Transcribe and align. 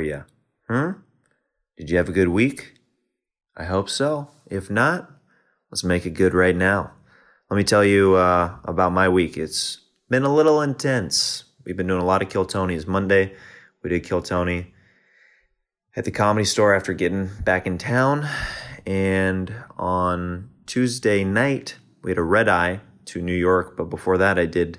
are 0.00 0.02
you? 0.02 0.24
Hmm? 0.68 0.90
Did 1.76 1.90
you 1.90 1.98
have 1.98 2.08
a 2.08 2.12
good 2.12 2.28
week? 2.28 2.74
I 3.56 3.64
hope 3.64 3.90
so. 3.90 4.30
If 4.46 4.70
not, 4.70 5.10
let's 5.70 5.84
make 5.84 6.06
it 6.06 6.14
good 6.14 6.32
right 6.32 6.56
now. 6.56 6.92
Let 7.50 7.58
me 7.58 7.64
tell 7.64 7.84
you 7.84 8.14
uh, 8.14 8.56
about 8.64 8.92
my 8.92 9.08
week. 9.08 9.36
It's 9.36 9.78
been 10.08 10.22
a 10.22 10.34
little 10.34 10.62
intense. 10.62 11.44
We've 11.66 11.76
been 11.76 11.86
doing 11.86 12.00
a 12.00 12.06
lot 12.06 12.22
of 12.22 12.30
Kill 12.30 12.46
Tonys. 12.46 12.86
Monday, 12.86 13.34
we 13.82 13.90
did 13.90 14.04
Kill 14.04 14.22
Tony 14.22 14.72
at 15.94 16.06
the 16.06 16.10
comedy 16.10 16.46
store 16.46 16.74
after 16.74 16.94
getting 16.94 17.28
back 17.44 17.66
in 17.66 17.76
town. 17.76 18.26
And 18.86 19.52
on 19.76 20.48
Tuesday 20.64 21.24
night, 21.24 21.76
we 22.02 22.10
had 22.10 22.18
a 22.18 22.22
red 22.22 22.48
eye 22.48 22.80
to 23.06 23.20
New 23.20 23.36
York. 23.36 23.76
But 23.76 23.90
before 23.90 24.16
that, 24.16 24.38
I 24.38 24.46
did 24.46 24.78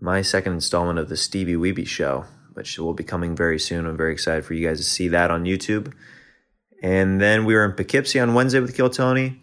my 0.00 0.22
second 0.22 0.54
installment 0.54 0.98
of 0.98 1.10
the 1.10 1.16
Stevie 1.16 1.56
Weeby 1.56 1.86
show, 1.86 2.24
which 2.54 2.78
will 2.78 2.94
be 2.94 3.04
coming 3.04 3.36
very 3.36 3.58
soon. 3.58 3.86
I'm 3.86 3.96
very 3.96 4.12
excited 4.12 4.44
for 4.44 4.54
you 4.54 4.66
guys 4.66 4.78
to 4.78 4.84
see 4.84 5.08
that 5.08 5.30
on 5.30 5.44
YouTube. 5.44 5.92
And 6.82 7.20
then 7.20 7.44
we 7.44 7.54
were 7.54 7.64
in 7.64 7.72
Poughkeepsie 7.72 8.20
on 8.20 8.34
Wednesday 8.34 8.60
with 8.60 8.76
Kill 8.76 8.90
Tony. 8.90 9.40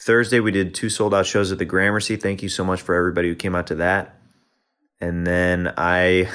Thursday, 0.00 0.40
we 0.40 0.52
did 0.52 0.74
two 0.74 0.88
sold 0.88 1.14
out 1.14 1.26
shows 1.26 1.50
at 1.50 1.58
the 1.58 1.64
Gramercy. 1.64 2.16
Thank 2.16 2.42
you 2.42 2.48
so 2.48 2.64
much 2.64 2.82
for 2.82 2.94
everybody 2.94 3.28
who 3.28 3.34
came 3.34 3.54
out 3.54 3.66
to 3.68 3.76
that. 3.76 4.20
And 5.00 5.26
then 5.26 5.72
I 5.76 6.28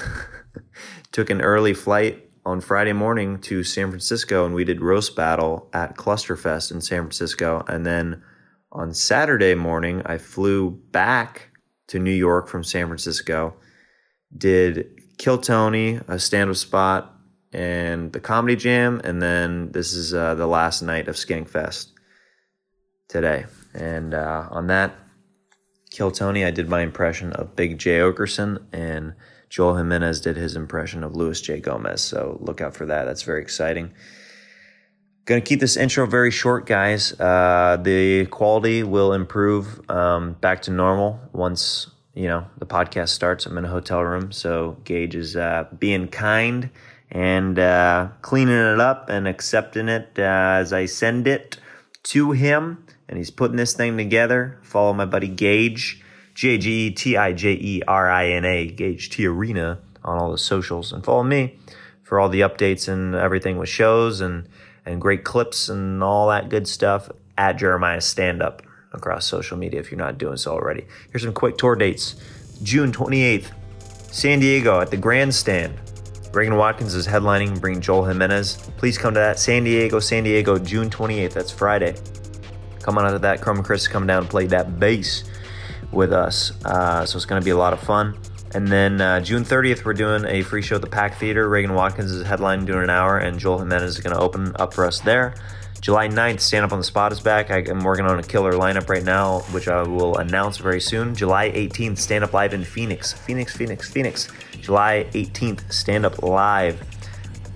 took 1.12 1.30
an 1.30 1.42
early 1.42 1.74
flight 1.74 2.28
on 2.46 2.60
Friday 2.60 2.94
morning 2.94 3.40
to 3.40 3.64
San 3.64 3.90
Francisco 3.90 4.46
and 4.46 4.56
we 4.56 4.64
did 4.64 4.82
roast 4.82 5.16
battle 5.16 5.70
at 5.74 5.96
Clusterfest 5.96 6.72
in 6.72 6.82
San 6.82 7.04
Francisco. 7.04 7.64
And 7.68 7.86
then 7.86 8.24
on 8.72 8.94
Saturday 8.94 9.54
morning, 9.54 10.02
I 10.06 10.18
flew 10.18 10.72
back 10.72 11.50
to 11.88 12.00
New 12.00 12.12
York 12.12 12.48
from 12.48 12.64
San 12.64 12.88
Francisco, 12.88 13.54
did 14.36 15.01
Kill 15.22 15.38
Tony, 15.38 16.00
a 16.08 16.18
stand 16.18 16.50
up 16.50 16.56
spot, 16.56 17.14
and 17.54 18.12
the 18.12 18.20
Comedy 18.20 18.56
Jam. 18.56 19.00
And 19.04 19.22
then 19.22 19.72
this 19.72 19.94
is 19.94 20.16
uh, 20.16 20.34
the 20.34 20.48
last 20.48 20.82
night 20.82 21.08
of 21.08 21.14
Skankfest 21.14 21.92
today. 23.08 23.46
And 23.76 24.16
uh, 24.16 24.48
on 24.50 24.66
that 24.66 24.96
Kill 25.92 26.10
Tony, 26.10 26.44
I 26.44 26.50
did 26.50 26.70
my 26.70 26.82
impression 26.82 27.34
of 27.34 27.56
Big 27.56 27.78
Jay 27.78 28.00
Oakerson, 28.00 28.66
and 28.74 29.14
Joel 29.48 29.76
Jimenez 29.76 30.22
did 30.22 30.38
his 30.38 30.56
impression 30.56 31.04
of 31.04 31.16
Luis 31.16 31.40
J. 31.40 31.60
Gomez. 31.60 32.02
So 32.02 32.40
look 32.42 32.60
out 32.60 32.76
for 32.76 32.88
that. 32.88 33.06
That's 33.06 33.22
very 33.22 33.44
exciting. 33.44 33.94
To 35.28 35.40
keep 35.40 35.60
this 35.60 35.78
intro 35.78 36.08
very 36.08 36.32
short, 36.32 36.66
guys. 36.66 37.14
Uh, 37.20 37.78
the 37.80 38.26
quality 38.26 38.82
will 38.82 39.14
improve 39.14 39.88
um, 39.88 40.34
back 40.42 40.64
to 40.64 40.72
normal 40.72 41.20
once 41.32 41.92
you 42.14 42.28
know 42.28 42.46
the 42.58 42.66
podcast 42.66 43.10
starts. 43.10 43.46
I'm 43.46 43.58
in 43.58 43.66
a 43.66 43.70
hotel 43.70 44.02
room, 44.02 44.32
so 44.32 44.78
Gage 44.84 45.16
is 45.16 45.36
uh, 45.36 45.66
being 45.78 46.08
kind 46.08 46.70
and 47.10 47.60
uh, 47.60 48.10
cleaning 48.22 48.56
it 48.56 48.80
up 48.80 49.10
and 49.10 49.28
accepting 49.28 49.90
it 49.90 50.12
uh, 50.18 50.22
as 50.22 50.74
I 50.74 50.86
send 50.86 51.28
it 51.28 51.58
to 52.04 52.32
him 52.32 52.86
and 53.12 53.18
he's 53.18 53.30
putting 53.30 53.58
this 53.58 53.74
thing 53.74 53.98
together. 53.98 54.58
Follow 54.64 54.94
my 54.94 55.06
buddy 55.06 55.28
Gage, 55.28 56.02
G 56.34 56.56
A 56.56 56.58
G 56.58 56.88
E 56.88 56.92
T 56.92 57.18
I 57.18 57.34
J 57.34 57.52
E 57.52 57.82
R 57.88 58.10
I 58.10 58.30
N 58.30 58.46
A, 58.46 58.68
Gage 58.68 59.10
Tijerina 59.10 59.80
on 60.04 60.18
all 60.18 60.32
the 60.32 60.38
socials, 60.38 60.94
and 60.94 61.04
follow 61.04 61.24
me 61.24 61.60
for 62.04 62.20
all 62.20 62.30
the 62.30 62.40
updates 62.40 62.88
and 62.88 63.14
everything 63.14 63.58
with 63.58 63.70
shows 63.70 64.22
and 64.22 64.48
and 64.86 65.00
great 65.00 65.24
clips 65.26 65.70
and 65.70 66.02
all 66.02 66.30
that 66.30 66.50
good 66.50 66.68
stuff 66.68 67.10
at 67.38 67.58
Jeremiah 67.58 68.02
Stand 68.02 68.42
Up 68.42 68.64
across 68.92 69.26
social 69.26 69.58
media 69.58 69.80
if 69.80 69.92
you're 69.92 69.98
not 69.98 70.18
doing 70.18 70.38
so 70.38 70.52
already. 70.52 70.86
Here's 71.12 71.24
some 71.24 71.34
quick 71.34 71.58
tour 71.58 71.76
dates: 71.76 72.16
June 72.64 72.92
28th, 72.92 73.52
San 74.12 74.40
Diego 74.40 74.80
at 74.80 74.92
the 74.92 74.98
Grandstand. 74.98 75.80
Reagan 76.34 76.56
Watkins 76.56 76.96
is 76.96 77.06
headlining, 77.08 77.60
bringing 77.60 77.82
Joel 77.82 78.06
Jimenez. 78.06 78.58
Please 78.78 78.98
come 78.98 79.14
to 79.14 79.20
that. 79.20 79.38
San 79.38 79.66
Diego, 79.66 80.00
San 80.00 80.24
Diego, 80.24 80.58
June 80.58 80.90
28th. 80.90 81.34
That's 81.34 81.52
Friday 81.52 81.96
coming 82.82 83.04
out 83.04 83.14
of 83.14 83.22
that. 83.22 83.42
Chrome 83.42 83.58
and 83.58 83.66
Chris 83.66 83.88
come 83.88 84.08
down 84.08 84.20
and 84.20 84.30
play 84.30 84.48
that 84.48 84.80
bass 84.80 85.24
with 85.92 86.14
us. 86.14 86.52
Uh, 86.66 87.06
so 87.06 87.18
it's 87.18 87.26
going 87.26 87.42
to 87.42 87.46
be 87.46 87.52
a 87.52 87.58
lot 87.58 87.74
of 87.74 87.80
fun. 87.80 88.18
And 88.54 88.68
then 88.68 89.00
uh, 89.00 89.22
June 89.22 89.44
30th, 89.44 89.86
we're 89.86 89.94
doing 89.94 90.26
a 90.26 90.42
free 90.42 90.62
show 90.62 90.76
at 90.76 90.82
the 90.82 90.88
Pack 90.88 91.18
Theater. 91.18 91.48
Reagan 91.48 91.74
Watkins 91.74 92.12
is 92.12 92.26
headlining, 92.26 92.66
doing 92.66 92.84
an 92.84 92.90
hour, 92.90 93.18
and 93.18 93.40
Joel 93.40 93.60
Jimenez 93.60 93.98
is 93.98 94.00
going 94.00 94.16
to 94.16 94.22
open 94.22 94.54
up 94.60 94.74
for 94.74 94.86
us 94.86 95.00
there. 95.00 95.36
July 95.82 96.08
9th, 96.08 96.42
Stand 96.42 96.64
Up 96.64 96.72
on 96.74 96.78
the 96.78 96.84
Spot 96.84 97.12
is 97.12 97.20
back. 97.20 97.50
I, 97.50 97.62
am 97.62 97.84
working 97.84 98.06
on 98.06 98.20
a 98.20 98.22
killer 98.22 98.54
lineup 98.54 98.88
right 98.88 99.04
now, 99.04 99.40
which 99.50 99.68
I 99.68 99.82
will 99.82 100.16
announce 100.18 100.58
very 100.58 100.80
soon. 100.80 101.16
July 101.16 101.50
18th, 101.50 101.98
Stand 101.98 102.24
Up 102.24 102.34
Live 102.34 102.54
in 102.54 102.64
Phoenix. 102.64 103.14
Phoenix, 103.14 103.58
Phoenix, 103.58 103.92
Phoenix. 103.92 104.28
July 104.62 105.08
18th, 105.14 105.74
Stand 105.74 106.06
Up 106.06 106.22
Live. 106.22 106.80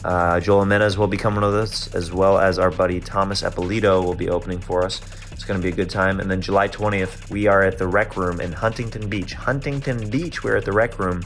Uh, 0.03 0.39
Joel 0.39 0.61
Jimenez 0.61 0.97
will 0.97 1.05
be 1.05 1.17
coming 1.17 1.41
with 1.41 1.53
us, 1.53 1.93
as 1.93 2.11
well 2.11 2.39
as 2.39 2.57
our 2.57 2.71
buddy 2.71 2.99
Thomas 2.99 3.43
Eppolito 3.43 4.03
will 4.03 4.15
be 4.15 4.29
opening 4.29 4.59
for 4.59 4.83
us. 4.83 5.01
It's 5.31 5.45
going 5.45 5.59
to 5.59 5.63
be 5.63 5.71
a 5.71 5.75
good 5.75 5.91
time. 5.91 6.19
And 6.19 6.29
then 6.29 6.41
July 6.41 6.67
20th, 6.67 7.29
we 7.29 7.45
are 7.45 7.61
at 7.61 7.77
the 7.77 7.85
Rec 7.85 8.17
Room 8.17 8.41
in 8.41 8.51
Huntington 8.51 9.07
Beach. 9.07 9.33
Huntington 9.33 10.09
Beach, 10.09 10.43
we're 10.43 10.55
at 10.55 10.65
the 10.65 10.71
Rec 10.71 10.97
Room. 10.97 11.23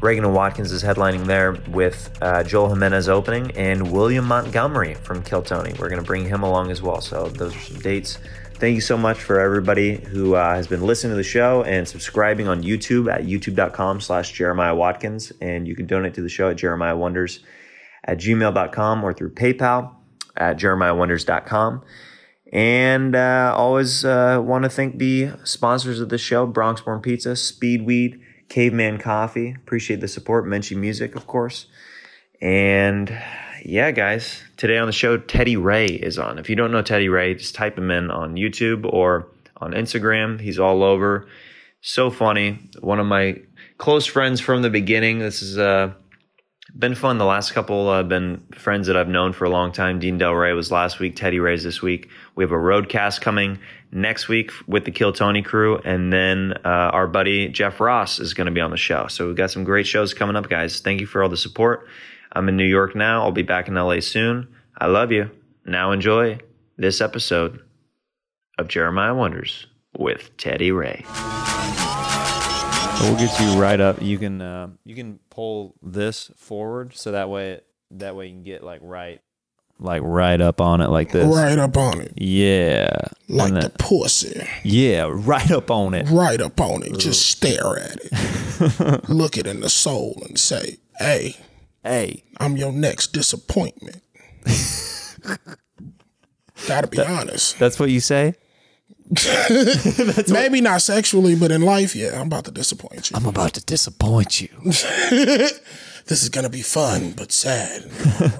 Reagan 0.00 0.24
and 0.24 0.32
Watkins 0.32 0.70
is 0.70 0.82
headlining 0.82 1.26
there 1.26 1.52
with 1.70 2.16
uh, 2.22 2.44
Joel 2.44 2.68
Jimenez 2.68 3.08
opening 3.08 3.50
and 3.56 3.90
William 3.90 4.24
Montgomery 4.24 4.94
from 4.94 5.24
Kill 5.24 5.42
Tony. 5.42 5.74
We're 5.78 5.88
going 5.88 6.00
to 6.00 6.06
bring 6.06 6.24
him 6.24 6.44
along 6.44 6.70
as 6.70 6.80
well. 6.80 7.00
So 7.00 7.28
those 7.28 7.56
are 7.56 7.60
some 7.60 7.80
dates. 7.80 8.18
Thank 8.54 8.76
you 8.76 8.80
so 8.80 8.96
much 8.96 9.18
for 9.18 9.40
everybody 9.40 9.96
who 9.96 10.36
uh, 10.36 10.54
has 10.54 10.68
been 10.68 10.82
listening 10.82 11.12
to 11.12 11.16
the 11.16 11.24
show 11.24 11.64
and 11.64 11.86
subscribing 11.86 12.46
on 12.46 12.62
YouTube 12.62 13.12
at 13.12 13.22
youtube.com 13.22 14.00
slash 14.00 14.32
Jeremiah 14.32 14.74
Watkins. 14.74 15.32
And 15.40 15.66
you 15.66 15.74
can 15.74 15.86
donate 15.86 16.14
to 16.14 16.22
the 16.22 16.28
show 16.28 16.48
at 16.48 16.56
Jeremiah 16.56 16.96
Wonders 16.96 17.40
at 18.04 18.18
gmail.com 18.18 19.02
or 19.02 19.12
through 19.12 19.34
PayPal 19.34 19.96
at 20.36 20.58
jeremiahwonders.com. 20.58 21.82
And 22.52 23.16
uh, 23.16 23.52
always 23.56 24.04
uh, 24.04 24.40
want 24.42 24.62
to 24.62 24.70
thank 24.70 24.98
the 24.98 25.30
sponsors 25.42 26.00
of 26.00 26.08
the 26.08 26.18
show 26.18 26.46
Bronx 26.46 26.80
Born 26.80 27.00
Pizza, 27.00 27.30
Speedweed, 27.30 28.20
Caveman 28.48 28.98
Coffee. 28.98 29.52
Appreciate 29.52 30.00
the 30.00 30.08
support. 30.08 30.46
Menchie 30.46 30.76
Music, 30.76 31.14
of 31.14 31.26
course. 31.26 31.66
And 32.40 33.16
yeah, 33.64 33.90
guys, 33.90 34.42
today 34.56 34.78
on 34.78 34.86
the 34.86 34.92
show, 34.92 35.18
Teddy 35.18 35.56
Ray 35.56 35.86
is 35.86 36.18
on. 36.18 36.38
If 36.38 36.48
you 36.48 36.56
don't 36.56 36.70
know 36.70 36.82
Teddy 36.82 37.08
Ray, 37.08 37.34
just 37.34 37.54
type 37.54 37.76
him 37.76 37.90
in 37.90 38.10
on 38.10 38.36
YouTube 38.36 38.84
or 38.90 39.28
on 39.56 39.72
Instagram. 39.72 40.40
He's 40.40 40.58
all 40.58 40.82
over. 40.82 41.26
So 41.80 42.10
funny. 42.10 42.70
One 42.80 43.00
of 43.00 43.06
my 43.06 43.40
close 43.76 44.06
friends 44.06 44.40
from 44.40 44.62
the 44.62 44.70
beginning. 44.70 45.18
This 45.18 45.42
is 45.42 45.58
uh, 45.58 45.92
been 46.76 46.94
fun. 46.94 47.18
The 47.18 47.24
last 47.24 47.52
couple 47.52 47.92
have 47.92 48.06
uh, 48.06 48.08
been 48.08 48.44
friends 48.52 48.86
that 48.86 48.96
I've 48.96 49.08
known 49.08 49.32
for 49.32 49.44
a 49.44 49.50
long 49.50 49.72
time. 49.72 49.98
Dean 49.98 50.18
Delray 50.18 50.54
was 50.54 50.70
last 50.70 50.98
week. 50.98 51.16
Teddy 51.16 51.40
Ray's 51.40 51.64
this 51.64 51.80
week. 51.80 52.08
We 52.34 52.44
have 52.44 52.52
a 52.52 52.56
roadcast 52.56 53.20
coming 53.20 53.58
next 53.90 54.28
week 54.28 54.50
with 54.66 54.84
the 54.84 54.90
Kill 54.90 55.12
Tony 55.12 55.42
crew, 55.42 55.78
and 55.78 56.12
then 56.12 56.54
uh, 56.64 56.90
our 56.92 57.06
buddy 57.06 57.48
Jeff 57.48 57.80
Ross 57.80 58.18
is 58.18 58.34
going 58.34 58.46
to 58.46 58.52
be 58.52 58.60
on 58.60 58.70
the 58.70 58.76
show. 58.76 59.06
So 59.08 59.26
we've 59.26 59.36
got 59.36 59.50
some 59.50 59.64
great 59.64 59.86
shows 59.86 60.14
coming 60.14 60.36
up, 60.36 60.48
guys. 60.48 60.80
Thank 60.80 61.00
you 61.00 61.06
for 61.06 61.22
all 61.22 61.28
the 61.28 61.36
support. 61.36 61.86
I'm 62.32 62.48
in 62.48 62.56
New 62.56 62.66
York 62.66 62.94
now. 62.94 63.22
I'll 63.22 63.32
be 63.32 63.42
back 63.42 63.68
in 63.68 63.74
LA 63.74 64.00
soon. 64.00 64.48
I 64.76 64.86
love 64.86 65.10
you. 65.10 65.30
Now 65.64 65.92
enjoy 65.92 66.38
this 66.76 67.00
episode 67.00 67.60
of 68.58 68.68
Jeremiah 68.68 69.14
Wonders 69.14 69.66
with 69.96 70.36
Teddy 70.36 70.70
Ray. 70.70 71.04
We'll 73.00 73.16
get 73.16 73.38
you 73.40 73.60
right 73.60 73.80
up. 73.80 74.02
You 74.02 74.18
can 74.18 74.40
uh, 74.40 74.70
you 74.84 74.94
can 74.94 75.20
pull 75.30 75.74
this 75.82 76.30
forward 76.36 76.94
so 76.94 77.12
that 77.12 77.30
way 77.30 77.60
that 77.92 78.16
way 78.16 78.26
you 78.26 78.32
can 78.32 78.42
get 78.42 78.62
like 78.64 78.80
right 78.82 79.20
like 79.78 80.02
right 80.04 80.40
up 80.40 80.60
on 80.60 80.80
it 80.80 80.90
like 80.90 81.12
this. 81.12 81.24
Right 81.24 81.58
up 81.58 81.76
on 81.76 82.00
it. 82.00 82.12
Yeah. 82.16 82.88
Like 83.28 83.54
the 83.54 83.70
pussy. 83.78 84.44
Yeah, 84.64 85.08
right 85.10 85.50
up 85.50 85.70
on 85.70 85.94
it. 85.94 86.08
Right 86.08 86.40
up 86.40 86.60
on 86.60 86.82
it. 86.82 86.98
Just 86.98 87.26
stare 87.26 87.78
at 87.78 87.98
it. 88.02 89.08
Look 89.08 89.36
it 89.36 89.46
in 89.46 89.60
the 89.60 89.70
soul 89.70 90.20
and 90.26 90.38
say, 90.38 90.78
Hey, 90.98 91.36
hey, 91.84 92.24
I'm 92.40 92.56
your 92.56 92.72
next 92.72 93.12
disappointment. 93.12 94.02
Gotta 96.66 96.88
be 96.88 96.96
that, 96.96 97.08
honest. 97.08 97.58
That's 97.60 97.78
what 97.78 97.90
you 97.90 98.00
say? 98.00 98.34
Maybe 100.28 100.58
what... 100.58 100.62
not 100.62 100.82
sexually, 100.82 101.34
but 101.34 101.50
in 101.50 101.62
life, 101.62 101.96
yeah, 101.96 102.20
I'm 102.20 102.26
about 102.26 102.44
to 102.44 102.50
disappoint 102.50 103.10
you. 103.10 103.16
I'm 103.16 103.26
about 103.26 103.54
to 103.54 103.64
disappoint 103.64 104.40
you. 104.40 104.48
this 104.62 105.62
is 106.10 106.28
gonna 106.28 106.50
be 106.50 106.62
fun, 106.62 107.12
but 107.12 107.32
sad. 107.32 107.90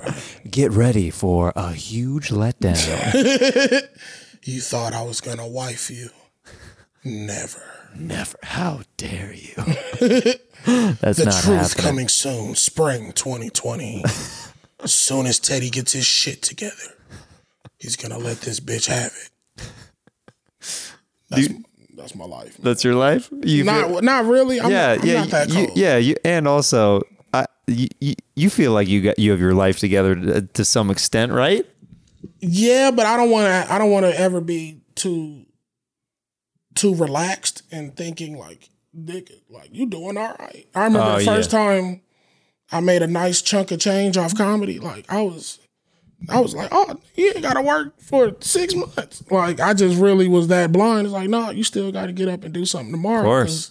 Get 0.50 0.70
ready 0.72 1.10
for 1.10 1.52
a 1.56 1.72
huge 1.72 2.28
letdown. 2.28 3.88
you 4.42 4.60
thought 4.60 4.92
I 4.92 5.02
was 5.02 5.20
gonna 5.20 5.48
wife 5.48 5.90
you. 5.90 6.10
Never. 7.02 7.62
Never. 7.96 8.36
How 8.42 8.82
dare 8.98 9.32
you? 9.32 9.54
That's 9.56 11.18
the 11.18 11.24
not 11.24 11.42
truth 11.42 11.72
happening. 11.72 11.84
coming 11.84 12.08
soon, 12.08 12.54
spring 12.56 13.12
2020. 13.12 14.04
as 14.80 14.92
soon 14.92 15.26
as 15.26 15.38
Teddy 15.38 15.70
gets 15.70 15.92
his 15.92 16.04
shit 16.04 16.42
together, 16.42 16.94
he's 17.78 17.96
gonna 17.96 18.18
let 18.18 18.42
this 18.42 18.60
bitch 18.60 18.88
have 18.88 19.12
it. 19.12 19.30
That's, 21.30 21.48
you, 21.48 21.64
that's 21.96 22.14
my 22.14 22.24
life. 22.24 22.56
That's 22.58 22.84
your 22.84 22.94
life. 22.94 23.28
You 23.42 23.64
not 23.64 23.88
feel, 23.88 24.02
not 24.02 24.24
really. 24.24 24.60
I'm 24.60 24.70
yeah, 24.70 24.94
not, 24.94 25.04
yeah, 25.04 25.24
not 25.24 25.48
you, 25.50 25.68
yeah. 25.74 25.96
You 25.96 26.16
and 26.24 26.48
also 26.48 27.02
I, 27.34 27.46
you, 27.66 28.14
you 28.34 28.50
feel 28.50 28.72
like 28.72 28.88
you 28.88 29.02
got 29.02 29.18
you 29.18 29.30
have 29.32 29.40
your 29.40 29.54
life 29.54 29.78
together 29.78 30.14
to, 30.14 30.42
to 30.42 30.64
some 30.64 30.90
extent, 30.90 31.32
right? 31.32 31.66
Yeah, 32.40 32.90
but 32.90 33.06
I 33.06 33.16
don't 33.16 33.30
want 33.30 33.46
to. 33.46 33.72
I 33.72 33.78
don't 33.78 33.90
want 33.90 34.06
to 34.06 34.18
ever 34.18 34.40
be 34.40 34.80
too 34.94 35.44
too 36.74 36.94
relaxed 36.94 37.62
and 37.72 37.96
thinking 37.96 38.38
like, 38.38 38.68
Dick, 39.04 39.30
like 39.50 39.68
you 39.72 39.86
doing 39.86 40.16
all 40.16 40.34
right. 40.38 40.66
I 40.74 40.84
remember 40.84 41.10
Oh, 41.14 41.18
the 41.18 41.24
first 41.24 41.52
yeah. 41.52 41.58
time 41.58 42.00
I 42.70 42.80
made 42.80 43.02
a 43.02 43.06
nice 43.06 43.42
chunk 43.42 43.70
of 43.72 43.80
change 43.80 44.16
off 44.16 44.36
comedy. 44.36 44.78
Like 44.78 45.04
I 45.12 45.22
was, 45.22 45.58
I 46.28 46.40
was 46.40 46.54
like, 46.54 46.68
oh, 46.72 46.96
you 47.14 47.28
ain't 47.28 47.42
got 47.42 47.54
to 47.54 47.62
work 47.62 47.98
for 48.00 48.34
six 48.40 48.74
months. 48.74 49.22
Like 49.30 49.60
I 49.60 49.72
just 49.74 49.98
really 50.00 50.28
was 50.28 50.48
that 50.48 50.72
blind. 50.72 51.06
It's 51.06 51.14
like, 51.14 51.28
no, 51.28 51.50
you 51.50 51.62
still 51.64 51.92
got 51.92 52.06
to 52.06 52.12
get 52.12 52.28
up 52.28 52.42
and 52.44 52.52
do 52.52 52.64
something 52.64 52.90
tomorrow. 52.92 53.20
Of 53.20 53.24
course. 53.24 53.70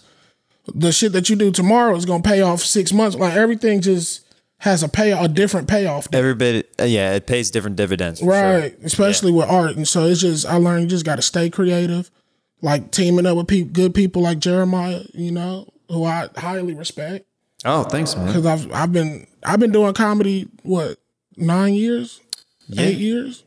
The 0.74 0.92
shit 0.92 1.12
that 1.12 1.30
you 1.30 1.36
do 1.36 1.50
tomorrow 1.50 1.94
is 1.96 2.04
gonna 2.04 2.22
pay 2.22 2.40
off 2.42 2.60
six 2.60 2.92
months. 2.92 3.16
Like 3.16 3.34
everything 3.34 3.80
just 3.80 4.26
has 4.58 4.82
a 4.82 4.88
pay 4.88 5.12
a 5.12 5.28
different 5.28 5.66
payoff. 5.68 6.08
Every 6.12 6.34
bit, 6.34 6.70
uh, 6.80 6.84
yeah, 6.84 7.14
it 7.14 7.26
pays 7.26 7.50
different 7.50 7.76
dividends. 7.76 8.20
for 8.20 8.26
sure. 8.26 8.32
Right, 8.32 8.76
especially 8.82 9.32
with 9.32 9.48
art, 9.48 9.76
and 9.76 9.86
so 9.88 10.04
it's 10.04 10.20
just 10.20 10.44
I 10.46 10.56
learned 10.56 10.82
you 10.82 10.88
just 10.88 11.06
got 11.06 11.16
to 11.16 11.22
stay 11.22 11.48
creative, 11.48 12.10
like 12.60 12.90
teaming 12.90 13.24
up 13.24 13.36
with 13.36 13.46
peop 13.46 13.72
good 13.72 13.94
people 13.94 14.20
like 14.22 14.40
Jeremiah, 14.40 15.02
you 15.14 15.30
know, 15.32 15.68
who 15.88 16.04
I 16.04 16.28
highly 16.36 16.74
respect 16.74 17.24
Oh, 17.64 17.84
thanks, 17.84 18.14
man. 18.14 18.26
because 18.26 18.44
I've 18.44 18.70
I've 18.72 18.92
been 18.92 19.26
I've 19.42 19.60
been 19.60 19.72
doing 19.72 19.94
comedy 19.94 20.48
what 20.64 20.98
nine 21.36 21.72
years, 21.74 22.20
eight 22.76 22.98
years, 22.98 23.44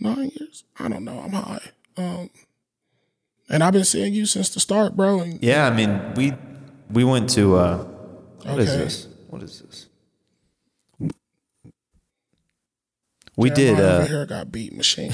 nine 0.00 0.30
years. 0.38 0.64
I 0.78 0.88
don't 0.88 1.04
know. 1.04 1.18
I'm 1.20 1.32
high, 1.32 1.60
um, 1.96 2.30
and 3.48 3.62
I've 3.62 3.72
been 3.72 3.84
seeing 3.84 4.14
you 4.14 4.26
since 4.26 4.48
the 4.50 4.60
start, 4.60 4.96
bro. 4.96 5.20
And 5.20 5.42
Yeah, 5.42 5.66
I 5.66 5.70
mean, 5.74 6.14
we 6.14 6.32
we 6.90 7.04
went 7.04 7.28
to 7.30 7.56
uh, 7.56 7.78
what 8.44 8.58
is 8.60 8.70
Okay. 8.70 8.78
this? 8.84 9.08
What 9.28 9.42
is 9.42 9.60
this? 9.60 9.86
We 13.36 13.50
did. 13.50 13.76
Jeremiah 13.76 13.94
over 13.96 14.02
Uh, 14.04 14.06
here 14.06 14.26
got 14.26 14.52
beat 14.52 14.72
machine. 14.72 15.12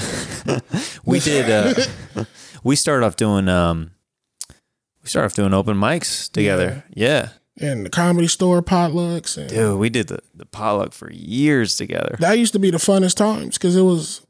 we 1.05 1.19
did. 1.19 1.49
Uh, 1.49 2.25
we 2.63 2.75
started 2.75 3.05
off 3.05 3.15
doing. 3.15 3.49
Um, 3.49 3.91
we 5.01 5.09
started 5.09 5.25
off 5.27 5.33
doing 5.33 5.53
open 5.53 5.75
mics 5.77 6.31
together. 6.31 6.83
Yeah. 6.93 7.29
And 7.59 7.85
the 7.85 7.89
comedy 7.89 8.27
store 8.27 8.61
potlucks, 8.61 9.37
and 9.37 9.49
dude, 9.49 9.79
we 9.79 9.89
did 9.89 10.07
the 10.07 10.19
the 10.33 10.45
potluck 10.45 10.93
for 10.93 11.11
years 11.11 11.75
together. 11.75 12.15
that 12.19 12.39
used 12.39 12.53
to 12.53 12.59
be 12.59 12.71
the 12.71 12.77
funnest 12.77 13.15
times 13.15 13.57
because 13.57 13.75
it 13.75 13.81
was. 13.83 14.21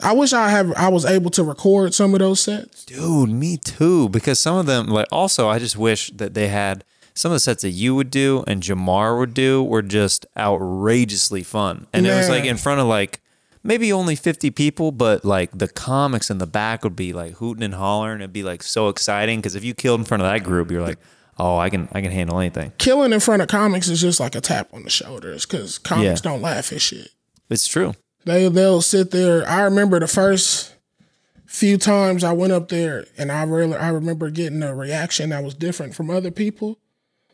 I 0.00 0.12
wish 0.12 0.32
I 0.32 0.50
have 0.50 0.72
I 0.74 0.88
was 0.88 1.04
able 1.04 1.30
to 1.32 1.42
record 1.42 1.92
some 1.92 2.14
of 2.14 2.20
those 2.20 2.40
sets. 2.40 2.84
Dude, 2.84 3.30
me 3.30 3.56
too. 3.56 4.08
Because 4.08 4.38
some 4.38 4.56
of 4.56 4.66
them, 4.66 4.86
like, 4.86 5.08
also, 5.10 5.48
I 5.48 5.58
just 5.58 5.76
wish 5.76 6.10
that 6.12 6.34
they 6.34 6.46
had 6.48 6.84
some 7.14 7.32
of 7.32 7.36
the 7.36 7.40
sets 7.40 7.62
that 7.62 7.70
you 7.70 7.96
would 7.96 8.10
do 8.10 8.44
and 8.46 8.62
Jamar 8.62 9.18
would 9.18 9.34
do 9.34 9.60
were 9.64 9.82
just 9.82 10.24
outrageously 10.36 11.42
fun. 11.42 11.88
And 11.92 12.06
it 12.06 12.14
was 12.14 12.28
like 12.28 12.44
in 12.44 12.56
front 12.56 12.80
of 12.80 12.86
like 12.86 13.20
maybe 13.64 13.92
only 13.92 14.14
50 14.14 14.52
people, 14.52 14.92
but 14.92 15.24
like 15.24 15.50
the 15.52 15.66
comics 15.66 16.30
in 16.30 16.38
the 16.38 16.46
back 16.46 16.84
would 16.84 16.94
be 16.94 17.12
like 17.12 17.34
hooting 17.34 17.64
and 17.64 17.74
hollering. 17.74 18.20
It'd 18.20 18.32
be 18.32 18.44
like 18.44 18.62
so 18.62 18.88
exciting. 18.88 19.40
Because 19.40 19.56
if 19.56 19.64
you 19.64 19.74
killed 19.74 19.98
in 19.98 20.06
front 20.06 20.22
of 20.22 20.30
that 20.30 20.44
group, 20.44 20.70
you're 20.70 20.80
like, 20.82 20.98
oh, 21.38 21.56
I 21.58 21.70
can, 21.70 21.88
I 21.92 22.00
can 22.00 22.10
handle 22.10 22.38
anything. 22.38 22.72
Killing 22.78 23.12
in 23.12 23.20
front 23.20 23.42
of 23.42 23.48
comics 23.48 23.88
is 23.88 24.00
just 24.00 24.20
like 24.20 24.34
a 24.34 24.40
tap 24.40 24.68
on 24.72 24.82
the 24.82 24.90
shoulders 24.90 25.46
because 25.46 25.78
comics 25.78 26.04
Yeah. 26.24 26.30
don't 26.30 26.42
laugh 26.42 26.72
at 26.72 26.80
shit. 26.80 27.08
It's 27.50 27.66
true. 27.66 27.94
They 28.24 28.48
they'll 28.48 28.82
sit 28.82 29.10
there. 29.10 29.48
I 29.48 29.62
remember 29.62 29.98
the 30.00 30.06
first 30.08 30.74
few 31.46 31.78
times 31.78 32.22
I 32.24 32.32
went 32.32 32.52
up 32.52 32.68
there, 32.68 33.06
and 33.16 33.32
I 33.32 33.44
really 33.44 33.76
I 33.76 33.88
remember 33.88 34.28
getting 34.30 34.62
a 34.62 34.74
reaction 34.74 35.30
that 35.30 35.42
was 35.44 35.54
different 35.54 35.94
from 35.94 36.10
other 36.10 36.30
people. 36.30 36.78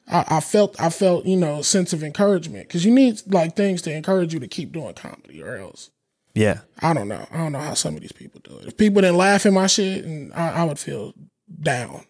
I, 0.07 0.25
I 0.29 0.41
felt 0.41 0.81
I 0.81 0.91
felt 0.91 1.25
you 1.27 1.37
know 1.37 1.61
a 1.61 1.65
sense 1.65 1.93
of 1.93 2.03
encouragement 2.05 2.69
because 2.69 2.85
you 2.85 2.93
need 2.93 3.21
like 3.33 3.57
things 3.57 3.83
to 3.83 3.93
encourage 3.93 4.35
you 4.35 4.41
to 4.41 4.47
keep 4.47 4.71
doing 4.73 4.95
comedy, 4.95 5.43
or 5.43 5.57
else 5.57 5.91
Yeah. 6.35 6.61
I 6.81 6.93
don't 6.95 7.09
know. 7.09 7.27
I 7.33 7.39
don't 7.39 7.53
know 7.53 7.59
how 7.61 7.75
some 7.75 7.95
of 7.97 8.01
these 8.03 8.13
people 8.13 8.41
do 8.45 8.59
it. 8.59 8.69
If 8.69 8.77
people 8.77 9.01
didn't 9.03 9.17
laugh 9.17 9.47
at 9.47 9.53
my 9.53 9.67
shit, 9.67 10.05
and 10.05 10.33
I, 10.35 10.51
I 10.61 10.65
would 10.65 10.79
feel 10.79 11.15
down. 11.61 12.05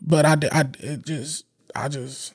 But 0.00 0.24
I, 0.24 0.36
I, 0.52 0.64
it 0.80 1.04
just, 1.04 1.44
I 1.74 1.88
just, 1.88 2.34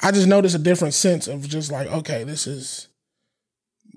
I 0.00 0.12
just 0.12 0.26
noticed 0.28 0.54
a 0.54 0.58
different 0.58 0.94
sense 0.94 1.28
of 1.28 1.48
just 1.48 1.70
like, 1.70 1.88
okay, 1.88 2.24
this 2.24 2.46
is 2.46 2.88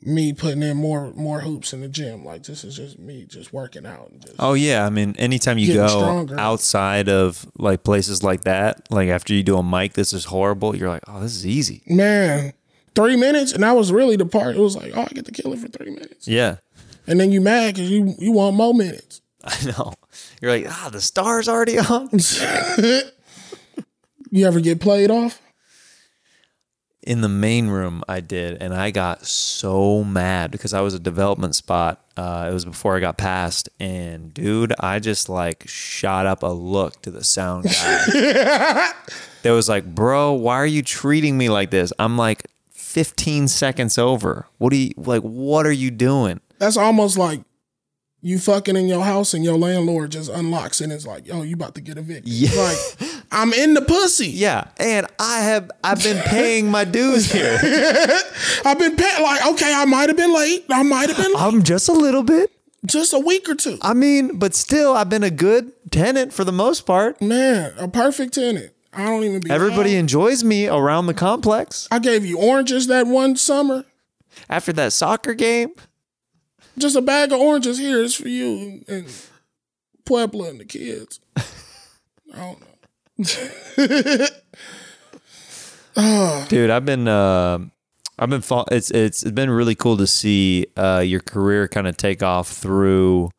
me 0.03 0.33
putting 0.33 0.63
in 0.63 0.75
more, 0.77 1.11
more 1.13 1.41
hoops 1.41 1.73
in 1.73 1.81
the 1.81 1.87
gym. 1.87 2.25
Like 2.25 2.43
this 2.43 2.63
is 2.63 2.75
just 2.75 2.97
me 2.97 3.25
just 3.27 3.53
working 3.53 3.85
out. 3.85 4.09
And 4.09 4.21
just, 4.21 4.35
Oh 4.39 4.53
yeah, 4.53 4.85
I 4.85 4.89
mean, 4.89 5.15
anytime 5.19 5.57
you 5.59 5.73
go 5.73 5.87
stronger. 5.87 6.39
outside 6.39 7.07
of 7.07 7.45
like 7.57 7.83
places 7.83 8.23
like 8.23 8.41
that, 8.45 8.87
like 8.91 9.09
after 9.09 9.33
you 9.33 9.43
do 9.43 9.57
a 9.57 9.63
mic, 9.63 9.93
this 9.93 10.11
is 10.11 10.25
horrible. 10.25 10.75
You're 10.75 10.89
like, 10.89 11.03
oh, 11.07 11.19
this 11.21 11.35
is 11.35 11.45
easy. 11.45 11.83
Man, 11.85 12.53
three 12.95 13.15
minutes, 13.15 13.53
and 13.53 13.63
that 13.63 13.73
was 13.73 13.91
really 13.91 14.15
the 14.15 14.25
part. 14.25 14.55
It 14.55 14.59
was 14.59 14.75
like, 14.75 14.91
oh, 14.95 15.01
I 15.03 15.07
get 15.13 15.25
to 15.25 15.31
kill 15.31 15.53
it 15.53 15.59
for 15.59 15.67
three 15.67 15.91
minutes, 15.91 16.27
Yeah, 16.27 16.57
and 17.05 17.19
then 17.19 17.31
you 17.31 17.39
mad 17.39 17.75
because 17.75 17.89
you 17.91 18.15
you 18.17 18.31
want 18.31 18.55
more 18.55 18.73
minutes. 18.73 19.21
I 19.43 19.57
know. 19.65 19.93
You're 20.41 20.51
like, 20.51 20.65
ah, 20.67 20.89
the 20.91 21.01
star's 21.01 21.47
already 21.47 21.77
on. 21.79 22.09
You 24.33 24.47
ever 24.47 24.61
get 24.61 24.79
played 24.79 25.11
off? 25.11 25.41
In 27.03 27.19
the 27.19 27.27
main 27.27 27.67
room, 27.67 28.01
I 28.07 28.21
did, 28.21 28.61
and 28.61 28.73
I 28.73 28.91
got 28.91 29.25
so 29.25 30.05
mad 30.05 30.51
because 30.51 30.73
I 30.73 30.79
was 30.79 30.93
a 30.93 30.99
development 30.99 31.53
spot. 31.55 31.99
Uh, 32.15 32.47
it 32.49 32.53
was 32.53 32.63
before 32.63 32.95
I 32.95 33.01
got 33.01 33.17
passed, 33.17 33.67
and 33.77 34.33
dude, 34.33 34.71
I 34.79 34.99
just 34.99 35.27
like 35.27 35.67
shot 35.67 36.27
up 36.27 36.43
a 36.43 36.47
look 36.47 37.01
to 37.01 37.11
the 37.11 37.25
sound 37.25 37.65
guy. 37.65 37.71
that 39.41 39.51
was 39.51 39.67
like, 39.67 39.83
bro, 39.93 40.31
why 40.31 40.55
are 40.55 40.65
you 40.65 40.81
treating 40.83 41.37
me 41.37 41.49
like 41.49 41.69
this? 41.71 41.91
I'm 41.99 42.17
like 42.17 42.47
15 42.69 43.49
seconds 43.49 43.97
over. 43.97 44.47
What 44.59 44.69
do 44.69 44.77
you 44.77 44.93
like? 44.95 45.23
What 45.23 45.65
are 45.65 45.71
you 45.73 45.91
doing? 45.91 46.39
That's 46.57 46.77
almost 46.77 47.17
like 47.17 47.41
you 48.21 48.37
fucking 48.37 48.75
in 48.75 48.87
your 48.87 49.03
house 49.03 49.33
and 49.33 49.43
your 49.43 49.57
landlord 49.57 50.11
just 50.11 50.29
unlocks 50.29 50.79
and 50.81 50.91
it's 50.93 51.07
like, 51.07 51.25
yo, 51.27 51.41
you 51.41 51.55
about 51.55 51.73
to 51.75 51.81
get 51.81 51.97
evicted. 51.97 52.27
Yeah. 52.31 52.51
Like, 52.61 52.77
I'm 53.31 53.51
in 53.53 53.73
the 53.73 53.81
pussy. 53.81 54.27
Yeah, 54.27 54.65
and 54.77 55.07
I 55.19 55.39
have 55.41 55.71
I've 55.83 56.03
been 56.03 56.21
paying 56.25 56.69
my 56.69 56.83
dues 56.83 57.31
here. 57.31 57.57
I've 58.65 58.77
been 58.77 58.95
paying, 58.95 59.23
like, 59.23 59.45
okay, 59.53 59.73
I 59.73 59.85
might 59.85 60.09
have 60.09 60.17
been 60.17 60.33
late. 60.33 60.65
I 60.69 60.83
might 60.83 61.09
have 61.09 61.17
been 61.17 61.33
late. 61.33 61.41
I'm 61.41 61.63
just 61.63 61.89
a 61.89 61.93
little 61.93 62.23
bit. 62.23 62.51
just 62.85 63.13
a 63.13 63.19
week 63.19 63.47
or 63.49 63.55
two. 63.55 63.77
I 63.81 63.93
mean, 63.93 64.37
but 64.37 64.53
still, 64.53 64.93
I've 64.93 65.09
been 65.09 65.23
a 65.23 65.31
good 65.31 65.71
tenant 65.91 66.33
for 66.33 66.43
the 66.43 66.51
most 66.51 66.85
part. 66.85 67.21
Man, 67.21 67.73
a 67.77 67.87
perfect 67.87 68.33
tenant. 68.35 68.71
I 68.93 69.05
don't 69.05 69.23
even 69.23 69.39
be 69.39 69.49
Everybody 69.49 69.91
loud. 69.93 69.99
enjoys 69.99 70.43
me 70.43 70.67
around 70.67 71.05
the 71.07 71.13
complex. 71.13 71.87
I 71.89 71.99
gave 71.99 72.25
you 72.25 72.37
oranges 72.37 72.87
that 72.87 73.07
one 73.07 73.35
summer. 73.37 73.85
After 74.49 74.73
that 74.73 74.91
soccer 74.93 75.33
game, 75.33 75.69
Just 76.77 76.95
a 76.95 77.01
bag 77.01 77.31
of 77.31 77.39
oranges 77.39 77.77
here 77.77 78.01
is 78.01 78.15
for 78.15 78.27
you 78.29 78.83
and 78.87 79.05
Puebla 80.05 80.49
and 80.49 80.59
the 80.59 80.65
kids. 80.65 81.19
I 81.37 81.43
don't 82.35 82.59
know. 82.61 82.67
dude, 86.49 86.69
I've 86.69 86.85
been 86.85 87.07
uh, 87.07 87.59
I've 88.17 88.29
been 88.29 88.41
fo- 88.41 88.65
it's 88.71 88.91
it's 88.91 89.23
been 89.23 89.49
really 89.49 89.75
cool 89.75 89.97
to 89.97 90.07
see 90.07 90.67
uh, 90.77 91.03
your 91.05 91.19
career 91.19 91.67
kind 91.67 91.87
of 91.87 91.97
take 91.97 92.23
off 92.23 92.47
through 92.47 93.29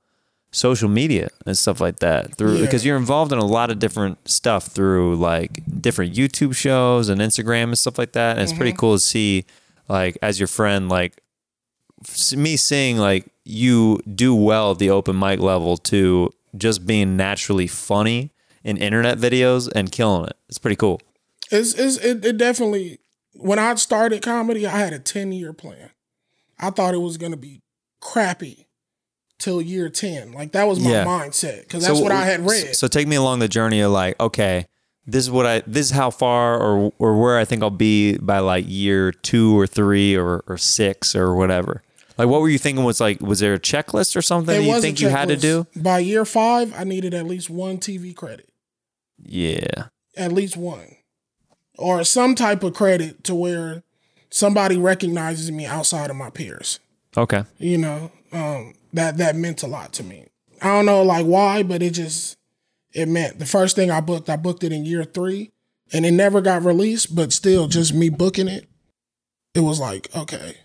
social 0.55 0.89
media 0.89 1.29
and 1.47 1.57
stuff 1.57 1.81
like 1.81 2.01
that 2.01 2.37
through 2.37 2.57
Yeah. 2.57 2.67
because 2.67 2.85
you're 2.85 2.99
involved 2.99 3.33
in 3.33 3.39
a 3.39 3.45
lot 3.45 3.71
of 3.71 3.79
different 3.79 4.29
stuff 4.29 4.67
through 4.67 5.17
like 5.17 5.63
different 5.81 6.15
YouTube 6.15 6.55
shows 6.55 7.09
and 7.09 7.23
Instagram 7.23 7.65
and 7.65 7.79
stuff 7.79 7.97
like 7.97 8.13
that 8.13 8.33
and 8.37 8.43
it's 8.43 8.53
pretty 8.53 8.75
cool 8.75 8.93
to 8.97 8.99
see 8.99 9.47
like 9.89 10.19
as 10.21 10.39
your 10.39 10.47
friend 10.49 10.91
like 10.91 11.22
me 12.37 12.57
seeing 12.57 12.99
like 12.99 13.27
you 13.45 14.01
do 14.15 14.35
well 14.35 14.73
at 14.73 14.79
the 14.79 14.91
open 14.91 15.19
mic 15.19 15.41
level 15.41 15.77
to 15.77 16.31
just 16.57 16.87
being 16.87 17.17
naturally 17.17 17.67
funny 17.67 18.31
in 18.65 18.77
internet 18.77 19.19
videos 19.19 19.71
and 19.75 19.91
killing 19.91 20.27
it. 20.27 20.37
It's 20.49 20.59
pretty 20.59 20.77
cool. 20.77 21.01
It's, 21.51 21.75
it's 21.75 21.97
it, 21.99 22.25
it 22.25 22.37
definitely 22.39 22.99
when 23.35 23.59
I 23.59 23.75
started 23.75 24.23
comedy, 24.23 24.67
I 24.67 24.79
had 24.79 24.93
a 24.93 24.99
10 24.99 25.33
year 25.33 25.53
plan. 25.53 25.91
I 26.59 26.71
thought 26.71 26.95
it 26.95 26.99
was 26.99 27.17
gonna 27.17 27.37
be 27.37 27.63
crappy 28.01 28.69
till 29.39 29.61
year 29.61 29.89
10. 29.89 30.33
Like 30.33 30.53
that 30.53 30.65
was 30.65 30.79
my 30.81 30.91
Yeah. 30.91 31.05
mindset. 31.05 31.69
Cause 31.69 31.87
that's 31.87 32.01
what 32.01 32.13
I 32.13 32.25
had 32.25 32.47
read. 32.47 32.77
So 32.77 32.87
take 32.87 33.09
me 33.09 33.17
along 33.17 33.41
the 33.41 33.49
journey 33.49 33.81
of 33.81 33.91
like, 33.91 34.19
okay, 34.21 34.67
this 35.07 35.25
is 35.25 35.31
what 35.31 35.47
I 35.47 35.63
this 35.67 35.87
is 35.87 35.93
how 35.93 36.11
far 36.11 36.61
or 36.61 36.93
or 36.99 37.21
where 37.21 37.37
I 37.39 37.45
think 37.45 37.63
I'll 37.63 37.71
be 37.71 38.17
by 38.19 38.39
like 38.39 38.65
year 38.69 39.11
two 39.11 39.59
or 39.59 39.67
three 39.67 40.17
or 40.17 40.45
or 40.47 40.57
six 40.57 41.17
or 41.17 41.35
whatever. 41.35 41.83
Like 42.23 42.31
what 42.31 42.41
were 42.41 42.49
you 42.49 42.59
thinking 42.59 42.85
was 42.85 43.01
like 43.01 43.21
was 43.21 43.41
there 43.41 43.55
a 43.55 43.59
checklist 43.59 44.15
or 44.15 44.23
something 44.23 44.55
that 44.55 44.63
you 44.63 44.81
think 44.81 45.01
you 45.01 45.09
had 45.09 45.29
to 45.29 45.37
do? 45.37 45.67
By 45.75 45.99
year 45.99 46.25
five, 46.25 46.73
I 46.77 46.85
needed 46.85 47.15
at 47.15 47.27
least 47.27 47.51
one 47.51 47.79
TV 47.79 48.15
credit. 48.15 48.49
Yeah. 49.19 49.89
At 50.17 50.33
least 50.33 50.57
one. 50.57 50.97
Or 51.79 52.05
some 52.05 52.35
type 52.35 52.63
of 52.63 52.75
credit 52.75 53.25
to 53.25 53.35
where 53.35 53.83
somebody 54.31 54.77
recognizes 54.77 55.51
me 55.51 55.67
outside 55.67 56.11
of 56.11 56.17
my 56.17 56.31
peers. 56.31 56.79
Okay. 57.17 57.45
you 57.59 57.77
know 57.77 58.11
um 58.33 58.73
that 58.93 59.19
that 59.19 59.37
meant 59.37 59.63
a 59.63 59.67
lot 59.67 59.93
to 59.93 60.03
me 60.03 60.25
i 60.63 60.69
don't 60.69 60.87
know 60.87 61.03
like 61.03 61.27
why 61.27 61.63
but 61.63 61.83
it 61.83 61.91
just 61.91 62.39
it 62.95 63.07
meant 63.07 63.39
the 63.39 63.45
first 63.45 63.77
thing 63.77 63.91
i 63.91 64.01
booked 64.01 64.31
i 64.31 64.37
booked 64.37 64.65
it 64.65 64.73
in 64.73 64.87
year 64.87 65.05
three 65.05 65.53
and 65.93 66.07
it 66.07 66.13
never 66.13 66.41
got 66.41 66.65
released, 66.65 67.15
but 67.15 67.33
still 67.33 67.69
just 67.69 67.93
me 67.93 68.09
booking 68.09 68.49
it, 68.49 68.67
it 69.55 69.61
was 69.61 69.79
like, 69.79 70.09
okay. 70.17 70.57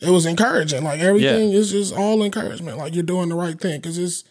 It 0.00 0.10
was 0.10 0.26
encouraging. 0.26 0.84
Like 0.84 1.00
everything 1.00 1.52
is 1.52 1.70
just 1.70 1.94
all 1.94 2.22
encouragement. 2.22 2.78
Like 2.78 2.94
you're 2.94 3.02
doing 3.04 3.28
the 3.28 3.34
right 3.36 3.58
thing. 3.58 3.80
Cause 3.80 3.96
it's 3.98 4.24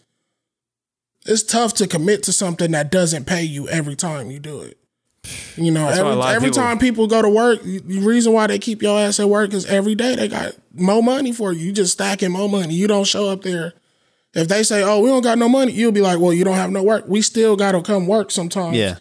it's 1.25 1.43
tough 1.43 1.73
to 1.75 1.87
commit 1.87 2.23
to 2.23 2.33
something 2.33 2.71
that 2.71 2.91
doesn't 2.91 3.25
pay 3.25 3.43
you 3.43 3.67
every 3.69 3.95
time 3.95 4.29
you 4.29 4.39
do 4.39 4.61
it. 4.61 4.77
You 5.55 5.71
know, 5.71 5.85
That's 5.85 5.99
every, 5.99 6.21
every 6.21 6.49
people- 6.49 6.63
time 6.63 6.79
people 6.79 7.07
go 7.07 7.21
to 7.21 7.29
work, 7.29 7.63
the 7.63 7.79
the 7.79 7.99
reason 7.99 8.33
why 8.33 8.47
they 8.47 8.59
keep 8.59 8.81
your 8.81 8.99
ass 8.99 9.19
at 9.21 9.29
work 9.29 9.53
is 9.53 9.65
every 9.65 9.95
day 9.95 10.15
they 10.15 10.27
got 10.27 10.51
more 10.73 11.01
money 11.01 11.31
for 11.31 11.53
you. 11.53 11.67
You 11.67 11.71
just 11.71 11.93
stacking 11.93 12.31
more 12.31 12.49
money. 12.49 12.73
You 12.73 12.87
don't 12.87 13.05
show 13.07 13.29
up 13.29 13.41
there. 13.43 13.73
If 14.33 14.47
they 14.49 14.63
say, 14.63 14.83
"Oh, 14.83 14.99
we 14.99 15.09
don't 15.09 15.21
got 15.23 15.37
no 15.37 15.47
money," 15.47 15.71
you'll 15.71 15.91
be 15.93 16.01
like, 16.01 16.19
"Well, 16.19 16.33
you 16.33 16.43
don't 16.43 16.55
have 16.55 16.71
no 16.71 16.83
work." 16.83 17.05
We 17.07 17.21
still 17.21 17.55
got 17.55 17.71
to 17.73 17.81
come 17.81 18.05
work 18.07 18.31
sometimes 18.31 18.75
Yeah. 18.75 18.97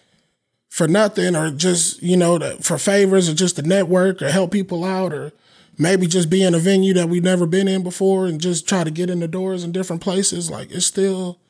for 0.68 0.86
nothing, 0.86 1.34
or 1.34 1.50
just 1.50 2.00
you 2.02 2.16
know 2.16 2.38
to, 2.38 2.56
for 2.62 2.78
favors, 2.78 3.28
or 3.28 3.34
just 3.34 3.56
to 3.56 3.62
network 3.62 4.22
or 4.22 4.28
help 4.30 4.52
people 4.52 4.84
out, 4.84 5.12
or 5.12 5.32
maybe 5.78 6.06
just 6.06 6.30
be 6.30 6.42
in 6.42 6.54
a 6.54 6.58
venue 6.58 6.94
that 6.94 7.08
we've 7.08 7.22
never 7.22 7.46
been 7.46 7.68
in 7.68 7.82
before 7.82 8.26
and 8.26 8.40
just 8.40 8.68
try 8.68 8.84
to 8.84 8.90
get 8.90 9.10
in 9.10 9.20
the 9.20 9.28
doors 9.28 9.64
in 9.64 9.72
different 9.72 10.02
places. 10.02 10.50
Like 10.50 10.70
it's 10.70 10.86
still 10.86 11.40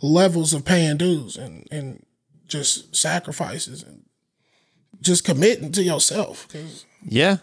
levels 0.00 0.52
of 0.52 0.64
paying 0.64 0.96
dues 0.96 1.36
and 1.36 1.66
and 1.70 2.04
just 2.46 2.94
sacrifices 2.96 3.82
and 3.82 4.04
just 5.00 5.24
committing 5.24 5.72
to 5.72 5.82
yourself. 5.82 6.48
Yeah. 7.02 7.38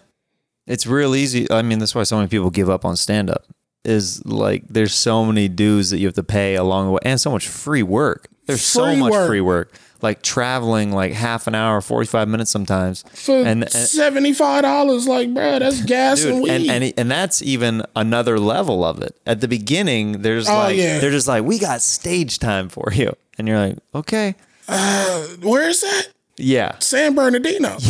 It's 0.68 0.88
real 0.88 1.16
easy. 1.16 1.50
I 1.52 1.62
mean, 1.62 1.80
that's 1.80 1.94
why 1.94 2.04
so 2.04 2.18
many 2.18 2.28
people 2.28 2.50
give 2.50 2.70
up 2.70 2.86
on 2.86 2.96
stand 2.96 3.30
up. 3.30 3.46
Is 3.84 4.26
like 4.26 4.64
there's 4.68 4.96
so 4.96 5.24
many 5.24 5.48
dues 5.48 5.92
that 5.92 6.00
you 6.00 6.08
have 6.08 6.16
to 6.16 6.24
pay 6.24 6.56
along 6.56 6.88
the 6.88 6.92
way 6.94 7.00
and 7.04 7.22
so 7.22 7.30
much 7.30 7.48
free 7.48 7.84
work. 7.84 8.30
There's 8.46 8.62
so 8.62 8.96
much 8.96 9.12
work. 9.12 9.28
free 9.28 9.42
work. 9.42 9.74
Like 10.02 10.22
traveling 10.22 10.92
like 10.92 11.14
half 11.14 11.48
an 11.48 11.56
hour, 11.56 11.82
45 11.82 12.28
minutes 12.28 12.52
sometimes. 12.52 13.04
for 13.14 13.32
And- 13.44 13.64
uh, 13.64 13.68
and- 13.74 14.38
five 14.38 14.62
dollars, 14.64 15.08
like 15.08 15.34
bro, 15.34 15.60
that's 15.60 15.82
gas 15.84 16.24
and 16.24 16.42
weed. 16.44 16.52
and, 16.52 16.70
and 16.84 16.94
and 16.98 17.10
that's 17.12 17.42
even 17.42 17.82
another 17.96 18.38
level 18.40 18.84
of 18.84 19.02
it. 19.02 19.16
At 19.26 19.42
the 19.42 19.48
beginning, 19.48 20.22
there's 20.22 20.48
Oh, 20.50 20.54
like 20.54 20.78
yeah. 20.78 21.00
they're 21.00 21.12
just 21.12 21.28
like, 21.28 21.44
we 21.44 21.58
got 21.58 21.82
stage 21.82 22.38
time 22.40 22.70
for 22.70 22.90
you. 22.94 23.16
And 23.38 23.48
you're 23.48 23.58
like, 23.60 23.78
okay. 23.96 24.36
Uh, 24.68 25.22
where 25.42 25.68
is 25.70 25.82
that? 25.82 26.08
Yeah. 26.38 26.78
San 26.80 27.16
Bernardino. 27.16 27.78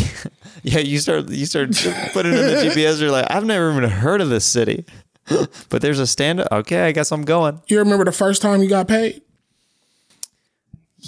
Yeah, 0.63 0.79
you 0.79 0.97
start 0.97 1.29
you 1.29 1.45
start 1.45 1.69
putting 2.11 2.31
in 2.33 2.39
the 2.39 2.53
GPS. 2.73 2.99
You're 2.99 3.11
like, 3.11 3.27
I've 3.29 3.45
never 3.45 3.69
even 3.71 3.87
heard 3.87 4.19
of 4.19 4.29
this 4.29 4.45
city, 4.45 4.83
but 5.69 5.81
there's 5.83 5.99
a 5.99 6.07
stand 6.07 6.39
up. 6.39 6.51
Okay, 6.51 6.87
I 6.87 6.91
guess 6.91 7.11
I'm 7.11 7.23
going. 7.23 7.61
You 7.67 7.77
remember 7.77 8.03
the 8.03 8.11
first 8.11 8.41
time 8.41 8.63
you 8.63 8.69
got 8.69 8.87
paid? 8.87 9.21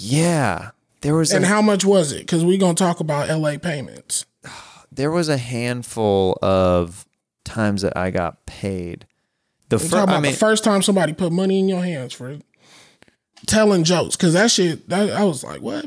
Yeah, 0.00 0.70
there 1.00 1.16
was 1.16 1.32
And 1.32 1.44
a, 1.44 1.48
how 1.48 1.60
much 1.60 1.84
was 1.84 2.12
it? 2.12 2.20
Because 2.20 2.44
we're 2.44 2.58
gonna 2.58 2.74
talk 2.74 3.00
about 3.00 3.28
LA 3.28 3.58
payments. 3.58 4.26
there 4.92 5.10
was 5.10 5.28
a 5.28 5.36
handful 5.36 6.38
of 6.40 7.04
times 7.44 7.82
that 7.82 7.96
I 7.96 8.12
got 8.12 8.46
paid. 8.46 9.06
The 9.70 9.76
about 9.76 10.08
I 10.08 10.20
mean, 10.20 10.30
the 10.32 10.38
first 10.38 10.62
time 10.62 10.82
somebody 10.82 11.12
put 11.12 11.32
money 11.32 11.58
in 11.58 11.68
your 11.68 11.82
hands 11.82 12.12
for 12.14 12.38
telling 13.46 13.82
jokes. 13.82 14.14
Cause 14.14 14.34
that 14.34 14.52
shit, 14.52 14.88
that, 14.88 15.10
I 15.10 15.24
was 15.24 15.42
like, 15.42 15.60
what? 15.60 15.84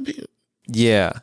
yeah, 0.67 1.13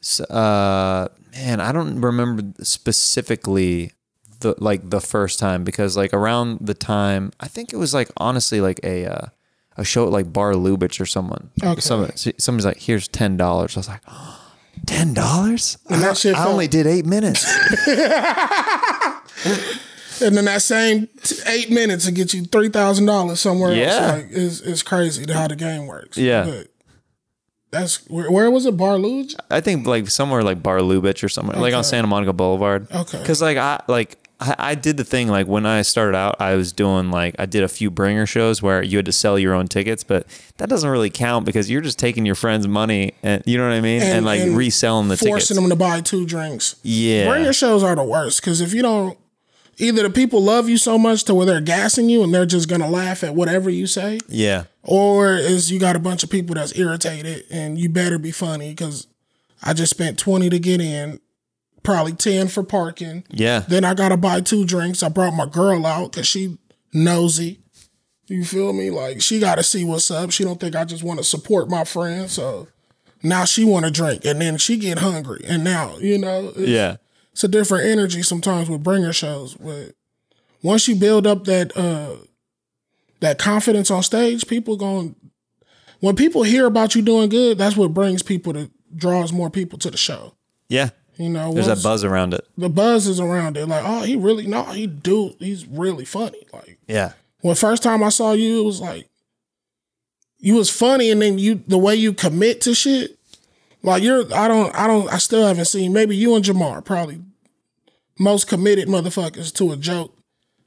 So, 0.00 0.24
uh, 0.24 1.08
man, 1.32 1.60
I 1.60 1.72
don't 1.72 2.00
remember 2.00 2.42
specifically 2.64 3.92
the 4.40 4.54
like 4.58 4.88
the 4.88 5.00
first 5.00 5.38
time 5.38 5.62
because 5.62 5.94
like 5.94 6.14
around 6.14 6.58
the 6.60 6.74
time 6.74 7.32
I 7.38 7.48
think 7.48 7.72
it 7.72 7.76
was 7.76 7.92
like 7.92 8.10
honestly 8.16 8.60
like 8.60 8.80
a 8.82 9.06
uh, 9.06 9.26
a 9.76 9.84
show 9.84 10.06
like 10.08 10.32
Bar 10.32 10.52
Lubitsch 10.52 11.00
or 11.00 11.06
someone. 11.06 11.50
Okay. 11.62 11.80
Someone, 11.80 12.16
somebody's 12.16 12.64
like, 12.66 12.78
here's 12.80 13.08
ten 13.08 13.36
dollars. 13.36 13.76
I 13.76 13.80
was 13.80 13.88
like, 13.88 14.00
ten 14.86 15.14
dollars? 15.14 15.78
And 15.90 16.02
that 16.02 16.16
shit 16.16 16.34
I 16.34 16.38
felt- 16.38 16.50
only 16.50 16.68
did 16.68 16.86
eight 16.86 17.06
minutes. 17.06 17.44
And 20.22 20.36
then 20.36 20.44
that 20.44 20.62
same 20.62 21.08
t- 21.24 21.34
eight 21.48 21.70
minutes 21.72 22.04
to 22.04 22.12
get 22.12 22.32
you 22.32 22.44
three 22.44 22.68
thousand 22.68 23.06
dollars 23.06 23.40
somewhere 23.40 23.74
Yeah. 23.74 23.86
else. 23.86 24.12
Like 24.22 24.26
it's 24.30 24.60
it's 24.60 24.82
crazy 24.84 25.30
how 25.32 25.48
the 25.48 25.56
game 25.56 25.86
works. 25.88 26.16
Yeah. 26.16 26.44
But 26.44 26.68
that's 27.72 27.96
where, 28.08 28.30
where 28.30 28.48
was 28.48 28.64
it? 28.64 28.76
Bar 28.76 28.96
Luge? 28.98 29.34
I 29.50 29.60
think 29.60 29.88
like 29.88 30.08
somewhere 30.08 30.44
like 30.44 30.62
Bar 30.62 30.78
Lubitsch 30.78 31.24
or 31.24 31.28
somewhere 31.28 31.56
like 31.58 31.74
on 31.74 31.82
Santa 31.82 32.06
Monica 32.06 32.32
Boulevard. 32.32 32.86
Okay. 32.92 33.18
Because 33.18 33.42
like 33.42 33.56
I 33.56 33.82
like 33.88 34.16
I, 34.40 34.54
I 34.58 34.74
did 34.74 34.96
the 34.96 35.04
thing 35.04 35.28
like 35.28 35.46
when 35.46 35.64
I 35.64 35.82
started 35.82 36.16
out, 36.16 36.40
I 36.40 36.54
was 36.56 36.72
doing 36.72 37.10
like 37.10 37.36
I 37.38 37.46
did 37.46 37.62
a 37.62 37.68
few 37.68 37.90
bringer 37.90 38.26
shows 38.26 38.60
where 38.62 38.82
you 38.82 38.98
had 38.98 39.06
to 39.06 39.12
sell 39.12 39.38
your 39.38 39.54
own 39.54 39.68
tickets, 39.68 40.02
but 40.02 40.26
that 40.56 40.68
doesn't 40.68 40.88
really 40.88 41.10
count 41.10 41.46
because 41.46 41.70
you're 41.70 41.80
just 41.80 41.98
taking 41.98 42.26
your 42.26 42.34
friend's 42.34 42.66
money 42.66 43.14
and 43.22 43.42
you 43.46 43.56
know 43.56 43.64
what 43.64 43.74
I 43.74 43.80
mean, 43.80 44.02
and, 44.02 44.26
like 44.26 44.42
reselling 44.50 45.08
the 45.08 45.16
tickets. 45.16 45.30
forcing 45.30 45.56
them 45.56 45.68
to 45.68 45.76
buy 45.76 46.00
two 46.00 46.26
drinks. 46.26 46.76
yeah, 46.82 47.28
Bringer 47.28 47.52
shows 47.52 47.82
are 47.82 47.94
the 47.94 48.02
worst 48.02 48.40
because 48.40 48.60
if 48.60 48.74
you 48.74 48.82
don't, 48.82 49.16
either 49.78 50.02
the 50.02 50.10
people 50.10 50.42
love 50.42 50.68
you 50.68 50.78
so 50.78 50.98
much 50.98 51.24
to 51.24 51.34
where 51.34 51.46
they're 51.46 51.60
gassing 51.60 52.08
you 52.08 52.22
and 52.22 52.34
they're 52.34 52.46
just 52.46 52.68
gonna 52.68 52.90
laugh 52.90 53.22
at 53.22 53.34
whatever 53.34 53.70
you 53.70 53.86
say, 53.86 54.18
yeah, 54.28 54.64
or 54.82 55.36
is 55.36 55.70
you 55.70 55.78
got 55.78 55.94
a 55.96 56.00
bunch 56.00 56.24
of 56.24 56.30
people 56.30 56.54
that's 56.56 56.76
irritated 56.76 57.44
and 57.50 57.78
you 57.78 57.88
better 57.88 58.18
be 58.18 58.32
funny 58.32 58.70
because 58.70 59.06
I 59.62 59.74
just 59.74 59.90
spent 59.90 60.18
twenty 60.18 60.50
to 60.50 60.58
get 60.58 60.80
in, 60.80 61.20
probably 61.84 62.12
ten 62.14 62.48
for 62.48 62.64
parking. 62.64 63.22
yeah, 63.30 63.60
Then 63.60 63.84
I 63.84 63.94
gotta 63.94 64.16
buy 64.16 64.40
two 64.40 64.64
drinks. 64.64 65.04
I 65.04 65.08
brought 65.08 65.34
my 65.34 65.46
girl 65.46 65.86
out 65.86 66.10
because 66.12 66.26
she 66.26 66.58
nosy. 66.92 67.60
You 68.26 68.44
feel 68.44 68.72
me? 68.72 68.90
Like 68.90 69.20
she 69.22 69.38
gotta 69.38 69.62
see 69.62 69.84
what's 69.84 70.10
up. 70.10 70.32
She 70.32 70.42
don't 70.42 70.58
think 70.58 70.74
I 70.74 70.84
just 70.84 71.04
want 71.04 71.18
to 71.18 71.24
support 71.24 71.68
my 71.70 71.84
friend. 71.84 72.28
So 72.28 72.66
now 73.22 73.44
she 73.44 73.64
want 73.64 73.84
to 73.84 73.90
drink, 73.90 74.24
and 74.24 74.40
then 74.40 74.58
she 74.58 74.76
get 74.78 74.98
hungry, 74.98 75.44
and 75.46 75.62
now 75.62 75.96
you 75.98 76.18
know. 76.18 76.52
It's, 76.56 76.68
yeah, 76.68 76.96
it's 77.32 77.44
a 77.44 77.48
different 77.48 77.86
energy 77.86 78.22
sometimes 78.22 78.68
with 78.68 78.82
bringer 78.82 79.12
shows. 79.12 79.54
But 79.54 79.92
once 80.62 80.88
you 80.88 80.96
build 80.96 81.26
up 81.26 81.44
that 81.44 81.76
uh 81.76 82.16
that 83.20 83.38
confidence 83.38 83.90
on 83.90 84.02
stage, 84.02 84.46
people 84.46 84.76
going 84.76 85.14
when 86.00 86.16
people 86.16 86.42
hear 86.42 86.66
about 86.66 86.94
you 86.94 87.02
doing 87.02 87.28
good, 87.28 87.58
that's 87.58 87.76
what 87.76 87.94
brings 87.94 88.22
people 88.22 88.52
to 88.54 88.70
draws 88.94 89.32
more 89.32 89.50
people 89.50 89.78
to 89.80 89.90
the 89.90 89.96
show. 89.96 90.34
yeah. 90.68 90.90
You 91.16 91.28
know, 91.28 91.52
There's 91.52 91.66
that 91.66 91.82
buzz 91.82 92.02
around 92.02 92.34
it. 92.34 92.44
the 92.58 92.68
buzz 92.68 93.06
is 93.06 93.20
around 93.20 93.56
it. 93.56 93.66
Like, 93.68 93.84
oh, 93.86 94.02
he 94.02 94.16
really 94.16 94.46
no, 94.46 94.64
he 94.64 94.86
do. 94.86 95.34
He's 95.38 95.66
really 95.66 96.04
funny. 96.04 96.46
Like 96.52 96.78
Yeah, 96.88 97.12
when 97.40 97.54
first 97.54 97.82
time 97.82 98.02
I 98.02 98.08
saw 98.08 98.32
you, 98.32 98.60
it 98.60 98.64
was 98.64 98.80
like 98.80 99.08
you 100.38 100.56
was 100.56 100.70
funny, 100.70 101.10
and 101.10 101.22
then 101.22 101.38
you 101.38 101.62
the 101.66 101.78
way 101.78 101.94
you 101.94 102.12
commit 102.12 102.60
to 102.62 102.74
shit. 102.74 103.18
Like 103.82 104.02
you're, 104.02 104.24
I 104.34 104.48
don't, 104.48 104.74
I 104.74 104.86
don't, 104.86 105.12
I 105.12 105.18
still 105.18 105.46
haven't 105.46 105.66
seen. 105.66 105.92
Maybe 105.92 106.16
you 106.16 106.34
and 106.34 106.44
Jamar 106.44 106.82
probably 106.84 107.20
most 108.18 108.48
committed 108.48 108.88
motherfuckers 108.88 109.52
to 109.54 109.72
a 109.72 109.76
joke 109.76 110.16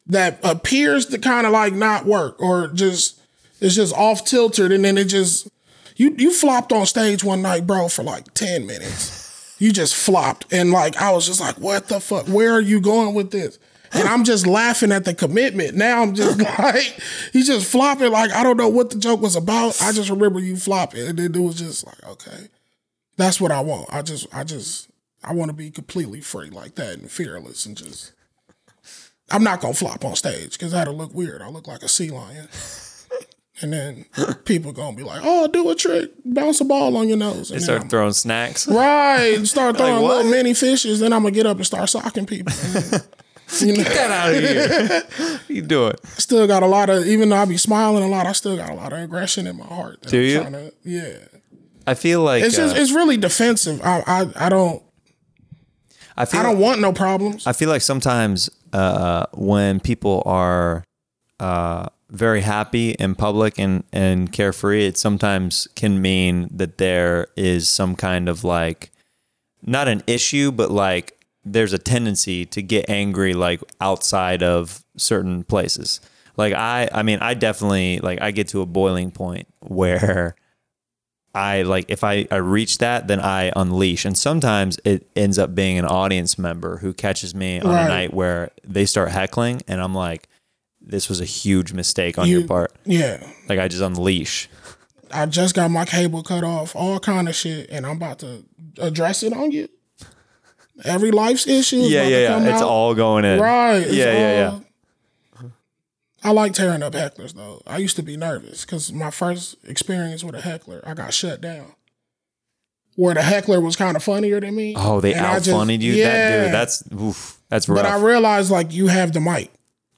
that 0.06 0.39
appears 0.44 1.08
to 1.08 1.18
kind 1.18 1.46
of 1.48 1.51
like 1.54 1.74
not 1.74 2.06
work 2.06 2.39
or 2.42 2.68
just 2.68 3.20
it's 3.60 3.75
just 3.75 3.94
off 3.96 4.24
tilted, 4.24 4.72
and 4.72 4.86
then 4.86 4.98
it 4.98 5.06
just 5.06 5.48
you 5.96 6.13
you 6.18 6.32
flopped 6.32 6.72
on 6.72 6.86
stage 6.86 7.24
one 7.24 7.42
night, 7.42 7.66
bro, 7.68 7.88
for 7.89 8.04
like 8.04 8.34
ten 8.34 8.66
minutes. 8.68 9.17
You 9.60 9.72
just 9.72 9.96
flopped, 9.96 10.52
and 10.54 10.72
like 10.72 10.98
I 10.98 11.12
was 11.12 11.26
just 11.26 11.40
like, 11.40 11.56
"What 11.56 11.88
the 11.88 12.00
fuck? 12.00 12.28
Where 12.28 12.54
are 12.54 12.62
you 12.62 12.80
going 12.80 13.14
with 13.16 13.32
this?" 13.32 13.58
And 13.94 14.08
I'm 14.08 14.24
just 14.24 14.46
laughing 14.46 14.92
at 14.92 15.06
the 15.06 15.14
commitment. 15.14 15.76
Now 15.76 16.02
I'm 16.02 16.14
just 16.14 16.40
like, 16.60 17.00
he's 17.34 17.48
just 17.48 17.72
flopping. 17.72 18.12
Like 18.12 18.32
I 18.32 18.44
don't 18.44 18.58
know 18.58 18.70
what 18.70 18.90
the 18.90 18.98
joke 19.00 19.22
was 19.22 19.36
about. 19.36 19.82
I 19.82 19.92
just 19.92 20.10
remember 20.10 20.40
you 20.40 20.58
flopping, 20.58 21.08
and 21.08 21.18
then 21.18 21.34
it 21.34 21.40
was 21.40 21.56
just 21.56 21.86
like, 21.86 22.06
okay, 22.06 22.50
that's 23.16 23.42
what 23.42 23.52
I 23.52 23.62
want. 23.62 23.92
I 23.92 24.02
just, 24.02 24.28
I 24.34 24.44
just, 24.44 24.90
I 25.24 25.34
want 25.34 25.50
to 25.50 25.56
be 25.56 25.72
completely 25.72 26.22
free 26.22 26.50
like 26.50 26.76
that 26.76 27.00
and 27.00 27.10
fearless, 27.12 27.66
and 27.66 27.76
just. 27.76 28.14
I'm 29.30 29.44
not 29.44 29.60
gonna 29.60 29.74
flop 29.74 30.06
on 30.06 30.16
stage 30.16 30.54
because 30.54 30.72
that'll 30.72 30.96
look 30.96 31.14
weird. 31.14 31.42
I 31.42 31.50
look 31.50 31.68
like 31.68 31.84
a 31.84 31.90
sea 31.90 32.10
lion. 32.12 32.48
And 33.60 33.74
then 33.74 34.06
people 34.46 34.72
gonna 34.72 34.96
be 34.96 35.02
like, 35.04 35.22
"Oh, 35.24 35.48
do 35.48 35.68
a 35.70 35.76
trick, 35.76 36.12
bounce 36.24 36.62
a 36.62 36.66
ball 36.66 36.96
on 36.96 37.08
your 37.08 37.18
nose." 37.18 37.50
they 37.50 37.56
And 37.56 37.64
then 37.64 37.78
start 37.80 37.90
throwing 37.90 38.14
snacks. 38.14 38.68
right, 38.70 39.40
start 39.46 39.78
throwing 39.78 40.04
what? 40.04 40.18
little 40.18 40.32
mini 40.32 40.54
fishes. 40.54 41.00
Then 41.00 41.12
I'm 41.12 41.24
gonna 41.24 41.32
get 41.34 41.48
up 41.48 41.58
and 41.58 41.66
start 41.66 41.90
socking 41.90 42.28
people. 42.28 42.54
Then, 42.54 43.02
you 43.62 43.78
know, 43.78 43.84
Get 43.84 44.12
out 44.12 44.34
of 44.36 44.40
here! 44.44 45.40
you 45.48 45.62
doing? 45.64 45.96
still 46.18 46.46
got 46.46 46.62
a 46.62 46.68
lot 46.68 46.90
of, 46.92 47.08
even 47.08 47.30
though 47.30 47.38
I 47.38 47.46
be 47.46 47.58
smiling 47.58 48.04
a 48.04 48.08
lot, 48.08 48.28
I 48.28 48.34
still 48.34 48.56
got 48.58 48.70
a 48.70 48.76
lot 48.76 48.94
of 48.94 49.00
aggression 49.00 49.48
in 49.48 49.58
my 49.58 49.66
heart. 49.66 50.04
that 50.04 50.10
Do 50.12 50.18
I'm 50.20 50.54
you? 50.54 50.60
to- 50.60 50.74
yeah, 50.84 51.18
I 51.88 51.96
feel 51.96 52.22
like 52.22 52.44
it's 52.44 52.56
just 52.56 52.76
uh, 52.76 52.80
it's 52.80 52.92
really 52.92 53.18
defensive. 53.18 53.82
I 53.84 54.04
I, 54.06 54.46
I 54.46 54.50
don't 54.50 54.84
I 56.16 56.26
feel 56.26 56.40
I 56.40 56.44
don't 56.44 56.60
want 56.60 56.80
no 56.82 56.94
problems. 56.94 57.48
I 57.48 57.54
feel 57.54 57.70
like 57.70 57.82
sometimes 57.82 58.50
uh, 58.74 59.26
when 59.34 59.80
people 59.80 60.22
are 60.26 60.84
uh, 61.40 61.88
very 62.10 62.42
happy 62.42 62.92
in 62.92 63.16
public 63.16 63.60
and, 63.60 63.84
and 63.92 64.32
carefree, 64.32 64.86
it 64.86 64.98
sometimes 64.98 65.68
can 65.76 66.02
mean 66.02 66.48
that 66.52 66.78
there 66.78 67.28
is 67.36 67.68
some 67.68 67.96
kind 67.96 68.30
of 68.30 68.44
like, 68.44 68.92
not 69.62 69.88
an 69.88 70.04
issue, 70.08 70.52
but 70.52 70.72
like 70.72 71.18
there's 71.44 71.74
a 71.74 71.78
tendency 71.78 72.46
to 72.46 72.62
get 72.62 72.90
angry 72.90 73.34
like 73.34 73.62
outside 73.82 74.42
of 74.44 74.84
certain 74.96 75.44
places. 75.44 76.00
Like 76.38 76.54
I, 76.54 76.88
I 76.92 77.04
mean, 77.04 77.20
I 77.20 77.34
definitely 77.34 78.00
like 78.00 78.22
I 78.22 78.32
get 78.32 78.48
to 78.50 78.62
a 78.62 78.66
boiling 78.66 79.12
point 79.12 79.48
where 79.60 80.36
I 81.34 81.64
like 81.64 81.86
if 81.90 82.04
I, 82.04 82.28
I 82.32 82.38
reach 82.38 82.78
that, 82.78 83.08
then 83.08 83.20
I 83.20 83.52
unleash. 83.56 84.06
And 84.06 84.18
sometimes 84.18 84.80
it 84.86 85.10
ends 85.16 85.38
up 85.38 85.54
being 85.56 85.78
an 85.78 85.86
audience 85.86 86.38
member 86.38 86.78
who 86.78 86.94
catches 86.94 87.36
me 87.36 87.60
on 87.60 87.72
Right. 87.72 87.86
a 87.86 87.88
night 87.88 88.14
where 88.14 88.52
they 88.64 88.86
start 88.86 89.12
heckling 89.12 89.62
and 89.68 89.82
I'm 89.82 89.94
like, 89.96 90.28
this 90.88 91.10
was 91.10 91.20
a 91.20 91.25
huge 91.25 91.74
mistake 91.74 92.17
on 92.17 92.27
You- 92.27 92.39
your 92.39 92.48
part. 92.48 92.74
Yeah. 92.86 93.25
Like 93.50 93.60
I 93.60 93.67
just 93.67 93.82
unleash. 93.84 94.50
I 95.12 95.25
just 95.25 95.56
got 95.56 95.72
my 95.72 95.86
cable 95.86 96.22
cut 96.24 96.44
off, 96.44 96.75
all 96.75 97.00
kind 97.00 97.29
of 97.29 97.36
shit, 97.36 97.70
and 97.70 97.86
I'm 97.86 97.96
about 97.98 98.20
to 98.20 98.44
address 98.77 99.24
it 99.24 99.32
on 99.34 99.51
you. 99.51 99.70
Every 100.84 101.12
life's 101.12 101.48
issue. 101.48 101.77
Yeah, 101.77 102.03
yeah, 102.03 102.17
yeah. 102.38 102.44
It's 102.53 102.62
out. 102.62 102.67
all 102.70 102.94
going 102.94 103.25
in. 103.25 103.39
right. 103.39 103.79
Yeah, 103.89 104.13
yeah, 104.13 104.32
yeah. 104.34 104.60
I 106.24 106.32
like 106.32 106.53
tearing 106.53 106.84
up 106.84 106.94
hecklers 106.94 107.34
though. 107.34 107.62
I 107.65 107.77
used 107.77 107.96
to 107.96 108.03
be 108.03 108.17
nervous 108.17 108.65
because 108.65 108.91
my 108.91 109.12
first 109.12 109.56
experience 109.65 110.24
with 110.24 110.36
a 110.36 110.41
heckler, 110.41 110.82
I 110.86 110.94
got 110.94 111.13
shut 111.13 111.41
down. 111.41 111.74
Where 112.96 113.13
the 113.13 113.22
heckler 113.22 113.62
was 113.62 113.75
kind 113.75 113.96
of 113.96 114.03
funnier 114.03 114.39
than 114.41 114.56
me. 114.56 114.74
Oh, 114.75 115.00
they 115.00 115.13
and 115.13 115.25
I 115.25 115.36
out 115.36 115.44
funnied 115.46 115.82
you? 115.84 115.94
That 115.94 116.00
Yeah. 116.32 116.44
dude, 116.46 116.53
that's 116.53 116.84
oof, 116.94 117.38
that's 117.50 117.70
rough. 117.70 117.84
But 117.84 117.86
I 117.86 118.01
realized 118.01 118.50
like 118.51 118.74
you 118.74 118.88
have 118.88 119.13
the 119.13 119.20
mic. 119.22 119.51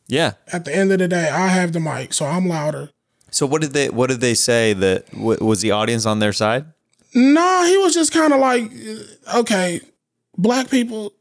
Yeah. 0.09 0.33
At 0.51 0.65
the 0.65 0.75
end 0.75 0.91
of 0.91 0.99
the 0.99 1.07
day, 1.07 1.29
I 1.29 1.47
have 1.47 1.71
the 1.71 1.79
mic, 1.79 2.13
so 2.13 2.25
I'm 2.25 2.47
louder. 2.47 2.89
So 3.31 3.45
what 3.45 3.61
did 3.61 3.71
they 3.71 3.89
what 3.89 4.09
did 4.09 4.21
they 4.21 4.33
say 4.33 4.73
that 4.73 5.13
was 5.13 5.61
the 5.61 5.71
audience 5.71 6.05
on 6.05 6.19
their 6.19 6.33
side? 6.33 6.65
No, 7.13 7.65
he 7.65 7.77
was 7.77 7.93
just 7.93 8.11
kind 8.11 8.33
of 8.33 8.39
like, 8.39 8.71
uh, 8.71 9.39
okay, 9.39 9.81
black 10.37 10.69
people, 10.69 11.13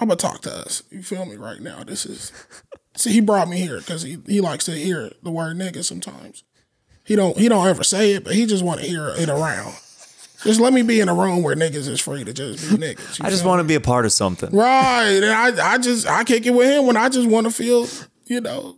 I'm 0.00 0.08
gonna 0.08 0.16
talk 0.16 0.40
to 0.42 0.52
us. 0.52 0.82
You 0.90 1.02
feel 1.02 1.26
me 1.26 1.36
right 1.36 1.60
now? 1.60 1.84
This 1.84 2.06
is 2.06 2.32
see, 2.96 3.12
he 3.12 3.20
brought 3.20 3.48
me 3.48 3.58
here 3.58 3.78
because 3.78 4.02
he 4.02 4.18
he 4.26 4.40
likes 4.40 4.64
to 4.64 4.72
hear 4.72 5.12
the 5.22 5.30
word 5.30 5.58
nigga 5.58 5.84
sometimes. 5.84 6.42
He 7.04 7.16
don't 7.16 7.36
he 7.36 7.48
don't 7.48 7.66
ever 7.66 7.84
say 7.84 8.12
it, 8.12 8.24
but 8.24 8.34
he 8.34 8.46
just 8.46 8.64
want 8.64 8.80
to 8.80 8.86
hear 8.86 9.08
it 9.08 9.28
around. 9.28 9.74
Just 10.44 10.60
let 10.60 10.72
me 10.72 10.82
be 10.82 11.00
in 11.00 11.08
a 11.08 11.14
room 11.14 11.42
where 11.42 11.56
niggas 11.56 11.88
is 11.88 12.00
free 12.00 12.22
to 12.22 12.32
just 12.32 12.70
be 12.70 12.76
niggas. 12.86 13.24
I 13.24 13.30
just 13.30 13.44
want 13.44 13.60
to 13.60 13.64
be 13.64 13.74
a 13.74 13.80
part 13.80 14.04
of 14.04 14.12
something. 14.12 14.50
Right. 14.50 15.20
And 15.22 15.26
I 15.26 15.74
I 15.74 15.78
just 15.78 16.06
I 16.06 16.22
kick 16.24 16.46
it 16.46 16.50
with 16.50 16.70
him 16.70 16.86
when 16.86 16.96
I 16.96 17.08
just 17.08 17.28
want 17.28 17.46
to 17.46 17.52
feel, 17.52 17.88
you 18.26 18.40
know, 18.42 18.76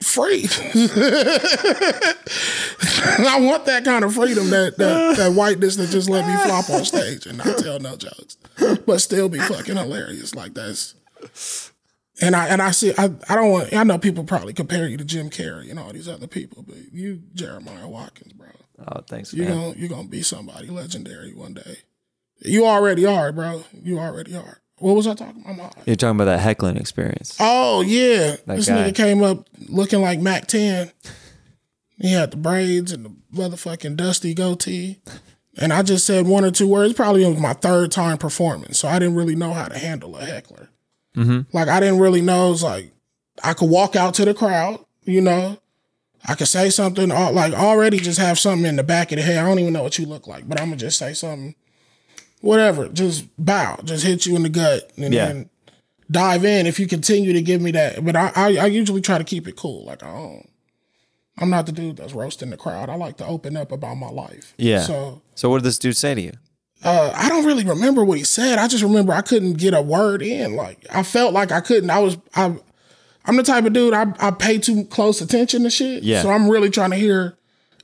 free. 0.00 0.46
I 3.20 3.38
want 3.40 3.66
that 3.66 3.84
kind 3.84 4.04
of 4.04 4.14
freedom, 4.14 4.48
that, 4.50 4.78
that 4.78 5.16
that 5.18 5.32
whiteness 5.32 5.76
that 5.76 5.90
just 5.90 6.08
let 6.08 6.26
me 6.26 6.34
flop 6.44 6.70
on 6.70 6.84
stage 6.84 7.26
and 7.26 7.38
not 7.38 7.58
tell 7.58 7.78
no 7.78 7.96
jokes. 7.96 8.36
But 8.86 9.00
still 9.00 9.28
be 9.28 9.38
fucking 9.38 9.76
hilarious. 9.76 10.34
Like 10.34 10.54
that's 10.54 10.94
and 12.20 12.34
I 12.34 12.48
and 12.48 12.62
I 12.62 12.70
see 12.70 12.92
I, 12.96 13.10
I 13.28 13.34
don't 13.34 13.50
want 13.50 13.74
I 13.74 13.84
know 13.84 13.98
people 13.98 14.24
probably 14.24 14.52
compare 14.54 14.88
you 14.88 14.96
to 14.96 15.04
Jim 15.04 15.28
Carrey 15.30 15.70
and 15.70 15.78
all 15.78 15.92
these 15.92 16.08
other 16.08 16.26
people, 16.26 16.64
but 16.66 16.76
you 16.92 17.22
Jeremiah 17.34 17.88
Watkins, 17.88 18.32
bro. 18.32 18.48
Oh, 18.86 19.00
thanks, 19.08 19.32
You 19.34 19.44
man. 19.44 19.52
gonna 19.52 19.76
you 19.76 19.88
gonna 19.88 20.08
be 20.08 20.22
somebody 20.22 20.68
legendary 20.68 21.34
one 21.34 21.54
day. 21.54 21.78
You 22.40 22.66
already 22.66 23.04
are, 23.04 23.32
bro. 23.32 23.64
You 23.82 23.98
already 23.98 24.36
are. 24.36 24.60
What 24.78 24.94
was 24.94 25.06
I 25.08 25.14
talking 25.14 25.44
about? 25.44 25.74
You're 25.86 25.96
talking 25.96 26.16
about 26.16 26.26
that 26.26 26.38
heckling 26.40 26.76
experience. 26.76 27.36
Oh 27.40 27.80
yeah, 27.80 28.36
That 28.46 28.56
this 28.56 28.68
guy. 28.68 28.90
nigga 28.90 28.94
came 28.94 29.22
up 29.22 29.48
looking 29.68 30.00
like 30.00 30.20
Mac 30.20 30.46
Ten. 30.46 30.92
He 32.00 32.12
had 32.12 32.30
the 32.30 32.36
braids 32.36 32.92
and 32.92 33.04
the 33.04 33.12
motherfucking 33.34 33.96
dusty 33.96 34.34
goatee, 34.34 35.00
and 35.56 35.72
I 35.72 35.82
just 35.82 36.06
said 36.06 36.28
one 36.28 36.44
or 36.44 36.52
two 36.52 36.68
words. 36.68 36.94
Probably 36.94 37.24
it 37.24 37.28
was 37.28 37.40
my 37.40 37.54
third 37.54 37.90
time 37.90 38.18
performing, 38.18 38.72
so 38.72 38.86
I 38.86 39.00
didn't 39.00 39.16
really 39.16 39.34
know 39.34 39.52
how 39.52 39.66
to 39.66 39.76
handle 39.76 40.16
a 40.16 40.24
heckler. 40.24 40.68
Mm-hmm. 41.16 41.56
Like 41.56 41.66
I 41.66 41.80
didn't 41.80 41.98
really 41.98 42.20
know. 42.22 42.46
It 42.46 42.50
was 42.50 42.62
like 42.62 42.92
I 43.42 43.54
could 43.54 43.68
walk 43.68 43.96
out 43.96 44.14
to 44.14 44.24
the 44.24 44.34
crowd, 44.34 44.78
you 45.02 45.20
know. 45.20 45.58
I 46.26 46.34
could 46.34 46.48
say 46.48 46.68
something, 46.70 47.10
uh, 47.10 47.30
like 47.32 47.52
already 47.54 47.98
just 47.98 48.18
have 48.18 48.38
something 48.38 48.66
in 48.66 48.76
the 48.76 48.82
back 48.82 49.12
of 49.12 49.16
the 49.16 49.22
head. 49.22 49.38
I 49.38 49.48
don't 49.48 49.58
even 49.58 49.72
know 49.72 49.82
what 49.82 49.98
you 49.98 50.06
look 50.06 50.26
like, 50.26 50.48
but 50.48 50.60
I'm 50.60 50.66
gonna 50.68 50.76
just 50.76 50.98
say 50.98 51.14
something, 51.14 51.54
whatever. 52.40 52.88
Just 52.88 53.24
bow, 53.38 53.78
just 53.84 54.04
hit 54.04 54.26
you 54.26 54.36
in 54.36 54.42
the 54.42 54.48
gut, 54.48 54.90
and 54.96 55.12
Yeah. 55.14 55.26
then 55.26 55.50
dive 56.10 56.44
in 56.44 56.66
if 56.66 56.80
you 56.80 56.86
continue 56.86 57.32
to 57.32 57.42
give 57.42 57.60
me 57.60 57.70
that. 57.72 58.04
But 58.04 58.16
I, 58.16 58.32
I, 58.34 58.46
I 58.56 58.66
usually 58.66 59.00
try 59.00 59.18
to 59.18 59.24
keep 59.24 59.46
it 59.46 59.56
cool. 59.56 59.84
Like 59.84 60.02
I 60.02 60.12
don't, 60.12 60.48
I'm 61.38 61.50
not 61.50 61.66
the 61.66 61.72
dude 61.72 61.96
that's 61.98 62.14
roasting 62.14 62.50
the 62.50 62.56
crowd. 62.56 62.88
I 62.88 62.94
like 62.96 63.16
to 63.18 63.26
open 63.26 63.56
up 63.56 63.70
about 63.72 63.94
my 63.96 64.08
life. 64.10 64.54
Yeah. 64.58 64.80
So 64.80 65.22
So 65.34 65.48
what 65.50 65.58
did 65.58 65.64
this 65.64 65.78
dude 65.78 65.96
say 65.96 66.14
to 66.14 66.20
you? 66.20 66.32
uh, 66.84 67.12
I 67.14 67.28
don't 67.28 67.44
really 67.44 67.64
remember 67.64 68.04
what 68.04 68.18
he 68.18 68.24
said. 68.24 68.58
I 68.58 68.68
just 68.68 68.82
remember 68.84 69.12
I 69.12 69.20
couldn't 69.22 69.54
get 69.54 69.74
a 69.74 69.82
word 69.82 70.22
in. 70.22 70.54
Like 70.56 70.84
I 70.92 71.02
felt 71.02 71.32
like 71.32 71.52
I 71.52 71.60
couldn't. 71.60 71.90
I 71.90 71.98
was 72.00 72.18
I. 72.34 72.56
I'm 73.28 73.36
the 73.36 73.42
type 73.44 73.64
of 73.64 73.72
dude 73.72 73.94
I, 73.94 74.06
I 74.18 74.30
pay 74.32 74.58
too 74.58 74.84
close 74.86 75.20
attention 75.20 75.62
to 75.62 75.70
shit. 75.70 76.02
Yeah. 76.02 76.22
So 76.22 76.30
I'm 76.30 76.48
really 76.48 76.70
trying 76.70 76.90
to 76.90 76.96
hear 76.96 77.36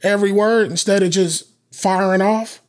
every 0.02 0.32
word 0.32 0.70
instead 0.70 1.02
of 1.02 1.10
just 1.10 1.44
firing 1.72 2.22
off. 2.22 2.60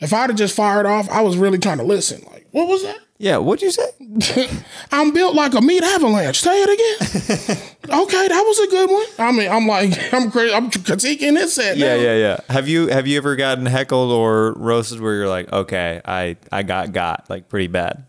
If 0.00 0.12
I'd 0.12 0.30
have 0.30 0.36
just 0.38 0.56
fired 0.56 0.86
off, 0.86 1.08
I 1.10 1.20
was 1.22 1.36
really 1.36 1.58
trying 1.58 1.78
to 1.78 1.84
listen. 1.84 2.22
Like, 2.32 2.46
what 2.50 2.66
was 2.68 2.82
that? 2.82 2.98
Yeah, 3.18 3.36
what'd 3.36 3.60
you 3.62 3.70
say? 3.70 4.50
I'm 4.92 5.12
built 5.12 5.34
like 5.34 5.52
a 5.52 5.60
meat 5.60 5.82
avalanche. 5.82 6.40
Say 6.40 6.62
it 6.62 6.70
again. 6.70 7.56
okay, 8.02 8.28
that 8.28 8.44
was 8.46 8.58
a 8.60 8.66
good 8.68 8.90
one. 8.90 9.06
I 9.18 9.30
mean, 9.30 9.50
I'm 9.50 9.66
like, 9.66 9.92
I'm 10.14 10.30
crazy. 10.30 10.54
I'm 10.54 10.70
critiquing 10.70 11.34
this 11.34 11.52
set. 11.54 11.76
Yeah, 11.76 11.96
now. 11.96 12.02
yeah, 12.02 12.14
yeah. 12.16 12.40
Have 12.48 12.66
you 12.66 12.88
have 12.88 13.06
you 13.06 13.18
ever 13.18 13.36
gotten 13.36 13.66
heckled 13.66 14.10
or 14.10 14.54
roasted 14.54 15.00
where 15.02 15.14
you're 15.16 15.28
like, 15.28 15.52
okay, 15.52 16.00
I 16.02 16.38
I 16.50 16.62
got 16.62 16.92
got 16.92 17.28
like 17.28 17.50
pretty 17.50 17.66
bad? 17.66 18.06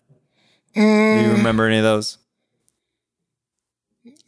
Do 0.75 0.79
Mm. 0.81 1.23
you 1.25 1.31
remember 1.33 1.65
any 1.67 1.77
of 1.79 1.83
those? 1.83 2.17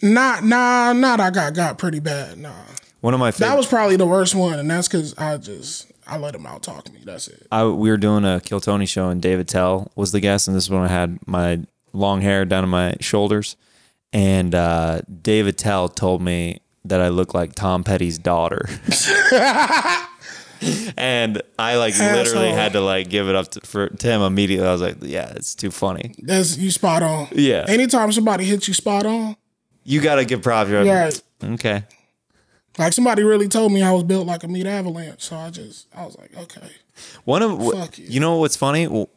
Not, 0.03 0.43
nah, 0.43 0.91
not. 0.91 1.21
I 1.21 1.31
got 1.31 1.53
got 1.53 1.77
pretty 1.77 2.01
bad. 2.01 2.37
Nah, 2.37 2.51
One 2.99 3.13
of 3.13 3.21
my 3.21 3.31
that 3.31 3.55
was 3.55 3.65
probably 3.65 3.95
the 3.95 4.05
worst 4.05 4.35
one, 4.35 4.59
and 4.59 4.69
that's 4.69 4.89
because 4.89 5.17
I 5.17 5.37
just 5.37 5.89
I 6.05 6.17
let 6.17 6.35
him 6.35 6.45
out 6.45 6.61
talk 6.61 6.91
me. 6.91 6.99
That's 7.05 7.29
it. 7.29 7.47
I, 7.53 7.65
we 7.65 7.89
were 7.89 7.95
doing 7.95 8.25
a 8.25 8.41
Kill 8.41 8.59
Tony 8.59 8.85
show 8.85 9.07
and 9.07 9.21
Dave 9.21 9.39
Attell 9.39 9.93
was 9.95 10.11
the 10.11 10.19
guest, 10.19 10.49
and 10.49 10.57
this 10.57 10.65
is 10.65 10.69
when 10.69 10.81
I 10.81 10.89
had 10.89 11.25
my 11.25 11.61
long 11.93 12.19
hair 12.19 12.43
down 12.43 12.63
to 12.63 12.67
my 12.67 12.97
shoulders. 12.99 13.55
And 14.11 14.53
uh, 14.53 15.03
Dave 15.21 15.47
Attell 15.47 15.87
told 15.87 16.21
me 16.21 16.59
that 16.83 16.99
I 16.99 17.07
look 17.07 17.33
like 17.33 17.55
Tom 17.55 17.85
Petty's 17.85 18.17
daughter. 18.17 18.67
and 20.97 21.41
I 21.57 21.77
like 21.77 21.97
literally 21.97 22.51
had 22.51 22.73
to 22.73 22.81
like 22.81 23.09
give 23.09 23.29
it 23.29 23.35
up 23.35 23.51
to, 23.51 23.61
for 23.61 23.87
to 23.87 24.07
him 24.07 24.21
immediately. 24.21 24.67
I 24.67 24.73
was 24.73 24.81
like, 24.81 24.97
"Yeah, 24.99 25.31
it's 25.35 25.55
too 25.55 25.71
funny." 25.71 26.13
That's 26.19 26.57
you 26.57 26.71
spot 26.71 27.03
on. 27.03 27.29
Yeah. 27.31 27.63
Anytime 27.69 28.11
somebody 28.11 28.43
hits 28.43 28.67
you 28.67 28.73
spot 28.73 29.05
on, 29.05 29.37
You 29.83 30.01
got 30.01 30.15
to 30.15 30.25
give 30.25 30.41
props. 30.41 30.69
Right? 30.69 31.21
Okay. 31.43 31.83
Like 32.77 32.93
somebody 32.93 33.23
really 33.23 33.47
told 33.47 33.71
me 33.71 33.83
I 33.83 33.91
was 33.91 34.03
built 34.03 34.25
like 34.25 34.43
a 34.43 34.47
meat 34.47 34.65
avalanche, 34.65 35.21
so 35.21 35.35
I 35.35 35.49
just 35.51 35.87
I 35.95 36.05
was 36.05 36.17
like, 36.17 36.35
okay. 36.35 36.69
One 37.23 37.41
of 37.41 37.61
Fuck 37.71 37.99
you. 37.99 38.05
you 38.07 38.19
know 38.19 38.37
what's 38.37 38.55
funny? 38.55 38.87
Well, 38.87 39.09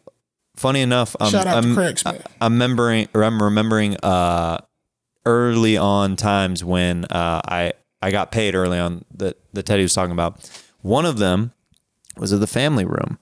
funny 0.56 0.80
enough, 0.82 1.16
um, 1.20 1.30
Shout 1.30 1.46
out 1.46 1.62
to 1.62 1.68
I'm, 1.68 1.74
Craig 1.74 1.98
Smith. 1.98 2.26
I'm 2.40 2.54
remembering, 2.54 3.08
or 3.14 3.24
I'm 3.24 3.42
remembering 3.42 3.96
uh, 4.02 4.58
early 5.24 5.76
on 5.76 6.16
times 6.16 6.62
when 6.62 7.04
uh, 7.06 7.40
I 7.46 7.72
I 8.02 8.10
got 8.10 8.30
paid 8.30 8.54
early 8.54 8.78
on 8.78 9.04
that 9.14 9.38
that 9.54 9.64
Teddy 9.64 9.82
was 9.82 9.94
talking 9.94 10.12
about. 10.12 10.50
One 10.82 11.06
of 11.06 11.18
them 11.18 11.52
was 12.18 12.32
at 12.32 12.40
the 12.40 12.46
family 12.46 12.84
room 12.84 13.18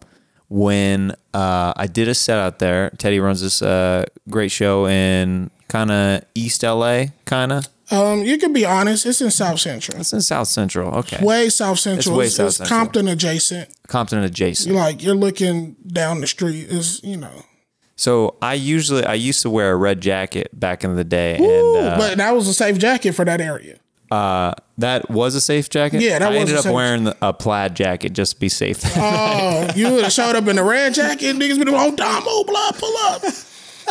when 0.48 1.12
uh, 1.32 1.72
I 1.76 1.86
did 1.86 2.08
a 2.08 2.14
set 2.14 2.38
out 2.38 2.58
there. 2.58 2.90
Teddy 2.90 3.20
runs 3.20 3.40
this 3.40 3.62
uh, 3.62 4.04
great 4.28 4.50
show 4.50 4.86
in 4.86 5.50
kind 5.74 5.90
of 5.90 6.24
East 6.36 6.62
LA, 6.62 7.06
kind 7.24 7.50
of. 7.52 7.66
Um, 7.90 8.22
you 8.22 8.38
can 8.38 8.52
be 8.52 8.64
honest. 8.64 9.04
It's 9.06 9.20
in 9.20 9.30
South 9.32 9.58
Central. 9.58 9.98
It's 10.00 10.12
in 10.12 10.20
South 10.22 10.46
Central. 10.46 10.94
Okay, 11.00 11.18
Way 11.22 11.48
South 11.48 11.80
Central. 11.80 11.98
It's 12.14 12.18
way 12.18 12.26
It's, 12.26 12.36
South 12.36 12.46
it's 12.46 12.56
Central. 12.58 12.78
Compton 12.78 13.08
adjacent. 13.08 13.68
Compton 13.88 14.20
adjacent. 14.20 14.72
You're 14.72 14.80
like 14.82 15.02
you're 15.02 15.16
looking 15.16 15.74
down 15.86 16.20
the 16.20 16.26
street. 16.28 16.66
Is 16.68 17.00
you 17.02 17.16
know. 17.16 17.44
So 17.96 18.36
I 18.40 18.54
usually 18.54 19.04
I 19.04 19.14
used 19.14 19.42
to 19.42 19.50
wear 19.50 19.72
a 19.72 19.76
red 19.76 20.00
jacket 20.00 20.48
back 20.58 20.84
in 20.84 20.94
the 20.96 21.04
day, 21.04 21.38
Ooh, 21.40 21.76
and 21.76 21.86
uh, 21.88 21.96
but 21.98 22.16
that 22.18 22.34
was 22.36 22.46
a 22.48 22.54
safe 22.54 22.78
jacket 22.78 23.12
for 23.12 23.24
that 23.24 23.40
area. 23.40 23.76
uh, 24.10 24.52
that 24.78 25.10
was 25.10 25.34
a 25.34 25.40
safe 25.40 25.68
jacket. 25.70 26.00
Yeah, 26.00 26.18
that 26.20 26.28
I 26.28 26.30
was 26.30 26.50
ended 26.50 26.56
up 26.56 26.72
wearing 26.72 27.04
the- 27.04 27.16
a 27.20 27.32
plaid 27.32 27.74
jacket 27.76 28.12
just 28.12 28.34
to 28.34 28.40
be 28.40 28.48
safe. 28.48 28.80
Oh, 28.96 29.68
you 29.76 29.90
would 29.92 30.04
have 30.04 30.12
showed 30.12 30.34
up 30.36 30.46
in 30.48 30.58
a 30.58 30.64
red 30.64 30.94
jacket. 30.94 31.36
Niggas 31.36 31.58
be 31.58 31.70
like, 31.70 31.92
oh, 31.92 31.94
Damo, 31.94 32.44
blood, 32.44 32.74
pull 32.78 32.96
up. 33.08 33.22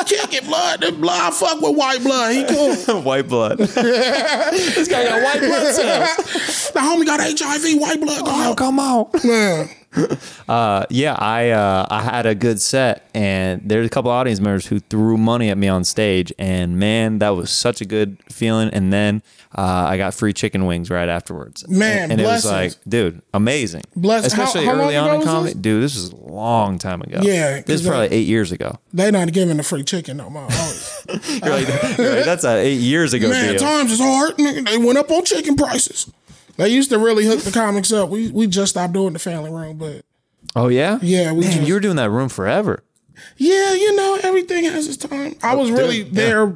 Kick 0.05 0.33
it, 0.33 0.45
blood. 0.45 0.81
The 0.81 0.91
blood, 0.91 1.19
I 1.21 1.31
fuck 1.31 1.61
with 1.61 1.75
white 1.77 2.01
blood. 2.01 2.33
He 2.35 2.43
cool. 2.45 3.01
white 3.03 3.27
blood. 3.27 3.57
this 3.59 4.87
guy 4.87 5.03
got 5.05 5.21
white 5.23 5.39
blood 5.39 5.73
cells. 5.73 6.71
The 6.71 6.79
homie 6.79 7.05
got 7.05 7.19
HIV, 7.21 7.79
white 7.79 7.99
blood. 8.01 8.25
Go 8.25 8.31
Oh, 8.31 8.51
out. 8.51 8.57
come 8.57 8.79
on. 8.79 9.09
Man. 9.23 9.69
Uh, 10.49 10.85
yeah, 10.89 11.13
I 11.19 11.51
uh, 11.51 11.85
I 11.89 12.01
had 12.01 12.25
a 12.25 12.33
good 12.33 12.59
set, 12.59 13.07
and 13.13 13.61
there's 13.63 13.85
a 13.85 13.89
couple 13.89 14.09
audience 14.09 14.39
members 14.39 14.65
who 14.65 14.79
threw 14.79 15.17
money 15.17 15.49
at 15.51 15.57
me 15.57 15.67
on 15.67 15.83
stage, 15.83 16.33
and 16.39 16.79
man, 16.79 17.19
that 17.19 17.29
was 17.31 17.51
such 17.51 17.79
a 17.79 17.85
good 17.85 18.17
feeling. 18.31 18.69
And 18.69 18.91
then 18.91 19.21
uh, 19.55 19.61
I 19.89 19.97
got 19.97 20.13
free 20.13 20.33
chicken 20.33 20.65
wings 20.65 20.89
right 20.89 21.07
afterwards. 21.07 21.67
Man, 21.67 22.03
and, 22.03 22.13
and 22.13 22.21
it 22.21 22.23
was 22.25 22.45
like, 22.45 22.73
dude, 22.87 23.21
amazing. 23.33 23.83
Bless- 23.95 24.25
Especially 24.25 24.65
how 24.65 24.73
long 24.73 24.81
early 24.85 24.95
on 24.95 25.15
in 25.15 25.21
comedy, 25.21 25.53
this? 25.53 25.61
dude. 25.61 25.83
This 25.83 25.95
was 25.95 26.11
a 26.11 26.15
long 26.15 26.77
time 26.79 27.01
ago. 27.01 27.19
Yeah, 27.21 27.61
this 27.61 27.81
is 27.81 27.87
probably 27.87 28.07
eight 28.07 28.27
years 28.27 28.51
ago. 28.51 28.79
They 28.93 29.11
not 29.11 29.31
giving 29.31 29.57
the 29.57 29.63
free 29.63 29.83
chicken 29.83 30.17
no 30.17 30.29
more. 30.29 30.47
You're 31.09 31.49
like, 31.49 31.67
you're 31.97 32.15
like, 32.15 32.25
that's 32.25 32.43
a 32.45 32.57
eight 32.57 32.79
years 32.79 33.13
ago 33.13 33.29
Man, 33.29 33.51
deal. 33.51 33.59
times 33.59 33.91
is 33.91 33.99
hard. 33.99 34.37
They 34.37 34.77
went 34.77 34.97
up 34.97 35.11
on 35.11 35.25
chicken 35.25 35.55
prices. 35.55 36.11
They 36.57 36.69
used 36.69 36.89
to 36.91 36.97
really 36.99 37.25
hook 37.25 37.41
the 37.41 37.51
comics 37.51 37.91
up. 37.91 38.09
We 38.09 38.31
we 38.31 38.47
just 38.47 38.71
stopped 38.71 38.93
doing 38.93 39.13
the 39.13 39.19
family 39.19 39.51
room, 39.51 39.77
but 39.77 40.03
Oh 40.55 40.67
yeah, 40.69 40.99
yeah, 41.01 41.31
we 41.33 41.41
Man, 41.41 41.51
just, 41.51 41.67
you 41.67 41.73
were 41.73 41.79
doing 41.79 41.95
that 41.97 42.09
room 42.09 42.29
forever. 42.29 42.83
yeah, 43.37 43.73
you 43.73 43.95
know, 43.95 44.19
everything 44.23 44.63
has 44.65 44.87
its 44.87 44.97
time. 44.97 45.35
I 45.43 45.55
was 45.55 45.71
really 45.71 46.03
yeah. 46.03 46.09
there. 46.11 46.55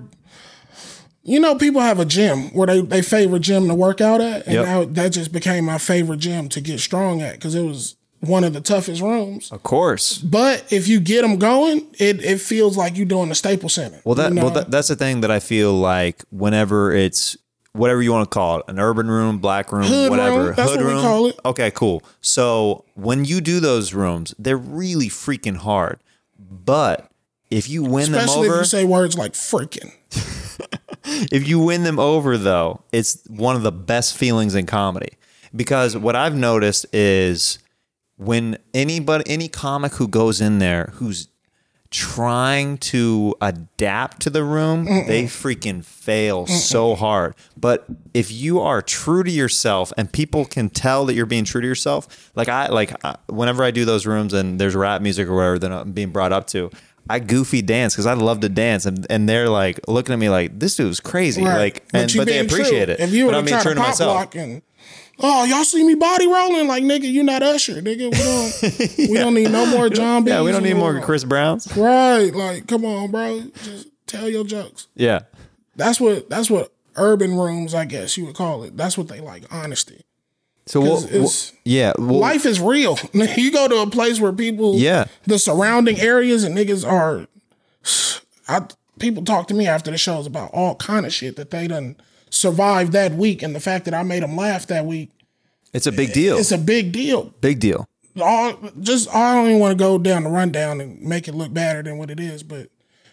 You 1.28 1.42
know, 1.42 1.56
people 1.56 1.82
have 1.82 2.00
a 2.00 2.06
gym 2.06 2.54
where 2.54 2.68
they 2.68 2.80
they 2.82 3.02
favorite 3.02 3.42
gym 3.42 3.68
to 3.68 3.76
work 3.76 4.00
out 4.00 4.22
at, 4.22 4.46
and 4.48 4.56
Yep. 4.56 4.66
now 4.66 4.86
that 4.86 5.10
just 5.10 5.34
became 5.34 5.66
my 5.66 5.78
favorite 5.78 6.20
gym 6.22 6.48
to 6.50 6.62
get 6.62 6.80
strong 6.80 7.22
at 7.22 7.34
because 7.34 7.54
it 7.54 7.64
was 7.64 7.96
one 8.22 8.46
of 8.46 8.54
the 8.54 8.62
toughest 8.62 9.02
rooms. 9.02 9.52
Of 9.52 9.62
course. 9.62 10.20
But 10.20 10.64
if 10.72 10.88
you 10.88 11.02
get 11.02 11.24
them 11.24 11.38
going, 11.38 11.86
it 12.00 12.24
it 12.24 12.40
feels 12.40 12.78
like 12.78 12.96
you're 12.96 13.06
doing 13.06 13.28
the 13.28 13.36
Staples 13.36 13.74
Center. 13.74 14.00
Well, 14.06 14.16
that 14.16 14.30
you 14.30 14.36
know? 14.36 14.44
well 14.46 14.52
that, 14.54 14.72
that's 14.72 14.88
the 14.88 14.96
thing 14.96 15.20
that 15.20 15.30
I 15.30 15.40
feel 15.40 15.74
like 15.74 16.24
whenever 16.30 16.94
it's 16.94 17.36
whatever 17.74 18.02
you 18.02 18.14
want 18.14 18.24
to 18.32 18.34
call 18.34 18.60
it, 18.60 18.66
an 18.70 18.80
urban 18.80 19.12
room, 19.12 19.38
black 19.40 19.74
room, 19.74 19.84
Hood 19.84 20.10
whatever, 20.10 20.46
room, 20.46 20.54
that's 20.56 20.72
hood 20.72 20.80
what 20.80 20.86
we 20.88 20.94
room. 20.94 21.02
call 21.02 21.26
it. 21.28 21.40
Okay, 21.44 21.72
cool. 21.72 22.04
So 22.22 22.86
when 22.96 23.26
you 23.26 23.42
do 23.42 23.60
those 23.60 23.94
rooms, 23.94 24.34
they're 24.40 24.56
really 24.56 25.10
freaking 25.10 25.58
hard. 25.58 26.00
But 26.40 27.12
if 27.52 27.68
you 27.70 27.84
win 27.84 28.04
especially 28.14 28.44
them 28.48 28.52
over, 28.52 28.54
if 28.56 28.60
you 28.62 28.66
say 28.66 28.86
words 28.86 29.18
like 29.18 29.34
freaking. 29.34 29.92
if 31.32 31.48
you 31.48 31.60
win 31.60 31.84
them 31.84 32.00
over 32.00 32.38
though 32.38 32.82
it's 32.92 33.24
one 33.28 33.56
of 33.56 33.64
the 33.64 33.72
best 33.72 34.16
feelings 34.18 34.54
in 34.56 34.66
comedy. 34.66 35.10
Because 35.56 35.96
what 35.98 36.16
i've 36.16 36.36
noticed 36.36 36.86
is 36.94 37.60
when 38.18 38.58
anybody 38.74 39.24
any 39.28 39.48
comic 39.48 39.94
who 39.94 40.08
goes 40.08 40.42
in 40.42 40.60
there 40.60 40.92
who's 40.96 41.28
trying 41.90 42.78
to 42.78 43.34
adapt 43.40 44.22
to 44.22 44.30
the 44.30 44.44
room 44.44 44.84
they 44.86 45.24
freaking 45.24 45.84
fail 45.84 46.46
so 46.46 46.96
hard. 46.96 47.34
But 47.56 47.86
if 48.14 48.30
you 48.30 48.60
are 48.60 48.82
true 48.82 49.24
to 49.24 49.32
yourself 49.32 49.94
and 49.98 50.12
people 50.12 50.44
can 50.44 50.70
tell 50.70 51.06
that 51.06 51.14
you're 51.14 51.26
being 51.26 51.46
true 51.46 51.62
to 51.62 51.68
yourself 51.68 52.30
like 52.36 52.50
i 52.50 52.68
like 52.68 52.94
I- 53.06 53.16
whenever 53.30 53.64
i 53.64 53.72
do 53.72 53.86
those 53.86 54.06
rooms 54.06 54.34
and 54.34 54.60
there's 54.60 54.76
rap 54.76 55.02
music 55.02 55.30
or 55.30 55.36
whatever 55.36 55.60
that 55.60 55.72
i'm 55.72 55.94
being 55.94 56.12
brought 56.12 56.34
up 56.34 56.48
to 56.48 56.70
I 57.10 57.20
goofy 57.20 57.62
dance 57.62 57.94
because 57.94 58.06
I 58.06 58.14
love 58.14 58.40
to 58.42 58.50
dance, 58.50 58.86
and, 58.86 59.06
and 59.10 59.28
they're 59.28 59.50
like 59.50 59.80
looking 59.88 60.14
at 60.14 60.20
me 60.20 60.30
like 60.30 60.60
this 60.60 60.76
dude's 60.76 61.00
crazy, 61.00 61.44
Right. 61.44 61.58
like, 61.58 61.84
and 61.94 62.14
you 62.14 62.22
but 62.22 62.26
they 62.28 62.34
being 62.34 62.48
true. 62.48 62.58
appreciate 62.60 62.90
it. 62.90 63.00
If 63.00 63.12
you 63.14 63.26
but 63.28 63.36
I'm 63.36 63.46
being 63.46 63.60
true 63.62 63.74
to 63.74 63.80
myself. 63.80 64.34
and 64.36 64.62
oh 65.20 65.46
y'all 65.46 65.64
see 65.64 65.84
me 65.84 65.96
body 65.96 66.28
rolling 66.28 66.68
like 66.68 66.84
nigga, 66.84 67.04
you 67.12 67.24
not 67.24 67.42
Usher, 67.44 67.82
nigga. 67.82 68.12
We 68.12 68.18
don't 68.98 68.98
we 69.10 69.14
don't 69.18 69.34
need 69.34 69.52
no 69.52 69.66
more 69.66 69.90
John 69.90 70.24
B. 70.24 70.32
Yeah, 70.32 70.42
we 70.42 70.52
don't 70.52 70.64
need 70.64 70.76
more 70.76 71.00
Chris 71.02 71.24
Browns. 71.24 71.76
Right, 71.76 72.34
like 72.34 72.68
come 72.68 72.86
on, 72.86 73.12
bro, 73.12 73.44
just 73.64 73.88
tell 74.06 74.30
your 74.30 74.44
jokes. 74.44 74.88
Yeah, 74.96 75.22
That's 75.76 76.00
what 76.00 76.30
that's 76.30 76.50
what 76.50 76.72
urban 76.96 77.36
rooms, 77.36 77.74
I 77.76 77.86
guess 77.86 78.18
you 78.18 78.26
would 78.26 78.36
call 78.36 78.64
it. 78.64 78.76
That's 78.76 78.98
what 78.98 79.08
they 79.08 79.20
like, 79.20 79.44
honesty. 79.54 80.02
So 80.68 80.82
'Cause 80.82 81.06
it's- 81.06 81.54
yeah, 81.66 81.94
well, 81.98 82.20
Life 82.20 82.46
is 82.46 82.60
real. 82.60 82.98
you 83.14 83.52
go 83.52 83.68
to 83.68 83.78
a 83.82 83.90
place 83.90 84.20
where 84.20 84.34
people, 84.34 84.76
Yeah. 84.78 85.06
the 85.26 85.40
surrounding 85.40 86.00
areas 86.00 86.44
and 86.44 86.56
niggas 86.58 86.86
are. 86.88 87.28
I 88.48 88.62
people 89.00 89.24
talk 89.24 89.48
to 89.48 89.54
me 89.54 89.68
after 89.68 89.92
the 89.92 89.98
shows 89.98 90.26
about 90.26 90.52
all 90.54 90.76
kind 90.76 91.06
of 91.06 91.14
shit 91.14 91.36
that 91.36 91.52
they 91.52 91.68
done 91.68 91.96
survived 92.30 92.92
that 92.94 93.14
week, 93.14 93.42
and 93.44 93.56
the 93.56 93.60
fact 93.60 93.86
that 93.86 93.94
I 93.94 94.04
made 94.04 94.24
them 94.24 94.36
laugh 94.36 94.68
that 94.68 94.86
week. 94.86 95.12
it's 95.74 95.88
a 95.88 95.92
big 95.92 96.14
deal. 96.14 96.38
It's 96.38 96.52
a 96.52 96.58
big 96.58 96.92
deal. 96.92 97.34
big 97.42 97.60
deal. 97.60 97.88
All 98.20 98.58
just 98.82 99.14
I 99.14 99.36
don't 99.36 99.48
even 99.48 99.60
want 99.60 99.78
to 99.78 99.84
go 99.84 99.98
down 100.00 100.24
the 100.24 100.30
rundown 100.30 100.82
and 100.82 101.00
make 101.02 101.28
it 101.28 101.36
look 101.36 101.54
better 101.54 101.84
than 101.84 101.98
what 102.00 102.10
it 102.10 102.20
is, 102.20 102.42
but 102.42 102.70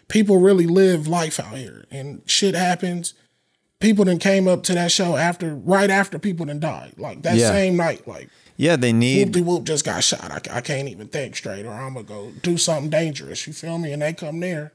people 0.08 0.38
really 0.38 0.66
live 0.66 1.06
life 1.06 1.38
out 1.38 1.56
here, 1.58 1.84
and 1.90 2.22
shit 2.26 2.54
happens. 2.54 3.12
People 3.84 4.06
then 4.06 4.18
came 4.18 4.48
up 4.48 4.62
to 4.64 4.72
that 4.74 4.90
show 4.90 5.16
after, 5.16 5.54
right 5.54 5.90
after 5.90 6.18
people 6.18 6.46
then 6.46 6.58
died, 6.58 6.94
like 6.96 7.20
that 7.22 7.36
Yeah. 7.36 7.50
same 7.50 7.76
night, 7.76 8.08
like 8.08 8.30
Yeah, 8.56 8.76
they 8.76 8.92
need. 8.94 9.32
whoopty 9.34 9.44
whoop 9.44 9.64
just 9.64 9.84
got 9.84 10.02
shot. 10.02 10.30
I, 10.30 10.56
I 10.56 10.60
can't 10.62 10.88
even 10.88 11.08
think 11.08 11.36
straight, 11.36 11.66
or 11.66 11.72
I'm 11.72 11.92
gonna 11.94 12.06
go 12.06 12.32
do 12.42 12.56
something 12.56 12.88
dangerous. 12.88 13.46
You 13.46 13.52
feel 13.52 13.78
me? 13.78 13.92
And 13.92 14.00
they 14.00 14.14
come 14.14 14.40
there, 14.40 14.72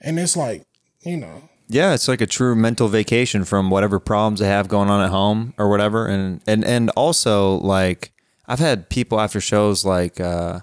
and 0.00 0.18
it's 0.18 0.36
like, 0.36 0.64
you 1.04 1.16
know, 1.16 1.42
Yeah, 1.68 1.94
it's 1.94 2.08
like 2.08 2.20
a 2.22 2.26
true 2.26 2.56
mental 2.56 2.88
vacation 2.88 3.44
from 3.44 3.70
whatever 3.70 4.00
problems 4.00 4.40
they 4.40 4.48
have 4.48 4.66
going 4.68 4.88
on 4.90 5.04
at 5.04 5.10
home 5.10 5.54
or 5.58 5.68
whatever. 5.68 6.06
And 6.06 6.40
and 6.46 6.64
and 6.64 6.90
also 6.96 7.56
like 7.58 8.10
I've 8.48 8.58
had 8.58 8.88
people 8.88 9.20
after 9.20 9.40
shows 9.40 9.84
like 9.84 10.18
uh 10.18 10.60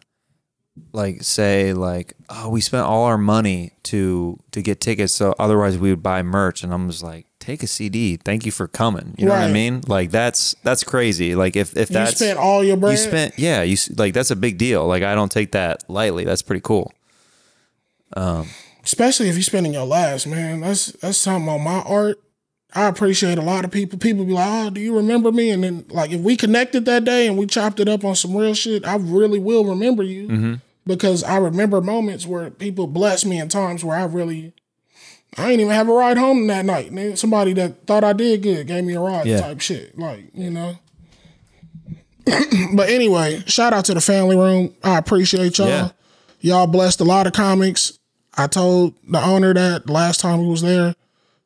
like 0.91 1.23
say 1.23 1.73
like 1.73 2.13
oh 2.29 2.49
we 2.49 2.59
spent 2.59 2.85
all 2.85 3.05
our 3.05 3.17
money 3.19 3.71
to 3.83 4.37
to 4.51 4.61
get 4.61 4.81
tickets 4.81 5.13
so 5.13 5.33
otherwise 5.39 5.77
we 5.77 5.89
would 5.91 6.03
buy 6.03 6.21
merch 6.23 6.63
and 6.63 6.73
I'm 6.73 6.89
just 6.89 7.03
like 7.03 7.25
take 7.45 7.61
a 7.63 7.67
CD 7.67 8.17
thank 8.17 8.45
you 8.45 8.51
for 8.51 8.67
coming 8.67 9.13
you 9.17 9.25
know 9.25 9.31
what 9.33 9.41
I 9.41 9.51
mean 9.51 9.81
like 9.87 10.09
that's 10.11 10.55
that's 10.63 10.83
crazy 10.83 11.35
like 11.35 11.55
if 11.55 11.75
if 11.77 11.89
you 11.89 11.93
that's 11.93 12.15
spent 12.15 12.39
all 12.39 12.63
your 12.63 12.77
bread. 12.77 12.91
you 12.93 12.97
spent 12.97 13.37
yeah 13.37 13.61
you 13.61 13.77
like 13.97 14.13
that's 14.13 14.31
a 14.31 14.35
big 14.35 14.57
deal 14.57 14.85
like 14.87 15.03
I 15.03 15.13
don't 15.15 15.31
take 15.31 15.51
that 15.51 15.83
lightly 15.89 16.23
that's 16.25 16.41
pretty 16.41 16.61
cool 16.61 16.91
especially 18.83 19.29
if 19.29 19.35
you're 19.35 19.43
spending 19.43 19.73
your 19.73 19.85
last, 19.85 20.27
man. 20.27 20.61
That's 20.61 20.87
that's 20.93 21.17
something 21.17 21.49
on 21.49 21.61
my 21.63 21.81
art. 21.81 22.19
I 22.73 22.87
appreciate 22.87 23.37
a 23.37 23.41
lot 23.41 23.63
of 23.65 23.71
people. 23.71 23.97
People 23.97 24.25
be 24.25 24.33
like, 24.33 24.47
"Oh, 24.47 24.69
do 24.69 24.81
you 24.81 24.95
remember 24.95 25.31
me?" 25.31 25.49
And 25.49 25.63
then, 25.63 25.85
like, 25.89 26.11
if 26.11 26.21
we 26.21 26.35
connected 26.35 26.85
that 26.85 27.03
day 27.05 27.27
and 27.27 27.37
we 27.37 27.45
chopped 27.47 27.79
it 27.79 27.87
up 27.87 28.03
on 28.03 28.15
some 28.15 28.35
real 28.35 28.53
shit, 28.53 28.85
I 28.85 28.95
really 28.97 29.39
will 29.39 29.65
remember 29.65 30.03
you 30.03 30.27
Mm-hmm. 30.27 30.53
because 30.85 31.23
I 31.23 31.37
remember 31.37 31.81
moments 31.81 32.25
where 32.27 32.49
people 32.49 32.87
blessed 32.87 33.25
me 33.25 33.39
in 33.39 33.49
times 33.49 33.83
where 33.83 33.97
I 33.97 34.03
really, 34.03 34.53
I 35.37 35.51
ain't 35.51 35.59
even 35.61 35.73
have 35.73 35.89
a 35.89 35.93
ride 35.93 36.17
home 36.17 36.47
that 36.47 36.65
night. 36.65 36.93
Then 36.93 37.17
somebody 37.17 37.53
that 37.53 37.85
thought 37.85 38.03
I 38.03 38.13
did 38.13 38.41
good 38.43 38.67
gave 38.67 38.83
me 38.83 38.93
a 38.95 38.99
ride, 39.01 39.25
Yeah. 39.25 39.41
type 39.41 39.59
shit. 39.61 39.97
Like, 39.97 40.29
you 40.33 40.49
know. 40.49 40.77
but 42.73 42.89
anyway, 42.89 43.43
shout 43.45 43.73
out 43.73 43.85
to 43.85 43.93
the 43.93 44.01
family 44.01 44.35
room. 44.35 44.73
I 44.83 44.97
appreciate 44.97 45.57
y'all. 45.57 45.67
Yeah. 45.67 45.89
Y'all 46.39 46.67
blessed 46.67 47.01
a 47.01 47.03
lot 47.03 47.27
of 47.27 47.33
comics. 47.33 47.99
I 48.37 48.47
told 48.47 48.95
the 49.09 49.19
owner 49.23 49.53
that 49.53 49.89
last 49.89 50.19
time 50.19 50.39
he 50.39 50.47
was 50.47 50.61
there. 50.61 50.95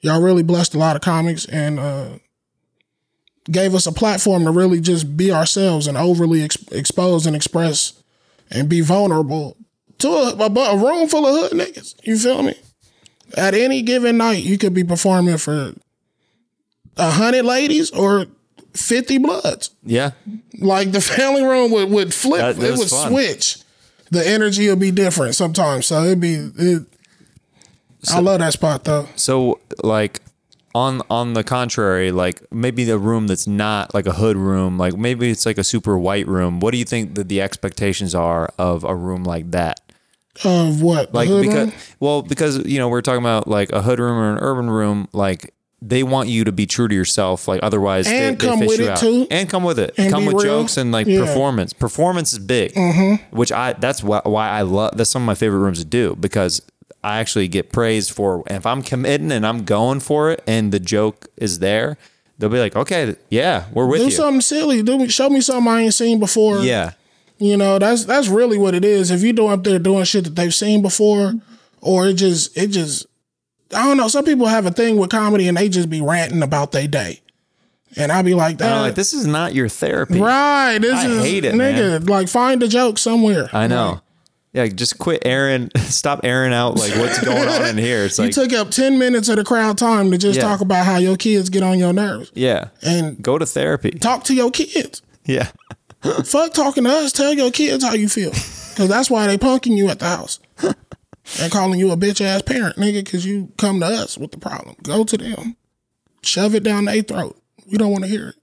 Y'all 0.02 0.22
really 0.22 0.44
blessed 0.44 0.76
a 0.76 0.78
lot 0.78 0.96
of 0.96 1.02
comics 1.02 1.46
and 1.46 1.80
uh, 1.80 2.10
gave 3.52 3.76
us 3.76 3.86
a 3.86 3.92
platform 3.92 4.46
to 4.46 4.52
really 4.52 4.80
just 4.80 5.18
be 5.18 5.32
ourselves 5.32 5.88
and 5.88 5.98
overly 5.98 6.42
ex- 6.44 6.64
expose 6.72 7.26
and 7.26 7.36
express 7.36 7.94
and 8.50 8.70
be 8.70 8.82
vulnerable 8.82 9.58
to 10.00 10.08
a, 10.08 10.36
a, 10.36 10.46
a 10.50 10.78
room 10.78 11.08
full 11.10 11.26
of 11.28 11.52
hood 11.52 11.60
niggas. 11.60 11.96
You 12.04 12.18
feel 12.18 12.44
me? 12.44 12.56
At 13.38 13.54
any 13.54 13.82
given 13.82 14.18
night, 14.18 14.44
you 14.44 14.58
could 14.58 14.74
be 14.74 14.84
performing 14.84 15.38
for 15.38 15.74
a 16.98 17.12
hundred 17.12 17.44
ladies 17.46 17.92
or 17.92 18.26
fifty 18.74 19.18
bloods. 19.18 19.72
yeah 19.84 20.12
Like 20.60 20.92
the 20.92 21.02
family 21.16 21.44
room 21.44 21.72
would, 21.72 21.90
would 21.92 22.14
flip. 22.14 22.40
That- 22.42 22.56
that 22.58 22.74
it 22.74 22.78
would 22.78 22.90
fun. 22.90 23.12
switch. 23.12 23.58
The 24.12 24.28
energy 24.28 24.68
would 24.70 24.80
be 24.80 24.90
different 24.92 25.36
sometimes. 25.36 25.86
So 25.86 26.04
it'd 26.04 26.20
be. 26.20 26.34
It, 26.58 26.84
I 28.12 28.20
love 28.20 28.40
that 28.40 28.54
spot 28.54 28.84
though. 28.86 29.08
So 29.16 29.60
like 29.84 30.22
on 30.74 31.02
on 31.12 31.34
the 31.34 31.44
contrary, 31.44 32.12
like 32.12 32.42
maybe 32.52 32.84
the 32.86 32.98
room 32.98 33.28
that's 33.28 33.46
not 33.46 33.94
like 33.94 34.08
a 34.08 34.14
hood 34.14 34.36
room, 34.38 34.78
like 34.80 34.96
maybe 34.98 35.30
it's 35.30 35.46
like 35.46 35.58
a 35.60 35.64
super 35.64 35.98
white 35.98 36.28
room. 36.28 36.60
What 36.60 36.72
do 36.72 36.78
you 36.80 36.86
think 36.86 37.16
that 37.16 37.28
the 37.30 37.42
expectations 37.42 38.16
are 38.16 38.50
of 38.58 38.84
a 38.84 38.96
room 38.96 39.24
like 39.26 39.52
that? 39.52 39.80
Of 40.44 40.82
what? 40.82 41.14
Like 41.14 41.28
hood 41.28 41.42
because 41.46 41.66
room? 41.70 41.74
well, 42.00 42.22
because 42.22 42.66
you 42.66 42.78
know, 42.80 42.88
we're 42.90 43.02
talking 43.02 43.20
about 43.22 43.48
like 43.48 43.72
a 43.72 43.82
hood 43.82 44.00
room 44.00 44.18
or 44.18 44.32
an 44.32 44.38
urban 44.42 44.70
room, 44.70 45.08
like 45.14 45.54
they 45.82 46.04
want 46.04 46.28
you 46.30 46.44
to 46.44 46.52
be 46.52 46.66
true 46.66 46.88
to 46.90 46.96
yourself, 46.96 47.48
like 47.48 47.62
otherwise 47.64 48.06
they, 48.06 48.28
And 48.28 48.38
they 48.38 48.48
come 48.48 48.60
fish 48.60 48.68
with 48.68 48.80
you 48.80 48.86
it, 48.88 48.90
out. 48.92 48.98
too. 49.00 49.28
and 49.32 49.50
come 49.50 49.64
with 49.64 49.80
it, 49.80 49.94
And 49.98 50.12
come 50.12 50.26
with 50.26 50.36
real. 50.36 50.62
jokes 50.62 50.76
and 50.78 50.92
like 50.92 51.08
Yeah. 51.08 51.22
performance. 51.26 51.72
Performance 51.74 52.34
is 52.34 52.40
big, 52.40 52.74
mm-hmm. 52.74 53.36
which 53.36 53.52
I 53.52 53.74
that's 53.74 54.04
why, 54.04 54.22
why 54.24 54.50
I 54.50 54.62
love. 54.64 54.98
That's 54.98 55.10
some 55.10 55.22
of 55.24 55.26
my 55.28 55.36
favorite 55.36 55.60
rooms 55.60 55.80
to 55.80 55.86
do 55.86 56.16
because 56.20 56.62
I 57.04 57.20
actually 57.20 57.48
get 57.48 57.72
praised 57.72 58.12
for. 58.12 58.44
If 58.48 58.66
I'm 58.66 58.82
committing 58.82 59.32
and 59.32 59.48
I'm 59.48 59.64
going 59.64 60.02
for 60.02 60.32
it, 60.32 60.44
and 60.46 60.74
the 60.74 60.82
joke 60.82 61.28
is 61.38 61.60
there, 61.60 61.98
they'll 62.38 62.50
be 62.50 62.60
like, 62.60 62.76
"Okay, 62.76 63.16
yeah, 63.30 63.66
we're 63.74 63.86
with 63.88 64.00
Do 64.00 64.04
you." 64.06 64.10
Do 64.10 64.16
something 64.18 64.42
silly. 64.42 64.84
Do 64.84 64.98
me, 64.98 65.08
show 65.08 65.30
me 65.30 65.40
something 65.40 65.72
I 65.72 65.82
ain't 65.84 65.94
seen 65.94 66.20
before. 66.20 66.60
yeah, 66.60 66.92
You 67.40 67.56
know, 67.58 67.80
that's 67.80 68.06
that's 68.06 68.28
really 68.28 68.58
what 68.58 68.76
it 68.76 68.84
is. 68.86 69.12
If 69.12 69.24
you 69.24 69.34
do 69.34 69.48
up 69.48 69.64
there 69.64 69.80
doing 69.80 70.04
shit 70.04 70.26
that 70.26 70.36
they've 70.36 70.54
seen 70.54 70.82
before, 70.82 71.34
or 71.82 72.08
it 72.08 72.14
just 72.16 72.56
it 72.58 72.68
just 72.68 73.06
I 73.74 73.86
don't 73.86 73.98
know. 73.98 74.08
Some 74.10 74.26
people 74.26 74.48
have 74.48 74.66
a 74.66 74.72
thing 74.72 74.98
with 74.98 75.10
comedy 75.10 75.48
and 75.48 75.56
they 75.58 75.70
just 75.70 75.90
be 75.90 76.02
ranting 76.02 76.44
about 76.44 76.72
their 76.72 76.88
day. 76.88 77.22
And 77.96 78.12
I'll 78.12 78.24
be 78.24 78.36
like, 78.36 78.60
that 78.60 78.82
like, 78.82 78.96
this 78.96 79.14
is 79.14 79.26
not 79.26 79.54
your 79.56 79.68
therapy. 79.70 80.20
right. 80.20 80.78
This 80.80 80.94
I 80.94 81.08
is 81.08 81.24
hate 81.24 81.46
it, 81.46 81.56
nigga. 81.56 82.08
Like 82.08 82.28
find 82.28 82.62
a 82.62 82.68
joke 82.68 82.98
somewhere. 83.00 83.50
I 83.54 83.68
know. 83.68 84.02
Yeah, 84.54 84.68
just 84.68 84.98
quit 85.00 85.22
airing. 85.26 85.70
Stop 85.78 86.22
airing 86.24 86.54
out 86.54 86.76
like 86.78 86.94
what's 86.96 87.24
going 87.24 87.48
on 87.48 87.66
in 87.68 87.78
here. 87.78 88.06
It's 88.06 88.18
You 88.20 88.26
like, 88.26 88.34
took 88.34 88.54
up 88.54 88.70
ten 88.72 89.00
minutes 89.00 89.30
of 89.30 89.38
the 89.38 89.44
crowd 89.44 89.78
time 89.78 90.12
to 90.12 90.18
just 90.18 90.38
Yeah. 90.38 90.44
talk 90.44 90.62
about 90.62 90.86
how 90.86 90.98
your 90.98 91.16
kids 91.18 91.50
get 91.50 91.64
on 91.64 91.80
your 91.80 91.94
nerves. 91.94 92.32
yeah, 92.36 92.70
And 92.82 93.22
go 93.24 93.38
to 93.38 93.46
therapy. 93.46 93.92
talk 93.92 94.24
to 94.26 94.36
your 94.36 94.52
kids. 94.52 95.02
Yeah, 95.26 95.50
Fuck 96.26 96.54
talking 96.54 96.84
to 96.86 96.90
us. 96.90 97.12
Tell 97.12 97.34
your 97.34 97.52
kids 97.52 97.84
how 97.84 97.94
you 97.94 98.08
feel. 98.10 98.32
Cause 98.32 98.88
that's 98.88 99.10
why 99.10 99.28
they 99.28 99.38
punking 99.38 99.76
you 99.76 99.90
at 99.90 100.00
the 100.00 100.06
house. 100.06 100.40
and 100.64 101.52
calling 101.52 101.80
you 101.80 101.92
a 101.92 101.98
bitch 101.98 102.22
ass 102.22 102.42
parent, 102.42 102.78
nigga, 102.78 103.06
cause 103.10 103.26
you 103.26 103.52
come 103.58 103.80
to 103.82 103.86
us 103.86 104.18
with 104.18 104.32
the 104.32 104.38
problem. 104.38 104.76
Go 104.84 105.04
to 105.04 105.18
them. 105.18 105.58
Shove 106.24 106.56
it 106.56 106.64
down 106.64 106.86
their 106.86 107.02
throat. 107.02 107.38
We 107.70 107.78
don't 107.78 107.92
want 107.92 108.04
to 108.06 108.10
hear 108.10 108.30
it. 108.30 108.36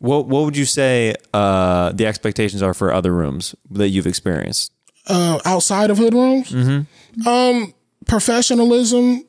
What 0.00 0.26
What 0.26 0.44
would 0.44 0.56
you 0.56 0.64
say 0.66 1.14
uh, 1.32 1.92
the 1.92 2.06
expectations 2.06 2.62
are 2.62 2.74
for 2.74 2.92
other 2.92 3.12
rooms 3.12 3.54
that 3.70 3.88
you've 3.90 4.06
experienced? 4.06 4.72
Uh, 5.06 5.38
outside 5.44 5.90
of 5.90 5.98
hood 5.98 6.14
rooms, 6.14 6.50
Mm-hmm. 6.50 7.28
um, 7.28 7.72
professionalism. 8.06 9.24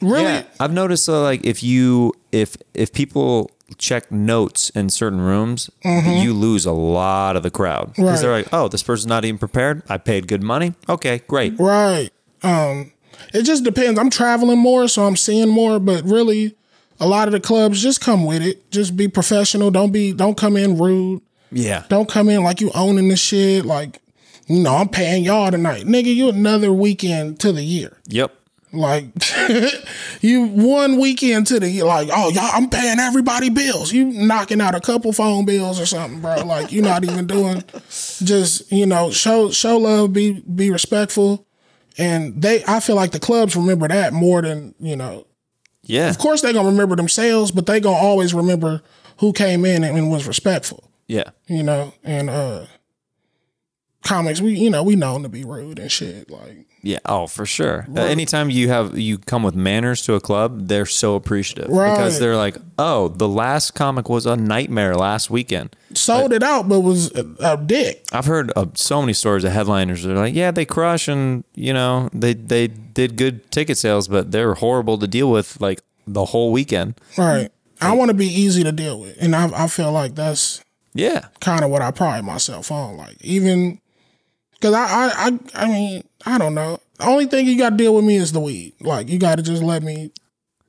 Really, 0.00 0.24
Yeah, 0.24 0.42
I've 0.60 0.72
noticed 0.72 1.08
uh, 1.08 1.22
like 1.22 1.44
if 1.46 1.62
you 1.62 2.12
if 2.32 2.56
if 2.74 2.92
people 2.92 3.50
check 3.78 4.10
notes 4.10 4.70
in 4.70 4.90
certain 4.90 5.20
rooms, 5.20 5.70
you 5.84 6.32
lose 6.32 6.66
a 6.66 6.72
lot 6.72 7.36
of 7.36 7.42
the 7.42 7.50
crowd 7.50 7.92
because 7.94 8.20
they're 8.20 8.32
like, 8.32 8.48
oh, 8.52 8.68
this 8.68 8.82
person's 8.82 9.06
not 9.08 9.24
even 9.24 9.38
prepared. 9.38 9.82
I 9.88 9.98
paid 9.98 10.28
good 10.28 10.42
money. 10.42 10.74
Okay, 10.88 11.20
great. 11.26 11.58
Right. 11.58 12.10
Um, 12.42 12.92
it 13.32 13.42
just 13.42 13.64
depends. 13.64 13.98
I'm 13.98 14.10
traveling 14.10 14.58
more, 14.58 14.88
so 14.88 15.04
I'm 15.06 15.16
seeing 15.16 15.48
more, 15.48 15.78
but 15.78 16.04
really 16.04 16.56
a 17.00 17.06
lot 17.08 17.28
of 17.28 17.32
the 17.32 17.40
clubs 17.40 17.82
just 17.82 18.00
come 18.00 18.24
with 18.24 18.42
it. 18.42 18.70
Just 18.70 18.96
be 18.96 19.08
professional. 19.08 19.70
Don't 19.70 19.92
be 19.92 20.12
don't 20.12 20.36
come 20.36 20.56
in 20.56 20.78
rude. 20.78 21.22
Yeah, 21.50 21.84
Don't 21.88 22.08
come 22.08 22.28
in 22.28 22.42
like 22.42 22.60
you 22.60 22.72
owning 22.74 23.08
the 23.08 23.16
shit. 23.16 23.64
Like, 23.64 24.00
you 24.48 24.60
know, 24.60 24.74
I'm 24.74 24.88
paying 24.88 25.22
y'all 25.22 25.52
tonight. 25.52 25.84
Nigga, 25.84 26.12
you 26.12 26.28
another 26.28 26.72
weekend 26.72 27.38
to 27.40 27.52
the 27.52 27.62
year. 27.62 27.98
yep. 28.08 28.34
Like 28.76 29.06
you 30.20 30.46
one 30.46 30.98
weekend 30.98 31.46
to 31.48 31.60
the 31.60 31.82
like, 31.82 32.08
oh 32.12 32.30
y'all, 32.30 32.50
I'm 32.52 32.68
paying 32.68 32.98
everybody 32.98 33.50
bills. 33.50 33.92
You 33.92 34.04
knocking 34.04 34.60
out 34.60 34.74
a 34.74 34.80
couple 34.80 35.12
phone 35.12 35.44
bills 35.44 35.80
or 35.80 35.86
something, 35.86 36.20
bro. 36.20 36.44
Like 36.44 36.72
you're 36.72 36.84
not 36.84 37.04
even 37.04 37.26
doing 37.26 37.62
just, 37.88 38.70
you 38.70 38.86
know, 38.86 39.10
show 39.10 39.50
show 39.50 39.78
love, 39.78 40.12
be 40.12 40.40
be 40.40 40.70
respectful. 40.70 41.46
And 41.96 42.40
they 42.42 42.64
I 42.66 42.80
feel 42.80 42.96
like 42.96 43.12
the 43.12 43.20
clubs 43.20 43.56
remember 43.56 43.88
that 43.88 44.12
more 44.12 44.42
than, 44.42 44.74
you 44.78 44.96
know. 44.96 45.26
Yeah, 45.86 46.08
Of 46.08 46.18
course 46.18 46.40
they 46.40 46.52
gonna 46.52 46.70
remember 46.70 46.96
themselves, 46.96 47.50
but 47.50 47.66
they 47.66 47.78
gonna 47.78 47.96
always 47.96 48.32
remember 48.32 48.82
who 49.18 49.32
came 49.32 49.66
in 49.66 49.84
and, 49.84 49.96
and 49.96 50.10
was 50.10 50.26
respectful, 50.26 50.90
yeah. 51.06 51.30
you 51.46 51.62
know, 51.62 51.92
and 52.02 52.30
uh 52.30 52.64
comics, 54.02 54.40
we 54.40 54.54
you 54.54 54.70
know, 54.70 54.82
we 54.82 54.96
known 54.96 55.22
to 55.24 55.28
be 55.28 55.44
rude 55.44 55.78
and 55.78 55.92
shit. 55.92 56.30
Like 56.30 56.66
Yeah. 56.86 56.98
Oh, 57.06 57.26
for 57.26 57.46
sure. 57.46 57.86
Uh, 57.96 58.02
anytime 58.02 58.50
you 58.50 58.68
have 58.68 58.98
you 58.98 59.16
come 59.16 59.42
with 59.42 59.54
manners 59.54 60.02
to 60.02 60.14
a 60.14 60.20
club, 60.20 60.68
they're 60.68 60.84
so 60.84 61.14
appreciative 61.14 61.68
because 61.68 62.18
they're 62.20 62.36
like, 62.36 62.58
"Oh, 62.78 63.08
the 63.08 63.26
last 63.26 63.70
comic 63.74 64.10
was 64.10 64.26
a 64.26 64.36
nightmare 64.36 64.94
last 64.94 65.30
weekend." 65.30 65.74
sold 65.94 66.32
it 66.32 66.42
out, 66.42 66.68
but 66.68 66.80
was 66.80 67.10
a, 67.14 67.24
a 67.40 67.56
dick. 67.56 68.04
I've 68.12 68.26
heard 68.26 68.50
of 68.52 68.76
so 68.76 69.00
many 69.00 69.12
stories 69.14 69.44
of 69.44 69.52
headliners 69.52 70.02
that 70.02 70.12
are 70.12 70.18
like, 70.18 70.34
"Yeah, 70.34 70.50
they 70.50 70.66
crush 70.66 71.08
and 71.08 71.44
you 71.54 71.72
know 71.72 72.10
they 72.12 72.34
they 72.34 72.66
did 72.68 73.16
good 73.16 73.50
ticket 73.50 73.78
sales, 73.78 74.06
but 74.06 74.30
they're 74.30 74.52
horrible 74.54 74.98
to 74.98 75.06
deal 75.06 75.30
with 75.30 75.58
like 75.62 75.80
the 76.06 76.26
whole 76.26 76.52
weekend." 76.52 77.00
Right. 77.16 77.48
I 77.80 77.92
want 77.94 78.10
to 78.10 78.14
be 78.14 78.26
easy 78.26 78.62
to 78.62 78.72
deal 78.72 79.00
with, 79.00 79.16
and 79.22 79.34
I 79.34 79.64
I 79.64 79.68
feel 79.68 79.90
like 79.90 80.16
that's 80.16 80.62
Yeah. 80.92 81.28
kind 81.40 81.64
of 81.64 81.70
what 81.70 81.80
I 81.80 81.90
pride 81.92 82.24
myself 82.24 82.70
on. 82.70 82.98
Like 82.98 83.16
even 83.22 83.80
because 84.64 84.74
I, 84.74 84.86
I 84.86 85.26
I 85.26 85.64
I 85.64 85.68
mean 85.68 86.08
I 86.24 86.38
don't 86.38 86.54
know. 86.54 86.80
The 86.98 87.04
only 87.06 87.26
thing 87.26 87.46
you 87.46 87.58
got 87.58 87.70
to 87.70 87.76
deal 87.76 87.94
with 87.94 88.04
me 88.04 88.16
is 88.16 88.32
the 88.32 88.40
weed. 88.40 88.72
Like 88.80 89.10
you 89.10 89.18
got 89.18 89.36
to 89.36 89.42
just 89.42 89.62
let 89.62 89.82
me 89.82 90.10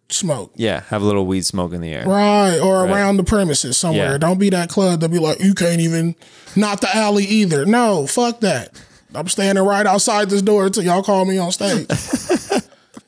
smoke. 0.09 0.51
Yeah. 0.55 0.81
Have 0.89 1.01
a 1.01 1.05
little 1.05 1.25
weed 1.25 1.45
smoke 1.45 1.71
in 1.71 1.79
the 1.79 1.93
air. 1.93 2.05
Right, 2.05 2.59
or 2.59 2.85
around 2.85 3.17
the 3.17 3.23
premises 3.23 3.77
somewhere. 3.77 4.11
Yeah. 4.13 4.17
Don't 4.17 4.37
be 4.37 4.49
that 4.49 4.69
club 4.69 4.99
that 4.99 5.09
be 5.09 5.19
like, 5.19 5.39
you 5.39 5.53
can't 5.53 5.79
even, 5.79 6.15
not 6.57 6.81
the 6.81 6.93
alley 6.93 7.23
either. 7.23 7.65
No, 7.65 8.05
fuck 8.05 8.41
that. 8.41 8.79
I'm 9.13 9.29
standing 9.29 9.63
right 9.63 9.85
outside 9.85 10.29
this 10.29 10.41
door 10.41 10.65
until 10.65 10.83
y'all 10.83 11.01
call 11.03 11.23
me 11.23 11.37
on 11.37 11.51
stage. 11.51 11.87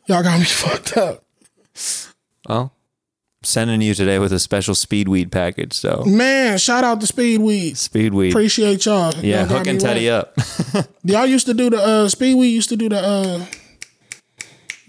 y'all 0.08 0.24
got 0.24 0.40
me 0.40 0.46
fucked 0.46 0.96
up. 0.96 1.24
Well, 2.48 2.72
sending 3.44 3.82
you 3.82 3.94
today 3.94 4.20
with 4.20 4.34
a 4.34 4.40
special 4.40 4.76
speed 4.76 5.08
weed 5.08 5.32
package. 5.32 5.74
So 5.74 6.04
Man, 6.06 6.58
shout 6.58 6.84
out 6.84 7.00
to 7.02 7.08
Speedweed. 7.08 7.78
speed 7.78 8.14
weed. 8.14 8.30
Appreciate 8.32 8.86
y'all. 8.86 9.14
yeah, 9.16 9.40
Y'all 9.46 9.58
hook 9.58 9.68
and 9.68 9.80
teddy 9.80 10.08
right. 10.10 10.16
up. 10.18 10.34
Y'all 11.04 11.26
used 11.26 11.46
to 11.48 11.54
do 11.54 11.70
the 11.70 11.78
uh 11.78 12.08
Speedweed 12.08 12.52
used 12.52 12.70
to 12.70 12.76
do 12.76 12.90
the 12.90 13.00
uh 13.00 13.46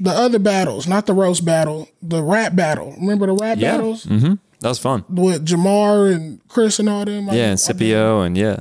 the 0.00 0.10
other 0.10 0.38
battles, 0.38 0.86
not 0.86 1.06
the 1.06 1.12
roast 1.14 1.44
battle, 1.44 1.88
the 2.02 2.22
rap 2.22 2.54
battle. 2.54 2.94
Remember 2.98 3.26
the 3.26 3.34
rap 3.34 3.58
yeah. 3.58 3.72
battles 3.72 4.04
Mm-hmm. 4.06 4.34
That 4.60 4.68
was 4.70 4.78
fun. 4.78 5.04
with 5.08 5.46
Jamar 5.46 6.12
and 6.12 6.40
Chris 6.48 6.78
and 6.80 6.88
all 6.88 7.04
them? 7.04 7.30
I- 7.30 7.34
Yeah, 7.34 7.42
and 7.44 7.52
I, 7.52 7.56
Scipio 7.56 8.22
and 8.22 8.36
yeah. 8.36 8.60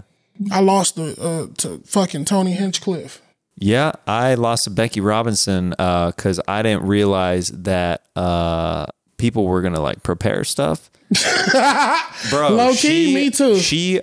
I 0.51 0.59
lost 0.59 0.95
the 0.95 1.15
uh 1.19 1.53
to 1.59 1.79
fucking 1.85 2.25
Tony 2.25 2.51
Hinchcliffe. 2.51 3.21
Yeah, 3.59 3.93
I 4.05 4.35
lost 4.35 4.65
to 4.65 4.69
Becky 4.69 5.01
Robinson 5.01 5.71
because 5.71 6.39
I 6.47 6.61
didn't 6.61 6.83
realize 6.85 7.47
that 7.49 8.03
uh, 8.15 8.85
people 9.17 9.45
were 9.45 9.61
gonna 9.61 9.81
like 9.81 10.03
prepare 10.03 10.43
stuff. 10.43 10.89
Bro, 12.29 12.49
Low 12.49 12.71
key, 12.71 12.77
she- 12.77 13.15
me 13.15 13.29
too. 13.29 13.57
She 13.57 14.01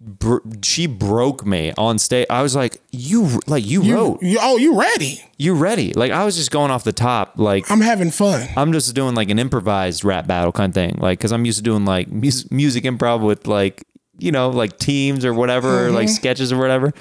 br- 0.00 0.38
she 0.62 0.86
broke 0.86 1.44
me 1.44 1.72
on 1.76 1.98
stage. 1.98 2.26
I 2.30 2.42
was 2.42 2.54
like, 2.56 2.80
"You 2.90 3.40
like 3.46 3.66
you, 3.66 3.82
You, 3.82 3.94
wrote, 3.94 4.22
you, 4.22 4.38
oh, 4.40 4.56
you 4.56 4.78
ready? 4.78 5.22
you 5.38 5.54
ready?" 5.54 5.92
Like 5.92 6.12
I 6.12 6.24
was 6.24 6.36
just 6.36 6.50
going 6.50 6.70
off 6.70 6.84
the 6.84 6.92
top. 6.92 7.34
Like 7.36 7.70
I'm 7.70 7.80
having 7.80 8.10
fun. 8.10 8.48
I'm 8.56 8.72
just 8.72 8.94
doing 8.94 9.14
like 9.14 9.30
an 9.30 9.38
improvised 9.38 10.04
rap 10.04 10.26
battle 10.26 10.52
kind 10.52 10.70
of 10.70 10.74
thing. 10.74 10.96
Like, 10.98 11.20
cause 11.20 11.32
I'm 11.32 11.44
used 11.44 11.58
to 11.58 11.64
doing 11.64 11.84
like 11.84 12.10
mus- 12.10 12.50
music 12.50 12.84
improv 12.84 13.20
with 13.20 13.46
like, 13.46 13.84
you 14.18 14.32
know, 14.32 14.50
like 14.50 14.78
teams 14.78 15.24
or 15.24 15.34
whatever, 15.34 15.86
or 15.86 15.90
like 15.90 16.06
mm-hmm. 16.06 16.14
sketches 16.14 16.52
or 16.52 16.58
whatever. 16.58 16.92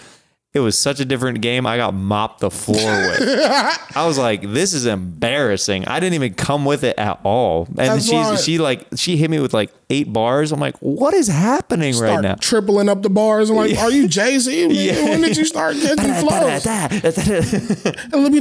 It 0.52 0.62
was 0.62 0.76
such 0.76 1.00
a 1.00 1.06
different 1.06 1.42
game. 1.42 1.68
I 1.68 1.78
got 1.78 1.94
mopped 1.94 2.40
the 2.40 2.50
floor 2.50 2.76
with. 2.78 3.22
I 3.96 4.08
was 4.08 4.18
like, 4.18 4.42
this 4.42 4.74
is 4.74 4.88
embarrassing. 4.88 5.86
I 5.86 6.00
didn't 6.00 6.16
even 6.16 6.34
come 6.34 6.66
with 6.66 6.84
it 6.84 6.98
at 6.98 7.20
all. 7.24 7.66
And 7.68 7.76
That's 7.78 8.06
she's, 8.06 8.14
why- 8.14 8.36
she 8.36 8.58
like, 8.58 8.88
she 8.96 9.16
hit 9.16 9.30
me 9.30 9.40
with 9.40 9.54
like 9.54 9.72
eight 9.92 10.12
bars. 10.12 10.52
I'm 10.52 10.60
like, 10.60 10.76
what 10.80 11.14
is 11.14 11.28
happening 11.28 11.94
right 12.00 12.10
Start 12.10 12.24
now? 12.24 12.34
tripling 12.42 12.90
up 12.90 13.04
the 13.04 13.12
bars. 13.12 13.52
I'm 13.52 13.58
like, 13.58 13.78
are 13.78 13.92
you 13.92 14.08
Jay 14.18 14.40
Z? 14.40 14.66
When 15.10 15.22
did 15.22 15.38
you 15.38 15.46
start 15.46 15.76
getting 15.76 16.14
flows? 16.16 16.66
Let 16.66 18.32
me 18.32 18.40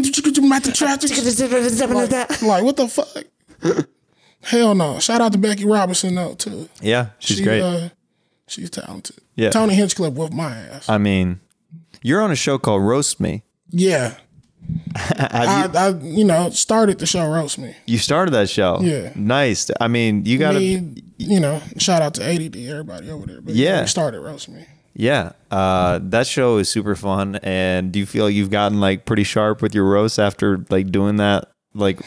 like 2.42 2.64
what 2.64 2.76
the 2.76 2.88
fuck? 2.88 3.24
Hell 4.42 4.74
no! 4.74 4.98
Shout 5.00 5.20
out 5.20 5.32
to 5.32 5.38
Becky 5.38 5.64
Robinson 5.64 6.14
though 6.14 6.34
too. 6.34 6.68
yeah, 6.80 7.08
she's 7.18 7.38
She, 7.38 7.42
great. 7.44 7.60
Uh, 7.60 7.88
she's 8.46 8.70
talented. 8.70 9.16
Yeah. 9.34 9.50
Tony 9.50 9.74
Hinchcliffe 9.74 10.14
with 10.14 10.32
my 10.32 10.56
ass. 10.56 10.88
I 10.88 10.98
mean, 10.98 11.40
you're 12.02 12.20
on 12.22 12.30
a 12.30 12.36
show 12.36 12.58
called 12.58 12.82
Roast 12.82 13.20
Me. 13.20 13.42
yeah. 13.70 14.14
I, 14.96 15.70
I, 15.74 15.88
you 16.02 16.24
know, 16.24 16.50
started 16.50 16.98
the 16.98 17.06
show 17.06 17.26
roast 17.26 17.56
me. 17.58 17.74
You 17.86 17.96
started 17.96 18.32
that 18.32 18.50
show. 18.50 18.80
Yeah. 18.82 19.12
Nice. 19.14 19.70
I 19.80 19.88
mean, 19.88 20.26
you 20.26 20.36
got 20.36 20.52
to. 20.52 20.60
You 20.60 21.40
know, 21.40 21.62
shout 21.78 22.02
out 22.02 22.12
to 22.14 22.22
ADD, 22.24 22.54
everybody 22.56 23.10
over 23.10 23.24
there. 23.26 23.40
But 23.40 23.54
Yeah. 23.54 23.86
started 23.86 24.20
roast 24.20 24.48
me. 24.50 24.66
Yeah, 24.94 25.32
uh, 25.50 26.00
that 26.02 26.26
show 26.26 26.58
is 26.58 26.68
super 26.68 26.96
fun. 26.96 27.36
And 27.36 27.92
do 27.92 27.98
you 27.98 28.04
feel 28.04 28.28
you've 28.28 28.50
gotten 28.50 28.78
like 28.80 29.06
pretty 29.06 29.22
sharp 29.24 29.62
with 29.62 29.74
your 29.74 29.84
roast 29.88 30.18
after 30.18 30.62
like 30.68 30.90
doing 30.90 31.16
that 31.16 31.50
like 31.72 32.00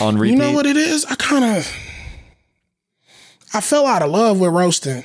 on 0.00 0.16
repeat? 0.18 0.32
You 0.34 0.38
know 0.38 0.52
what 0.52 0.66
it 0.66 0.76
is? 0.76 1.04
I 1.06 1.14
kind 1.16 1.44
of, 1.44 1.66
I 3.54 3.60
fell 3.60 3.86
out 3.86 4.02
of 4.02 4.10
love 4.10 4.38
with 4.40 4.50
roasting. 4.52 5.04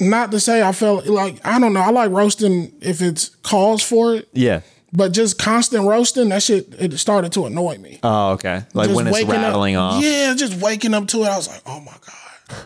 Not 0.00 0.30
to 0.32 0.40
say 0.40 0.62
I 0.62 0.72
felt 0.72 1.06
like 1.06 1.44
I 1.46 1.58
don't 1.58 1.72
know. 1.74 1.80
I 1.80 1.90
like 1.90 2.10
roasting 2.10 2.72
if 2.80 3.02
it's 3.02 3.28
calls 3.42 3.82
for 3.82 4.14
it, 4.14 4.28
Yeah. 4.32 4.60
but 4.92 5.12
just 5.12 5.38
constant 5.38 5.84
roasting 5.86 6.30
that 6.30 6.42
shit 6.42 6.74
it 6.78 6.96
started 6.98 7.32
to 7.32 7.44
annoy 7.46 7.76
me. 7.78 8.00
Oh, 8.02 8.30
okay. 8.32 8.62
Like 8.72 8.88
Just 8.88 8.96
when 8.96 9.06
it's 9.08 9.22
rattling 9.24 9.76
up, 9.76 9.94
off. 9.94 10.02
Yeah, 10.02 10.34
just 10.36 10.60
waking 10.62 10.94
up 10.94 11.06
to 11.08 11.18
it. 11.24 11.28
I 11.28 11.36
was 11.36 11.48
like, 11.48 11.60
oh 11.66 11.80
my 11.80 11.92
god, 12.06 12.56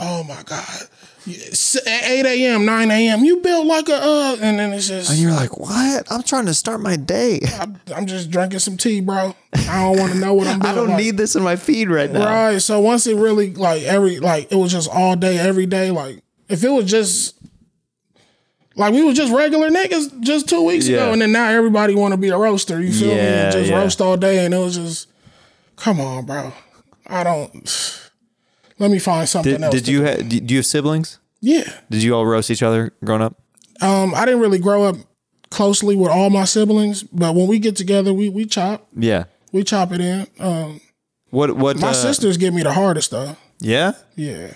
oh 0.00 0.24
my 0.24 0.42
god. 0.44 0.88
At 1.24 1.86
eight 2.10 2.26
a.m., 2.26 2.64
nine 2.64 2.90
a.m., 2.90 3.22
you 3.24 3.36
built 3.36 3.64
like 3.66 3.88
a 3.88 3.94
uh, 3.94 4.36
and 4.40 4.58
then 4.58 4.72
it's 4.72 4.88
just 4.88 5.08
And 5.10 5.20
you're 5.20 5.30
like, 5.30 5.56
what? 5.56 6.10
I'm 6.10 6.24
trying 6.24 6.46
to 6.46 6.54
start 6.54 6.80
my 6.80 6.96
day. 6.96 7.40
I'm, 7.60 7.78
I'm 7.94 8.06
just 8.06 8.28
drinking 8.30 8.58
some 8.58 8.76
tea, 8.76 9.00
bro. 9.00 9.32
I 9.54 9.82
don't 9.84 9.98
want 10.00 10.12
to 10.14 10.18
know 10.18 10.34
what 10.34 10.48
I'm 10.48 10.58
doing. 10.58 10.72
I 10.72 10.74
don't 10.74 10.88
like- 10.88 10.98
need 10.98 11.16
this 11.16 11.36
in 11.36 11.44
my 11.44 11.54
feed 11.54 11.90
right 11.90 12.10
now. 12.10 12.24
Right. 12.24 12.58
So 12.60 12.80
once 12.80 13.06
it 13.06 13.14
really 13.14 13.54
like 13.54 13.82
every 13.82 14.18
like 14.18 14.50
it 14.50 14.56
was 14.56 14.72
just 14.72 14.90
all 14.90 15.14
day, 15.14 15.38
every 15.38 15.66
day. 15.66 15.92
Like 15.92 16.24
if 16.48 16.62
it 16.64 16.68
was 16.70 16.84
just 16.90 17.34
like 18.76 18.92
we 18.94 19.02
was 19.02 19.16
just 19.16 19.32
regular 19.32 19.70
niggas 19.70 20.20
just 20.20 20.48
two 20.48 20.62
weeks 20.62 20.88
Yeah. 20.88 20.98
ago, 21.04 21.12
and 21.12 21.20
then 21.22 21.32
now 21.32 21.48
everybody 21.50 21.94
want 21.94 22.12
to 22.12 22.16
be 22.18 22.28
a 22.30 22.38
roaster. 22.38 22.80
You 22.80 22.92
feel 22.92 23.08
me? 23.08 23.16
Yeah, 23.16 23.44
And 23.44 23.52
just 23.52 23.70
yeah. 23.70 23.76
roast 23.78 24.00
all 24.00 24.16
day, 24.16 24.44
and 24.44 24.54
it 24.54 24.58
was 24.58 24.76
just, 24.76 25.08
come 25.76 26.00
on, 26.00 26.24
bro. 26.24 26.52
I 27.06 27.22
don't. 27.24 28.00
Let 28.78 28.90
me 28.90 28.98
find 28.98 29.28
something 29.28 29.52
Did, 29.52 29.62
else. 29.62 29.74
did 29.74 29.88
you 29.88 29.98
do. 29.98 30.06
ha- 30.06 30.22
do 30.22 30.36
you 30.54 30.56
have 30.58 30.66
siblings? 30.66 31.18
Yeah. 31.40 31.64
Did 31.90 32.02
you 32.02 32.14
all 32.14 32.24
roast 32.24 32.50
each 32.50 32.62
other 32.62 32.92
growing 33.04 33.22
up? 33.22 33.36
Um, 33.80 34.14
I 34.14 34.24
didn't 34.24 34.40
really 34.40 34.58
grow 34.58 34.84
up 34.84 34.96
closely 35.50 35.94
with 35.96 36.08
all 36.10 36.30
my 36.30 36.44
siblings, 36.44 37.02
but 37.02 37.34
when 37.34 37.46
we 37.48 37.58
get 37.58 37.76
together, 37.76 38.14
we 38.14 38.28
we 38.28 38.46
chop, 38.46 38.88
Yeah. 38.96 39.24
we 39.52 39.64
chop 39.64 39.92
it 39.92 40.00
in. 40.00 40.26
Um, 40.38 40.80
What 41.30 41.56
what 41.56 41.78
my 41.78 41.88
uh, 41.90 41.92
sisters 41.92 42.36
give 42.38 42.54
me 42.54 42.62
the 42.62 42.72
hardest 42.72 43.10
though. 43.10 43.36
Yeah? 43.60 43.92
Yeah. 44.16 44.52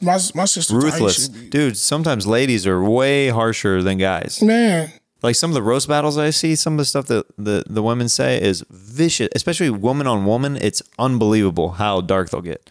My 0.00 0.18
my 0.34 0.44
sister 0.46 0.74
Ruthless. 0.76 1.28
Dude, 1.28 1.76
sometimes 1.76 2.26
ladies 2.26 2.66
are 2.66 2.82
way 2.82 3.28
harsher 3.28 3.82
than 3.82 3.98
guys. 3.98 4.40
Man, 4.42 4.90
Like 5.22 5.34
some 5.36 5.50
of 5.50 5.54
the 5.54 5.62
roast 5.62 5.88
battles 5.88 6.16
I 6.16 6.30
see, 6.30 6.56
some 6.56 6.74
of 6.74 6.78
the 6.78 6.84
stuff 6.86 7.06
that 7.06 7.26
the, 7.36 7.64
the 7.68 7.82
women 7.82 8.08
say 8.08 8.40
is 8.40 8.64
vicious, 8.70 9.28
especially 9.34 9.68
woman 9.70 10.06
on 10.06 10.24
woman. 10.24 10.56
It's 10.56 10.82
unbelievable 10.98 11.72
how 11.72 12.00
dark 12.00 12.30
they'll 12.30 12.40
get. 12.40 12.70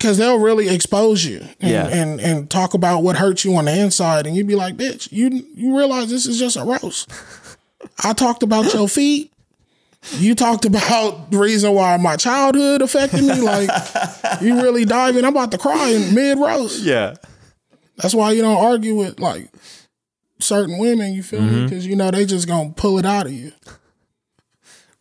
Cause 0.00 0.18
they'll 0.18 0.38
really 0.38 0.68
expose 0.68 1.24
you 1.24 1.40
and, 1.60 1.70
Yeah. 1.70 1.86
and 1.88 2.20
and 2.20 2.50
talk 2.50 2.74
about 2.74 3.02
what 3.02 3.16
hurts 3.16 3.42
you 3.44 3.56
on 3.56 3.64
the 3.64 3.76
inside, 3.80 4.26
and 4.26 4.36
you'd 4.36 4.46
be 4.46 4.54
like, 4.54 4.76
"Bitch, 4.76 5.10
you 5.10 5.46
you 5.54 5.76
realize 5.76 6.10
this 6.10 6.26
is 6.26 6.38
just 6.38 6.56
a 6.56 6.62
roast." 6.62 7.10
I 8.04 8.12
talked 8.12 8.42
about 8.42 8.72
your 8.74 8.86
feet. 8.98 9.32
You 10.18 10.34
talked 10.34 10.64
about 10.64 11.30
the 11.30 11.38
reason 11.38 11.74
why 11.74 11.96
my 11.96 12.16
childhood 12.16 12.82
affected 12.82 13.22
me. 13.22 13.34
Like, 13.40 13.68
you 14.40 14.62
really 14.62 14.84
diving. 14.84 15.24
I'm 15.24 15.32
about 15.36 15.50
to 15.52 15.58
cry 15.58 15.88
in 15.90 16.14
mid 16.14 16.38
roast. 16.38 16.82
Yeah. 16.82 17.14
That's 17.96 18.14
why 18.14 18.30
you 18.32 18.42
don't 18.42 18.56
argue 18.56 18.94
with 18.96 19.18
like 19.18 19.50
certain 20.38 20.78
women. 20.78 21.12
You 21.14 21.22
feel 21.24 21.42
me? 21.42 21.64
Because 21.64 21.84
you 21.86 21.96
know 21.96 22.10
they 22.12 22.24
just 22.26 22.46
gonna 22.46 22.70
pull 22.70 22.98
it 22.98 23.04
out 23.04 23.26
of 23.26 23.32
you. 23.32 23.52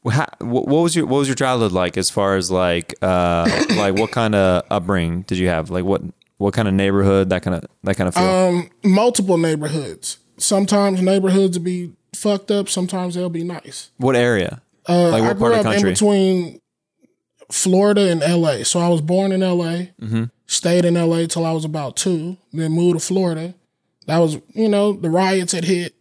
How, 0.10 0.26
what 0.40 0.66
was 0.68 0.96
your 0.96 1.06
what 1.06 1.18
was 1.20 1.28
your 1.28 1.36
childhood 1.36 1.74
like 1.74 1.98
as 1.98 2.10
far 2.10 2.38
as 2.38 2.50
like 2.50 2.96
uh 3.02 3.44
like 3.76 3.96
what 3.96 4.12
kind 4.12 4.36
of 4.36 4.64
upbringing 4.72 5.24
did 5.24 5.38
you 5.38 5.50
have 5.50 5.70
like 5.70 5.84
what 5.84 6.02
what 6.38 6.54
kind 6.54 6.66
of 6.68 6.74
neighborhood 6.74 7.30
that 7.30 7.42
kind 7.44 7.56
of 7.58 7.66
that 7.84 7.98
kind 7.98 8.08
of 8.08 8.14
feel 8.16 8.24
Um, 8.24 8.70
multiple 8.84 9.38
neighborhoods. 9.38 10.18
Sometimes 10.38 11.02
neighborhoods 11.02 11.58
will 11.58 11.66
be 11.66 11.92
fucked 12.16 12.52
up. 12.52 12.70
Sometimes 12.70 13.16
they'll 13.16 13.30
be 13.30 13.44
nice. 13.44 13.92
what 13.98 14.16
area 14.16 14.62
Uh, 14.88 15.10
Like 15.10 15.22
what 15.22 15.30
I 15.32 15.34
part 15.34 15.38
grew 15.38 15.60
of 15.60 15.66
up 15.66 15.76
in 15.76 15.84
between 15.84 16.62
Florida 17.52 18.10
and 18.12 18.22
LA. 18.22 18.64
So 18.64 18.80
I 18.80 18.90
was 18.90 19.02
born 19.02 19.32
in 19.32 19.42
LA, 19.42 19.88
Mm-hmm. 20.02 20.24
stayed 20.48 20.86
in 20.86 20.96
LA 20.96 21.26
till 21.28 21.46
I 21.46 21.52
was 21.52 21.66
about 21.66 21.96
two, 21.96 22.38
then 22.54 22.72
moved 22.72 23.00
to 23.00 23.06
Florida. 23.06 23.54
That 24.06 24.20
was, 24.20 24.38
you 24.54 24.70
know, 24.70 24.94
the 24.94 25.10
riots 25.10 25.52
had 25.54 25.66
hit. 25.66 25.94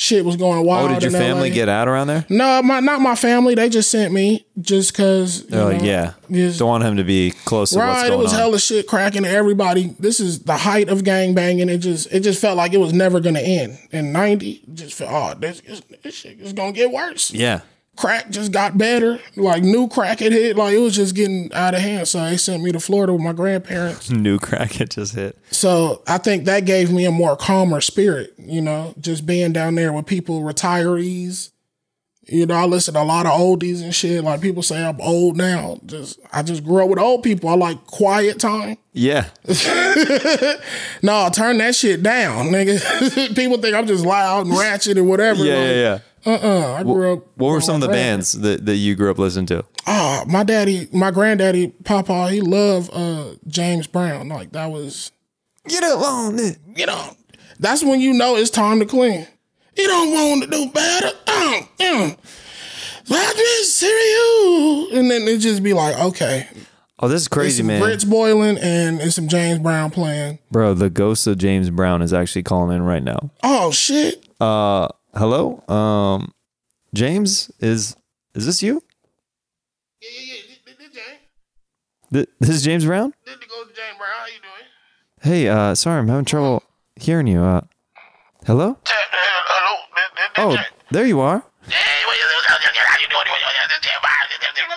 Shit 0.00 0.24
was 0.24 0.36
going 0.36 0.64
wild. 0.64 0.92
oh 0.92 0.94
did 0.94 1.02
your 1.02 1.10
family 1.10 1.48
LA. 1.48 1.54
get 1.56 1.68
out 1.68 1.88
around 1.88 2.06
there 2.06 2.24
No, 2.28 2.62
my 2.62 2.78
not 2.78 3.00
my 3.00 3.16
family. 3.16 3.56
They 3.56 3.68
just 3.68 3.90
sent 3.90 4.14
me 4.14 4.46
just 4.60 4.92
because. 4.92 5.44
they're 5.48 5.64
like 5.64 5.82
yeah 5.82 6.12
just- 6.30 6.60
don't 6.60 6.68
want 6.68 6.84
him 6.84 6.98
to 6.98 7.02
be 7.02 7.32
close 7.44 7.70
to 7.70 7.78
what's 7.78 8.02
Right, 8.04 8.12
it 8.12 8.16
was 8.16 8.32
on 8.32 8.38
hella 8.38 8.60
shit 8.60 8.86
cracking. 8.86 9.24
Everybody, 9.24 9.96
this 9.98 10.20
is 10.20 10.38
the 10.44 10.56
height 10.56 10.88
of 10.88 11.02
gang 11.02 11.34
banging. 11.34 11.68
It 11.68 11.78
just, 11.78 12.12
it 12.12 12.20
just 12.20 12.40
felt 12.40 12.56
like 12.56 12.72
it 12.74 12.78
was 12.78 12.92
never 12.92 13.18
gonna 13.18 13.40
end. 13.40 13.76
In 13.90 14.12
'90, 14.12 14.62
just 14.72 14.94
felt, 14.94 15.10
oh, 15.10 15.36
this, 15.40 15.62
this, 15.62 15.82
this 16.04 16.14
shit 16.14 16.38
is 16.38 16.52
gonna 16.52 16.70
get 16.70 16.92
worse. 16.92 17.32
yeah 17.32 17.62
Crack 17.98 18.30
just 18.30 18.52
got 18.52 18.78
better. 18.78 19.18
Like 19.34 19.64
new 19.64 19.88
crack 19.88 20.20
had 20.20 20.30
hit. 20.30 20.56
Like 20.56 20.72
it 20.72 20.78
was 20.78 20.94
just 20.94 21.16
getting 21.16 21.52
out 21.52 21.74
of 21.74 21.80
hand. 21.80 22.06
So 22.06 22.24
they 22.24 22.36
sent 22.36 22.62
me 22.62 22.70
to 22.70 22.78
Florida 22.78 23.12
with 23.12 23.22
my 23.22 23.32
grandparents. 23.32 24.08
new 24.10 24.38
crack 24.38 24.80
it 24.80 24.90
just 24.90 25.16
hit 25.16 25.36
So 25.50 26.02
I 26.06 26.18
think 26.18 26.44
that 26.44 26.64
gave 26.64 26.92
me 26.92 27.06
a 27.06 27.10
more 27.10 27.36
calmer 27.36 27.80
spirit. 27.80 28.34
You 28.38 28.60
know, 28.60 28.94
just 29.00 29.26
being 29.26 29.52
down 29.52 29.74
there 29.74 29.92
with 29.92 30.06
people, 30.06 30.42
retirees. 30.42 31.50
You 32.30 32.44
know, 32.46 32.54
I 32.54 32.66
listen 32.66 32.92
to 32.94 33.00
a 33.00 33.04
lot 33.04 33.24
of 33.26 33.32
oldies 33.32 33.82
and 33.82 33.92
shit. 33.94 34.22
Like 34.22 34.42
people 34.42 34.62
say 34.62 34.84
I'm 34.84 35.00
old 35.00 35.36
now. 35.36 35.80
Just 35.86 36.20
I 36.32 36.42
just 36.42 36.62
grew 36.62 36.84
up 36.84 36.90
with 36.90 36.98
old 37.00 37.24
people. 37.24 37.48
I 37.48 37.54
like 37.54 37.84
quiet 37.86 38.38
time. 38.38 38.76
yeah 38.92 39.30
No, 41.02 41.28
turn 41.32 41.58
that 41.58 41.74
shit 41.74 42.02
down, 42.02 42.46
nigga. 42.46 43.34
People 43.36 43.58
think 43.58 43.74
I'm 43.74 43.86
just 43.86 44.04
loud 44.04 44.46
and 44.46 44.56
ratchet 44.56 44.98
and 44.98 45.08
whatever. 45.08 45.44
yeah 45.44 45.54
like, 45.54 45.64
yeah 45.64 45.72
yeah 45.72 45.98
Uh-uh. 46.28 46.74
I 46.74 46.82
grew 46.82 47.12
up. 47.14 47.26
what 47.36 47.50
were 47.50 47.60
some 47.60 47.76
of 47.76 47.80
the 47.80 47.88
bands 47.88 48.32
that, 48.32 48.66
that 48.66 48.76
you 48.76 48.94
grew 48.94 49.10
up 49.10 49.18
listening 49.18 49.46
to 49.46 49.64
Oh, 49.86 50.24
my 50.26 50.44
daddy, 50.44 50.86
my 50.92 51.10
granddaddy, 51.10 51.68
Papa, 51.84 52.30
he 52.30 52.40
loved 52.40 52.90
uh, 52.92 53.34
James 53.46 53.86
Brown. 53.86 54.28
Like 54.28 54.52
that 54.52 54.66
was, 54.66 55.12
get 55.66 55.82
up 55.84 56.00
on 56.00 56.38
it 56.38 56.58
you 56.76 56.86
know, 56.86 57.16
that's 57.58 57.82
when 57.82 58.00
you 58.00 58.12
know 58.12 58.36
it's 58.36 58.50
time 58.50 58.78
to 58.80 58.86
clean. 58.86 59.26
You 59.76 59.86
don't 59.86 60.12
want 60.12 60.42
to 60.44 60.50
do 60.50 60.70
better. 60.70 61.10
Um, 61.28 61.68
um. 61.80 62.16
Let 63.10 63.36
me 63.36 63.62
see 63.62 63.86
you. 63.86 64.88
And 64.98 65.10
then 65.10 65.22
it 65.22 65.38
just 65.38 65.62
be 65.62 65.72
like, 65.72 65.98
okay, 65.98 66.46
oh 67.00 67.08
this 67.08 67.22
is 67.22 67.28
crazy 67.28 67.62
man 67.62 67.80
Brits 67.80 68.08
boiling 68.08 68.58
and 68.58 69.00
it's 69.00 69.14
some 69.16 69.28
James 69.28 69.60
Brown 69.60 69.90
playing. 69.90 70.38
bro 70.50 70.74
the 70.74 70.90
ghost 70.90 71.26
of 71.26 71.38
James 71.38 71.70
Brown 71.70 72.02
is 72.02 72.12
actually 72.12 72.42
calling 72.42 72.76
in 72.76 72.82
right 72.82 73.02
now 73.02 73.30
Oh 73.42 73.70
shit. 73.70 74.24
Uh, 74.40 74.88
hello. 75.18 75.62
Um, 75.68 76.32
James 76.94 77.50
is 77.60 77.96
is 78.34 78.46
this 78.46 78.62
you? 78.62 78.82
Yeah, 80.00 80.08
yeah, 80.12 80.34
yeah. 80.34 80.72
This 80.78 80.88
James. 80.94 81.18
Th- 82.12 82.28
This 82.40 82.50
is 82.50 82.62
James 82.62 82.84
Brown. 82.84 83.12
This 83.26 83.34
to 83.34 83.40
James 83.40 83.98
Brown. 83.98 84.10
How 84.18 84.26
you 84.26 84.40
doing? 84.40 84.66
Hey, 85.22 85.48
uh, 85.48 85.74
sorry, 85.74 85.98
I'm 85.98 86.08
having 86.08 86.24
trouble 86.24 86.62
hearing 86.96 87.26
you. 87.26 87.40
Uh, 87.42 87.60
hello. 88.46 88.78
Hello. 88.86 89.76
This, 89.94 90.08
this, 90.16 90.30
Oh, 90.38 90.56
there 90.90 91.06
you 91.06 91.20
are. 91.20 91.42
Hey, 91.66 92.00
what 92.06 92.16
how 92.48 92.96
you 93.00 93.08
doing? 93.10 93.26
This 93.68 93.80
James 93.82 94.00
Brown. 94.00 94.14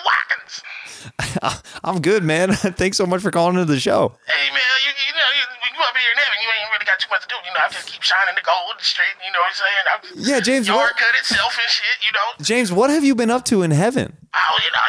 Watkins. 0.04 1.62
I'm 1.84 2.00
good, 2.00 2.22
man. 2.24 2.52
Thanks 2.78 2.96
so 2.96 3.06
much 3.06 3.22
for 3.22 3.30
calling 3.30 3.54
into 3.58 3.72
the 3.72 3.80
show. 3.80 4.14
Hey 4.26 4.48
man, 4.50 4.60
you, 4.84 4.90
you 4.90 5.12
know 5.14 5.30
you, 5.38 5.44
you 5.66 5.82
up 5.82 5.96
here 5.96 6.10
in 6.14 6.18
heaven, 6.18 6.38
you 6.42 6.50
ain't 6.60 6.61
too 7.02 7.10
much 7.10 7.26
to 7.26 7.28
do. 7.28 7.38
You 7.42 7.50
know, 7.52 7.62
I 7.66 7.68
just 7.74 7.90
keep 7.90 8.02
shining 8.02 8.34
the 8.38 8.46
gold 8.46 8.78
straight. 8.78 9.18
You 9.26 9.30
know 9.34 9.42
what 9.42 9.50
I'm 9.50 9.58
saying? 9.58 9.84
I'm 9.90 10.00
just, 10.06 10.14
Yeah, 10.30 10.38
James. 10.40 10.64
Yard 10.70 10.78
What, 10.78 10.96
cut 10.96 11.14
itself 11.18 11.52
and 11.58 11.70
shit. 11.70 11.96
You 12.06 12.12
know. 12.14 12.28
James, 12.38 12.70
what 12.70 12.88
have 12.94 13.02
you 13.02 13.14
been 13.18 13.30
up 13.30 13.44
to 13.50 13.62
in 13.66 13.70
heaven? 13.74 14.14
Oh, 14.32 14.56
you 14.64 14.70
know, 14.72 14.86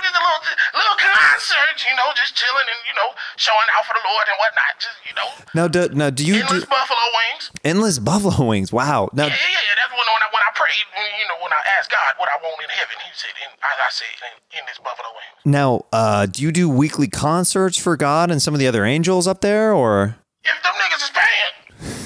just 0.00 0.16
a 0.16 0.22
little, 0.24 0.40
little 0.72 0.98
concert. 1.02 1.76
You 1.84 1.94
know, 1.98 2.08
just 2.16 2.32
chilling 2.38 2.64
and 2.70 2.80
you 2.88 2.94
know 2.96 3.10
showing 3.36 3.68
out 3.76 3.84
for 3.84 3.92
the 3.98 4.04
Lord 4.06 4.24
and 4.30 4.36
whatnot. 4.40 4.72
Just 4.80 4.96
you 5.04 5.14
know, 5.18 5.28
Now, 5.52 5.66
do, 5.68 5.80
now, 5.92 6.08
do 6.10 6.24
you 6.24 6.40
endless 6.40 6.64
do 6.64 6.70
buffalo 6.70 7.04
wings. 7.18 7.50
endless 7.64 7.98
buffalo 7.98 8.40
wings? 8.48 8.72
Wow. 8.72 9.10
Now, 9.12 9.26
Yeah, 9.28 9.36
yeah, 9.36 9.64
yeah. 9.68 9.74
That's 9.76 9.92
when, 9.92 10.06
when 10.06 10.22
I 10.24 10.28
when 10.32 10.42
I 10.46 10.50
prayed. 10.56 10.86
when, 10.96 11.04
You 11.20 11.26
know, 11.28 11.38
when 11.44 11.52
I 11.52 11.60
asked 11.76 11.90
God 11.90 12.16
what 12.16 12.28
I 12.32 12.36
want 12.40 12.56
in 12.62 12.70
heaven, 12.72 12.96
He 13.04 13.10
said, 13.12 13.34
in, 13.44 13.50
as 13.52 13.76
I 13.84 13.90
said, 13.92 14.14
in, 14.56 14.62
this 14.64 14.78
buffalo 14.80 15.10
wing. 15.12 15.30
now, 15.44 15.84
uh, 15.92 16.24
do 16.26 16.40
you 16.42 16.52
do 16.52 16.68
weekly 16.68 17.08
concerts 17.08 17.76
for 17.76 17.96
God 17.96 18.30
and 18.30 18.40
some 18.40 18.54
of 18.54 18.60
the 18.60 18.68
other 18.68 18.84
angels 18.84 19.26
up 19.26 19.40
there, 19.40 19.72
or? 19.72 20.16
If 20.44 20.56
them 20.62 20.74
niggas 20.80 21.02
is 21.04 21.12
paying, 21.12 21.54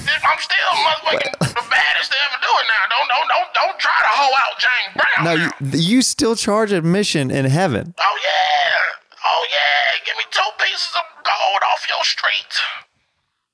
if 0.05 0.23
I'm 0.23 0.39
still 0.39 0.71
motherfucking 0.83 1.55
the 1.55 1.65
baddest 1.71 2.11
to 2.11 2.17
ever 2.19 2.37
do 2.41 2.51
it 2.51 2.67
now. 2.67 2.83
Don't 2.91 3.07
don't 3.07 3.27
don't 3.27 3.49
don't 3.53 3.79
try 3.79 3.95
to 3.95 4.11
hoe 4.11 4.35
out 4.43 4.55
James 4.59 4.93
Brown. 4.95 5.19
Now, 5.23 5.35
now. 5.35 5.69
you, 5.71 5.79
you 5.79 6.01
still 6.01 6.35
charge 6.35 6.71
admission 6.71 7.31
in 7.31 7.45
heaven. 7.45 7.93
Oh 7.97 8.17
yeah, 8.21 9.25
oh 9.25 9.43
yeah. 9.51 10.05
Give 10.05 10.15
me 10.17 10.25
two 10.31 10.51
pieces 10.59 10.91
of 10.95 11.23
gold 11.23 11.61
off 11.73 11.87
your 11.87 12.03
street. 12.03 12.53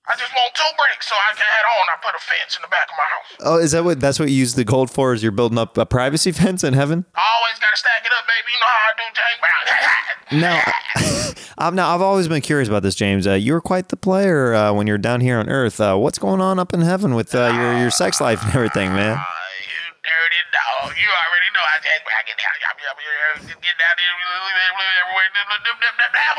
I 0.07 0.15
just 0.15 0.33
want 0.33 0.53
two 0.55 0.63
bricks 0.77 1.07
so 1.07 1.15
I 1.15 1.33
can 1.35 1.45
head 1.45 1.65
on. 1.77 1.85
I 1.93 1.95
put 2.03 2.15
a 2.15 2.23
fence 2.25 2.55
in 2.55 2.61
the 2.63 2.67
back 2.67 2.87
of 2.89 2.95
my 2.97 3.05
house. 3.05 3.29
Oh, 3.41 3.57
is 3.63 3.71
that 3.71 3.83
what 3.83 3.99
that's 3.99 4.19
what 4.19 4.29
you 4.29 4.35
use 4.35 4.55
the 4.55 4.63
gold 4.65 4.89
for? 4.89 5.13
Is 5.13 5.21
you're 5.21 5.31
building 5.31 5.57
up 5.59 5.77
a 5.77 5.85
privacy 5.85 6.31
fence 6.41 6.63
in 6.63 6.73
heaven? 6.73 7.05
I 7.15 7.21
Always 7.37 7.59
gotta 7.59 7.77
stack 7.77 8.03
it 8.03 8.11
up, 8.17 8.25
baby. 8.25 8.49
You 8.51 8.59
know 8.59 8.71
how 8.71 8.89
I 8.89 8.93
do, 8.97 9.05
James 9.13 9.39
Brown. 11.05 11.35
Now, 11.37 11.43
I'm 11.65 11.75
now 11.75 11.93
I've 11.93 12.01
always 12.01 12.27
been 12.27 12.41
curious 12.41 12.67
about 12.67 12.81
this, 12.83 12.95
James. 12.95 13.27
Uh, 13.27 13.33
you 13.33 13.53
were 13.53 13.61
quite 13.61 13.89
the 13.89 13.97
player 13.97 14.53
uh, 14.55 14.73
when 14.73 14.87
you're 14.87 14.97
down 14.97 15.21
here 15.21 15.37
on 15.37 15.49
Earth. 15.49 15.79
Uh, 15.79 15.95
what's 15.97 16.17
going 16.17 16.41
on 16.41 16.57
up 16.57 16.73
in 16.73 16.81
heaven 16.81 17.13
with 17.13 17.35
uh, 17.35 17.51
your 17.53 17.77
your 17.77 17.91
sex 17.91 18.19
life 18.19 18.43
and 18.43 18.55
everything, 18.55 18.89
man? 18.93 19.17
Ah, 19.19 19.27
you 19.61 19.93
dirty. 20.01 20.40
You 20.81 21.09
already 21.13 21.49
know 21.53 21.61
I 21.61 21.77
just 21.77 22.01
I 22.01 22.21
get 22.25 22.37
down, 22.41 22.55
get 22.57 22.73
get 23.61 23.75
down 23.77 23.93
there 23.97 24.13
everywhere. 24.17 25.27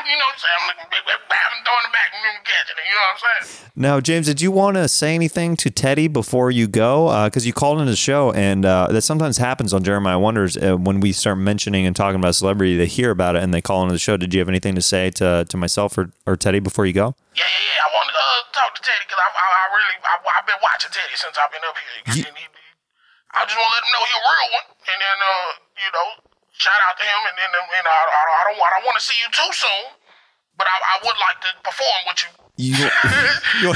You 0.02 0.18
know 0.18 0.26
what 0.26 0.34
I'm 0.34 0.42
saying? 0.42 0.58
I'm 0.82 1.62
throwing 1.62 1.86
it 1.86 1.92
back 1.94 2.10
and 2.10 2.42
catching 2.42 2.76
it. 2.76 2.84
You 2.88 2.94
know 2.94 3.00
what 3.00 3.14
I'm 3.14 3.46
saying? 3.46 3.70
Now, 3.76 4.00
James, 4.00 4.26
did 4.26 4.40
you 4.40 4.50
want 4.50 4.76
to 4.76 4.88
say 4.88 5.14
anything 5.14 5.56
to 5.56 5.70
Teddy 5.70 6.08
before 6.08 6.50
you 6.50 6.66
go? 6.66 7.24
Because 7.24 7.46
you 7.46 7.52
called 7.52 7.80
into 7.80 7.90
the 7.90 7.96
show, 7.96 8.32
and 8.32 8.64
uh, 8.66 8.88
that 8.90 9.02
sometimes 9.02 9.38
happens 9.38 9.72
on 9.72 9.82
Jeremiah 9.84 10.18
Wonders 10.18 10.56
uh, 10.56 10.76
when 10.76 11.00
we 11.00 11.12
start 11.12 11.38
mentioning 11.38 11.86
and 11.86 11.94
talking 11.94 12.16
about 12.16 12.30
a 12.30 12.34
celebrity. 12.34 12.76
They 12.76 12.86
hear 12.86 13.10
about 13.10 13.36
it 13.36 13.42
and 13.42 13.54
they 13.54 13.62
call 13.62 13.82
into 13.82 13.92
the 13.92 13.98
show. 13.98 14.16
Did 14.16 14.34
you 14.34 14.40
have 14.40 14.48
anything 14.48 14.74
to 14.74 14.82
say 14.82 15.10
to 15.10 15.46
to 15.48 15.56
myself 15.56 15.96
or, 15.96 16.10
or 16.26 16.36
Teddy 16.36 16.58
before 16.58 16.86
you 16.86 16.92
go? 16.92 17.14
Yeah, 17.34 17.44
yeah, 17.44 17.76
yeah. 17.76 17.86
I 17.86 17.88
want 17.94 18.08
to 18.10 18.16
uh, 18.16 18.52
talk 18.52 18.74
to 18.74 18.82
Teddy 18.82 19.04
because 19.06 19.20
I, 19.22 19.28
I, 19.30 19.46
I 19.46 19.64
really, 19.70 19.96
I, 20.02 20.14
I've 20.38 20.46
been 20.46 20.60
watching 20.62 20.90
Teddy 20.90 21.14
since 21.14 21.38
I've 21.38 21.52
been 21.52 21.64
up 21.64 21.76
here. 21.78 22.26
And 22.28 22.36
he, 22.36 22.44
I 23.32 23.48
just 23.48 23.56
want 23.56 23.68
to 23.68 23.74
let 23.76 23.82
him 23.84 23.92
know 23.96 24.02
he's 24.04 24.16
a 24.16 24.24
real 24.28 24.48
one, 24.52 24.66
and 24.92 24.98
then, 25.00 25.16
uh, 25.24 25.48
you 25.80 25.90
know, 25.92 26.08
shout 26.52 26.80
out 26.88 26.96
to 27.00 27.04
him. 27.04 27.20
And 27.32 27.36
then, 27.40 27.50
and 27.52 27.84
I, 27.88 27.96
I, 27.96 28.20
I 28.28 28.42
don't, 28.52 28.58
I 28.60 28.68
don't 28.76 28.84
want 28.84 28.96
to 29.00 29.04
see 29.04 29.16
you 29.16 29.28
too 29.32 29.50
soon, 29.56 29.84
but 30.60 30.68
I, 30.68 30.76
I 30.76 30.94
would 31.00 31.16
like 31.16 31.38
to 31.48 31.50
perform 31.64 32.00
with 32.12 32.20
you. 32.28 32.30
You 32.60 32.76
you, 33.64 33.72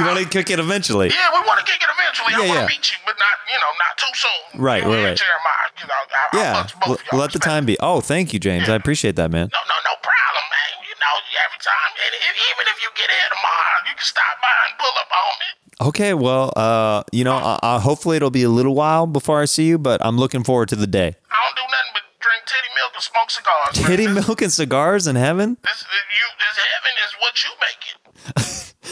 you 0.00 0.02
want 0.08 0.16
to 0.16 0.24
kick 0.32 0.48
it 0.48 0.56
eventually? 0.56 1.12
Yeah, 1.12 1.28
we 1.36 1.44
want 1.44 1.60
to 1.60 1.66
kick 1.68 1.76
it 1.76 1.90
eventually. 1.92 2.32
Yeah, 2.32 2.40
I 2.40 2.48
want 2.48 2.64
to 2.64 2.64
yeah. 2.64 2.72
meet 2.72 2.88
you, 2.88 2.96
but 3.04 3.20
not, 3.20 3.36
you 3.44 3.58
know, 3.60 3.72
not 3.76 3.92
too 4.00 4.12
soon. 4.16 4.42
Right, 4.56 4.80
you 4.82 4.88
right, 4.88 5.04
right. 5.12 5.18
Jeremiah, 5.20 5.68
you 5.76 5.86
know, 5.86 6.00
I, 6.08 6.24
Yeah, 6.32 6.66
l- 6.88 7.18
let 7.20 7.36
the 7.36 7.38
time 7.38 7.68
be. 7.68 7.76
Oh, 7.84 8.00
thank 8.00 8.32
you, 8.32 8.40
James. 8.40 8.72
I 8.72 8.74
appreciate 8.80 9.20
that, 9.20 9.28
man. 9.28 9.52
No, 9.52 9.60
no, 9.68 9.76
no 9.84 9.94
problem, 10.00 10.44
man. 10.48 10.72
You 10.88 10.96
know, 10.96 11.14
every 11.44 11.60
time, 11.60 11.90
and 12.00 12.12
if, 12.16 12.34
even 12.48 12.64
if 12.72 12.80
you 12.80 12.88
get 12.96 13.12
here 13.12 13.28
tomorrow, 13.36 13.76
you 13.84 13.94
can 14.00 14.08
stop 14.08 14.40
by 14.40 14.56
and 14.72 14.74
pull 14.80 14.96
up 14.96 15.12
on 15.12 15.32
me. 15.44 15.48
Okay, 15.80 16.14
well, 16.14 16.52
uh, 16.56 17.02
you 17.12 17.22
know, 17.24 17.36
uh, 17.36 17.58
uh, 17.62 17.78
hopefully 17.78 18.16
it'll 18.16 18.30
be 18.30 18.42
a 18.44 18.48
little 18.48 18.74
while 18.74 19.06
before 19.06 19.42
I 19.42 19.44
see 19.44 19.66
you, 19.68 19.76
but 19.78 20.00
I'm 20.04 20.16
looking 20.16 20.42
forward 20.42 20.70
to 20.70 20.76
the 20.76 20.86
day. 20.86 21.12
I 21.30 21.36
don't 21.44 21.56
do 21.56 21.66
nothing 21.68 21.92
but 21.92 22.02
drink 22.18 22.42
titty 22.48 22.72
milk 22.72 22.92
and 22.96 23.04
smoke 23.04 23.30
cigars. 23.30 23.86
Titty 23.86 24.06
This- 24.06 24.26
milk 24.26 24.40
and 24.40 24.52
cigars 24.52 25.06
in 25.06 25.16
heaven? 25.16 25.58
This, 25.62 25.84
you, 25.84 26.26
this 26.40 26.56
heaven 26.56 26.94
is 27.04 27.12
what 27.20 27.34
you 27.44 27.50
make 27.60 27.82
it. 27.92 27.96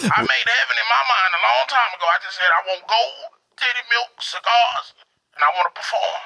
I 0.12 0.20
made 0.20 0.45
heaven 0.45 0.76
in 0.76 0.89
my 0.93 1.03
mind 1.09 1.30
a 1.32 1.41
long 1.41 1.64
time 1.72 1.91
ago. 1.97 2.05
I 2.05 2.18
just 2.22 2.37
said 2.37 2.45
I 2.53 2.68
want 2.68 2.82
gold, 2.85 3.32
titty 3.57 3.85
milk, 3.89 4.20
cigars, 4.20 4.93
and 5.35 5.41
I 5.41 5.49
want 5.57 5.72
to 5.72 5.80
perform. 5.80 6.20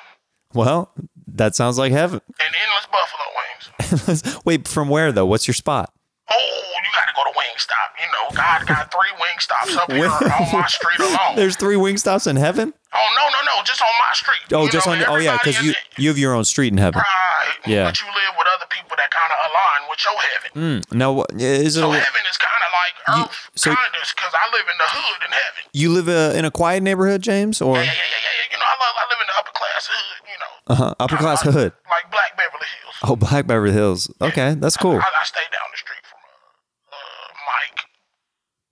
Well, 0.54 0.90
that 1.38 1.54
sounds 1.54 1.78
like 1.78 1.92
heaven. 1.92 2.20
and 2.40 2.54
endless 2.58 2.88
buffalo 2.90 4.18
wings. 4.18 4.40
Wait, 4.44 4.66
from 4.66 4.88
where 4.88 5.12
though? 5.12 5.26
What's 5.26 5.46
your 5.46 5.54
spot? 5.54 5.92
Oh, 6.30 6.62
you 6.84 6.90
got 6.92 7.08
to 7.08 7.14
go 7.16 7.24
to 7.24 7.32
Wingstop. 7.32 7.88
You 7.96 8.08
know, 8.12 8.36
God 8.36 8.66
got 8.66 8.92
three 8.92 9.12
Wingstops 9.16 9.76
up 9.76 9.90
here 9.90 10.08
on 10.08 10.52
my 10.52 10.66
street 10.68 11.00
alone. 11.00 11.36
There's 11.36 11.56
three 11.56 11.76
wing 11.76 11.96
stops 11.96 12.26
in 12.26 12.36
heaven. 12.36 12.74
Oh 12.94 13.08
no, 13.16 13.24
no, 13.32 13.40
no, 13.44 13.64
just 13.64 13.80
on 13.82 13.88
my 14.00 14.12
street. 14.12 14.44
Oh, 14.52 14.64
You 14.64 14.70
just 14.70 14.86
know, 14.86 14.92
on. 14.92 15.04
Oh 15.08 15.16
yeah, 15.16 15.36
because 15.42 15.62
you 15.62 15.72
you 15.96 16.08
have 16.08 16.18
your 16.18 16.34
own 16.34 16.44
street 16.44 16.72
in 16.72 16.78
heaven. 16.78 17.00
Right. 17.00 17.52
Yeah. 17.66 17.84
But 17.84 18.00
you 18.00 18.06
live 18.08 18.34
with 18.36 18.48
other 18.56 18.66
people 18.70 18.96
that 18.96 19.10
kind 19.10 19.28
of 19.32 19.38
align 19.48 19.80
with 19.88 20.00
your 20.04 20.20
heaven. 20.20 20.50
Mm. 20.56 20.96
Now, 20.96 21.12
what- 21.12 21.32
is 21.32 21.76
it? 21.76 21.80
So 21.80 21.92
A, 21.92 21.96
heaven 21.96 22.22
is 22.30 22.36
kind 22.36 22.62
of 22.64 22.70
like 22.76 22.94
earth, 23.28 23.50
so- 23.56 23.74
kind 23.74 23.92
of, 23.92 24.08
because 24.08 24.32
I 24.32 24.44
live 24.52 24.66
in 24.68 24.76
the 24.80 24.88
hood 24.88 25.20
in 25.26 25.32
heaven. 25.32 25.62
you 25.72 25.88
live 25.92 26.08
uh, 26.08 26.36
in 26.38 26.44
a 26.44 26.50
quiet 26.50 26.82
neighborhood, 26.82 27.20
James, 27.22 27.60
or 27.60 27.76
Yeah, 27.76 27.82
yeah, 27.84 27.92
yeah, 27.92 27.92
yeah, 27.92 28.32
yeah. 28.40 28.52
You 28.52 28.58
know, 28.60 28.68
I, 28.68 28.76
love, 28.80 28.94
I 28.96 29.04
live 29.12 29.20
in 29.20 29.28
the 29.28 29.36
upper 29.40 29.52
class 29.56 29.82
hood. 29.88 30.16
You 30.28 30.38
know, 30.40 30.52
uh, 30.68 30.74
huh. 30.76 30.94
upper 31.00 31.16
class 31.16 31.44
like, 31.44 31.54
hood? 31.54 31.72
like 31.92 32.10
Black 32.10 32.36
Beverly 32.36 32.68
Hills. 32.80 32.96
Oh, 33.04 33.16
Black 33.16 33.46
Beverly 33.46 33.72
Hills. 33.72 34.08
Okay, 34.20 34.56
that's 34.56 34.76
cool. 34.76 34.96
I, 34.96 35.04
I 35.04 35.24
stay 35.28 35.44
down 35.52 35.68
the 35.72 35.76
street 35.76 36.04
from 36.08 36.20
uh, 36.24 36.96
uh, 36.96 37.28
Mike. 37.52 37.84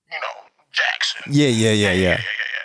You 0.08 0.18
know, 0.24 0.36
Jackson. 0.76 1.32
Yeah, 1.32 1.48
yeah, 1.48 1.72
yeah, 1.72 1.72
yeah. 1.72 1.92
yeah, 1.92 1.92
yeah, 1.92 2.20
yeah. 2.20 2.20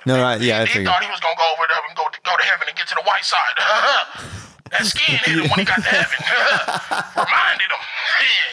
No, 0.06 0.16
I, 0.24 0.36
yeah, 0.38 0.62
I 0.62 0.66
he 0.66 0.84
thought 0.84 1.04
he 1.04 1.10
was 1.10 1.20
gonna 1.20 1.38
go 1.38 1.48
over 1.56 1.66
there 1.70 1.82
and 1.88 1.96
go 1.96 2.04
to, 2.12 2.20
go 2.26 2.36
to 2.36 2.44
heaven 2.44 2.68
and 2.68 2.76
get 2.76 2.88
to 2.88 2.96
the 2.96 3.04
white 3.04 3.24
side. 3.24 3.56
that 4.72 4.86
skin 4.86 5.16
hit 5.18 5.38
him 5.38 5.50
when 5.50 5.60
he 5.60 5.66
got 5.66 5.78
to 5.78 5.90
heaven. 5.90 6.20
Reminded 7.16 7.70
him. 7.72 7.82
Yeah. 8.20 8.52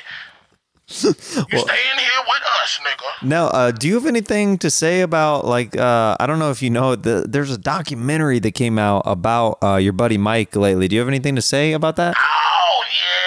You 0.91 1.59
staying 1.59 1.99
here 1.99 2.23
with 2.27 2.43
us, 2.63 2.81
nigga. 2.83 3.27
Now, 3.29 3.49
uh, 3.49 3.71
do 3.73 3.89
you 3.89 3.95
have 3.95 4.07
anything 4.07 4.57
to 4.59 4.71
say 4.71 5.03
about 5.03 5.45
like 5.45 5.77
uh, 5.77 6.17
I 6.19 6.27
don't 6.27 6.39
know 6.39 6.51
if 6.51 6.63
you 6.63 6.71
know 6.71 6.97
the, 6.97 7.27
there's 7.29 7.51
a 7.51 7.59
documentary 7.59 8.39
that 8.39 8.53
came 8.53 8.79
out 8.79 9.03
about 9.05 9.59
uh, 9.63 9.77
your 9.77 9.93
buddy 9.93 10.17
Mike 10.17 10.57
lately. 10.57 10.89
Do 10.89 10.97
you 10.97 11.01
have 11.01 11.09
anything 11.09 11.37
to 11.37 11.43
say 11.43 11.73
about 11.73 11.97
that? 11.97 12.15
Oh 12.19 12.83
yeah, 12.91 13.18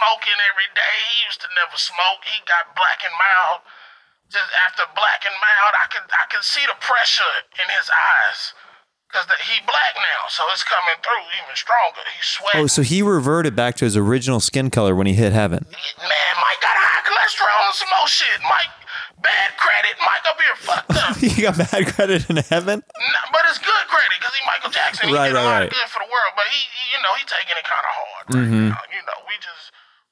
smoking 0.00 0.38
every 0.48 0.68
day. 0.72 0.96
He 1.12 1.28
used 1.28 1.44
to 1.44 1.48
never 1.52 1.76
smoke. 1.76 2.24
He 2.24 2.40
got 2.48 2.72
black 2.72 3.04
and 3.04 3.12
mild. 3.20 3.60
Just 4.32 4.48
after 4.64 4.86
black 4.96 5.26
and 5.28 5.34
mild, 5.42 5.72
I 5.76 5.86
could 5.92 6.06
I 6.08 6.24
could 6.32 6.46
see 6.46 6.64
the 6.64 6.78
pressure 6.80 7.34
in 7.60 7.66
his 7.68 7.90
eyes. 7.92 8.54
Cause 9.10 9.26
the, 9.26 9.34
he 9.42 9.58
black 9.66 9.98
now, 9.98 10.30
so 10.30 10.46
it's 10.54 10.62
coming 10.62 10.94
through 11.02 11.26
even 11.42 11.50
stronger. 11.58 11.98
He's 12.14 12.30
sweating. 12.30 12.62
Oh, 12.62 12.70
so 12.70 12.86
he 12.86 13.02
reverted 13.02 13.58
back 13.58 13.74
to 13.82 13.84
his 13.84 13.98
original 13.98 14.38
skin 14.38 14.70
color 14.70 14.94
when 14.94 15.10
he 15.10 15.18
hit 15.18 15.34
heaven. 15.34 15.66
Man, 15.66 16.34
Mike 16.38 16.62
got 16.62 16.78
high 16.78 17.02
cholesterol 17.02 17.58
and 17.58 17.74
some 17.74 17.90
more 17.90 18.06
shit. 18.06 18.38
Mike, 18.46 18.70
bad 19.18 19.50
credit. 19.58 19.98
Mike 19.98 20.22
up 20.30 20.38
here 20.38 20.54
fucked 20.62 20.94
up. 20.94 21.18
he 21.26 21.42
got 21.42 21.58
bad 21.58 21.90
credit 21.90 22.30
in 22.30 22.38
heaven. 22.46 22.86
Nah, 22.86 23.26
but 23.34 23.42
it's 23.50 23.58
good 23.58 23.84
credit 23.90 24.14
because 24.14 24.30
he 24.30 24.46
Michael 24.46 24.70
Jackson. 24.70 25.10
He 25.10 25.14
Right, 25.18 25.34
did 25.34 25.34
a 25.34 25.42
right, 25.42 25.58
lot 25.58 25.66
right. 25.66 25.66
of 25.66 25.74
good 25.74 25.90
for 25.90 25.98
the 25.98 26.06
world, 26.06 26.32
but 26.38 26.46
he, 26.46 26.62
he- 26.62 26.94
you 26.94 27.02
know, 27.02 27.10
he 27.18 27.26
taking 27.26 27.58
it 27.58 27.66
kind 27.66 27.82
of 27.82 27.92
hard. 27.98 28.24
Right 28.30 28.46
Mm-hmm. 28.46 28.70
now. 28.78 28.82
You 28.94 29.02
know, 29.10 29.18
we 29.26 29.34
just 29.42 29.69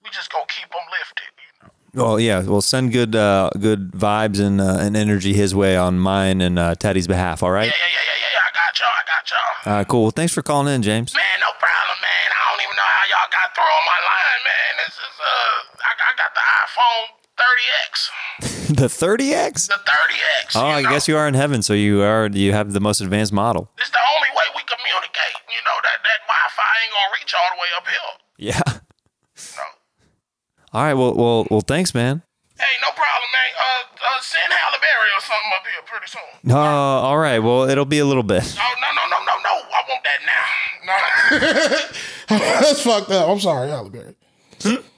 we 0.09 0.17
just 0.17 0.33
gonna 0.33 0.49
keep 0.49 0.73
him 0.73 0.87
lifted. 0.89 1.29
You 1.37 1.53
know. 2.01 2.05
Well, 2.05 2.21
yeah. 2.21 2.41
Well, 2.43 2.63
send 2.63 2.93
good 2.93 3.15
uh, 3.15 3.51
good 3.61 3.93
vibes 3.93 4.41
and 4.41 4.61
uh, 4.61 4.79
and 4.81 4.97
energy 4.97 5.35
his 5.35 5.55
way 5.55 5.77
on 5.77 5.99
mine 5.99 6.41
and 6.41 6.59
uh, 6.59 6.75
Teddy's 6.75 7.07
behalf. 7.07 7.43
All 7.43 7.51
right. 7.51 7.69
Yeah, 7.69 7.77
yeah, 7.77 7.93
yeah, 7.93 8.17
yeah, 8.17 8.33
yeah. 8.33 8.49
I 8.49 8.51
got 8.57 8.73
y'all. 8.81 8.89
I 8.89 9.05
got 9.05 9.25
y'all. 9.31 9.73
All 9.73 9.79
right. 9.79 9.89
Cool. 9.89 10.03
Well, 10.09 10.17
thanks 10.17 10.33
for 10.33 10.41
calling 10.43 10.73
in, 10.73 10.81
James. 10.83 11.13
Man, 11.15 11.25
no 11.41 11.53
problem, 11.61 11.99
man. 12.01 12.29
I 12.33 12.41
don't 12.49 12.63
even 12.65 12.77
know 12.77 12.89
how 12.89 13.05
y'all 13.13 13.31
got 13.33 13.49
through 13.53 13.69
on 13.69 13.85
my 13.85 14.01
line, 14.01 14.41
man. 14.49 14.73
This 14.81 14.97
is 14.97 15.15
uh, 15.21 15.85
I, 15.85 15.93
I 15.93 16.13
got 16.17 16.33
the 16.33 16.45
iPhone 16.65 17.07
30x, 17.37 17.93
the 18.81 18.89
30x. 18.89 19.69
the 19.69 19.81
30x. 19.85 20.57
Oh, 20.57 20.67
I 20.67 20.83
guess 20.83 21.07
you 21.09 21.17
are 21.17 21.29
in 21.29 21.35
heaven, 21.35 21.61
so 21.63 21.75
you 21.75 22.01
are 22.01 22.29
you 22.33 22.53
have 22.53 22.73
the 22.73 22.81
most 22.81 23.01
advanced 23.03 23.33
model. 23.33 23.69
It's 23.77 23.91
the 23.91 24.05
only 24.17 24.29
way 24.33 24.45
we 24.57 24.63
communicate. 24.65 25.37
You 25.53 25.61
know 25.69 25.77
that 25.85 26.01
that 26.01 26.21
Wi-Fi 26.25 26.73
ain't 26.81 26.93
gonna 26.97 27.13
reach 27.21 27.33
all 27.37 27.51
the 27.53 27.61
way 27.61 27.71
up 27.77 27.87
here. 27.93 28.09
Yeah. 28.39 28.81
No. 30.73 30.79
All 30.79 30.85
right. 30.85 30.95
Well, 30.95 31.15
well, 31.15 31.47
well. 31.51 31.61
Thanks, 31.61 31.95
man. 31.95 32.23
Hey, 32.59 32.65
no 32.83 32.89
problem, 32.91 33.29
man. 33.33 33.51
Uh, 33.59 33.83
uh, 34.17 34.21
send 34.21 34.53
Halle 34.53 34.79
Berry 34.81 35.11
or 35.17 35.21
something 35.21 35.53
up 35.55 35.63
here 35.63 35.83
pretty 35.87 36.07
soon. 36.09 36.53
Uh, 36.53 36.59
all 36.59 37.19
right. 37.19 37.39
Well, 37.39 37.69
it'll 37.69 37.85
be 37.85 37.99
a 38.01 38.05
little 38.05 38.23
bit. 38.23 38.43
Oh 38.59 38.75
no 38.81 38.89
no 38.95 39.07
no 39.09 39.25
no 39.25 39.37
no! 39.43 39.55
I 39.71 39.83
want 39.89 40.05
that 40.05 40.21
now. 40.27 40.47
No, 42.29 42.39
that's 42.69 42.83
fucked 42.83 43.11
up. 43.11 43.29
I'm 43.29 43.41
sorry, 43.41 43.69
Halle 43.69 43.91
Berry. 43.91 44.15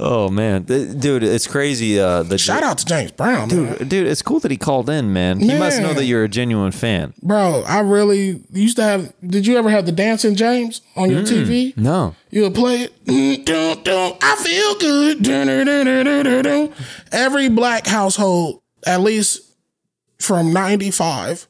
Oh 0.00 0.28
man, 0.28 0.62
dude, 0.62 1.24
it's 1.24 1.46
crazy. 1.48 1.98
Uh, 1.98 2.22
the 2.22 2.38
Shout 2.38 2.62
out 2.62 2.78
to 2.78 2.84
James 2.84 3.10
Brown, 3.10 3.48
man. 3.48 3.88
dude, 3.88 4.06
it's 4.06 4.22
cool 4.22 4.38
that 4.40 4.50
he 4.50 4.56
called 4.56 4.88
in, 4.88 5.12
man. 5.12 5.40
He 5.40 5.58
must 5.58 5.80
know 5.80 5.92
that 5.92 6.04
you're 6.04 6.22
a 6.22 6.28
genuine 6.28 6.70
fan. 6.70 7.14
bro. 7.22 7.64
I 7.66 7.80
really 7.80 8.42
used 8.52 8.76
to 8.76 8.82
have. 8.84 9.12
Did 9.26 9.46
you 9.46 9.56
ever 9.56 9.70
have 9.70 9.86
the 9.86 9.92
Dancing 9.92 10.36
James 10.36 10.82
on 10.94 11.10
your 11.10 11.22
TV? 11.22 11.76
No. 11.76 12.14
You 12.30 12.42
would 12.42 12.54
play 12.54 12.82
it. 12.82 13.04
Mm, 13.06 14.18
I 14.22 14.36
feel 14.36 14.74
good. 14.78 15.26
Every 17.10 17.48
black 17.48 17.86
household, 17.86 18.62
at 18.86 19.00
least 19.00 19.40
from 20.18 20.52
'95 20.52 21.48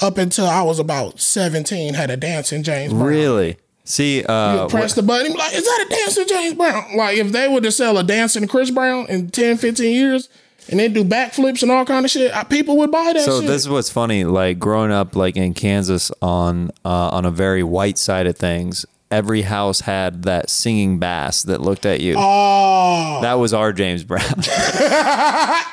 up 0.00 0.18
until 0.18 0.46
I 0.46 0.62
was 0.62 0.78
about 0.78 1.20
17, 1.20 1.94
had 1.94 2.10
a 2.10 2.16
Dancing 2.16 2.62
James 2.62 2.92
Brown. 2.92 3.06
Really? 3.06 3.56
See, 3.88 4.24
uh, 4.28 4.66
press 4.68 4.94
the 4.94 5.02
button, 5.02 5.32
like, 5.34 5.54
is 5.54 5.62
that 5.64 5.84
a 5.86 5.88
dancing 5.88 6.26
James 6.28 6.54
Brown? 6.54 6.96
Like, 6.96 7.16
if 7.18 7.30
they 7.32 7.46
were 7.48 7.60
to 7.60 7.70
sell 7.70 7.96
a 7.98 8.02
dancing 8.02 8.46
Chris 8.48 8.70
Brown 8.70 9.06
in 9.08 9.30
10, 9.30 9.56
15 9.58 9.92
years 9.94 10.28
and 10.68 10.80
they 10.80 10.88
do 10.88 11.04
backflips 11.04 11.62
and 11.62 11.70
all 11.70 11.84
kind 11.84 12.04
of 12.04 12.10
shit, 12.10 12.32
people 12.50 12.76
would 12.78 12.90
buy 12.90 13.12
that 13.14 13.24
so 13.24 13.38
shit. 13.40 13.48
this 13.48 13.62
is 13.62 13.68
what's 13.68 13.88
funny. 13.88 14.24
Like 14.24 14.58
growing 14.58 14.90
up, 14.90 15.14
like 15.14 15.36
in 15.36 15.54
Kansas, 15.54 16.10
on 16.20 16.72
uh, 16.84 17.10
on 17.10 17.24
a 17.24 17.30
very 17.30 17.62
white 17.62 17.96
side 17.96 18.26
of 18.26 18.36
things, 18.36 18.84
every 19.12 19.42
house 19.42 19.78
had 19.82 20.24
that 20.24 20.50
singing 20.50 20.98
bass 20.98 21.44
that 21.44 21.60
looked 21.60 21.86
at 21.86 22.00
you. 22.00 22.16
oh, 22.18 23.20
That 23.22 23.34
was 23.34 23.54
our 23.54 23.72
James 23.72 24.02
Brown. 24.02 24.24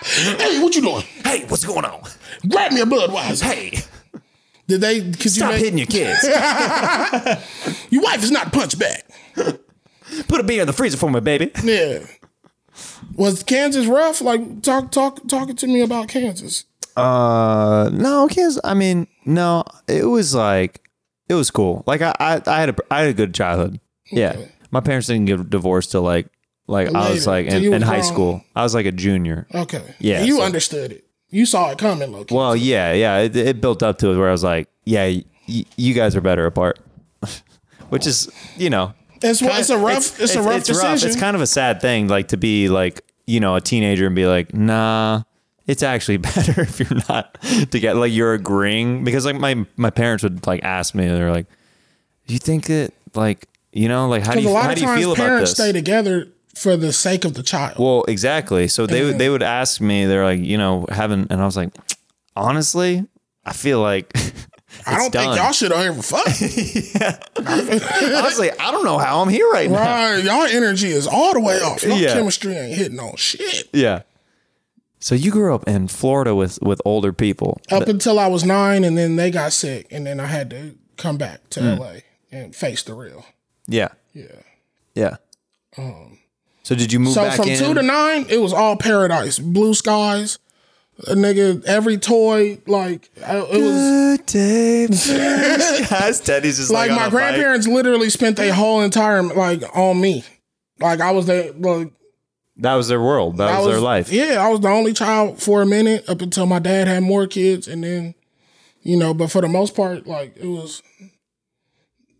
hey, 0.03 0.61
what 0.61 0.75
you 0.75 0.81
doing? 0.83 1.03
hey, 1.23 1.45
what's 1.47 1.65
going 1.65 1.85
on? 1.85 2.03
Grab 2.47 2.71
me 2.73 2.81
a 2.81 2.85
Budweiser. 2.85 3.41
Hey, 3.43 3.79
Did 4.73 4.81
they, 4.81 5.01
cause 5.01 5.25
you 5.37 5.41
stop 5.41 5.51
make, 5.51 5.59
hitting 5.59 5.77
your 5.77 5.85
kids. 5.85 6.23
your 7.91 8.01
wife 8.01 8.23
is 8.23 8.31
not 8.31 8.51
punch 8.51 8.79
back. 8.79 9.07
Put 10.27 10.39
a 10.39 10.43
beer 10.43 10.61
in 10.61 10.67
the 10.67 10.73
freezer 10.73 10.97
for 10.97 11.11
me, 11.11 11.19
baby. 11.19 11.51
Yeah. 11.63 11.99
Was 13.15 13.43
Kansas 13.43 13.85
rough? 13.85 14.19
Like, 14.19 14.63
talk, 14.63 14.91
talk, 14.91 15.27
talking 15.27 15.55
to 15.57 15.67
me 15.67 15.81
about 15.81 16.07
Kansas. 16.07 16.65
Uh, 16.97 17.91
no, 17.93 18.27
Kansas. 18.27 18.59
I 18.63 18.73
mean, 18.73 19.05
no, 19.25 19.63
it 19.87 20.05
was 20.05 20.33
like 20.33 20.81
it 21.29 21.35
was 21.35 21.51
cool. 21.51 21.83
Like 21.85 22.01
I, 22.01 22.15
I, 22.19 22.41
I 22.45 22.59
had 22.59 22.69
a, 22.69 22.75
I 22.89 23.01
had 23.01 23.09
a 23.09 23.13
good 23.13 23.33
childhood. 23.33 23.79
Yeah, 24.11 24.37
my 24.71 24.79
parents 24.79 25.07
didn't 25.07 25.25
get 25.25 25.49
divorced 25.49 25.91
till 25.91 26.01
like, 26.01 26.27
like 26.67 26.93
I 26.93 27.11
was 27.11 27.25
like 27.27 27.47
Till 27.47 27.57
in, 27.57 27.63
you 27.63 27.73
in 27.73 27.81
high 27.83 28.01
school. 28.01 28.43
I 28.55 28.63
was 28.63 28.73
like 28.73 28.85
a 28.85 28.91
junior. 28.91 29.47
Okay. 29.53 29.95
Yeah, 29.99 30.23
you 30.23 30.37
so- 30.37 30.43
understood 30.43 30.91
it. 30.91 31.02
You 31.33 31.47
saw 31.47 31.71
it 31.71 31.79
coming. 31.79 32.25
Well, 32.29 32.55
yeah, 32.55 32.93
yeah. 32.93 33.17
It, 33.19 33.35
it 33.35 33.59
built 33.59 33.81
up 33.81 33.97
to 33.99 34.11
it 34.11 34.17
where 34.17 34.29
I 34.29 34.31
was 34.31 34.43
like, 34.43 34.69
yeah, 34.85 35.05
y- 35.47 35.65
you 35.75 35.93
guys 35.95 36.15
are 36.15 36.21
better 36.21 36.45
apart. 36.45 36.79
Which 37.89 38.05
is, 38.05 38.29
you 38.55 38.69
know, 38.69 38.93
It's, 39.21 39.41
it's 39.41 39.69
a 39.69 39.77
rough, 39.77 40.21
it's, 40.21 40.35
a 40.35 40.41
rough 40.43 40.63
decision. 40.63 41.09
It's 41.09 41.19
kind 41.19 41.35
of 41.35 41.41
a 41.41 41.47
sad 41.47 41.81
thing, 41.81 42.07
like 42.07 42.27
to 42.29 42.37
be 42.37 42.69
like, 42.69 43.01
you 43.25 43.39
know, 43.39 43.55
a 43.55 43.61
teenager 43.61 44.05
and 44.05 44.15
be 44.15 44.27
like, 44.27 44.53
nah, 44.53 45.23
it's 45.65 45.81
actually 45.81 46.17
better 46.35 46.61
if 46.61 46.79
you're 46.79 46.99
not 47.09 47.37
to 47.71 47.79
get 47.79 47.95
like 47.95 48.11
you're 48.11 48.33
agreeing 48.33 49.03
because 49.03 49.25
like 49.25 49.39
my 49.39 49.65
my 49.75 49.89
parents 49.89 50.23
would 50.23 50.45
like 50.45 50.63
ask 50.63 50.93
me, 50.93 51.07
they're 51.07 51.31
like, 51.31 51.47
do 52.27 52.33
you 52.33 52.39
think 52.39 52.65
that 52.65 52.91
like 53.15 53.47
you 53.71 53.87
know 53.87 54.07
like 54.07 54.23
how 54.23 54.33
do 54.33 54.41
you 54.41 54.49
a 54.49 54.51
lot 54.51 54.65
how 54.65 54.71
of 54.71 54.75
do 54.75 54.81
you 54.81 54.95
feel 54.95 55.13
about 55.13 55.25
parents 55.25 55.51
this? 55.51 55.57
stay 55.57 55.71
together 55.71 56.27
for 56.55 56.77
the 56.77 56.93
sake 56.93 57.25
of 57.25 57.33
the 57.33 57.43
child. 57.43 57.77
Well, 57.79 58.03
exactly. 58.07 58.67
So 58.67 58.85
they 58.87 59.03
would 59.03 59.17
they 59.17 59.29
would 59.29 59.43
ask 59.43 59.81
me, 59.81 60.05
they're 60.05 60.23
like, 60.23 60.39
you 60.39 60.57
know, 60.57 60.85
having, 60.89 61.27
and 61.29 61.41
I 61.41 61.45
was 61.45 61.57
like, 61.57 61.69
honestly, 62.35 63.05
I 63.45 63.53
feel 63.53 63.79
like 63.81 64.11
I 64.87 64.97
don't 64.97 65.11
think 65.11 65.35
y'all 65.35 65.51
should 65.51 65.71
have 65.71 65.85
ever 65.85 66.01
fucked. 66.01 66.27
honestly, 67.37 68.51
I 68.51 68.71
don't 68.71 68.83
know 68.85 68.97
how 68.97 69.21
I'm 69.21 69.29
here 69.29 69.47
right 69.49 69.69
now. 69.69 69.79
right, 70.15 70.23
y'all 70.23 70.43
energy 70.45 70.87
is 70.89 71.07
all 71.07 71.33
the 71.33 71.39
way 71.41 71.59
off. 71.61 71.83
Your 71.83 71.95
Yeah. 71.95 72.13
chemistry 72.13 72.55
ain't 72.55 72.77
hitting 72.77 72.99
on 72.99 73.15
shit. 73.15 73.69
Yeah. 73.73 74.01
So 74.99 75.15
you 75.15 75.31
grew 75.31 75.53
up 75.53 75.67
in 75.67 75.87
Florida 75.89 76.33
with 76.33 76.59
with 76.61 76.81
older 76.85 77.11
people. 77.13 77.59
Up 77.71 77.87
until 77.87 78.19
I 78.19 78.27
was 78.27 78.43
nine, 78.45 78.83
and 78.83 78.97
then 78.97 79.15
they 79.17 79.31
got 79.31 79.51
sick, 79.53 79.87
and 79.91 80.07
then 80.07 80.19
I 80.19 80.27
had 80.27 80.49
to 80.51 80.75
come 80.97 81.17
back 81.17 81.49
to 81.51 81.59
Hmm. 81.61 81.81
LA 81.81 81.93
and 82.31 82.55
face 82.55 82.83
the 82.83 82.93
real. 82.93 83.25
Yeah. 83.67 83.89
Yeah. 84.13 84.27
Yeah. 84.95 85.15
So 86.63 86.75
did 86.75 86.91
you 86.91 86.99
move 86.99 87.13
So 87.13 87.23
back 87.23 87.37
from 87.37 87.49
in? 87.49 87.59
two 87.59 87.73
to 87.73 87.81
nine, 87.83 88.25
it 88.29 88.39
was 88.41 88.53
all 88.53 88.75
paradise, 88.77 89.37
blue 89.39 89.73
skies. 89.73 90.39
A 91.07 91.15
nigga, 91.15 91.65
every 91.65 91.97
toy, 91.97 92.59
like 92.67 93.09
I- 93.25 93.37
it 93.39 93.61
was 93.61 94.17
Good 94.17 94.25
day, 94.27 94.87
guys. 94.87 96.19
Teddy's 96.23 96.57
just 96.57 96.71
like 96.71 96.89
like, 96.91 96.95
my 96.97 97.03
on 97.05 97.07
a 97.07 97.11
bike. 97.11 97.11
grandparents 97.11 97.67
literally 97.67 98.09
spent 98.11 98.37
their 98.37 98.53
whole 98.53 98.81
entire 98.81 99.23
like 99.23 99.63
on 99.75 99.99
me. 99.99 100.23
Like 100.79 101.01
I 101.01 101.09
was 101.11 101.25
the 101.25 101.53
like 101.57 101.91
That 102.57 102.75
was 102.75 102.87
their 102.89 103.01
world. 103.01 103.37
That 103.37 103.49
I 103.49 103.57
was, 103.59 103.67
their 103.67 103.79
life. 103.79 104.11
Yeah, 104.11 104.37
I 104.39 104.49
was 104.49 104.59
the 104.59 104.69
only 104.69 104.93
child 104.93 105.41
for 105.41 105.63
a 105.63 105.65
minute 105.65 106.07
up 106.07 106.21
until 106.21 106.45
my 106.45 106.59
dad 106.59 106.87
had 106.87 107.01
more 107.01 107.25
kids, 107.25 107.67
and 107.67 107.83
then 107.83 108.13
You 108.83 108.95
know, 108.95 109.15
but 109.15 109.31
for 109.31 109.41
the 109.41 109.47
most 109.49 109.75
part, 109.75 110.05
like 110.05 110.37
it 110.37 110.45
was. 110.47 110.83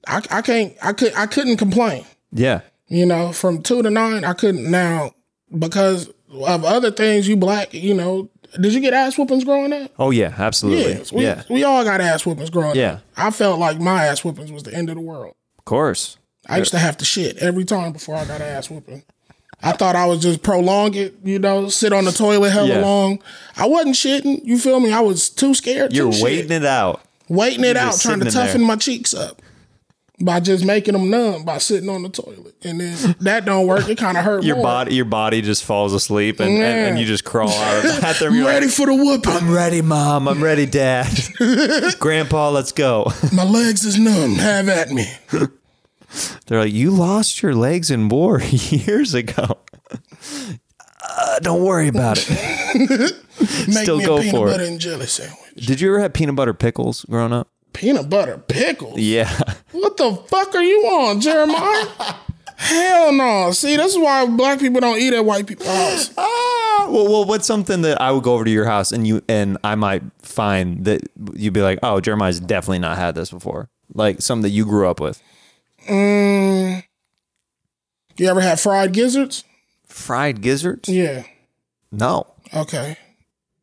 I 0.07 0.21
I 0.31 0.41
can't 0.41 0.73
I 0.81 0.93
could 0.93 1.13
I 1.15 1.27
couldn't 1.27 1.57
complain. 1.57 2.05
Yeah. 2.31 2.61
You 2.87 3.05
know, 3.05 3.31
from 3.31 3.61
two 3.63 3.81
to 3.81 3.89
nine, 3.89 4.23
I 4.23 4.33
couldn't 4.33 4.69
now 4.69 5.11
because 5.57 6.09
of 6.31 6.65
other 6.65 6.91
things. 6.91 7.27
You 7.27 7.37
black, 7.37 7.73
you 7.73 7.93
know. 7.93 8.29
Did 8.59 8.73
you 8.73 8.81
get 8.81 8.93
ass 8.93 9.17
whoopings 9.17 9.45
growing 9.45 9.73
up? 9.73 9.91
Oh 9.97 10.11
yeah, 10.11 10.31
absolutely. 10.37 10.93
Yes, 10.93 11.11
we, 11.11 11.23
yeah. 11.23 11.41
we 11.49 11.63
all 11.63 11.83
got 11.83 12.01
ass 12.01 12.23
whoopings 12.25 12.51
growing 12.51 12.75
Yeah. 12.75 12.93
up. 12.93 13.01
I 13.17 13.31
felt 13.31 13.59
like 13.59 13.79
my 13.79 14.05
ass 14.05 14.23
whoopings 14.23 14.51
was 14.51 14.61
the 14.63 14.73
end 14.73 14.89
of 14.89 14.95
the 14.95 15.01
world. 15.01 15.33
Of 15.57 15.65
course. 15.65 16.17
I 16.47 16.59
used 16.59 16.71
to 16.71 16.77
have 16.77 16.97
to 16.97 17.05
shit 17.05 17.37
every 17.37 17.65
time 17.65 17.93
before 17.93 18.15
I 18.15 18.25
got 18.25 18.41
ass 18.41 18.69
whooping. 18.69 19.03
I 19.63 19.71
thought 19.71 19.95
I 19.95 20.05
was 20.05 20.19
just 20.21 20.43
prolong 20.43 20.93
it, 20.93 21.15
you 21.23 21.39
know, 21.39 21.69
sit 21.69 21.93
on 21.93 22.03
the 22.05 22.11
toilet 22.11 22.51
hella 22.51 22.67
Yeah. 22.67 22.81
long. 22.81 23.23
I 23.55 23.65
wasn't 23.65 23.95
shitting, 23.95 24.41
you 24.43 24.59
feel 24.59 24.79
me? 24.81 24.91
I 24.91 24.99
was 24.99 25.29
too 25.29 25.53
scared 25.55 25.93
You're 25.93 26.09
waiting 26.09 26.49
shit. 26.49 26.63
it 26.63 26.65
out. 26.65 27.01
waiting 27.29 27.63
it 27.63 27.69
you're 27.69 27.77
out, 27.77 27.99
trying 27.99 28.19
to 28.19 28.29
toughen 28.29 28.59
there. 28.61 28.67
my 28.67 28.75
cheeks 28.75 29.13
up 29.13 29.41
by 30.19 30.39
just 30.39 30.63
making 30.63 30.93
them 30.93 31.09
numb 31.09 31.43
by 31.43 31.57
sitting 31.57 31.89
on 31.89 32.03
the 32.03 32.09
toilet. 32.09 32.55
And 32.63 32.79
then 32.79 33.15
that 33.21 33.45
don't 33.45 33.67
work. 33.67 33.89
It 33.89 33.97
kind 33.97 34.17
of 34.17 34.23
hurt 34.23 34.43
Your 34.43 34.57
more. 34.57 34.63
body 34.63 34.95
your 34.95 35.05
body 35.05 35.41
just 35.41 35.63
falls 35.63 35.93
asleep 35.93 36.39
and, 36.39 36.49
and, 36.51 36.61
and 36.63 36.99
you 36.99 37.05
just 37.05 37.25
crawl 37.25 37.49
out 37.49 37.77
of 37.77 37.95
the 37.95 38.01
bathroom. 38.01 38.35
You're 38.35 38.45
ready 38.45 38.67
like, 38.67 38.75
for 38.75 38.85
the 38.85 38.93
whooping. 38.95 39.31
I'm 39.33 39.51
ready, 39.51 39.81
mom. 39.81 40.27
I'm 40.27 40.41
ready, 40.43 40.65
dad. 40.65 41.11
Grandpa, 41.99 42.49
let's 42.51 42.71
go. 42.71 43.11
My 43.33 43.43
legs 43.43 43.83
is 43.83 43.97
numb. 43.97 44.35
Have 44.35 44.69
at 44.69 44.91
me. 44.91 45.05
They're 46.45 46.59
like, 46.59 46.73
you 46.73 46.91
lost 46.91 47.41
your 47.41 47.55
legs 47.55 47.89
in 47.89 48.07
war 48.07 48.39
years 48.39 49.13
ago. 49.15 49.57
Uh, 51.09 51.39
don't 51.39 51.63
worry 51.63 51.87
about 51.87 52.17
it. 52.29 53.13
Make 53.67 53.83
Still 53.83 53.99
go 53.99 54.21
for 54.29 54.49
it. 54.49 54.61
and 54.61 54.79
jelly 54.79 55.07
sandwich. 55.07 55.39
Did 55.55 55.81
you 55.81 55.89
ever 55.89 55.99
have 55.99 56.13
peanut 56.13 56.35
butter 56.35 56.53
pickles 56.53 57.03
growing 57.09 57.33
up? 57.33 57.49
Peanut 57.73 58.09
butter 58.09 58.37
pickles. 58.37 58.99
Yeah. 58.99 59.31
What 59.71 59.97
the 59.97 60.15
fuck 60.27 60.55
are 60.55 60.63
you 60.63 60.79
on, 60.85 61.19
Jeremiah? 61.19 62.15
Hell 62.57 63.11
no. 63.11 63.51
See, 63.51 63.75
this 63.75 63.93
is 63.93 63.97
why 63.97 64.25
black 64.25 64.59
people 64.59 64.79
don't 64.79 64.99
eat 64.99 65.13
at 65.13 65.25
white 65.25 65.47
people's 65.47 65.67
house. 65.67 66.13
Ah, 66.75 66.87
well, 66.89 67.07
well, 67.07 67.25
what's 67.25 67.45
something 67.45 67.83
that 67.83 68.01
I 68.01 68.11
would 68.11 68.23
go 68.23 68.33
over 68.33 68.43
to 68.45 68.49
your 68.51 68.65
house 68.65 68.91
and 68.91 69.05
you 69.07 69.21
and 69.29 69.59
I 69.63 69.75
might 69.75 70.01
find 70.23 70.83
that 70.85 71.01
you'd 71.35 71.53
be 71.53 71.61
like, 71.61 71.77
oh, 71.83 72.01
Jeremiah's 72.01 72.39
definitely 72.39 72.79
not 72.79 72.97
had 72.97 73.13
this 73.13 73.29
before, 73.29 73.69
like 73.93 74.21
something 74.23 74.41
that 74.41 74.49
you 74.49 74.65
grew 74.65 74.89
up 74.89 74.99
with. 74.99 75.21
Mm, 75.87 76.83
you 78.17 78.27
ever 78.27 78.41
had 78.41 78.59
fried 78.59 78.91
gizzards? 78.91 79.43
Fried 79.87 80.41
gizzards? 80.41 80.89
Yeah. 80.89 81.23
No. 81.91 82.25
Okay. 82.53 82.97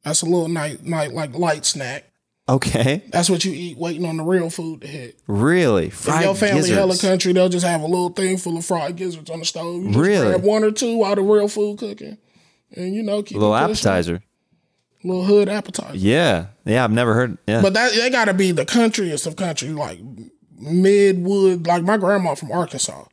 That's 0.04 0.22
a 0.22 0.26
little 0.26 0.48
night, 0.48 0.84
night 0.84 1.12
like 1.12 1.34
light 1.36 1.66
snack. 1.66 2.09
Okay. 2.50 3.02
That's 3.12 3.30
what 3.30 3.44
you 3.44 3.52
eat 3.52 3.78
waiting 3.78 4.04
on 4.04 4.16
the 4.16 4.24
real 4.24 4.50
food 4.50 4.80
to 4.80 4.86
hit. 4.88 5.20
Really? 5.28 5.86
If 5.86 5.94
Fried 5.94 6.24
your 6.24 6.34
family 6.34 6.70
hella 6.70 6.96
country, 6.98 7.32
they'll 7.32 7.48
just 7.48 7.64
have 7.64 7.80
a 7.80 7.86
little 7.86 8.08
thing 8.10 8.36
full 8.38 8.56
of 8.58 8.64
fried 8.64 8.96
gizzards 8.96 9.30
on 9.30 9.38
the 9.38 9.44
stove. 9.44 9.84
You 9.84 9.90
Really? 9.90 10.26
grab 10.26 10.42
one 10.42 10.64
or 10.64 10.72
two 10.72 10.96
while 10.96 11.14
the 11.14 11.22
real 11.22 11.46
food 11.48 11.78
cooking. 11.78 12.18
And 12.74 12.94
you 12.94 13.02
know, 13.04 13.22
keep 13.22 13.36
a 13.36 13.40
little 13.40 13.54
appetizer. 13.54 14.22
Little 15.04 15.24
hood 15.24 15.48
appetizer. 15.48 15.96
Yeah. 15.96 16.46
Yeah. 16.64 16.82
I've 16.84 16.90
never 16.92 17.14
heard. 17.14 17.38
Yeah. 17.46 17.62
But 17.62 17.74
that 17.74 17.92
they 17.92 18.10
gotta 18.10 18.34
be 18.34 18.50
the 18.52 18.66
countryest 18.66 19.26
of 19.26 19.36
country, 19.36 19.68
like 19.70 20.00
midwood. 20.60 21.66
Like 21.66 21.82
my 21.84 21.96
grandma 21.96 22.34
from 22.34 22.52
Arkansas. 22.52 23.04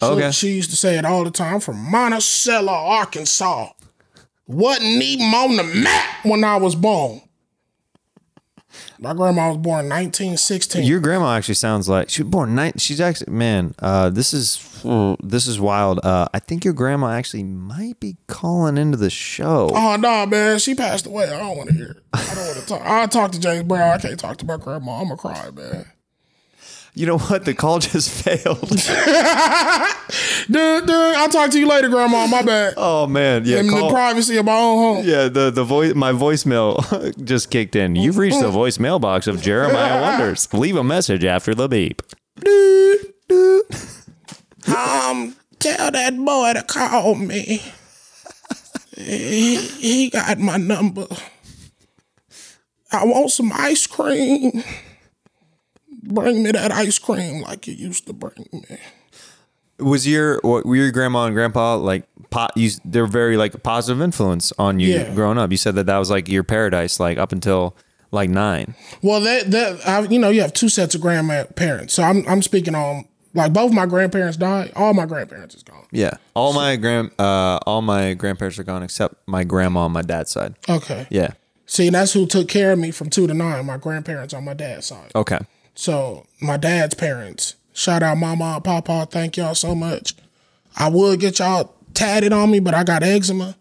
So 0.00 0.12
Okay. 0.12 0.30
She 0.30 0.50
used 0.50 0.70
to 0.70 0.76
say 0.76 0.96
it 0.98 1.04
all 1.04 1.24
the 1.24 1.30
time 1.30 1.60
from 1.60 1.76
Monticello, 1.90 2.72
Arkansas. 2.72 3.70
Wasn't 4.46 4.84
even 5.02 5.26
on 5.34 5.56
the 5.56 5.64
map 5.64 6.24
when 6.24 6.44
I 6.44 6.56
was 6.56 6.74
born. 6.74 7.20
My 9.00 9.14
grandma 9.14 9.48
was 9.48 9.58
born 9.58 9.88
1916. 9.88 10.82
Your 10.84 10.98
grandma 11.00 11.36
actually 11.36 11.54
sounds 11.54 11.88
like 11.88 12.10
she 12.10 12.22
was 12.22 12.30
born 12.30 12.54
nine. 12.54 12.72
She's 12.78 13.00
actually 13.00 13.32
man. 13.32 13.74
Uh, 13.78 14.10
this 14.10 14.34
is 14.34 14.58
this 15.22 15.46
is 15.46 15.60
wild. 15.60 16.00
Uh, 16.04 16.28
I 16.34 16.40
think 16.40 16.64
your 16.64 16.74
grandma 16.74 17.12
actually 17.12 17.44
might 17.44 18.00
be 18.00 18.16
calling 18.26 18.76
into 18.76 18.96
the 18.96 19.10
show. 19.10 19.70
Oh 19.72 19.96
no, 19.96 20.26
man, 20.26 20.58
she 20.58 20.74
passed 20.74 21.06
away. 21.06 21.24
I 21.24 21.38
don't 21.38 21.56
want 21.56 21.70
to 21.70 21.74
hear 21.76 21.90
it. 21.90 21.96
I 22.12 22.34
don't 22.34 22.46
want 22.46 22.58
to 22.58 22.66
talk. 22.66 22.82
I 22.84 23.06
talk 23.06 23.32
to 23.32 23.40
James 23.40 23.64
Brown. 23.64 23.92
I 23.94 23.98
can't 23.98 24.18
talk 24.18 24.36
to 24.38 24.46
my 24.46 24.56
grandma. 24.56 25.00
I'm 25.00 25.04
gonna 25.08 25.16
cry, 25.16 25.50
man. 25.50 25.86
You 26.98 27.06
know 27.06 27.18
what? 27.18 27.44
The 27.44 27.54
call 27.54 27.78
just 27.78 28.10
failed. 28.24 28.58
Dude, 30.50 30.86
dude, 30.86 30.90
I'll 30.90 31.28
talk 31.28 31.50
to 31.52 31.58
you 31.60 31.68
later, 31.68 31.88
grandma. 31.88 32.26
My 32.26 32.42
bad. 32.42 32.74
oh 32.76 33.06
man, 33.06 33.44
yeah. 33.44 33.58
In 33.58 33.68
the 33.68 33.88
privacy 33.88 34.36
of 34.36 34.46
my 34.46 34.56
own 34.56 34.96
home. 34.96 35.04
yeah, 35.06 35.28
the 35.28 35.50
the 35.50 35.62
voice 35.62 35.94
my 35.94 36.10
voicemail 36.12 37.14
just 37.24 37.50
kicked 37.50 37.76
in. 37.76 37.94
You've 37.94 38.16
reached 38.18 38.40
the 38.40 38.50
voicemail 38.50 39.00
box 39.00 39.28
of 39.28 39.40
Jeremiah 39.40 40.00
Wonders. 40.00 40.52
Leave 40.52 40.74
a 40.76 40.82
message 40.82 41.24
after 41.24 41.54
the 41.54 41.68
beep. 41.68 42.02
Um, 44.66 45.36
tell 45.60 45.90
that 45.92 46.16
boy 46.16 46.52
to 46.54 46.62
call 46.62 47.14
me. 47.14 47.62
He, 48.96 49.56
he 49.56 50.10
got 50.10 50.38
my 50.38 50.56
number. 50.56 51.06
I 52.90 53.04
want 53.04 53.30
some 53.30 53.52
ice 53.54 53.86
cream. 53.86 54.64
Bring 56.08 56.42
me 56.42 56.50
that 56.52 56.72
ice 56.72 56.98
cream 56.98 57.42
like 57.42 57.66
you 57.66 57.74
used 57.74 58.06
to 58.06 58.12
bring 58.12 58.48
me. 58.52 58.78
Was 59.78 60.08
your 60.08 60.40
what, 60.42 60.66
were 60.66 60.74
your 60.76 60.90
grandma 60.90 61.26
and 61.26 61.34
grandpa 61.34 61.76
like 61.76 62.04
pot? 62.30 62.50
You 62.56 62.70
they're 62.84 63.06
very 63.06 63.36
like 63.36 63.54
a 63.54 63.58
positive 63.58 64.02
influence 64.02 64.52
on 64.58 64.80
you 64.80 64.94
Yeah. 64.94 65.14
growing 65.14 65.38
up. 65.38 65.50
You 65.52 65.56
said 65.56 65.76
that 65.76 65.86
that 65.86 65.98
was 65.98 66.10
like 66.10 66.28
your 66.28 66.42
paradise, 66.42 66.98
like 66.98 67.16
up 67.18 67.30
until 67.30 67.76
like 68.10 68.28
nine. 68.28 68.74
Well, 69.02 69.20
that 69.20 69.50
that 69.52 69.86
I, 69.86 70.00
you 70.00 70.18
know, 70.18 70.30
you 70.30 70.40
have 70.40 70.52
two 70.52 70.68
sets 70.68 70.94
of 70.96 71.00
grandparents. 71.00 71.94
So 71.94 72.02
I'm 72.02 72.26
I'm 72.26 72.42
speaking 72.42 72.74
on 72.74 73.04
like 73.34 73.52
both 73.52 73.70
my 73.72 73.86
grandparents 73.86 74.36
died. 74.36 74.72
All 74.74 74.94
my 74.94 75.06
grandparents 75.06 75.54
is 75.54 75.62
gone. 75.62 75.84
Yeah, 75.92 76.12
all 76.34 76.52
my 76.54 76.74
grand 76.74 77.12
uh 77.20 77.60
all 77.64 77.82
my 77.82 78.14
grandparents 78.14 78.58
are 78.58 78.64
gone 78.64 78.82
except 78.82 79.14
my 79.28 79.44
grandma 79.44 79.80
on 79.82 79.92
my 79.92 80.02
dad's 80.02 80.32
side. 80.32 80.56
Okay. 80.68 81.06
Yeah. 81.10 81.32
See, 81.66 81.90
that's 81.90 82.14
who 82.14 82.26
took 82.26 82.48
care 82.48 82.72
of 82.72 82.78
me 82.80 82.90
from 82.90 83.10
two 83.10 83.26
to 83.28 83.34
nine. 83.34 83.64
My 83.66 83.76
grandparents 83.76 84.34
on 84.34 84.44
my 84.44 84.54
dad's 84.54 84.86
side. 84.86 85.12
Okay. 85.14 85.38
So 85.78 86.26
my 86.40 86.56
dad's 86.56 86.94
parents, 86.94 87.54
shout 87.72 88.02
out 88.02 88.18
mama 88.18 88.54
and 88.56 88.64
papa, 88.64 89.06
thank 89.08 89.36
y'all 89.36 89.54
so 89.54 89.76
much. 89.76 90.12
I 90.76 90.88
would 90.90 91.20
get 91.20 91.38
y'all 91.38 91.72
tatted 91.94 92.32
on 92.32 92.50
me, 92.50 92.58
but 92.58 92.74
I 92.74 92.82
got 92.82 93.04
eczema. 93.04 93.56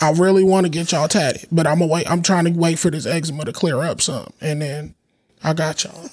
I 0.00 0.12
really 0.12 0.44
want 0.44 0.64
to 0.66 0.70
get 0.70 0.92
y'all 0.92 1.08
tatted, 1.08 1.48
but 1.50 1.66
I'm 1.66 1.80
wait. 1.80 2.08
I'm 2.08 2.22
trying 2.22 2.44
to 2.44 2.52
wait 2.52 2.78
for 2.78 2.88
this 2.88 3.04
eczema 3.04 3.44
to 3.46 3.52
clear 3.52 3.82
up 3.82 4.00
some, 4.00 4.32
and 4.40 4.62
then 4.62 4.94
I 5.42 5.54
got 5.54 5.82
y'all. 5.82 6.08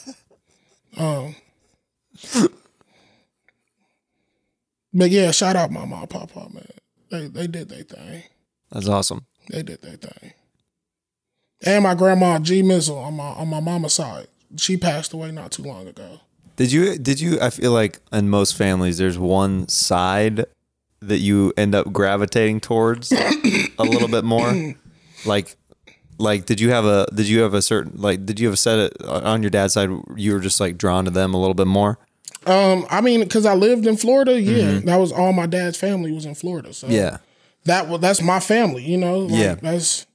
Um, 0.98 1.36
but 4.92 5.12
yeah, 5.12 5.30
shout 5.30 5.56
out 5.56 5.70
mama 5.70 5.98
and 5.98 6.10
papa, 6.10 6.50
man. 6.52 6.68
They 7.12 7.28
they 7.28 7.46
did 7.46 7.70
their 7.70 7.84
thing. 7.84 8.24
That's 8.72 8.88
awesome. 8.88 9.28
They 9.52 9.62
did 9.62 9.84
their 9.84 9.98
thing. 9.98 10.34
And 11.66 11.84
my 11.84 11.96
grandma 11.96 12.40
G 12.40 12.62
Mizzle 12.62 12.98
on 12.98 13.16
my 13.16 13.24
on 13.30 13.48
my 13.50 13.60
mama's 13.60 13.94
side. 13.94 14.28
She 14.58 14.78
passed 14.78 15.14
away 15.14 15.32
not 15.32 15.52
too 15.52 15.64
long 15.64 15.88
ago. 15.88 16.20
Did 16.56 16.72
you 16.72 16.98
did 16.98 17.20
you 17.20 17.40
I 17.42 17.50
feel 17.50 17.72
like 17.72 18.00
in 18.12 18.30
most 18.30 18.56
families 18.56 18.98
there's 18.98 19.18
one 19.18 19.68
side 19.68 20.46
that 21.02 21.20
you 21.20 21.52
end 21.58 21.74
up 21.76 21.92
gravitating 21.92 22.62
towards 22.62 23.12
a 23.78 23.84
little 23.84 24.08
bit 24.08 24.24
more? 24.24 24.74
Like 25.26 25.56
like 26.20 26.46
did 26.46 26.60
you 26.60 26.70
have 26.72 26.86
a 26.86 27.08
did 27.14 27.28
you 27.28 27.42
have 27.42 27.54
a 27.54 27.62
certain 27.62 27.94
like 28.00 28.26
did 28.26 28.40
you 28.40 28.48
have 28.48 28.54
a 28.54 28.58
set 28.58 28.78
it 28.80 29.02
on 29.04 29.42
your 29.42 29.50
dad's 29.50 29.74
side 29.74 29.90
you 30.16 30.34
were 30.34 30.40
just 30.40 30.60
like 30.60 30.78
drawn 30.78 31.06
to 31.06 31.12
them 31.12 31.34
a 31.34 31.38
little 31.40 31.56
bit 31.56 31.68
more? 31.68 31.98
Um, 32.46 32.86
I 32.90 33.00
mean, 33.00 33.22
because 33.22 33.46
I 33.46 33.54
lived 33.56 33.88
in 33.88 33.96
Florida, 33.96 34.40
yeah, 34.40 34.80
that 34.84 34.98
was 34.98 35.14
all 35.14 35.32
my 35.32 35.46
dad's 35.46 35.78
family 35.78 36.12
was 36.12 36.26
in 36.26 36.36
Florida. 36.36 36.74
So 36.74 36.88
Yeah. 36.88 37.18
that 37.66 37.88
was 37.88 38.02
that's 38.02 38.22
my 38.22 38.42
family, 38.42 38.84
you 38.84 38.98
know. 38.98 39.20
Like, 39.20 39.40
Yeah. 39.40 39.56
that's 39.56 40.06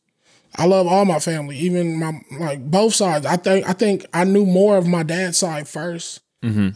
I 0.58 0.66
love 0.66 0.86
all 0.88 1.04
my 1.04 1.20
family, 1.20 1.56
even 1.58 1.98
my 1.98 2.20
like 2.38 2.68
both 2.70 2.94
sides. 2.94 3.24
I 3.24 3.36
think 3.36 3.68
I 3.68 3.72
think 3.72 4.04
I 4.12 4.24
knew 4.24 4.44
more 4.44 4.76
of 4.76 4.86
my 4.86 5.02
dad's 5.04 5.38
side 5.38 5.64
1st 5.66 6.20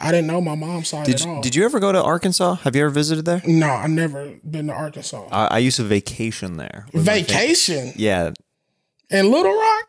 I 0.00 0.10
didn't 0.10 0.26
know 0.26 0.40
my 0.40 0.54
mom's 0.56 0.88
side 0.88 1.06
Mm-hmm. 1.06 1.10
Did 1.12 1.14
at 1.20 1.24
you, 1.26 1.32
all. 1.32 1.40
did 1.40 1.54
you 1.54 1.64
ever 1.64 1.78
go 1.80 1.92
to 1.92 2.02
Arkansas? 2.02 2.54
Have 2.64 2.74
you 2.74 2.82
ever 2.82 2.90
visited 2.90 3.24
there? 3.24 3.40
no, 3.46 3.68
I 3.68 3.86
never 3.86 4.34
been 4.48 4.66
to 4.66 4.72
Arkansas. 4.72 5.28
I, 5.30 5.46
I 5.46 5.58
used 5.58 5.76
to 5.76 5.84
vacation 5.84 6.56
there. 6.56 6.86
with 6.92 7.06
my 7.06 7.22
fam- 7.22 7.24
Vacation 7.26 7.92
Yeah. 7.96 8.32
in 9.10 9.30
Little 9.30 9.52
Rock. 9.56 9.84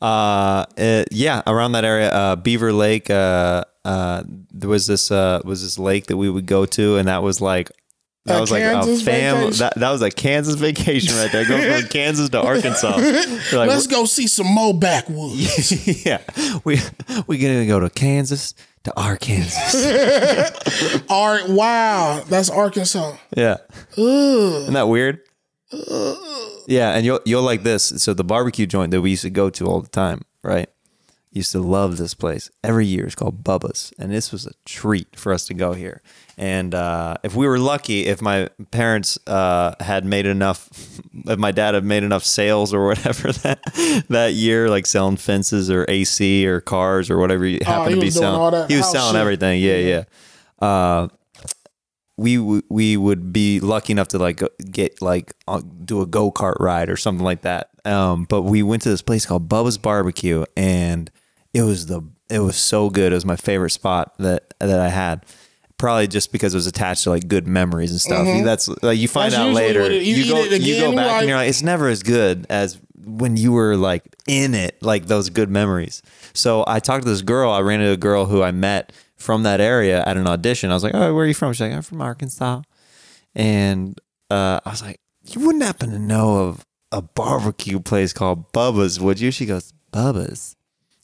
Uh, 0.00 0.64
uh, 0.78 1.04
yeah, 1.10 1.42
around 1.46 1.72
that 1.72 1.84
area, 1.84 2.10
uh, 2.10 2.36
Beaver 2.36 2.72
Lake. 2.72 3.08
Uh, 3.08 3.64
uh, 3.84 4.24
there 4.52 4.68
was 4.68 4.86
this 4.86 5.10
uh 5.10 5.40
was 5.44 5.62
this 5.62 5.78
lake 5.78 6.06
that 6.06 6.16
we 6.16 6.28
would 6.28 6.46
go 6.46 6.66
to, 6.66 6.96
and 6.96 7.08
that 7.08 7.22
was 7.22 7.40
like 7.40 7.70
that 8.24 8.38
A 8.38 8.40
was 8.40 8.50
like 8.52 8.62
a 8.62 8.72
Kansas 8.72 9.02
fam. 9.02 9.50
That, 9.52 9.74
that 9.76 9.90
was 9.90 10.00
a 10.02 10.10
Kansas 10.10 10.54
vacation 10.54 11.16
right 11.16 11.30
there. 11.32 11.44
Go 11.44 11.58
from 11.80 11.88
Kansas 11.88 12.28
to 12.30 12.40
Arkansas. 12.40 12.96
Like, 12.96 13.68
Let's 13.68 13.88
go 13.88 14.04
see 14.04 14.28
some 14.28 14.46
more 14.46 14.72
backwoods. 14.72 16.04
yeah, 16.06 16.20
we 16.64 16.78
we 17.26 17.38
gonna 17.38 17.66
go 17.66 17.80
to 17.80 17.90
Kansas 17.90 18.54
to 18.84 18.92
Arkansas. 19.00 20.50
Art, 21.10 21.48
wow, 21.48 22.22
that's 22.28 22.48
Arkansas. 22.48 23.16
yeah, 23.36 23.56
isn't 23.96 24.74
that 24.74 24.88
weird? 24.88 25.20
Yeah, 26.68 26.92
and 26.92 27.04
you'll 27.04 27.20
you'll 27.24 27.42
like 27.42 27.64
this. 27.64 27.84
So 28.02 28.14
the 28.14 28.24
barbecue 28.24 28.66
joint 28.66 28.92
that 28.92 29.00
we 29.00 29.10
used 29.10 29.22
to 29.22 29.30
go 29.30 29.50
to 29.50 29.66
all 29.66 29.80
the 29.80 29.88
time, 29.88 30.22
right? 30.44 30.68
Used 31.34 31.52
to 31.52 31.60
love 31.60 31.96
this 31.96 32.12
place 32.12 32.50
every 32.62 32.84
year. 32.84 33.06
It's 33.06 33.14
called 33.14 33.42
Bubba's, 33.42 33.90
and 33.98 34.12
this 34.12 34.30
was 34.32 34.44
a 34.46 34.50
treat 34.66 35.16
for 35.16 35.32
us 35.32 35.46
to 35.46 35.54
go 35.54 35.72
here. 35.72 36.02
And 36.36 36.74
uh, 36.74 37.16
if 37.22 37.34
we 37.34 37.46
were 37.46 37.58
lucky, 37.58 38.04
if 38.06 38.20
my 38.20 38.50
parents 38.70 39.18
uh, 39.26 39.74
had 39.80 40.04
made 40.04 40.26
enough, 40.26 40.68
if 41.26 41.38
my 41.38 41.50
dad 41.50 41.72
had 41.74 41.84
made 41.84 42.02
enough 42.02 42.22
sales 42.24 42.74
or 42.74 42.84
whatever 42.86 43.32
that 43.44 43.60
that 44.10 44.34
year, 44.34 44.68
like 44.68 44.84
selling 44.86 45.16
fences 45.16 45.70
or 45.70 45.86
AC 45.88 46.46
or 46.46 46.60
cars 46.60 47.08
or 47.08 47.16
whatever 47.16 47.46
you 47.46 47.60
happened 47.64 47.92
Oh, 47.96 48.00
to 48.00 48.00
be 48.02 48.10
selling, 48.10 48.68
he 48.68 48.76
was 48.76 48.90
selling 48.90 49.14
shit. 49.14 49.20
everything. 49.20 49.62
Yeah, 49.62 49.76
yeah. 49.78 50.04
Uh, 50.60 51.08
we 52.18 52.38
we 52.38 52.96
would 52.98 53.32
be 53.32 53.58
lucky 53.58 53.92
enough 53.92 54.08
to 54.08 54.18
like 54.18 54.42
get 54.70 55.00
like 55.00 55.32
uh, 55.48 55.62
do 55.84 56.02
a 56.02 56.06
go 56.06 56.30
kart 56.30 56.56
ride 56.60 56.90
or 56.90 56.96
something 56.98 57.24
like 57.24 57.40
that. 57.42 57.70
Um, 57.86 58.24
but 58.28 58.42
we 58.42 58.62
went 58.62 58.82
to 58.82 58.90
this 58.90 59.02
place 59.02 59.24
called 59.24 59.48
Bubba's 59.48 59.78
Barbecue, 59.78 60.44
and 60.56 61.10
it 61.54 61.62
was 61.62 61.86
the 61.86 62.02
it 62.30 62.38
was 62.40 62.56
so 62.56 62.88
good. 62.90 63.12
It 63.12 63.14
was 63.14 63.26
my 63.26 63.36
favorite 63.36 63.70
spot 63.70 64.14
that 64.18 64.54
that 64.60 64.80
I 64.80 64.88
had. 64.88 65.24
Probably 65.78 66.06
just 66.06 66.30
because 66.30 66.54
it 66.54 66.56
was 66.56 66.68
attached 66.68 67.02
to 67.04 67.10
like 67.10 67.26
good 67.26 67.48
memories 67.48 67.90
and 67.90 68.00
stuff. 68.00 68.24
That's 68.44 68.68
like 68.82 68.98
you 68.98 69.08
find. 69.08 69.32
That's 69.32 69.40
out 69.40 69.46
usually 69.48 69.66
later. 69.66 69.82
what 69.82 69.90
it- 69.92 70.02
you 70.04 70.16
eat 70.16 70.28
go 70.28 70.36
it 70.44 70.62
you 70.62 70.74
again, 70.76 70.90
go 70.90 70.96
back 70.96 71.06
like- 71.06 71.20
and 71.22 71.28
you're 71.28 71.36
like, 71.38 71.48
it's 71.48 71.62
never 71.62 71.88
as 71.88 72.02
good 72.04 72.46
as 72.48 72.78
when 73.04 73.36
you 73.36 73.50
were 73.50 73.76
like 73.76 74.04
in 74.28 74.54
it, 74.54 74.80
like 74.80 75.06
those 75.06 75.28
good 75.28 75.50
memories. 75.50 76.00
So 76.34 76.62
I 76.68 76.78
talked 76.78 77.02
to 77.04 77.10
this 77.10 77.22
girl. 77.22 77.50
I 77.50 77.60
ran 77.62 77.80
into 77.80 77.92
a 77.92 77.96
girl 77.96 78.26
who 78.26 78.42
I 78.44 78.52
met 78.52 78.92
from 79.16 79.42
that 79.42 79.60
area 79.60 80.04
at 80.04 80.16
an 80.16 80.28
audition. 80.28 80.70
I 80.70 80.74
was 80.74 80.84
like, 80.84 80.94
"Oh, 80.94 81.12
where 81.12 81.24
are 81.24 81.26
you 81.26 81.34
from?" 81.34 81.52
She's 81.52 81.62
like, 81.62 81.72
"I'm 81.72 81.82
from 81.82 82.00
Arkansas," 82.00 82.62
and 83.34 83.98
uh, 84.30 84.60
I 84.64 84.70
was 84.70 84.82
like, 84.82 85.00
"You 85.26 85.40
wouldn't 85.44 85.64
happen 85.64 85.90
to 85.90 85.98
know 85.98 86.46
of 86.46 86.64
a 86.92 87.02
barbecue 87.02 87.80
place 87.80 88.12
called 88.12 88.52
Bubba's, 88.52 89.00
would 89.00 89.18
you?" 89.20 89.32
She 89.32 89.46
goes, 89.46 89.72
"Bubba's." 89.92 90.54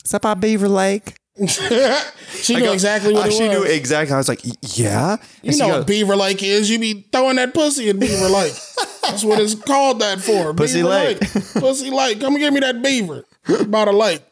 Is 0.09 0.13
that 0.13 0.23
by 0.23 0.33
Beaver 0.33 0.71
Lake? 0.71 1.17
she 1.47 2.55
I 2.57 2.59
knew 2.61 2.65
go- 2.65 2.73
exactly 2.73 3.13
what 3.13 3.27
uh, 3.27 3.29
it 3.29 3.33
she 3.35 3.47
was. 3.47 3.59
knew 3.59 3.63
exactly. 3.65 4.15
I 4.15 4.17
was 4.17 4.27
like, 4.27 4.41
"Yeah." 4.79 5.19
And 5.45 5.53
you 5.53 5.59
know 5.59 5.67
goes- 5.69 5.79
what 5.81 5.87
Beaver 5.87 6.17
Lake 6.17 6.43
is? 6.43 6.71
You 6.71 6.79
be 6.79 7.07
throwing 7.13 7.37
that 7.37 7.53
pussy 7.53 7.91
at 7.91 8.01
Beaver 8.01 8.31
Lake. 8.31 8.55
That's 9.03 9.23
what 9.23 9.39
it's 9.39 9.55
called 9.55 9.99
that 10.01 10.19
for. 10.23 10.55
Pussy 10.55 10.79
Beaver 10.79 10.89
Lake. 10.89 11.21
Pussy 11.53 11.91
Lake. 11.91 12.21
Come 12.21 12.37
and 12.37 12.41
get 12.43 12.55
me 12.55 12.61
that 12.61 12.83
beaver. 12.83 13.27
By 13.67 13.85
the 13.85 13.93
lake. 13.93 14.23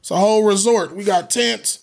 It's 0.00 0.10
a 0.10 0.16
whole 0.16 0.42
resort. 0.42 0.96
We 0.96 1.04
got 1.04 1.30
tents. 1.30 1.78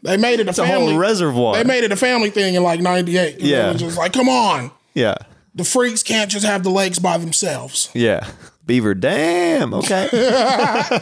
They 0.00 0.16
made 0.16 0.40
it 0.40 0.46
a 0.46 0.50
It's 0.50 0.58
a 0.58 0.64
family. 0.66 0.92
whole 0.92 0.98
reservoir. 0.98 1.56
They 1.56 1.64
made 1.64 1.84
it 1.84 1.92
a 1.92 1.96
family 1.96 2.30
thing 2.30 2.54
in 2.54 2.62
like 2.62 2.80
'98. 2.80 3.38
Yeah. 3.40 3.68
it 3.68 3.72
was 3.74 3.82
just 3.82 3.98
like, 3.98 4.14
come 4.14 4.30
on, 4.30 4.70
yeah, 4.94 5.16
the 5.54 5.64
freaks 5.64 6.02
can't 6.02 6.30
just 6.30 6.46
have 6.46 6.62
the 6.62 6.70
lakes 6.70 6.98
by 6.98 7.18
themselves. 7.18 7.90
yeah. 7.92 8.26
Beaver, 8.68 8.94
damn. 8.94 9.72
Okay. 9.74 10.08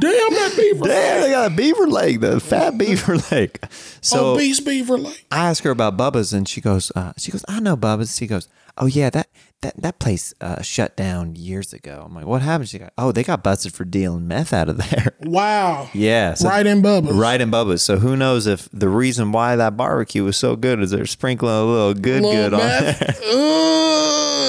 Damn 0.00 0.30
that 0.34 0.54
beaver. 0.56 0.84
Damn, 0.84 1.22
they 1.22 1.30
got 1.30 1.50
a 1.52 1.54
beaver 1.54 1.86
leg, 1.88 2.20
the 2.20 2.38
fat 2.40 2.76
beaver 2.78 3.16
leg. 3.32 3.58
So 4.00 4.34
Obese 4.34 4.60
beaver 4.60 4.98
leg. 4.98 5.24
I 5.30 5.48
asked 5.48 5.62
her 5.62 5.70
about 5.70 5.96
Bubba's, 5.96 6.32
and 6.32 6.46
she 6.48 6.60
goes, 6.60 6.92
uh, 6.94 7.12
she 7.16 7.30
goes, 7.32 7.44
I 7.48 7.58
know 7.60 7.76
Bubba's. 7.76 8.16
She 8.16 8.26
goes, 8.26 8.48
oh 8.76 8.86
yeah, 8.86 9.08
that 9.10 9.28
that 9.62 9.80
that 9.80 9.98
place 9.98 10.34
uh, 10.40 10.62
shut 10.62 10.96
down 10.96 11.34
years 11.36 11.72
ago. 11.72 12.02
I'm 12.06 12.14
like, 12.14 12.26
what 12.26 12.42
happened? 12.42 12.68
She 12.68 12.78
goes, 12.78 12.90
oh, 12.98 13.10
they 13.12 13.24
got 13.24 13.42
busted 13.42 13.72
for 13.72 13.84
dealing 13.84 14.28
meth 14.28 14.52
out 14.52 14.68
of 14.68 14.76
there. 14.76 15.14
Wow. 15.28 15.88
yeah, 15.94 16.34
so- 16.34 16.48
right 16.48 16.66
in 16.66 16.80
Bubba's. 16.82 17.12
right 17.12 17.40
in 17.40 17.50
Bubba's. 17.50 17.82
So 17.82 17.98
who 17.98 18.16
knows 18.16 18.46
if 18.46 18.68
the 18.72 18.88
reason 18.88 19.32
why 19.32 19.56
that 19.56 19.76
barbecue 19.76 20.22
was 20.24 20.36
so 20.36 20.54
good 20.56 20.80
is 20.80 20.90
they're 20.90 21.06
sprinkling 21.06 21.52
a 21.54 21.64
little 21.64 21.94
good 21.94 22.22
Little 22.22 22.32
good 22.32 22.54
on 22.54 22.60
meth. 22.60 22.98
there. 23.00 23.14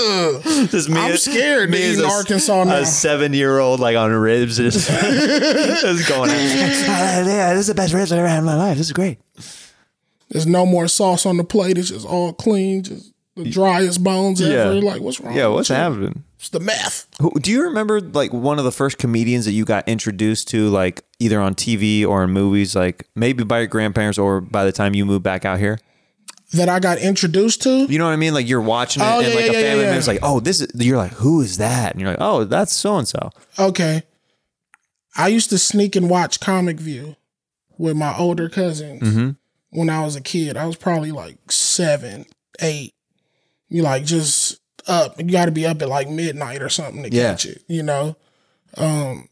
Ugh. 0.10 0.70
Just 0.70 0.90
me 0.90 1.00
I'm 1.00 1.12
as- 1.12 1.24
scared 1.24 1.68
to 1.70 1.72
me 1.72 1.92
eat 1.92 2.00
in 2.00 2.06
a- 2.06 2.08
Arkansas 2.08 2.64
now. 2.64 2.76
A 2.78 2.86
seven 2.86 3.34
year 3.34 3.60
old 3.60 3.80
like 3.80 3.96
on 3.96 4.12
ribs, 4.12 4.58
just, 4.58 4.90
just 4.90 6.10
going. 6.10 6.30
yeah, 6.32 7.54
this 7.54 7.62
is 7.62 7.68
the 7.68 7.76
best 7.76 7.94
ribs 7.94 8.12
I've 8.12 8.20
ever 8.20 8.28
had 8.28 8.40
in 8.40 8.46
my 8.46 8.56
life. 8.56 8.78
This 8.78 8.88
is 8.88 8.94
great. 8.94 9.20
There's 10.30 10.46
no 10.48 10.66
more 10.66 10.88
sauce 10.88 11.26
on 11.26 11.38
the 11.38 11.44
plate. 11.44 11.78
It's 11.78 11.90
just 11.90 12.06
all 12.06 12.34
clean, 12.34 12.84
just 12.84 13.12
the 13.36 13.50
driest 13.50 14.04
bones 14.04 14.42
ever. 14.42 14.76
Like, 14.76 15.02
what's 15.02 15.20
wrong? 15.20 15.36
Yeah, 15.36 15.48
what's 15.48 15.70
happening? 15.70 16.24
It's 16.38 16.50
the 16.50 16.60
meth. 16.60 17.08
Who- 17.20 17.32
Do 17.40 17.52
you 17.52 17.64
remember 17.64 18.00
like 18.00 18.32
one 18.32 18.60
of 18.60 18.66
the 18.66 18.72
first 18.72 18.98
comedians 18.98 19.46
that 19.46 19.52
you 19.54 19.66
got 19.66 19.88
introduced 19.90 20.48
to, 20.50 20.70
like 20.70 21.04
either 21.20 21.42
on 21.42 21.56
TV 21.56 22.06
or 22.06 22.24
in 22.24 22.30
movies, 22.32 22.76
like 22.76 23.08
maybe 23.16 23.44
by 23.44 23.60
your 23.60 23.68
grandparents 23.68 24.18
or 24.18 24.40
by 24.40 24.64
the 24.66 24.72
time 24.72 24.94
you 24.94 25.06
moved 25.06 25.24
back 25.24 25.46
out 25.46 25.60
here? 25.60 25.80
That 26.54 26.68
I 26.68 26.80
got 26.80 26.98
introduced 26.98 27.62
to. 27.64 27.86
You 27.86 28.00
know 28.00 28.06
what 28.06 28.14
I 28.14 28.16
mean? 28.16 28.34
Like 28.34 28.48
you're 28.50 28.60
watching 28.62 29.04
it 29.04 29.06
Oh, 29.06 29.20
and 29.20 29.28
yeah, 29.28 29.36
like 29.36 29.46
yeah, 29.46 29.52
a 29.52 29.62
family 29.62 29.84
yeah. 29.84 29.90
member's 29.92 30.08
like, 30.08 30.20
oh, 30.24 30.40
this 30.40 30.62
is, 30.62 30.72
you're 30.76 30.98
like, 30.98 31.12
who 31.14 31.42
is 31.42 31.58
that? 31.60 31.92
And 31.92 32.02
you're 32.02 32.10
like, 32.10 32.20
oh, 32.20 32.44
that's 32.44 32.74
so 32.74 32.98
and 32.98 33.08
so. 33.08 33.30
Okay. 33.60 34.02
I 35.16 35.28
used 35.28 35.52
to 35.52 35.60
sneak 35.60 35.96
and 35.96 36.10
watch 36.10 36.40
Comic 36.40 36.80
View 36.80 37.16
with 37.78 37.96
my 37.96 38.18
older 38.18 38.50
cousins 38.50 39.02
Mm-hmm. 39.02 39.30
when 39.78 39.90
I 39.92 40.04
was 40.04 40.16
a 40.16 40.22
kid. 40.22 40.58
I 40.58 40.66
was 40.66 40.76
probably 40.76 41.12
like 41.12 41.52
seven, 41.52 42.26
eight. 42.62 42.94
You 43.68 43.84
like 43.84 44.04
just 44.06 44.60
up. 44.88 45.20
You 45.20 45.26
got 45.32 45.46
to 45.46 45.52
be 45.52 45.68
up 45.68 45.80
at 45.84 45.88
like 45.90 46.10
midnight 46.10 46.64
or 46.64 46.70
something 46.70 47.04
to 47.04 47.10
catch 47.12 47.46
it. 47.46 47.64
You 47.68 47.84
know. 47.84 48.16
Um. 48.76 49.30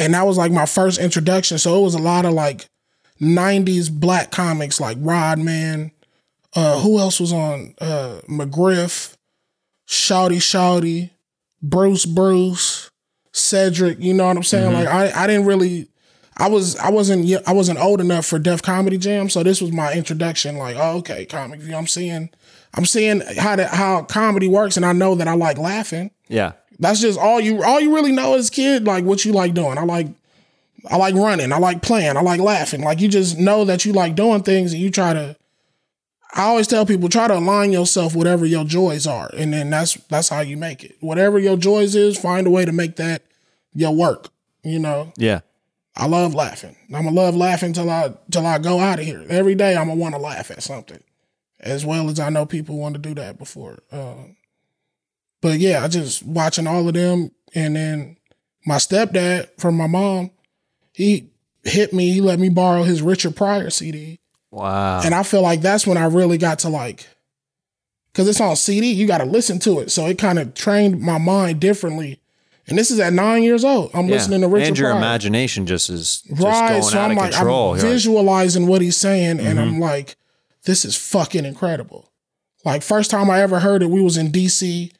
And 0.00 0.14
that 0.14 0.26
was 0.26 0.36
like 0.36 0.50
my 0.52 0.66
first 0.66 0.98
introduction. 0.98 1.58
So 1.58 1.78
it 1.78 1.82
was 1.82 1.94
a 1.94 1.98
lot 2.02 2.24
of 2.24 2.32
like 2.32 2.66
'90s 3.20 3.90
black 3.90 4.30
comics, 4.30 4.80
like 4.80 4.98
Rodman. 5.00 5.92
Uh, 6.54 6.80
who 6.80 6.98
else 6.98 7.20
was 7.20 7.32
on? 7.32 7.74
Uh, 7.80 8.20
McGriff, 8.28 9.16
Shouty 9.86 10.36
Shouty, 10.36 11.10
Bruce 11.62 12.06
Bruce, 12.06 12.90
Cedric. 13.32 14.00
You 14.00 14.14
know 14.14 14.26
what 14.26 14.36
I'm 14.36 14.42
saying? 14.42 14.72
Like 14.72 14.88
I, 14.88 15.24
I 15.24 15.26
didn't 15.26 15.46
really, 15.46 15.88
I 16.36 16.48
was, 16.48 16.76
I 16.76 16.90
wasn't, 16.90 17.30
I 17.46 17.52
wasn't 17.52 17.78
old 17.78 18.00
enough 18.00 18.26
for 18.26 18.38
Def 18.38 18.62
Comedy 18.62 18.98
Jam, 18.98 19.28
so 19.28 19.42
this 19.42 19.60
was 19.60 19.72
my 19.72 19.92
introduction. 19.92 20.56
Like, 20.56 20.76
oh, 20.78 20.98
okay, 20.98 21.26
comic 21.26 21.60
view. 21.60 21.74
I'm 21.74 21.86
seeing, 21.86 22.30
I'm 22.74 22.86
seeing 22.86 23.20
how 23.38 23.56
the, 23.56 23.66
how 23.66 24.02
comedy 24.02 24.48
works, 24.48 24.76
and 24.76 24.86
I 24.86 24.92
know 24.92 25.14
that 25.16 25.28
I 25.28 25.34
like 25.34 25.58
laughing. 25.58 26.10
Yeah. 26.28 26.52
That's 26.78 27.00
just 27.00 27.18
all 27.18 27.40
you, 27.40 27.62
all 27.62 27.80
you 27.80 27.94
really 27.94 28.12
know 28.12 28.34
as 28.34 28.48
a 28.48 28.52
kid. 28.52 28.84
Like 28.84 29.04
what 29.04 29.24
you 29.24 29.32
like 29.32 29.54
doing. 29.54 29.78
I 29.78 29.84
like, 29.84 30.08
I 30.90 30.96
like 30.96 31.14
running. 31.14 31.52
I 31.52 31.58
like 31.58 31.82
playing. 31.82 32.16
I 32.16 32.20
like 32.20 32.40
laughing. 32.40 32.82
Like 32.82 33.00
you 33.00 33.08
just 33.08 33.38
know 33.38 33.64
that 33.64 33.84
you 33.84 33.92
like 33.92 34.14
doing 34.14 34.42
things, 34.42 34.72
and 34.72 34.80
you 34.80 34.90
try 34.90 35.12
to. 35.12 35.36
I 36.34 36.42
always 36.42 36.66
tell 36.66 36.84
people 36.84 37.08
try 37.08 37.28
to 37.28 37.38
align 37.38 37.72
yourself 37.72 38.12
with 38.12 38.18
whatever 38.18 38.44
your 38.44 38.64
joys 38.64 39.06
are, 39.06 39.30
and 39.36 39.52
then 39.52 39.70
that's 39.70 39.94
that's 40.08 40.28
how 40.28 40.40
you 40.40 40.56
make 40.56 40.84
it. 40.84 40.96
Whatever 41.00 41.38
your 41.38 41.56
joys 41.56 41.94
is, 41.94 42.18
find 42.18 42.46
a 42.46 42.50
way 42.50 42.64
to 42.64 42.72
make 42.72 42.96
that 42.96 43.22
your 43.72 43.94
work. 43.94 44.28
You 44.62 44.78
know, 44.80 45.12
Yeah. 45.16 45.40
I 45.96 46.06
love 46.06 46.34
laughing. 46.34 46.76
I'm 46.92 47.04
gonna 47.04 47.10
love 47.12 47.34
laughing 47.36 47.72
till 47.72 47.88
I 47.88 48.12
till 48.30 48.46
I 48.46 48.58
go 48.58 48.80
out 48.80 48.98
of 48.98 49.06
here. 49.06 49.24
Every 49.30 49.54
day 49.54 49.76
I'm 49.76 49.88
gonna 49.88 50.00
want 50.00 50.14
to 50.14 50.20
laugh 50.20 50.50
at 50.50 50.62
something, 50.62 51.02
as 51.60 51.86
well 51.86 52.10
as 52.10 52.20
I 52.20 52.28
know 52.28 52.44
people 52.44 52.76
want 52.76 52.94
to 52.96 53.00
do 53.00 53.14
that 53.14 53.38
before. 53.38 53.78
Um, 53.90 54.36
but 55.40 55.58
yeah, 55.58 55.82
I 55.82 55.88
just 55.88 56.22
watching 56.22 56.66
all 56.66 56.86
of 56.86 56.92
them, 56.94 57.30
and 57.54 57.76
then 57.76 58.16
my 58.66 58.76
stepdad 58.76 59.48
from 59.58 59.76
my 59.76 59.86
mom, 59.86 60.32
he 60.96 61.28
hit 61.64 61.92
me. 61.92 62.12
He 62.12 62.20
let 62.20 62.38
me 62.38 62.48
borrow 62.48 62.82
his 62.84 63.02
Richard 63.02 63.36
Pryor 63.36 63.70
CD. 63.70 64.18
Wow. 64.50 65.02
And 65.04 65.14
I 65.14 65.22
feel 65.22 65.42
like 65.42 65.60
that's 65.60 65.86
when 65.86 65.98
I 65.98 66.06
really 66.06 66.38
got 66.38 66.60
to 66.60 66.68
like, 66.68 67.06
because 68.12 68.28
it's 68.28 68.40
on 68.40 68.56
CD, 68.56 68.92
you 68.92 69.06
got 69.06 69.18
to 69.18 69.24
listen 69.24 69.58
to 69.60 69.80
it. 69.80 69.90
So 69.90 70.06
it 70.06 70.16
kind 70.18 70.38
of 70.38 70.54
trained 70.54 71.00
my 71.00 71.18
mind 71.18 71.60
differently. 71.60 72.20
And 72.68 72.76
this 72.78 72.90
is 72.90 72.98
at 72.98 73.12
nine 73.12 73.42
years 73.42 73.64
old. 73.64 73.90
I'm 73.94 74.06
Yeah. 74.06 74.14
listening 74.14 74.40
to 74.40 74.48
Richard 74.48 74.60
Pryor. 74.62 74.68
and 74.68 74.78
your 74.78 74.90
Pryor. 74.90 74.98
imagination 74.98 75.66
just 75.66 75.90
is 75.90 76.22
just 76.22 76.40
right. 76.42 76.68
going 76.70 76.82
So 76.82 76.98
out 76.98 77.04
I'm 77.04 77.10
of 77.12 77.16
like, 77.18 77.32
control. 77.32 77.72
I'm 77.72 77.76
You're 77.78 77.84
like, 77.84 77.92
visualizing 77.92 78.66
what 78.66 78.80
he's 78.80 78.96
saying, 78.96 79.38
and 79.40 79.58
Mm-hmm. 79.58 79.74
I'm 79.74 79.80
like, 79.80 80.16
this 80.64 80.84
is 80.84 80.96
fucking 80.96 81.44
incredible. 81.44 82.10
Like 82.64 82.82
first 82.82 83.10
time 83.10 83.30
I 83.30 83.40
ever 83.42 83.60
heard 83.60 83.82
it, 83.82 83.90
we 83.90 84.00
was 84.00 84.16
in 84.16 84.32
DC. 84.32 84.90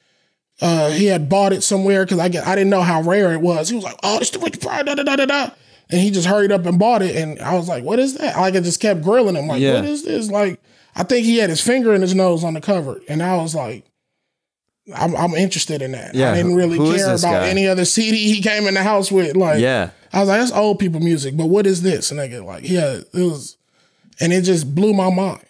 Uh, 0.61 0.90
he 0.90 1.07
had 1.07 1.28
bought 1.28 1.53
it 1.53 1.62
somewhere 1.62 2.05
because 2.05 2.18
I 2.18 2.28
get 2.28 2.47
I 2.47 2.55
didn't 2.55 2.70
know 2.70 2.82
how 2.82 3.03
rare 3.03 3.32
it 3.32 3.40
was. 3.40 3.68
He 3.68 3.74
was 3.74 3.84
like, 3.84 3.97
"Oh, 4.05 4.18
it's 4.20 4.30
the 4.30 4.38
Richard 4.38 4.61
Pryor." 4.61 4.84
Da 4.84 4.94
da 4.94 5.03
da 5.03 5.16
da 5.16 5.26
da. 5.26 5.51
And 5.89 6.01
he 6.01 6.11
just 6.11 6.26
hurried 6.26 6.51
up 6.51 6.66
and 6.66 6.78
bought 6.78 7.03
it, 7.03 7.14
and 7.14 7.41
I 7.41 7.55
was 7.55 7.68
like, 7.68 7.84
"What 7.84 7.99
is 8.01 8.14
that?" 8.14 8.37
Like 8.37 8.57
I 8.57 8.61
just 8.61 8.80
kept 8.80 9.03
grilling 9.03 9.37
him, 9.37 9.47
like, 9.47 9.61
Yeah. 9.61 9.74
"What 9.74 9.84
is 9.84 10.03
this?" 10.05 10.30
Like 10.30 10.61
I 10.97 11.05
think 11.05 11.24
he 11.24 11.39
had 11.39 11.51
his 11.51 11.61
finger 11.61 11.95
in 11.95 12.03
his 12.03 12.14
nose 12.14 12.43
on 12.43 12.55
the 12.55 12.61
cover, 12.61 13.01
and 13.09 13.22
I 13.22 13.37
was 13.37 13.55
like, 13.55 13.84
"I'm, 14.95 15.14
I'm 15.14 15.34
interested 15.34 15.82
in 15.82 15.93
that." 15.93 16.14
Yeah, 16.14 16.32
I 16.32 16.34
didn't 16.34 16.57
really 16.57 16.76
who 16.78 16.97
care 16.97 17.07
about 17.14 17.20
guy? 17.20 17.49
any 17.49 17.68
other 17.68 17.84
CD 17.84 18.32
he 18.32 18.43
came 18.43 18.66
in 18.66 18.74
the 18.74 18.82
house 18.82 19.12
with. 19.12 19.37
Like, 19.37 19.61
yeah. 19.61 19.91
I 20.12 20.20
was 20.20 20.28
like, 20.28 20.41
that's 20.41 20.53
old 20.53 20.78
people 20.78 21.01
music, 21.01 21.37
but 21.37 21.47
what 21.47 21.66
is 21.66 21.82
this? 21.82 22.11
And 22.11 22.30
get 22.30 22.43
like, 22.43 22.68
yeah, 22.68 23.01
it 23.12 23.22
was, 23.22 23.57
and 24.18 24.32
it 24.32 24.43
just 24.43 24.74
blew 24.74 24.95
my 24.95 25.11
mind, 25.11 25.45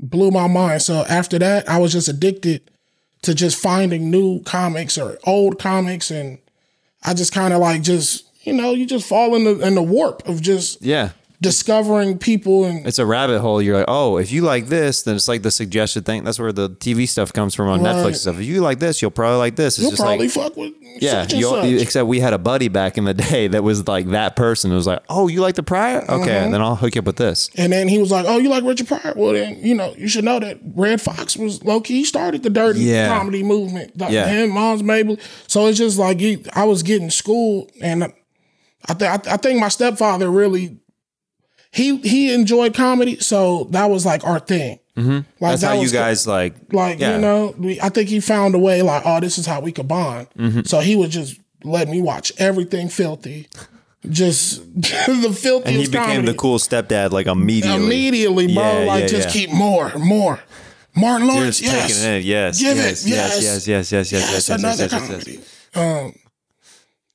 blew 0.00 0.30
my 0.30 0.46
mind. 0.48 0.82
So 0.82 1.04
after 1.08 1.38
that, 1.38 1.68
I 1.68 1.78
was 1.78 1.92
just 1.92 2.08
addicted 2.08 2.70
to 3.22 3.34
just 3.34 3.60
finding 3.60 4.10
new 4.10 4.42
comics 4.44 4.96
or 4.96 5.18
old 5.24 5.58
comics, 5.58 6.10
and 6.10 6.38
I 7.04 7.14
just 7.14 7.32
kind 7.32 7.52
of 7.52 7.60
like 7.60 7.82
just, 7.82 8.24
you 8.46 8.52
know, 8.52 8.72
you 8.72 8.86
just 8.86 9.06
fall 9.08 9.34
in 9.34 9.44
the 9.44 9.58
in 9.66 9.74
the 9.74 9.82
warp 9.82 10.26
of 10.28 10.40
just 10.40 10.80
Yeah. 10.82 11.10
discovering 11.42 12.16
people 12.18 12.64
and 12.64 12.86
It's 12.86 12.98
a 12.98 13.04
rabbit 13.04 13.40
hole. 13.40 13.60
You're 13.60 13.76
like, 13.76 13.84
oh, 13.88 14.16
if 14.16 14.32
you 14.32 14.40
like 14.40 14.68
this, 14.68 15.02
then 15.02 15.16
it's 15.16 15.28
like 15.28 15.42
the 15.42 15.50
suggested 15.50 16.06
thing. 16.06 16.24
That's 16.24 16.38
where 16.38 16.50
the 16.52 16.70
TV 16.70 17.06
stuff 17.06 17.30
comes 17.32 17.54
from 17.54 17.68
on 17.68 17.80
Netflix 17.80 17.94
Right. 17.96 18.06
and 18.06 18.16
stuff. 18.16 18.38
If 18.38 18.46
you 18.46 18.62
like 18.62 18.78
this, 18.78 19.02
you'll 19.02 19.10
probably 19.10 19.38
like 19.38 19.54
this. 19.54 19.74
It's 19.74 19.82
you'll 19.82 19.90
just 19.90 20.02
probably 20.02 20.28
like, 20.28 20.30
fuck 20.30 20.56
with 20.56 20.72
yeah. 20.98 21.22
such 21.22 21.32
and 21.34 21.40
You, 21.42 21.48
such. 21.50 21.82
except 21.82 22.06
we 22.08 22.20
had 22.20 22.32
a 22.32 22.38
buddy 22.38 22.68
back 22.68 22.96
in 22.96 23.04
the 23.04 23.12
day 23.14 23.48
that 23.48 23.62
was 23.62 23.86
like 23.86 24.08
that 24.10 24.34
person. 24.34 24.72
It 24.72 24.76
was 24.76 24.86
like, 24.86 25.02
oh, 25.10 25.28
you 25.28 25.42
like 25.42 25.56
the 25.56 25.62
Pryor? 25.62 26.02
Okay, 26.08 26.30
Mm-hmm. 26.30 26.52
then 26.52 26.62
I'll 26.62 26.74
hook 26.76 26.94
you 26.94 27.00
up 27.00 27.06
with 27.06 27.16
this. 27.16 27.50
And 27.56 27.70
then 27.70 27.88
he 27.88 27.98
was 27.98 28.10
like, 28.10 28.24
"Oh, 28.26 28.38
you 28.38 28.48
like 28.48 28.64
Richard 28.64 28.88
Pryor? 28.88 29.12
Well, 29.14 29.34
then 29.34 29.58
you 29.62 29.74
know 29.74 29.94
you 29.98 30.08
should 30.08 30.24
know 30.24 30.40
that 30.40 30.58
Redd 30.74 31.02
Foxx 31.02 31.36
was 31.36 31.62
low 31.62 31.80
key 31.82 32.04
started 32.04 32.44
the 32.44 32.50
dirty 32.50 32.80
Yeah. 32.80 33.08
comedy 33.08 33.42
movement. 33.42 33.98
Like 34.00 34.10
Yeah. 34.10 34.26
him, 34.26 34.50
Moms 34.52 34.82
Mabley. 34.82 35.18
So 35.48 35.66
it's 35.66 35.76
just 35.76 35.98
like 35.98 36.18
he, 36.18 36.42
I 36.54 36.64
was 36.64 36.82
getting 36.82 37.10
schooled, 37.10 37.70
and 37.82 38.10
I 38.88 38.94
think 38.94 39.28
I 39.28 39.36
think 39.36 39.60
my 39.60 39.68
stepfather 39.68 40.30
really 40.30 40.78
he 41.76 41.98
he 41.98 42.32
enjoyed 42.32 42.74
comedy, 42.74 43.18
so 43.18 43.64
that 43.70 43.86
was 43.90 44.06
like 44.06 44.24
our 44.24 44.40
thing. 44.40 44.78
Mm-hmm. 44.96 45.10
Like 45.10 45.24
That's 45.40 45.60
that 45.60 45.76
how 45.76 45.82
you 45.82 45.90
guys 45.90 46.26
like. 46.26 46.72
like 46.72 46.98
yeah. 46.98 47.16
you 47.16 47.20
know, 47.20 47.54
we, 47.58 47.78
I 47.80 47.90
think 47.90 48.08
he 48.08 48.20
found 48.20 48.54
a 48.54 48.58
way. 48.58 48.80
Like, 48.80 49.02
oh, 49.04 49.20
this 49.20 49.36
is 49.36 49.44
how 49.44 49.60
we 49.60 49.72
could 49.72 49.86
bond. 49.86 50.28
Mm-hmm. 50.38 50.62
So 50.62 50.80
he 50.80 50.96
would 50.96 51.10
just 51.10 51.38
let 51.64 51.88
me 51.88 52.00
watch 52.00 52.32
everything 52.38 52.88
filthy, 52.88 53.48
just 54.08 54.60
the 54.74 55.36
filthiest. 55.38 55.66
And 55.66 55.76
he 55.76 55.86
became 55.86 56.06
comedy. 56.06 56.32
the 56.32 56.34
cool 56.34 56.58
stepdad 56.58 57.10
like 57.10 57.26
immediately. 57.26 57.84
immediately, 57.84 58.54
bro. 58.54 58.80
Yeah, 58.80 58.86
like 58.86 59.02
yeah, 59.02 59.08
just 59.08 59.28
keep 59.28 59.52
more, 59.52 59.92
more. 59.98 60.40
Martin 60.96 61.28
Lawrence, 61.28 61.60
just 61.60 61.62
yes. 61.62 61.88
taking 61.88 62.10
it 62.10 62.16
in. 62.16 62.26
Yes. 62.26 62.58
Give 62.58 62.78
it, 62.78 62.80
yes, 62.80 63.06
yes. 63.06 63.06
yes. 63.06 63.42
Yes. 63.42 63.66
Yes. 63.66 63.92
Yes. 63.92 63.92
Yes. 63.92 63.92
Yes. 63.92 64.12
Yes, 64.12 64.32
Yes. 64.32 64.32
Yes. 64.32 64.48
another 64.48 64.84
Yes. 64.84 64.92
Yes. 64.92 65.08
comedy. 65.08 65.32
Yes. 65.32 65.76
Um, 65.76 66.14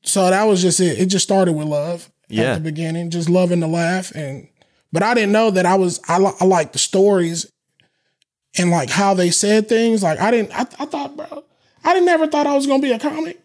so 0.03 0.29
that 0.29 0.43
was 0.45 0.61
just 0.61 0.79
it. 0.79 0.99
It 0.99 1.05
just 1.07 1.23
started 1.23 1.53
with 1.53 1.67
love 1.67 2.09
Yeah. 2.29 2.51
at 2.51 2.55
the 2.55 2.61
beginning, 2.61 3.09
just 3.09 3.29
loving 3.29 3.59
to 3.61 3.67
laugh, 3.67 4.11
and 4.15 4.47
but 4.91 5.03
I 5.03 5.13
didn't 5.13 5.31
know 5.31 5.51
that 5.51 5.65
I 5.65 5.75
was 5.75 5.99
I, 6.07 6.17
li- 6.19 6.33
I 6.39 6.45
like 6.45 6.73
the 6.73 6.79
stories 6.79 7.51
and 8.57 8.69
like 8.71 8.89
how 8.89 9.13
they 9.13 9.31
said 9.31 9.69
things. 9.69 10.03
Like 10.03 10.19
I 10.19 10.31
didn't 10.31 10.51
I, 10.53 10.61
I 10.79 10.85
thought, 10.85 11.15
bro, 11.15 11.43
I 11.83 11.93
didn't 11.93 12.05
never 12.05 12.27
thought 12.27 12.47
I 12.47 12.55
was 12.55 12.67
gonna 12.67 12.81
be 12.81 12.91
a 12.91 12.99
comic. 12.99 13.39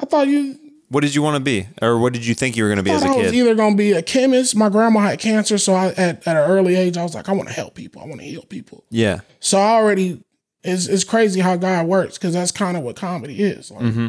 I 0.00 0.04
thought 0.06 0.26
you 0.28 0.58
What 0.88 1.00
did 1.02 1.14
you 1.14 1.22
want 1.22 1.36
to 1.36 1.40
be, 1.42 1.66
or 1.80 1.98
what 1.98 2.12
did 2.12 2.26
you 2.26 2.34
think 2.34 2.56
you 2.56 2.64
were 2.64 2.68
going 2.68 2.76
to 2.78 2.82
be 2.82 2.90
as 2.90 3.02
a 3.02 3.06
I 3.06 3.16
was 3.16 3.30
kid? 3.30 3.34
either 3.34 3.54
gonna 3.54 3.76
be 3.76 3.92
a 3.92 4.02
chemist. 4.02 4.54
My 4.56 4.68
grandma 4.68 5.00
had 5.00 5.18
cancer, 5.20 5.56
so 5.56 5.74
I 5.74 5.86
at, 5.88 6.26
at 6.26 6.36
an 6.36 6.50
early 6.50 6.74
age 6.74 6.96
I 6.96 7.02
was 7.04 7.14
like, 7.14 7.28
I 7.28 7.32
want 7.32 7.48
to 7.48 7.54
help 7.54 7.74
people. 7.74 8.02
I 8.02 8.06
want 8.06 8.20
to 8.20 8.26
heal 8.26 8.42
people. 8.42 8.84
Yeah. 8.90 9.20
So 9.40 9.58
I 9.58 9.70
already 9.76 10.22
it's 10.64 10.86
it's 10.88 11.04
crazy 11.04 11.40
how 11.40 11.56
God 11.56 11.86
works 11.86 12.18
because 12.18 12.34
that's 12.34 12.50
kind 12.52 12.76
of 12.76 12.82
what 12.82 12.96
comedy 12.96 13.42
is. 13.42 13.70
Like, 13.70 13.84
mm-hmm. 13.84 14.08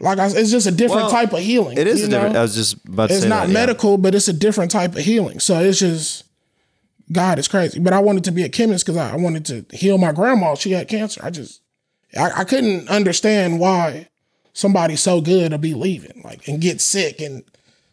Like 0.00 0.18
I, 0.18 0.26
it's 0.26 0.50
just 0.50 0.66
a 0.66 0.72
different. 0.72 1.04
Well, 1.04 1.10
type 1.10 1.32
of 1.32 1.40
healing. 1.40 1.78
It 1.78 1.86
is 1.86 2.02
a 2.02 2.08
different. 2.08 2.36
I 2.36 2.42
was 2.42 2.54
just 2.54 2.84
about 2.86 3.08
to 3.08 3.14
It's 3.14 3.22
say 3.22 3.28
not 3.28 3.46
that, 3.46 3.48
yeah. 3.48 3.54
medical, 3.54 3.96
but 3.98 4.14
it's 4.14 4.28
a 4.28 4.32
different 4.32 4.70
type 4.70 4.92
of 4.96 5.02
healing. 5.04 5.40
So 5.40 5.60
it's 5.60 5.78
just 5.78 6.24
God 7.12 7.38
is 7.38 7.48
crazy. 7.48 7.78
But 7.78 7.92
I 7.92 8.00
wanted 8.00 8.24
to 8.24 8.32
be 8.32 8.42
a 8.42 8.48
chemist 8.48 8.84
because 8.84 8.96
I, 8.96 9.12
I 9.12 9.16
wanted 9.16 9.44
to 9.46 9.76
heal 9.76 9.98
my 9.98 10.12
grandma. 10.12 10.54
She 10.54 10.72
had 10.72 10.88
cancer. 10.88 11.20
I 11.24 11.30
just 11.30 11.60
I, 12.16 12.40
I 12.40 12.44
couldn't 12.44 12.88
understand 12.88 13.60
why 13.60 14.08
somebody 14.52 14.96
so 14.96 15.20
good 15.20 15.50
to 15.50 15.58
be 15.58 15.74
leaving 15.74 16.22
like 16.24 16.46
and 16.46 16.60
get 16.60 16.80
sick 16.80 17.20
and 17.20 17.42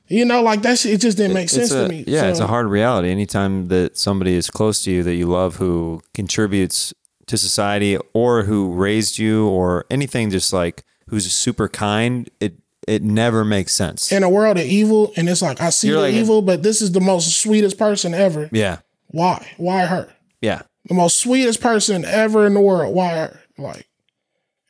you 0.08 0.24
know 0.24 0.44
like 0.44 0.62
that 0.62 0.78
shit 0.78 0.94
it 0.94 1.02
just 1.02 1.18
didn't 1.18 1.34
make 1.34 1.50
sense 1.50 1.72
a, 1.72 1.84
to 1.84 1.90
me. 1.90 2.04
Yeah, 2.08 2.26
it's 2.26 2.40
a 2.40 2.48
hard 2.48 2.68
reality. 2.68 3.10
Anytime 3.10 3.68
that 3.70 3.98
somebody 3.98 4.36
is 4.36 4.50
close 4.50 4.84
to 4.84 4.92
you 4.92 5.04
that 5.04 5.16
you 5.16 5.28
love, 5.28 5.58
who 5.58 6.02
contributes 6.14 6.94
to 7.28 7.38
society, 7.38 7.98
or 8.14 8.44
who 8.44 8.74
raised 8.74 9.18
you, 9.18 9.48
or 9.48 9.86
anything, 9.90 10.30
just 10.30 10.52
like 10.52 10.84
who's 11.12 11.32
super 11.32 11.68
kind, 11.70 12.28
it 12.40 12.56
it 12.88 13.04
never 13.04 13.46
makes 13.46 13.76
sense. 13.76 14.12
in 14.12 14.24
a 14.24 14.30
world 14.30 14.58
of 14.58 14.66
evil, 14.66 15.14
and 15.16 15.30
it's 15.30 15.44
like 15.44 15.62
I 15.62 15.70
see 15.70 15.90
You're 15.90 15.98
the 15.98 16.02
like- 16.08 16.16
evil, 16.16 16.42
but 16.42 16.64
this 16.64 16.82
is 16.82 16.92
the 16.94 17.00
most 17.00 17.38
sweetest 17.40 17.78
person 17.78 18.16
ever. 18.16 18.50
yeah, 18.52 18.80
Why? 19.10 19.48
Why 19.58 19.86
her? 19.86 20.12
yeah, 20.42 20.64
The 20.88 20.96
most 20.96 21.20
sweetest 21.20 21.62
person 21.62 22.04
ever 22.06 22.48
in 22.48 22.56
the 22.56 22.60
world. 22.62 22.96
Why 22.96 23.10
her? 23.12 23.40
Like, 23.60 23.88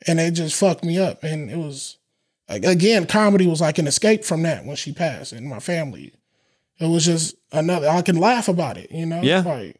and 0.06 0.20
it 0.20 0.32
just 0.32 0.54
fucked 0.60 0.84
me 0.84 0.98
up. 0.98 1.22
And 1.24 1.50
it 1.50 1.56
was 1.56 1.96
like 2.50 2.64
again, 2.66 3.06
comedy 3.06 3.46
was 3.46 3.62
like 3.62 3.78
an 3.78 3.86
escape 3.86 4.24
from 4.24 4.42
that 4.42 4.66
when 4.66 4.76
she 4.76 4.92
passed, 4.92 5.32
and 5.32 5.48
my 5.48 5.58
family. 5.60 6.12
It 6.78 6.88
was 6.88 7.04
just 7.06 7.36
another. 7.52 7.88
I 7.88 8.02
can 8.02 8.16
laugh 8.16 8.48
about 8.48 8.76
it, 8.76 8.90
you 8.90 9.06
know. 9.06 9.22
Yeah. 9.22 9.40
Like, 9.40 9.76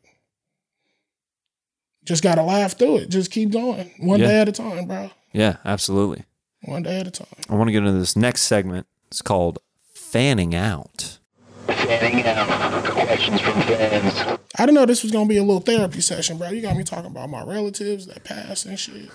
just 2.05 2.23
gotta 2.23 2.43
laugh 2.43 2.79
through 2.79 2.99
it. 2.99 3.11
Just 3.11 3.31
keep 3.31 3.51
going, 3.51 3.91
one 3.99 4.21
Yeah. 4.21 4.29
day 4.29 4.41
at 4.41 4.49
a 4.49 4.53
time, 4.53 4.87
bro. 4.87 5.11
yeah, 5.33 5.57
absolutely. 5.65 6.25
One 6.65 6.83
day 6.83 7.01
at 7.01 7.07
a 7.07 7.11
time. 7.11 7.27
I 7.49 7.55
want 7.55 7.69
to 7.69 7.73
get 7.73 7.79
into 7.83 7.93
this 7.99 8.17
next 8.17 8.43
segment. 8.43 8.87
It's 9.09 9.23
called 9.23 9.59
fanning 9.95 10.55
out. 10.55 11.19
Fanning 11.67 12.25
out. 12.25 12.85
Questions 12.85 13.41
from 13.41 13.61
fans. 13.63 14.39
I 14.59 14.67
didn't 14.67 14.75
know 14.75 14.87
this 14.87 15.03
was 15.03 15.11
gonna 15.13 15.27
be 15.29 15.39
a 15.39 15.43
little 15.43 15.61
therapy 15.61 16.01
session, 16.01 16.39
bro. 16.39 16.51
You 16.51 16.63
got 16.63 16.77
me 16.77 16.85
talking 16.85 17.11
about 17.11 17.31
my 17.31 17.43
relatives 17.43 18.07
that 18.07 18.23
passed 18.25 18.67
and 18.67 18.79
shit. 18.79 19.11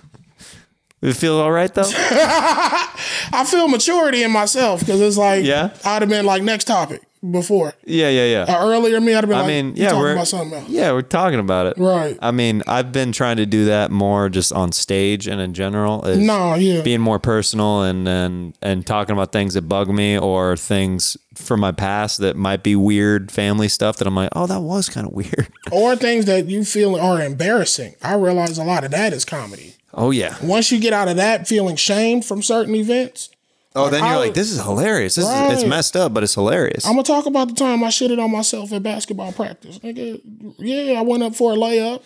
It 1.02 1.14
feel 1.14 1.36
all 1.36 1.52
right 1.52 1.74
though? 1.74 1.84
I 1.93 3.45
feel 3.48 3.68
maturity 3.68 4.24
in 4.24 4.32
myself 4.32 4.80
because 4.80 5.00
it's 5.00 5.18
like 5.18 5.45
Yeah? 5.45 5.70
I'd 5.86 6.02
have 6.02 6.10
been 6.10 6.26
like 6.26 6.41
next 6.41 6.66
topic 6.66 7.02
before. 7.32 7.74
yeah, 7.86 8.09
yeah, 8.09 8.26
yeah. 8.45 8.55
Uh, 8.57 8.68
earlier 8.68 8.99
me, 9.01 9.13
I'd 9.13 9.24
have 9.24 9.30
been 9.30 9.38
I 9.38 9.41
like, 9.41 9.47
mean, 9.47 9.76
yeah, 9.76 9.89
talking 9.89 9.99
we're 10.01 10.13
about 10.13 10.28
something 10.28 10.59
else. 10.59 10.70
yeah, 10.70 10.91
we're 10.91 11.01
talking 11.01 11.39
about 11.39 11.68
it. 11.68 11.78
Right. 11.78 12.18
I 12.22 12.32
mean, 12.32 12.63
I've 12.68 12.91
been 12.91 13.11
trying 13.11 13.38
to 13.38 13.45
do 13.45 13.65
that 13.65 13.91
more 13.91 14.30
just 14.30 14.51
on 14.53 14.72
stage 14.72 15.28
and 15.28 15.39
in 15.41 15.53
general. 15.53 16.05
Is 16.05 16.18
No, 16.20 16.55
yeah. 16.55 16.82
being 16.82 17.01
more 17.01 17.20
personal 17.20 17.82
and 17.84 18.07
and 18.07 18.57
and 18.61 18.86
talking 18.86 19.13
about 19.13 19.32
things 19.32 19.53
that 19.55 19.63
bug 19.63 19.89
me 19.89 20.18
or 20.18 20.55
things 20.57 21.18
from 21.36 21.59
my 21.59 21.72
past 21.72 22.20
that 22.20 22.36
might 22.36 22.63
be 22.63 22.76
weird 22.76 23.32
family 23.32 23.68
stuff 23.68 23.97
that 23.97 24.07
I'm 24.07 24.15
like, 24.15 24.30
oh, 24.36 24.47
that 24.47 24.61
was 24.61 24.89
kind 24.89 25.05
of 25.07 25.13
weird. 25.13 25.47
or 25.72 25.95
things 25.95 26.26
that 26.26 26.47
you 26.47 26.63
feel 26.65 26.95
are 26.95 27.22
embarrassing. 27.22 27.95
I 28.01 28.15
realize 28.15 28.57
a 28.57 28.63
lot 28.63 28.84
of 28.84 28.91
that 28.91 29.13
is 29.13 29.24
comedy. 29.26 29.76
oh 29.93 30.11
yeah. 30.11 30.36
Once 30.43 30.72
you 30.72 30.80
get 30.80 30.93
out 30.93 31.07
of 31.07 31.15
that 31.18 31.47
feeling 31.47 31.76
shamed 31.76 32.26
from 32.26 32.41
certain 32.41 32.74
events, 32.76 33.30
Oh, 33.78 33.90
then 33.90 34.04
I 34.04 34.10
you're 34.12 34.20
like, 34.20 34.34
this 34.34 34.52
is 34.52 34.62
hilarious. 34.62 35.16
This 35.16 35.26
is 35.26 35.52
it's 35.62 35.64
messed 35.70 35.96
up, 35.96 36.14
but 36.14 36.24
it's 36.24 36.34
hilarious. 36.34 36.86
I'm 36.86 36.94
gonna 36.94 37.04
talk 37.04 37.26
about 37.26 37.48
the 37.50 37.54
time 37.56 37.84
I 37.84 37.88
shitted 37.88 38.22
on 38.24 38.32
myself 38.32 38.72
at 38.74 38.84
basketball 38.84 39.32
practice. 39.32 39.80
Nigga, 39.80 40.20
yeah, 40.60 41.00
I 41.00 41.02
went 41.04 41.24
up 41.24 41.36
for 41.36 41.54
a 41.54 41.56
layup, 41.56 42.04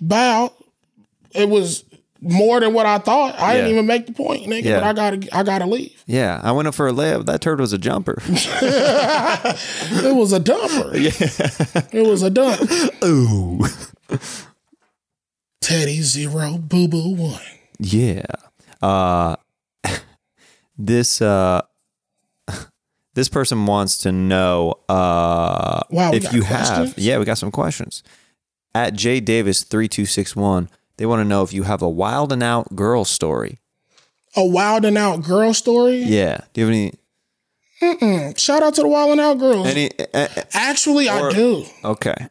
bow. 0.00 0.52
It 1.32 1.48
was 1.48 1.84
more 2.20 2.60
than 2.60 2.72
what 2.72 2.86
I 2.86 2.98
thought. 2.98 3.38
I 3.38 3.54
didn't 3.54 3.66
Yeah. 3.68 3.72
even 3.74 3.86
make 3.86 4.06
the 4.06 4.12
point, 4.12 4.46
nigga. 4.46 4.64
Yeah. 4.64 4.80
But 4.80 4.84
I 4.84 4.92
gotta, 4.92 5.36
I 5.36 5.42
gotta 5.42 5.66
leave. 5.66 6.02
yeah, 6.06 6.40
I 6.42 6.52
went 6.52 6.68
up 6.68 6.74
for 6.74 6.86
a 6.88 6.92
layup. 6.92 7.26
That 7.26 7.40
turd 7.40 7.60
was 7.60 7.72
a 7.72 7.78
jumper. 7.78 8.22
It 10.06 10.14
was 10.16 10.32
a 10.32 10.40
dumper. 10.40 10.94
Yeah, 11.94 12.00
it 12.00 12.06
was 12.06 12.22
a 12.22 12.30
dump. 12.30 12.60
Ooh. 13.04 13.60
Teddy 15.60 16.02
zero, 16.02 16.58
boo 16.58 16.88
boo 16.88 17.14
one. 17.14 17.40
Yeah. 17.78 18.24
Uh 18.82 19.36
this 20.76 21.20
uh 21.22 21.62
this 23.14 23.28
person 23.28 23.66
wants 23.66 23.98
to 23.98 24.12
know 24.12 24.74
uh 24.88 25.80
Wow, 25.90 26.12
if 26.12 26.24
got 26.24 26.32
you 26.32 26.42
have? 26.42 26.94
Yeah, 26.98 27.18
we 27.18 27.24
got 27.24 27.38
some 27.38 27.50
questions. 27.50 28.02
At 28.74 28.94
J 28.94 29.20
Davis 29.20 29.62
3261, 29.62 30.68
they 30.96 31.06
want 31.06 31.20
to 31.20 31.24
know 31.24 31.42
if 31.42 31.52
you 31.52 31.62
have 31.62 31.80
a 31.82 31.88
wild 31.88 32.32
and 32.32 32.42
out 32.42 32.74
girl 32.74 33.04
story. 33.04 33.58
A 34.36 34.44
wild 34.44 34.84
and 34.84 34.98
out 34.98 35.22
girl 35.22 35.54
story. 35.54 36.02
Yeah. 36.02 36.40
Do 36.52 36.60
you 36.60 36.66
have 36.66 36.74
any 36.74 38.34
Shout 38.36 38.62
out 38.62 38.74
to 38.74 38.82
the 38.82 38.88
wild 38.88 39.12
and 39.12 39.20
out 39.20 39.38
girls. 39.38 39.66
any 39.66 39.90
uh, 40.12 40.28
Actually, 40.52 41.08
I 41.08 41.30
do. 41.32 41.64
okay. 41.84 42.28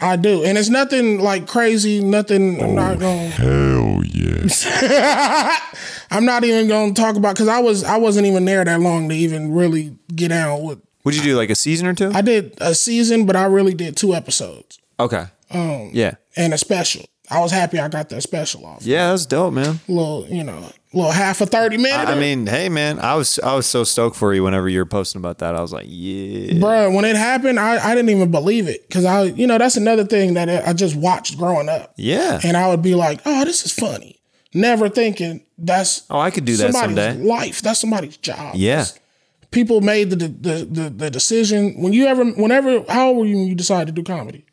I 0.00 0.16
do, 0.16 0.44
and 0.44 0.56
it's 0.56 0.68
nothing 0.68 1.20
like 1.20 1.48
crazy. 1.48 2.00
Nothing. 2.02 2.62
I'm 2.62 2.74
not 2.74 2.98
going. 3.00 3.30
Hell 3.30 4.02
yeah. 4.04 5.56
I'm 6.10 6.24
not 6.24 6.44
even 6.44 6.68
going 6.68 6.94
to 6.94 7.00
talk 7.00 7.16
about 7.16 7.34
because 7.34 7.48
I 7.48 7.60
was 7.60 7.84
I 7.84 7.96
wasn't 7.96 8.26
even 8.26 8.44
there 8.44 8.64
that 8.64 8.80
long 8.80 9.08
to 9.08 9.14
even 9.14 9.52
really 9.52 9.96
get 10.14 10.28
down 10.28 10.62
with. 10.62 10.80
Would 11.04 11.16
you 11.16 11.22
do 11.22 11.36
like 11.36 11.50
a 11.50 11.54
season 11.54 11.86
or 11.86 11.94
two? 11.94 12.10
I 12.14 12.20
did 12.22 12.54
a 12.60 12.74
season, 12.74 13.24
but 13.26 13.36
I 13.36 13.44
really 13.44 13.74
did 13.74 13.96
two 13.96 14.14
episodes 14.14 14.78
okay. 15.00 15.26
Um, 15.50 15.90
yeah. 15.92 16.14
and 16.36 16.52
a 16.52 16.58
special. 16.58 17.04
I 17.30 17.40
was 17.40 17.50
happy 17.52 17.78
I 17.78 17.88
got 17.88 18.08
that 18.08 18.22
special 18.22 18.64
off. 18.64 18.82
Yeah, 18.82 19.10
that's 19.10 19.26
dope, 19.26 19.52
man. 19.52 19.80
little, 19.86 20.26
you 20.28 20.42
know, 20.44 20.70
little 20.94 21.10
half 21.12 21.42
a 21.42 21.46
thirty 21.46 21.76
minute. 21.76 22.08
I 22.08 22.18
mean, 22.18 22.46
hey 22.46 22.70
man, 22.70 22.98
I 22.98 23.14
was 23.16 23.38
I 23.40 23.54
was 23.54 23.66
so 23.66 23.84
stoked 23.84 24.16
for 24.16 24.32
you 24.32 24.42
whenever 24.42 24.66
you 24.68 24.78
were 24.78 24.86
posting 24.86 25.20
about 25.20 25.38
that. 25.38 25.54
I 25.54 25.60
was 25.60 25.70
like, 25.72 25.84
yeah. 25.88 26.58
Bro, 26.58 26.92
when 26.94 27.04
it 27.04 27.16
happened, 27.16 27.60
I, 27.60 27.84
I 27.86 27.94
didn't 27.94 28.08
even 28.10 28.30
believe 28.30 28.66
it 28.66 28.88
because 28.88 29.04
I, 29.04 29.24
you 29.24 29.46
know, 29.46 29.58
that's 29.58 29.76
another 29.76 30.04
thing 30.04 30.34
that 30.34 30.48
I 30.66 30.72
just 30.72 30.96
watched 30.96 31.36
growing 31.36 31.68
up, 31.68 31.92
Yeah. 31.96 32.40
and 32.42 32.56
I 32.56 32.68
would 32.68 32.80
be 32.82 32.94
like, 32.94 33.20
"Oh, 33.26 33.44
this 33.44 33.64
is 33.66 33.72
funny," 33.72 34.17
never 34.54 34.88
thinking 34.88 35.44
that's 35.58 36.02
Oh, 36.10 36.18
I 36.18 36.30
could 36.30 36.44
do 36.44 36.56
that 36.56 36.72
somebody's 36.72 37.04
someday. 37.04 37.24
life. 37.24 37.62
That's 37.62 37.80
somebody's 37.80 38.16
job. 38.16 38.54
Yeah. 38.56 38.76
That's- 38.76 38.98
people 39.50 39.80
made 39.80 40.10
the 40.10 40.16
the, 40.16 40.64
the 40.70 40.90
the 40.90 41.10
decision 41.10 41.80
when 41.82 41.92
you 41.92 42.06
ever, 42.06 42.24
whenever, 42.24 42.84
how 42.88 43.08
old 43.08 43.16
were 43.18 43.24
you 43.26 43.36
when 43.38 43.46
you 43.48 43.54
decided 43.54 43.86
to 43.94 44.02
do 44.02 44.04
comedy? 44.04 44.44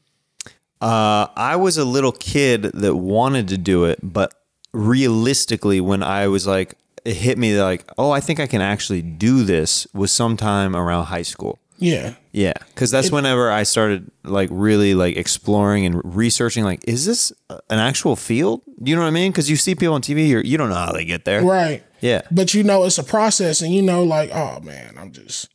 Uh, 0.82 1.28
I 1.36 1.56
was 1.56 1.78
a 1.78 1.86
little 1.86 2.12
kid 2.12 2.64
that 2.64 2.96
wanted 2.96 3.48
to 3.50 3.58
do 3.58 3.86
it, 3.86 4.00
but 4.04 4.34
realistically, 4.74 5.82
when 5.82 6.04
I 6.04 6.28
was 6.28 6.46
like, 6.46 6.76
it 7.04 7.16
hit 7.16 7.38
me 7.38 7.60
like, 7.60 7.86
oh, 7.98 8.12
I 8.12 8.20
think 8.20 8.40
I 8.40 8.48
can 8.48 8.62
actually 8.62 9.02
do 9.02 9.44
this 9.44 9.88
was 9.94 10.12
sometime 10.12 10.76
around 10.76 11.06
high 11.06 11.22
school. 11.24 11.60
Yeah. 11.78 12.16
Yeah, 12.32 12.54
because 12.70 12.92
that's 12.92 13.12
whenever 13.12 13.50
I 13.52 13.64
started 13.64 14.10
like 14.24 14.50
really 14.52 14.94
like 14.94 15.16
exploring 15.18 15.86
and 15.86 16.02
researching. 16.04 16.64
Like, 16.64 16.82
is 16.88 17.06
this 17.06 17.32
an 17.50 17.80
actual 17.80 18.16
field? 18.16 18.62
You 18.82 18.96
know 18.96 19.02
what 19.02 19.08
I 19.08 19.12
mean? 19.12 19.32
Because 19.32 19.50
you 19.50 19.56
see 19.56 19.74
people 19.76 19.94
on 19.96 20.02
TV, 20.02 20.28
you're, 20.30 20.42
you 20.44 20.58
don't 20.58 20.70
know 20.70 20.76
how 20.76 20.92
they 20.92 21.06
get 21.06 21.24
there. 21.26 21.42
Right. 21.44 21.84
Yeah. 22.02 22.22
But 22.32 22.54
you 22.54 22.64
know 22.64 22.84
it's 22.84 22.98
a 22.98 23.04
process 23.04 23.62
and 23.62 23.74
you 23.74 23.82
know 23.82 24.04
like, 24.04 24.32
oh 24.34 24.60
man, 24.62 24.96
I'm 24.98 25.12
just 25.12 25.50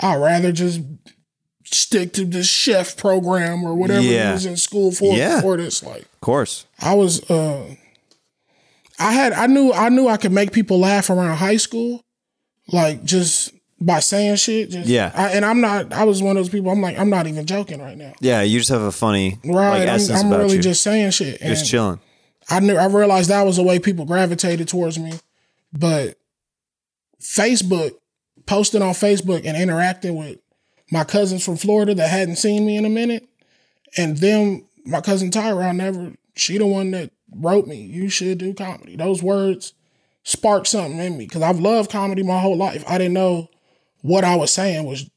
I'd 0.00 0.16
rather 0.16 0.50
just 0.52 0.80
stick 1.64 2.12
to 2.14 2.24
this 2.24 2.48
chef 2.48 2.96
program 2.96 3.64
or 3.64 3.74
whatever 3.74 4.02
Yeah. 4.02 4.28
he 4.28 4.32
was 4.34 4.46
in 4.46 4.56
school 4.56 4.92
for 4.92 5.16
Yeah. 5.16 5.36
before 5.36 5.56
this. 5.56 5.82
Like 5.82 6.02
Of 6.02 6.20
course. 6.20 6.66
I 6.80 6.94
was 6.94 7.28
uh 7.30 7.74
I 8.98 9.12
had 9.12 9.32
I 9.32 9.46
knew 9.46 9.72
I 9.72 9.88
knew 9.90 10.08
I 10.08 10.16
could 10.16 10.32
make 10.32 10.52
people 10.52 10.78
laugh 10.80 11.08
around 11.10 11.36
high 11.36 11.56
school. 11.56 12.02
Like 12.72 13.04
just 13.04 13.52
by 13.80 14.00
saying 14.00 14.36
shit. 14.36 14.70
Just, 14.70 14.88
Yeah. 14.88 15.10
I, 15.14 15.30
and 15.30 15.44
I'm 15.44 15.60
not 15.60 15.92
I 15.92 16.04
was 16.04 16.22
one 16.22 16.36
of 16.36 16.42
those 16.44 16.50
people, 16.50 16.70
I'm 16.70 16.80
like, 16.80 16.98
I'm 16.98 17.10
not 17.10 17.26
even 17.26 17.46
joking 17.46 17.80
right 17.80 17.96
now. 17.96 18.12
Yeah, 18.20 18.42
you 18.42 18.58
just 18.58 18.70
have 18.70 18.82
a 18.82 18.92
funny 18.92 19.38
Right. 19.44 19.86
like 19.86 20.10
I'm, 20.10 20.26
I'm 20.32 20.40
really 20.40 20.56
you. 20.56 20.62
just 20.62 20.82
saying 20.82 21.10
shit. 21.10 21.40
just 21.40 21.68
chilling. 21.68 22.00
I 22.48 22.60
knew 22.60 22.76
I 22.76 22.86
realized 22.86 23.28
that 23.30 23.42
was 23.44 23.56
the 23.56 23.62
way 23.62 23.78
people 23.78 24.04
gravitated 24.04 24.68
towards 24.68 24.98
me. 24.98 25.12
But 25.72 26.16
Facebook, 27.20 27.92
posting 28.46 28.82
on 28.82 28.92
Facebook 28.94 29.44
and 29.44 29.56
interacting 29.56 30.16
with 30.16 30.38
my 30.92 31.04
cousins 31.04 31.44
from 31.44 31.56
Florida 31.56 31.94
that 31.94 32.08
hadn't 32.08 32.36
seen 32.36 32.64
me 32.64 32.76
in 32.76 32.84
a 32.84 32.88
minute, 32.88 33.28
and 33.96 34.16
them, 34.18 34.64
my 34.84 35.00
cousin 35.00 35.30
Tyra, 35.30 35.68
I 35.68 35.72
never, 35.72 36.12
she 36.36 36.58
the 36.58 36.66
one 36.66 36.92
that 36.92 37.10
wrote 37.34 37.66
me, 37.66 37.82
you 37.82 38.08
should 38.08 38.38
do 38.38 38.54
comedy. 38.54 38.94
Those 38.96 39.22
words 39.22 39.72
sparked 40.22 40.68
something 40.68 40.98
in 40.98 41.18
me 41.18 41.26
because 41.26 41.42
I've 41.42 41.58
loved 41.58 41.90
comedy 41.90 42.22
my 42.22 42.38
whole 42.38 42.56
life. 42.56 42.84
I 42.88 42.98
didn't 42.98 43.14
know 43.14 43.48
what 44.06 44.24
I 44.24 44.36
was 44.36 44.52
saying 44.52 44.84
was 44.84 45.10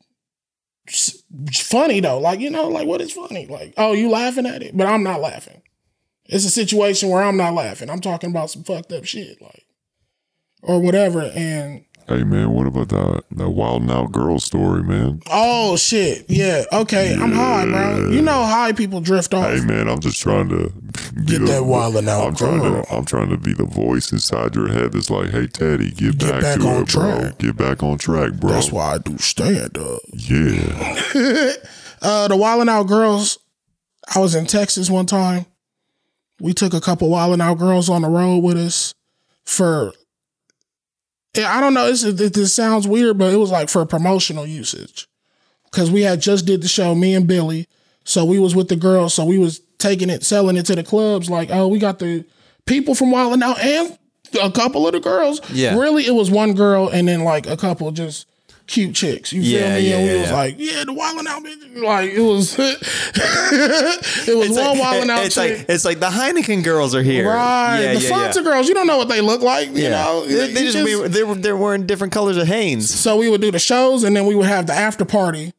funny 1.53 1.99
though. 1.99 2.19
Like, 2.19 2.39
you 2.39 2.49
know, 2.49 2.67
like 2.67 2.87
what 2.87 3.01
is 3.01 3.11
funny? 3.11 3.45
Like, 3.45 3.73
oh, 3.77 3.93
you 3.93 4.09
laughing 4.09 4.45
at 4.45 4.63
it, 4.63 4.75
but 4.75 4.87
I'm 4.87 5.03
not 5.03 5.21
laughing. 5.21 5.61
It's 6.25 6.45
a 6.45 6.49
situation 6.49 7.09
where 7.09 7.23
I'm 7.23 7.37
not 7.37 7.53
laughing. 7.53 7.89
I'm 7.89 8.01
talking 8.01 8.29
about 8.29 8.49
some 8.49 8.63
fucked 8.63 8.91
up 8.91 9.05
shit, 9.05 9.41
like, 9.41 9.65
or 10.61 10.79
whatever. 10.79 11.21
And 11.21 11.85
Hey 12.09 12.23
man, 12.23 12.49
what 12.51 12.65
about 12.65 12.89
that 12.89 13.23
that 13.37 13.49
wild 13.51 13.83
and 13.83 13.91
out 13.91 14.11
girl 14.11 14.39
story, 14.39 14.81
man? 14.81 15.21
oh 15.29 15.77
shit, 15.77 16.25
yeah, 16.27 16.63
okay, 16.73 17.13
I'm 17.13 17.31
high, 17.31 17.65
bro. 17.65 18.09
You 18.09 18.23
know, 18.23 18.43
high 18.45 18.71
people 18.71 18.99
drift 18.99 19.31
off. 19.35 19.45
Hey 19.47 19.63
man, 19.63 19.87
I'm 19.87 19.99
just 19.99 20.19
trying 20.19 20.49
to 20.49 20.73
Get 21.25 21.45
that 21.45 21.65
wild 21.65 21.95
and 21.97 22.09
out 22.09 22.27
I'm 22.29 22.35
trying 22.35 22.59
girl. 22.61 22.83
to 22.83 22.93
I'm 22.95 23.05
trying 23.05 23.29
to 23.29 23.37
be 23.37 23.53
the 23.53 23.65
voice 23.65 24.11
inside 24.11 24.55
your 24.55 24.69
head 24.69 24.93
that's 24.93 25.11
like, 25.11 25.29
hey 25.29 25.45
Teddy, 25.47 25.91
get, 25.91 26.17
Get 26.17 26.31
back, 26.31 26.41
back 26.41 26.59
to 26.59 26.67
on 26.67 26.81
it, 26.81 26.91
bro. 26.91 27.19
track. 27.21 27.37
Get 27.37 27.57
back 27.57 27.83
on 27.83 27.97
track, 27.99 28.33
bro. 28.33 28.49
That's 28.53 28.71
why 28.71 28.93
I 28.95 28.97
do 28.97 29.15
stand 29.19 29.77
up. 29.77 29.99
Yeah. 30.13 31.53
Uh, 32.01 32.29
the 32.29 32.37
Wild 32.37 32.61
and 32.61 32.69
Out 32.69 32.87
Girls. 32.87 33.39
I 34.15 34.19
was 34.19 34.33
in 34.33 34.45
Texas 34.45 34.89
one 34.89 35.05
time. 35.05 35.45
We 36.39 36.53
took 36.53 36.73
a 36.73 36.79
couple 36.79 37.09
Wild 37.09 37.33
and 37.33 37.41
Out 37.41 37.59
Girls 37.59 37.89
on 37.89 38.03
the 38.03 38.07
road 38.09 38.37
with 38.37 38.55
us 38.57 38.93
for. 39.43 39.91
Yeah, 41.35 41.55
I 41.55 41.61
don't 41.61 41.73
know. 41.73 41.87
It's, 41.87 42.03
it, 42.03 42.33
this 42.33 42.53
sounds 42.53 42.87
weird, 42.87 43.17
but 43.17 43.33
it 43.33 43.37
was 43.37 43.51
like 43.51 43.69
for 43.69 43.85
promotional 43.85 44.45
usage 44.45 45.07
because 45.71 45.91
we 45.91 46.01
had 46.01 46.21
just 46.21 46.45
did 46.45 46.61
the 46.61 46.67
show, 46.67 46.95
me 46.95 47.13
and 47.13 47.27
Billy. 47.27 47.67
So 48.03 48.25
we 48.25 48.39
was 48.39 48.55
with 48.55 48.69
the 48.69 48.75
girls. 48.75 49.13
So 49.13 49.25
we 49.25 49.37
was 49.37 49.61
taking 49.77 50.09
it, 50.09 50.23
selling 50.23 50.57
it 50.57 50.65
to 50.67 50.75
the 50.75 50.83
clubs. 50.83 51.29
Like, 51.29 51.49
oh, 51.51 51.67
we 51.67 51.77
got 51.77 51.99
the 51.99 52.25
people 52.65 52.95
from 52.95 53.11
Wild 53.11 53.33
and 53.33 53.43
Out 53.43 53.59
and 53.59 53.97
a 54.41 54.51
couple 54.51 54.87
of 54.87 54.93
the 54.93 54.99
girls. 54.99 55.41
Yeah. 55.51 55.77
really, 55.77 56.05
it 56.05 56.15
was 56.15 56.31
one 56.31 56.53
girl 56.53 56.89
and 56.89 57.07
then 57.07 57.23
like 57.23 57.47
a 57.47 57.57
couple 57.57 57.91
just 57.91 58.27
cute 58.69 58.95
chicks. 58.95 59.33
You 59.33 59.41
feel 59.41 59.51
Yeah, 59.59 59.75
me? 59.75 59.89
yeah, 59.89 59.95
and 59.97 60.03
we 60.07 60.13
yeah, 60.15 60.21
was 60.21 60.31
like, 60.31 60.55
yeah, 60.57 60.83
the 60.85 60.93
Wild 60.93 61.17
and 61.19 61.27
Out 61.27 61.43
bitch. 61.43 61.81
Like 61.83 62.09
it 62.11 62.21
was, 62.21 62.55
it 62.59 64.37
was 64.37 64.49
one 64.57 64.77
Wild 64.77 65.01
and 65.01 65.11
Out 65.11 65.25
it's 65.25 65.35
chick. 65.35 65.57
like 65.59 65.69
it's 65.69 65.85
like 65.85 65.99
the 65.99 66.07
Heineken 66.07 66.63
girls 66.63 66.95
are 66.95 67.01
here. 67.03 67.27
Right, 67.27 67.81
Yeah, 67.81 67.93
the 67.93 67.99
Fanta 67.99 68.43
girls, 68.43 68.67
you 68.67 68.73
don't 68.73 68.87
know 68.87 68.97
what 68.97 69.09
they 69.09 69.21
look 69.21 69.41
like, 69.41 69.69
you 69.69 69.89
know. 69.89 70.25
they, 70.25 70.53
they 70.53 70.65
You 70.65 70.71
just, 70.71 70.85
be- 70.85 71.07
they 71.07 71.23
were 71.23 71.35
they're 71.35 71.57
wearing 71.57 71.85
different 71.85 72.13
colors 72.13 72.37
of 72.37 72.47
Hanes. 72.47 72.89
so 72.89 73.17
we 73.17 73.29
would 73.29 73.41
do 73.41 73.51
the 73.51 73.59
shows 73.59 74.03
and 74.03 74.15
then 74.15 74.25
we 74.25 74.35
would 74.35 74.45
have 74.47 74.67
the 74.67 74.73
after 74.73 75.05
party 75.05 75.53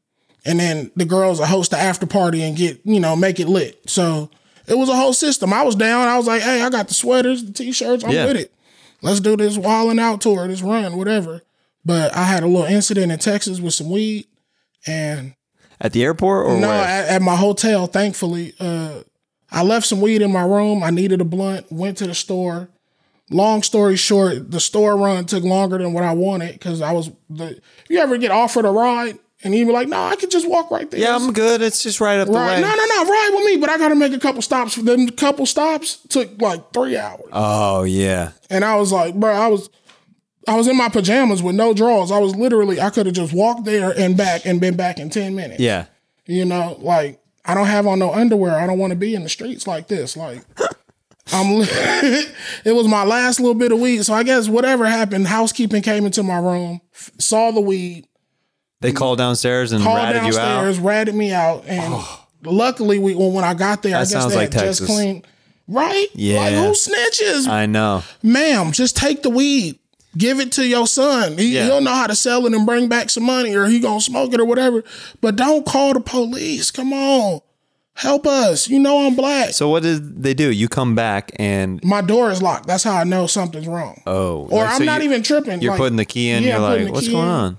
and 0.45 0.59
then 0.59 0.91
the 0.97 1.05
girls 1.05 1.39
would 1.39 1.49
host 1.49 1.71
the 1.71 1.77
after 1.79 2.07
party 2.07 2.43
and 2.43 2.57
get 2.57 2.81
you 2.85 2.99
know 3.01 3.15
make 3.17 3.39
it 3.41 3.49
lit 3.49 3.79
so 3.89 4.31
it 4.67 4.77
was 4.79 4.89
a 4.89 4.95
whole 4.97 5.13
system 5.13 5.53
i 5.53 5.63
was 5.63 5.75
down 5.75 6.09
i 6.09 6.17
was 6.17 6.27
like 6.27 6.41
hey 6.43 6.63
i 6.63 6.71
got 6.71 6.89
the 6.89 6.95
sweaters 6.95 7.45
the 7.45 7.53
t-shirts 7.53 8.05
i'm 8.05 8.11
Yeah. 8.11 8.25
with 8.27 8.37
it 8.37 8.53
let's 9.03 9.21
do 9.21 9.37
this 9.37 9.59
wilding 9.59 9.99
out 9.99 10.21
tour 10.23 10.49
this 10.49 10.63
run 10.63 10.97
whatever 10.97 11.43
but 11.85 12.15
i 12.15 12.25
had 12.25 12.43
a 12.43 12.47
little 12.47 12.65
incident 12.65 13.11
in 13.13 13.19
texas 13.19 13.61
with 13.61 13.75
some 13.75 13.91
weed 13.91 14.27
and 14.87 15.35
At 15.81 15.93
the 15.93 16.03
airport 16.05 16.47
or 16.47 16.61
no 16.61 16.71
at, 16.71 17.09
at 17.09 17.23
my 17.23 17.37
hotel 17.37 17.87
thankfully 17.87 18.55
uh 18.61 19.01
i 19.51 19.63
left 19.63 19.87
some 19.87 20.01
weed 20.01 20.23
in 20.23 20.33
my 20.33 20.43
room 20.45 20.83
i 20.83 20.91
needed 20.91 21.21
a 21.21 21.25
blunt 21.25 21.71
went 21.71 21.97
to 21.99 22.07
the 22.07 22.15
store 22.15 22.69
long 23.31 23.63
story 23.63 23.97
short, 23.97 24.51
the 24.51 24.61
store 24.61 24.97
run 24.97 25.25
took 25.25 25.45
longer 25.45 25.79
than 25.79 25.93
what 25.93 26.03
I 26.03 26.13
wanted 26.13 26.53
because 26.55 26.83
I 26.83 26.93
was 26.93 27.11
the. 27.29 27.61
You 27.89 28.01
ever 28.01 28.19
get 28.19 28.31
offered 28.33 28.65
a 28.65 28.71
ride 28.71 29.19
and 29.43 29.55
you 29.55 29.65
be 29.67 29.73
like, 29.73 29.89
"No, 29.89 30.03
I 30.03 30.17
could 30.17 30.31
just 30.31 30.49
walk 30.49 30.71
right 30.71 30.91
there." 30.91 31.01
yeah, 31.01 31.15
I'm 31.15 31.33
good. 31.33 31.63
It's 31.63 31.83
just 31.83 32.01
right 32.01 32.19
up 32.19 32.27
the 32.27 32.33
way. 32.33 32.61
No, 32.61 32.69
no, 32.69 32.85
no, 32.85 33.05
ride 33.05 33.31
with 33.33 33.45
me, 33.45 33.57
but 33.59 33.71
I 33.71 33.79
got 33.79 33.89
to 33.91 33.95
make 33.95 34.13
a 34.13 34.19
couple 34.19 34.43
stops. 34.43 34.75
For 34.75 34.83
them 34.83 35.09
couple 35.11 35.47
stops 35.47 35.99
took 36.09 36.41
like 36.43 36.73
three 36.73 36.97
hours, 36.97 37.29
Oh 37.33 37.85
yeah. 37.85 38.33
and 38.51 38.65
I 38.65 38.77
was 38.77 38.93
like, 38.93 39.15
bro, 39.15 39.33
I 39.33 39.47
was. 39.47 39.71
I 40.51 40.57
was 40.57 40.67
in 40.67 40.77
my 40.77 40.89
pajamas 40.89 41.45
with 41.45 41.55
no 41.55 41.73
drawers. 41.73 42.11
I 42.11 42.19
was 42.19 42.35
literally, 42.35 42.81
I 42.81 42.91
could 42.91 43.07
have 43.07 43.15
just 43.15 43.33
walked 43.33 43.65
there 43.65 43.97
and 43.97 44.17
back 44.17 44.45
and 44.45 44.61
been 44.61 44.77
back 44.77 44.99
in 44.99 45.09
10 45.09 45.37
minutes. 45.37 45.61
Yeah. 45.61 45.87
You 46.27 46.45
know, 46.45 46.77
like 46.81 47.23
I 47.45 47.55
don't 47.55 47.69
have 47.69 47.87
on 47.87 48.01
no 48.01 48.13
underwear. 48.13 48.59
I 48.59 48.67
don't 48.67 48.79
want 48.79 48.91
to 48.91 48.97
be 48.97 49.15
in 49.15 49.23
the 49.23 49.29
streets 49.29 49.69
like 49.69 49.87
this. 49.87 50.17
Like 50.17 50.43
I'm 51.33 51.47
it 52.65 52.75
was 52.75 52.89
my 52.89 53.05
last 53.05 53.39
little 53.39 53.55
bit 53.55 53.71
of 53.71 53.79
weed. 53.79 54.03
So 54.03 54.13
I 54.13 54.25
guess 54.25 54.49
whatever 54.49 54.87
happened, 54.87 55.29
housekeeping 55.29 55.83
came 55.83 56.05
into 56.05 56.25
my 56.25 56.39
room, 56.39 56.81
saw 56.93 57.53
the 57.53 57.61
weed, 57.61 58.09
They 58.81 58.91
called 58.91 59.19
downstairs 59.19 59.71
and 59.71 59.85
called 59.85 59.99
ratted 59.99 60.35
you 60.35 60.37
out. 60.37 60.77
ratted 60.79 61.15
me 61.15 61.33
out. 61.33 61.65
And 61.69 61.95
oh. 61.97 62.27
luckily 62.43 62.99
we 62.99 63.15
when, 63.15 63.35
when 63.35 63.45
I 63.45 63.55
got 63.55 63.85
there, 63.85 63.95
I 63.95 64.01
guess 64.01 64.11
sounds 64.11 64.33
they 64.33 64.37
like 64.37 64.53
had 64.53 64.65
just 64.65 64.81
Texas. 64.81 64.97
cleaned. 64.97 65.27
Right? 65.69 66.09
Yeah. 66.15 66.41
Like 66.41 66.55
who 66.55 66.73
snitches? 66.73 67.47
I 67.47 67.67
know. 67.67 68.03
Ma'am, 68.25 68.73
just 68.73 68.97
take 68.97 69.23
the 69.23 69.31
weed. 69.31 69.79
Give 70.19 70.41
it 70.41 70.51
to 70.53 70.67
your 70.67 70.87
son. 70.87 71.39
He, 71.39 71.55
Yeah. 71.55 71.67
He'll 71.67 71.81
know 71.81 71.95
how 71.95 72.07
to 72.09 72.17
sell 72.17 72.45
it 72.47 72.53
and 72.55 72.67
bring 72.67 72.89
back 72.89 73.11
some 73.11 73.25
money, 73.25 73.55
or 73.55 73.67
he 73.67 73.79
gonna 73.79 74.01
smoke 74.01 74.35
it 74.35 74.41
or 74.41 74.45
whatever. 74.45 74.83
But 75.21 75.37
don't 75.37 75.65
call 75.65 75.93
the 75.95 76.01
police. 76.01 76.71
Come 76.73 76.93
on, 76.93 77.41
help 77.95 78.27
us. 78.27 78.69
You 78.69 78.81
know 78.81 79.07
I'm 79.07 79.15
black. 79.15 79.51
So 79.51 79.69
what 79.69 79.85
did 79.85 80.23
they 80.23 80.35
do? 80.35 80.51
You 80.51 80.69
come 80.69 80.95
back 80.97 81.31
and 81.37 81.83
My 81.85 82.01
door 82.01 82.31
is 82.31 82.43
locked. 82.43 82.67
That's 82.67 82.83
how 82.83 82.97
I 82.97 83.05
know 83.05 83.27
something's 83.29 83.69
wrong. 83.69 84.03
oh, 84.07 84.49
or 84.51 84.65
like, 84.65 84.71
I'm 84.73 84.79
so 84.79 84.85
not 84.85 85.01
you- 85.03 85.09
even 85.11 85.23
tripping. 85.23 85.63
You're 85.63 85.73
Like, 85.73 85.79
putting 85.79 85.97
the 85.97 86.05
key 86.05 86.31
in. 86.31 86.43
yeah, 86.43 86.59
you're 86.59 86.67
I'm 86.67 86.85
like, 86.87 86.93
what's 86.95 87.09
going 87.09 87.25
in. 87.25 87.31
on? 87.31 87.59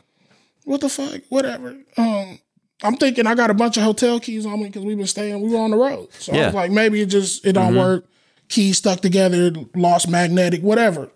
What 0.65 0.81
the 0.81 0.89
fuck? 0.89 1.21
Whatever. 1.29 1.75
Um, 1.97 2.39
I'm 2.83 2.97
thinking 2.97 3.27
I 3.27 3.35
got 3.35 3.49
a 3.49 3.53
bunch 3.53 3.77
of 3.77 3.83
hotel 3.83 4.19
keys 4.19 4.45
on 4.45 4.59
me 4.59 4.65
because 4.67 4.83
we've 4.83 4.97
been 4.97 5.07
staying. 5.07 5.39
We 5.41 5.49
were 5.49 5.59
on 5.59 5.71
the 5.71 5.77
road, 5.77 6.09
so 6.19 6.33
I 6.33 6.45
was 6.47 6.53
like, 6.55 6.71
maybe 6.71 6.99
it 7.01 7.05
just 7.05 7.45
it 7.45 7.53
don't 7.53 7.75
work. 7.75 8.05
Keys 8.49 8.77
stuck 8.79 8.99
together, 8.99 9.53
lost 9.75 10.09
magnetic, 10.09 10.61
whatever. 10.61 11.09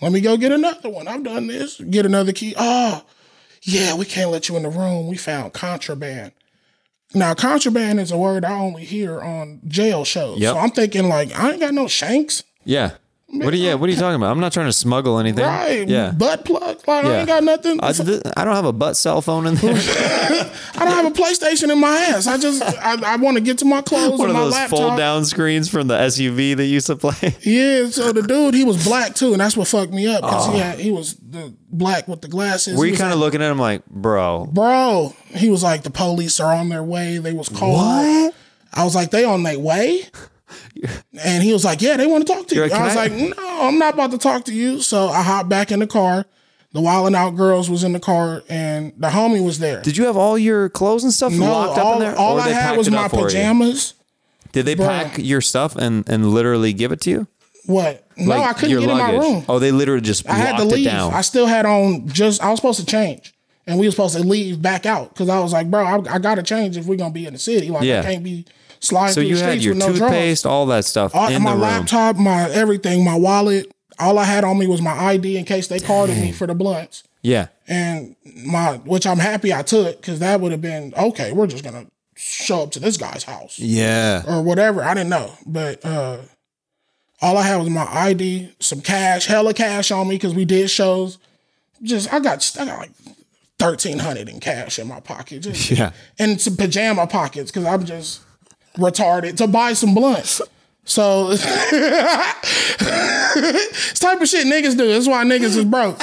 Let 0.00 0.12
me 0.12 0.20
go 0.20 0.36
get 0.36 0.52
another 0.52 0.88
one. 0.88 1.08
I've 1.08 1.24
done 1.24 1.46
this. 1.46 1.80
Get 1.80 2.06
another 2.06 2.32
key. 2.32 2.54
Oh, 2.56 3.04
yeah, 3.62 3.94
we 3.94 4.04
can't 4.04 4.30
let 4.30 4.48
you 4.48 4.56
in 4.56 4.62
the 4.62 4.70
room. 4.70 5.08
We 5.08 5.16
found 5.16 5.52
contraband. 5.52 6.32
Now, 7.14 7.34
contraband 7.34 8.00
is 8.00 8.10
a 8.10 8.18
word 8.18 8.44
I 8.44 8.58
only 8.58 8.84
hear 8.84 9.20
on 9.20 9.60
jail 9.66 10.04
shows. 10.04 10.38
Yep. 10.38 10.54
So 10.54 10.58
I'm 10.60 10.70
thinking 10.70 11.08
like 11.08 11.32
I 11.34 11.52
ain't 11.52 11.60
got 11.60 11.74
no 11.74 11.88
shanks. 11.88 12.44
Yeah. 12.64 12.96
What 13.30 13.52
are 13.52 13.56
you? 13.58 13.76
What 13.76 13.90
are 13.90 13.92
you 13.92 13.98
talking 13.98 14.16
about? 14.16 14.30
I'm 14.30 14.40
not 14.40 14.54
trying 14.54 14.66
to 14.66 14.72
smuggle 14.72 15.18
anything. 15.18 15.44
Right. 15.44 15.86
Yeah. 15.86 16.12
Butt 16.12 16.46
plug. 16.46 16.80
Like 16.88 17.04
I 17.04 17.18
ain't 17.18 17.26
got 17.26 17.44
nothing. 17.44 17.78
I, 17.82 17.92
th- 17.92 18.22
I 18.34 18.44
don't 18.44 18.54
have 18.54 18.64
a 18.64 18.72
butt 18.72 18.96
cell 18.96 19.20
phone 19.20 19.46
in 19.46 19.54
there. 19.56 19.74
I 20.74 20.78
don't 20.78 20.88
have 20.88 21.06
a 21.06 21.10
PlayStation 21.10 21.70
in 21.70 21.78
my 21.78 21.94
ass. 21.94 22.26
I 22.26 22.38
just 22.38 22.62
I, 22.62 23.14
I 23.14 23.16
want 23.16 23.36
to 23.36 23.42
get 23.42 23.58
to 23.58 23.66
my 23.66 23.82
clothes 23.82 24.18
One 24.18 24.30
and 24.30 24.30
of 24.30 24.34
my 24.34 24.44
those 24.44 24.52
laptop. 24.54 24.78
fold 24.78 24.96
down 24.96 25.26
screens 25.26 25.68
from 25.68 25.88
the 25.88 25.98
SUV 25.98 26.56
that 26.56 26.64
used 26.64 26.86
to 26.86 26.96
play. 26.96 27.36
Yeah, 27.42 27.88
so 27.90 28.12
the 28.12 28.22
dude 28.22 28.54
he 28.54 28.64
was 28.64 28.82
black 28.82 29.14
too, 29.14 29.32
and 29.32 29.40
that's 29.40 29.56
what 29.56 29.68
fucked 29.68 29.92
me 29.92 30.06
up 30.06 30.22
because 30.22 30.46
he 30.46 30.54
oh. 30.54 30.58
had 30.58 30.78
he 30.78 30.90
was 30.90 31.14
the 31.16 31.54
black 31.70 32.08
with 32.08 32.22
the 32.22 32.28
glasses. 32.28 32.78
Were 32.78 32.86
you 32.86 32.96
kind 32.96 33.12
of 33.12 33.18
like, 33.18 33.26
looking 33.26 33.42
at 33.42 33.50
him 33.50 33.58
like, 33.58 33.84
bro? 33.86 34.46
bro? 34.46 35.14
He 35.26 35.50
was 35.50 35.62
like, 35.62 35.82
the 35.82 35.90
police 35.90 36.40
are 36.40 36.54
on 36.54 36.70
their 36.70 36.82
way. 36.82 37.18
They 37.18 37.34
was 37.34 37.50
called. 37.50 37.76
What? 37.76 38.34
I 38.72 38.84
was 38.84 38.94
like, 38.94 39.10
they 39.10 39.24
on 39.24 39.42
their 39.42 39.58
way. 39.58 40.04
And 41.24 41.42
he 41.42 41.52
was 41.52 41.64
like, 41.64 41.82
yeah, 41.82 41.96
they 41.96 42.06
want 42.06 42.26
to 42.26 42.32
talk 42.32 42.46
to 42.48 42.54
you. 42.54 42.62
Like, 42.62 42.72
I 42.72 42.84
was 42.84 42.94
"Can 42.94 43.28
like, 43.28 43.36
no, 43.38 43.58
I'm 43.62 43.78
not 43.78 43.94
about 43.94 44.10
to 44.12 44.18
talk 44.18 44.44
to 44.44 44.54
you. 44.54 44.80
So 44.80 45.08
I 45.08 45.22
hopped 45.22 45.48
back 45.48 45.72
in 45.72 45.80
the 45.80 45.86
car. 45.86 46.24
The 46.72 46.80
Wild 46.82 47.06
and 47.06 47.16
Out 47.16 47.30
girls 47.34 47.70
was 47.70 47.82
in 47.82 47.94
the 47.94 47.98
car, 48.00 48.42
and 48.48 48.92
the 48.98 49.08
homie 49.08 49.42
was 49.44 49.58
there. 49.58 49.80
Did 49.80 49.96
you 49.96 50.04
have 50.04 50.18
all 50.18 50.36
your 50.38 50.68
clothes 50.68 51.02
and 51.02 51.12
stuff 51.12 51.32
no, 51.32 51.46
locked 51.50 51.78
up 51.78 51.94
in 51.94 52.00
there? 52.00 52.16
all 52.16 52.38
I 52.38 52.50
had 52.50 52.76
was 52.76 52.90
my 52.90 53.04
up 53.06 53.10
for 53.10 53.20
you? 53.20 53.24
pajamas. 53.24 53.94
Did 54.52 54.66
they 54.66 54.76
pack 54.76 55.16
your 55.18 55.40
stuff 55.40 55.76
and, 55.76 56.06
and 56.08 56.30
literally 56.32 56.72
give 56.74 56.92
it 56.92 57.00
to 57.02 57.10
you? 57.10 57.26
What? 57.64 58.06
No, 58.18 58.36
Like 58.36 58.50
I 58.50 58.52
couldn't 58.52 58.80
get 58.80 58.88
in 58.90 58.96
my 58.98 59.10
luggage? 59.12 59.20
room. 59.32 59.44
Oh, 59.48 59.58
they 59.58 59.72
literally 59.72 60.02
just 60.02 60.28
I 60.28 60.34
had 60.34 60.56
to 60.58 60.64
leave. 60.64 60.84
down. 60.84 61.12
I 61.14 61.22
still 61.22 61.46
had 61.46 61.64
on 61.66 62.06
just 62.08 62.42
I 62.42 62.50
was 62.50 62.58
supposed 62.58 62.80
to 62.80 62.86
change. 62.86 63.34
and 63.66 63.78
we 63.78 63.86
were 63.86 63.90
supposed 63.90 64.16
to 64.16 64.22
leave 64.22 64.60
back 64.62 64.86
out 64.86 65.10
because 65.14 65.28
I 65.30 65.40
was 65.40 65.52
like, 65.52 65.70
bro, 65.70 65.84
I, 65.84 66.14
I 66.14 66.18
gotta 66.18 66.42
change 66.42 66.76
if 66.76 66.86
we're 66.86 66.96
gonna 66.96 67.12
be 67.14 67.26
in 67.26 67.32
the 67.34 67.38
city. 67.38 67.68
Like 67.70 67.82
Yeah. 67.84 68.00
I 68.00 68.04
can't 68.04 68.24
be 68.24 68.44
sliding 68.80 69.14
So 69.14 69.20
through 69.20 69.28
you 69.30 69.36
the 69.36 69.42
had 69.42 69.50
streets 69.60 69.64
your 69.64 69.74
with 69.74 69.78
no 69.84 69.92
toothpaste, 69.92 70.46
all 70.46 70.66
that 70.66 70.84
stuff 70.84 71.14
All, 71.14 71.28
in 71.28 71.42
my 71.42 71.50
the 71.50 71.56
room. 71.56 71.62
laptop, 71.62 72.16
my 72.16 72.50
everything, 72.50 73.04
my 73.04 73.16
wallet. 73.16 73.72
All 73.98 74.18
I 74.18 74.24
had 74.24 74.44
on 74.44 74.58
me 74.58 74.66
was 74.66 74.80
my 74.80 74.92
ID 74.92 75.36
in 75.36 75.44
case 75.44 75.66
they 75.66 75.80
carded 75.80 76.16
me 76.18 76.30
for 76.30 76.46
the 76.46 76.54
blunts, 76.54 77.02
Yeah. 77.22 77.48
and 77.66 78.14
my 78.44 78.74
which 78.84 79.06
I'm 79.06 79.18
happy 79.18 79.52
I 79.52 79.62
took 79.62 80.00
because 80.00 80.20
that 80.20 80.40
would 80.40 80.52
have 80.52 80.60
been 80.62 80.94
okay. 80.96 81.32
We're 81.32 81.48
just 81.48 81.64
gonna 81.64 81.86
show 82.14 82.62
up 82.62 82.70
to 82.72 82.80
this 82.80 82.96
guy's 82.96 83.24
house 83.24 83.58
Yeah. 83.58 84.22
or 84.28 84.42
whatever. 84.42 84.84
I 84.84 84.94
didn't 84.94 85.10
know, 85.10 85.32
but 85.46 85.84
uh, 85.84 86.18
all 87.20 87.36
I 87.36 87.42
had 87.42 87.56
was 87.56 87.68
my 87.70 87.86
ID, 87.92 88.52
some 88.60 88.80
cash, 88.80 89.26
hella 89.26 89.52
cash 89.52 89.90
on 89.90 90.06
me 90.08 90.14
because 90.14 90.34
we 90.34 90.44
did 90.44 90.70
shows. 90.70 91.18
Just 91.82 92.12
I 92.12 92.20
got 92.20 92.48
I 92.60 92.64
got 92.66 92.78
like 92.78 92.90
thirteen 93.58 93.98
hundred 93.98 94.28
in 94.28 94.38
cash 94.38 94.78
in 94.78 94.86
my 94.86 95.00
pocket, 95.00 95.40
just 95.40 95.70
Yeah. 95.72 95.90
and 96.20 96.40
some 96.40 96.56
pajama 96.56 97.08
pockets 97.08 97.50
because 97.50 97.66
I'm 97.66 97.84
just 97.84 98.20
retarded 98.76 99.36
to 99.38 99.46
buy 99.46 99.72
some 99.72 99.94
blunts. 99.94 100.40
So 100.84 101.30
it's 101.32 101.42
type 103.98 104.20
of 104.20 104.28
shit 104.28 104.46
niggas 104.46 104.76
do. 104.76 104.88
That's 104.88 105.06
why 105.08 105.24
niggas 105.24 105.56
is 105.56 105.64
broke. 105.64 106.00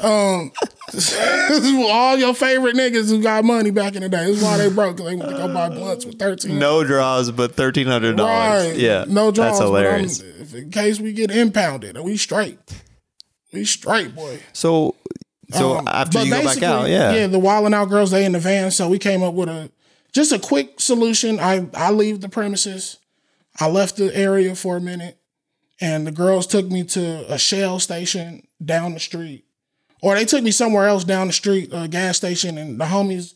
Um, 0.00 0.52
all 1.90 2.16
your 2.16 2.34
favorite 2.34 2.76
niggas 2.76 3.08
who 3.08 3.22
got 3.22 3.44
money 3.44 3.70
back 3.70 3.96
in 3.96 4.02
the 4.02 4.08
day. 4.08 4.26
This 4.26 4.36
is 4.38 4.42
why 4.44 4.58
they 4.58 4.68
broke 4.68 4.98
they 4.98 5.16
went 5.16 5.30
to 5.30 5.36
go 5.36 5.52
buy 5.52 5.70
blunts 5.70 6.04
with 6.04 6.18
thirteen. 6.18 6.58
No 6.58 6.84
draws, 6.84 7.30
but 7.30 7.54
thirteen 7.54 7.86
hundred 7.86 8.16
dollars. 8.16 8.68
Right. 8.68 8.76
Yeah. 8.78 9.04
No 9.08 9.30
draws. 9.30 9.58
That's 9.58 9.60
hilarious. 9.60 10.20
in 10.52 10.70
case 10.70 11.00
we 11.00 11.12
get 11.12 11.30
impounded, 11.30 11.96
and 11.96 12.04
we 12.04 12.16
straight. 12.16 12.58
We 13.52 13.64
straight, 13.64 14.14
boy. 14.14 14.40
So, 14.52 14.94
so 15.52 15.78
Um, 15.78 15.88
after 15.88 16.22
you 16.22 16.30
go 16.30 16.44
back 16.44 16.62
out, 16.62 16.88
yeah. 16.90 17.14
yeah, 17.14 17.26
the 17.26 17.38
Wild 17.38 17.64
and 17.64 17.74
Out 17.74 17.88
girls 17.88 18.10
they 18.10 18.24
in 18.26 18.32
the 18.32 18.38
van, 18.38 18.70
so 18.70 18.88
we 18.90 18.98
came 18.98 19.22
up 19.22 19.32
with 19.32 19.48
a 19.48 19.70
just 20.12 20.32
a 20.32 20.38
quick 20.38 20.80
solution. 20.80 21.38
I 21.40 21.68
I 21.74 21.90
leave 21.90 22.20
the 22.20 22.28
premises. 22.28 22.98
I 23.60 23.68
left 23.68 23.96
the 23.96 24.14
area 24.14 24.54
for 24.54 24.76
a 24.76 24.80
minute, 24.80 25.18
and 25.80 26.06
the 26.06 26.12
girls 26.12 26.46
took 26.46 26.66
me 26.66 26.84
to 26.84 27.32
a 27.32 27.38
Shell 27.38 27.80
station 27.80 28.46
down 28.64 28.94
the 28.94 29.00
street, 29.00 29.44
or 30.02 30.14
they 30.14 30.24
took 30.24 30.42
me 30.44 30.50
somewhere 30.50 30.86
else 30.86 31.04
down 31.04 31.26
the 31.26 31.32
street, 31.32 31.70
a 31.72 31.88
gas 31.88 32.16
station, 32.16 32.56
and 32.58 32.80
the 32.80 32.84
homies 32.86 33.34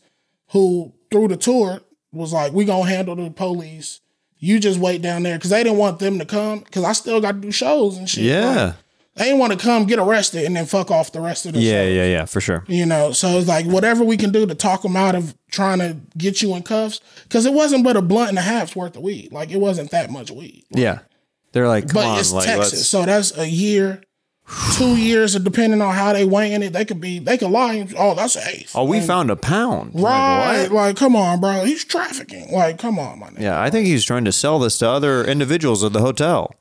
who 0.49 0.93
through 1.11 1.27
the 1.27 1.37
tour 1.37 1.81
was 2.11 2.31
like, 2.31 2.53
"We 2.53 2.65
gonna 2.65 2.89
handle 2.89 3.15
the 3.15 3.29
police." 3.31 3.99
You 4.39 4.59
just 4.59 4.77
wait 4.79 5.01
down 5.01 5.23
there 5.23 5.37
because 5.37 5.51
they 5.51 5.63
didn't 5.63 5.77
want 5.77 5.99
them 5.99 6.19
to 6.19 6.25
come 6.25 6.59
because 6.59 6.83
I 6.83 6.91
still 6.91 7.21
got 7.21 7.31
to 7.31 7.39
do 7.39 7.49
shows 7.51 7.95
and 7.97 8.09
shit. 8.09 8.25
Like, 8.25 8.55
Yeah. 8.55 8.73
They 9.15 9.25
didn't 9.25 9.39
want 9.39 9.53
to 9.53 9.59
come 9.59 9.85
get 9.85 9.99
arrested 9.99 10.43
and 10.45 10.55
then 10.55 10.65
fuck 10.65 10.89
off 10.89 11.11
the 11.11 11.21
rest 11.21 11.45
of 11.45 11.53
the 11.53 11.59
Yeah, 11.59 11.83
yeah, 11.83 12.05
yeah, 12.05 12.25
for 12.25 12.41
sure. 12.41 12.63
You 12.67 12.85
know, 12.85 13.11
so 13.11 13.27
it's 13.37 13.47
like 13.47 13.65
whatever 13.65 14.03
we 14.03 14.17
can 14.17 14.31
do 14.31 14.45
to 14.47 14.55
talk 14.55 14.81
them 14.81 14.95
out 14.95 15.13
of 15.15 15.35
trying 15.51 15.79
to 15.79 15.97
get 16.17 16.41
you 16.41 16.55
in 16.55 16.63
cuffs, 16.63 16.99
because 17.23 17.45
it 17.45 17.53
wasn't 17.53 17.83
but 17.83 17.95
a 17.95 18.01
blunt 18.01 18.29
and 18.29 18.39
a 18.39 18.41
half's 18.41 18.75
worth 18.75 18.95
of 18.95 19.03
weed. 19.03 19.31
Like 19.31 19.51
it 19.51 19.57
wasn't 19.57 19.91
that 19.91 20.09
much 20.09 20.31
weed, 20.31 20.65
Yeah. 20.71 20.99
They're 21.51 21.67
like, 21.67 21.87
come 21.87 21.93
but 22.01 22.05
on, 22.07 22.19
it's 22.19 22.33
like 22.33 22.47
Texas, 22.47 22.73
let's 22.73 22.87
so 22.87 23.05
that's 23.05 23.37
a 23.37 23.47
year, 23.47 24.01
two 24.75 24.95
years, 24.97 25.35
of 25.35 25.43
depending 25.43 25.83
on 25.83 25.93
how 25.93 26.11
they 26.13 26.25
weighing 26.25 26.63
it. 26.63 26.73
They 26.73 26.83
could 26.83 26.99
be, 26.99 27.19
they 27.19 27.37
could 27.37 27.51
lie. 27.51 27.87
Oh, 27.95 28.15
that's 28.15 28.35
an 28.35 28.41
eighth. 28.47 28.71
Oh, 28.73 28.85
we 28.85 28.97
Like, 28.97 29.05
found 29.05 29.29
a 29.29 29.35
pound. 29.35 29.91
Right. 29.93 30.63
what? 30.63 30.71
Like, 30.71 30.95
come 30.97 31.15
on, 31.15 31.39
bro. 31.39 31.63
He's 31.63 31.85
trafficking. 31.85 32.51
Like, 32.51 32.79
come 32.79 32.97
on, 32.97 33.19
my 33.19 33.27
nigga. 33.29 33.41
Yeah, 33.41 33.61
I 33.61 33.69
think 33.69 33.85
he's 33.85 34.03
trying 34.03 34.25
to 34.25 34.31
sell 34.31 34.57
this 34.57 34.79
to 34.79 34.89
other 34.89 35.23
individuals 35.23 35.83
at 35.83 35.93
the 35.93 35.99
hotel. 36.01 36.55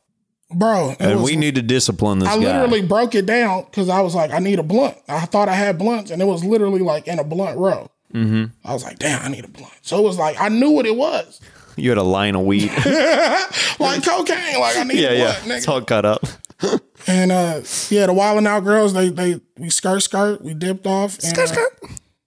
Bro. 0.55 0.90
it 0.90 0.96
And 1.00 1.20
was- 1.20 1.30
we 1.30 1.36
need 1.36 1.55
to 1.57 1.62
discipline 1.62 2.18
this 2.20 2.28
I 2.28 2.38
guy. 2.38 2.61
literally 2.61 2.82
broke 2.82 3.14
it 3.14 3.26
down 3.26 3.64
because 3.64 3.88
I 3.88 4.00
was 4.00 4.14
like, 4.14 4.30
I 4.30 4.38
need 4.38 4.59
a 4.59 4.62
blunt. 4.62 4.96
I 5.09 5.26
thought 5.26 5.48
I 5.48 5.55
had 5.55 5.78
blunts, 5.78 6.11
and 6.11 6.20
it 6.22 6.26
was 6.26 6.44
literally 6.44 6.80
like 6.80 7.07
in 7.09 7.18
a 7.18 7.24
blunt 7.24 7.59
row. 7.59 7.90
Mm-hmm. 8.14 8.44
I 8.64 8.72
was 8.74 8.84
like, 8.84 8.98
damn, 8.98 9.22
I 9.24 9.28
need 9.28 9.44
a 9.44 9.48
blunt. 9.48 9.72
So 9.82 9.98
it 9.98 10.03
was 10.03 10.18
like 10.18 10.40
I 10.40 10.48
knew 10.48 10.70
what 10.70 10.86
it 10.86 10.96
was, 10.96 11.40
you 11.76 11.88
had 11.88 11.98
a 11.98 12.03
line 12.03 12.34
of 12.36 12.42
weed. 12.44 12.70
like 13.78 14.05
cocaine. 14.05 14.61
Like 14.61 14.76
I 14.76 14.84
need 14.84 14.98
yeah, 14.98 15.11
a 15.11 15.14
yeah. 15.14 15.24
blunt, 15.24 15.38
nigga. 15.44 15.57
It's 15.57 15.68
all 15.68 15.82
cut 15.82 16.05
up. 16.05 16.24
And 17.09 17.32
uh, 17.32 17.62
yeah, 17.90 18.07
the 18.07 18.12
Wild 18.12 18.38
and 18.38 18.46
Out 18.46 18.62
girls, 18.62 18.92
they 18.92 19.09
they 19.09 19.40
we 19.59 19.70
skirt 19.70 19.98
skirt, 20.05 20.40
we 20.42 20.55
dipped 20.55 20.86
off, 20.86 21.18
and 21.24 21.36
uh, 21.36 21.57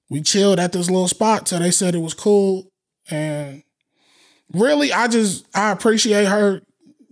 we 0.10 0.22
chilled 0.22 0.60
at 0.60 0.74
this 0.74 0.90
little 0.90 1.08
spot. 1.08 1.48
So 1.48 1.58
they 1.60 1.72
said 1.72 1.96
it 1.96 2.00
was 2.00 2.14
cool, 2.14 2.68
and 3.10 3.64
really, 4.52 4.92
I 4.92 5.08
just 5.08 5.46
I 5.56 5.72
appreciate 5.72 6.26
her. 6.26 6.62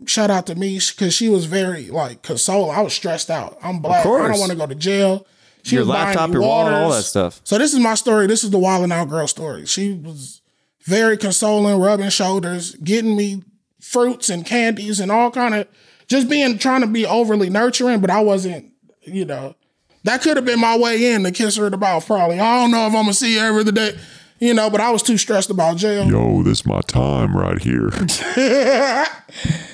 Shout 0.05 0.29
out 0.29 0.45
to 0.47 0.55
me 0.55 0.79
because 0.79 1.13
she 1.13 1.29
was 1.29 1.45
very 1.45 1.89
like 1.89 2.21
consoling. 2.21 2.75
I 2.75 2.81
was 2.81 2.93
stressed 2.93 3.29
out. 3.29 3.57
I'm 3.63 3.79
black. 3.79 4.05
I 4.05 4.27
don't 4.27 4.39
want 4.39 4.51
to 4.51 4.57
go 4.57 4.67
to 4.67 4.75
jail. 4.75 5.25
She 5.63 5.75
Your 5.75 5.83
was 5.83 5.89
laptop, 5.89 6.29
me 6.29 6.33
your 6.33 6.41
wallet, 6.41 6.73
all 6.73 6.89
that 6.91 7.03
stuff. 7.03 7.39
So 7.45 7.57
this 7.57 7.73
is 7.73 7.79
my 7.79 7.95
story. 7.95 8.27
This 8.27 8.43
is 8.43 8.51
the 8.51 8.59
Wild 8.59 8.83
and 8.83 8.91
Out 8.91 9.09
girl 9.09 9.27
story. 9.27 9.65
She 9.65 9.93
was 9.93 10.41
very 10.83 11.17
consoling, 11.17 11.79
rubbing 11.79 12.09
shoulders, 12.09 12.75
getting 12.75 13.15
me 13.15 13.43
fruits 13.79 14.29
and 14.29 14.45
candies 14.45 14.99
and 14.99 15.11
all 15.11 15.31
kind 15.31 15.55
of 15.55 15.67
just 16.07 16.29
being 16.29 16.57
trying 16.57 16.81
to 16.81 16.87
be 16.87 17.05
overly 17.05 17.49
nurturing, 17.49 18.01
but 18.01 18.09
I 18.09 18.19
wasn't, 18.19 18.71
you 19.01 19.23
know. 19.25 19.55
That 20.03 20.21
could 20.21 20.35
have 20.35 20.45
been 20.45 20.59
my 20.59 20.77
way 20.77 21.13
in 21.13 21.23
to 21.23 21.31
kiss 21.31 21.55
her 21.55 21.65
in 21.67 21.71
the 21.71 21.77
mouth, 21.77 22.05
probably. 22.05 22.39
I 22.39 22.61
don't 22.61 22.71
know 22.71 22.87
if 22.87 22.93
I'm 22.93 23.03
gonna 23.03 23.13
see 23.13 23.37
her 23.37 23.47
every 23.47 23.63
day, 23.71 23.97
you 24.39 24.53
know, 24.53 24.69
but 24.69 24.81
I 24.81 24.91
was 24.91 25.01
too 25.01 25.17
stressed 25.17 25.49
about 25.49 25.77
jail. 25.77 26.05
Yo, 26.05 26.43
this 26.43 26.65
my 26.65 26.81
time 26.81 27.37
right 27.37 27.61
here. 27.61 27.89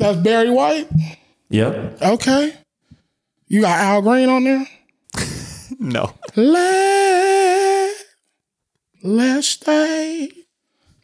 That's 0.00 0.18
Barry 0.18 0.50
White. 0.50 0.88
Yep. 1.50 2.00
Okay. 2.02 2.54
You 3.48 3.60
got 3.60 3.78
Al 3.78 4.00
Green 4.02 4.28
on 4.28 4.44
there? 4.44 4.66
No. 5.78 6.12
Let, 6.34 7.94
let's 9.04 9.46
stay 9.46 10.28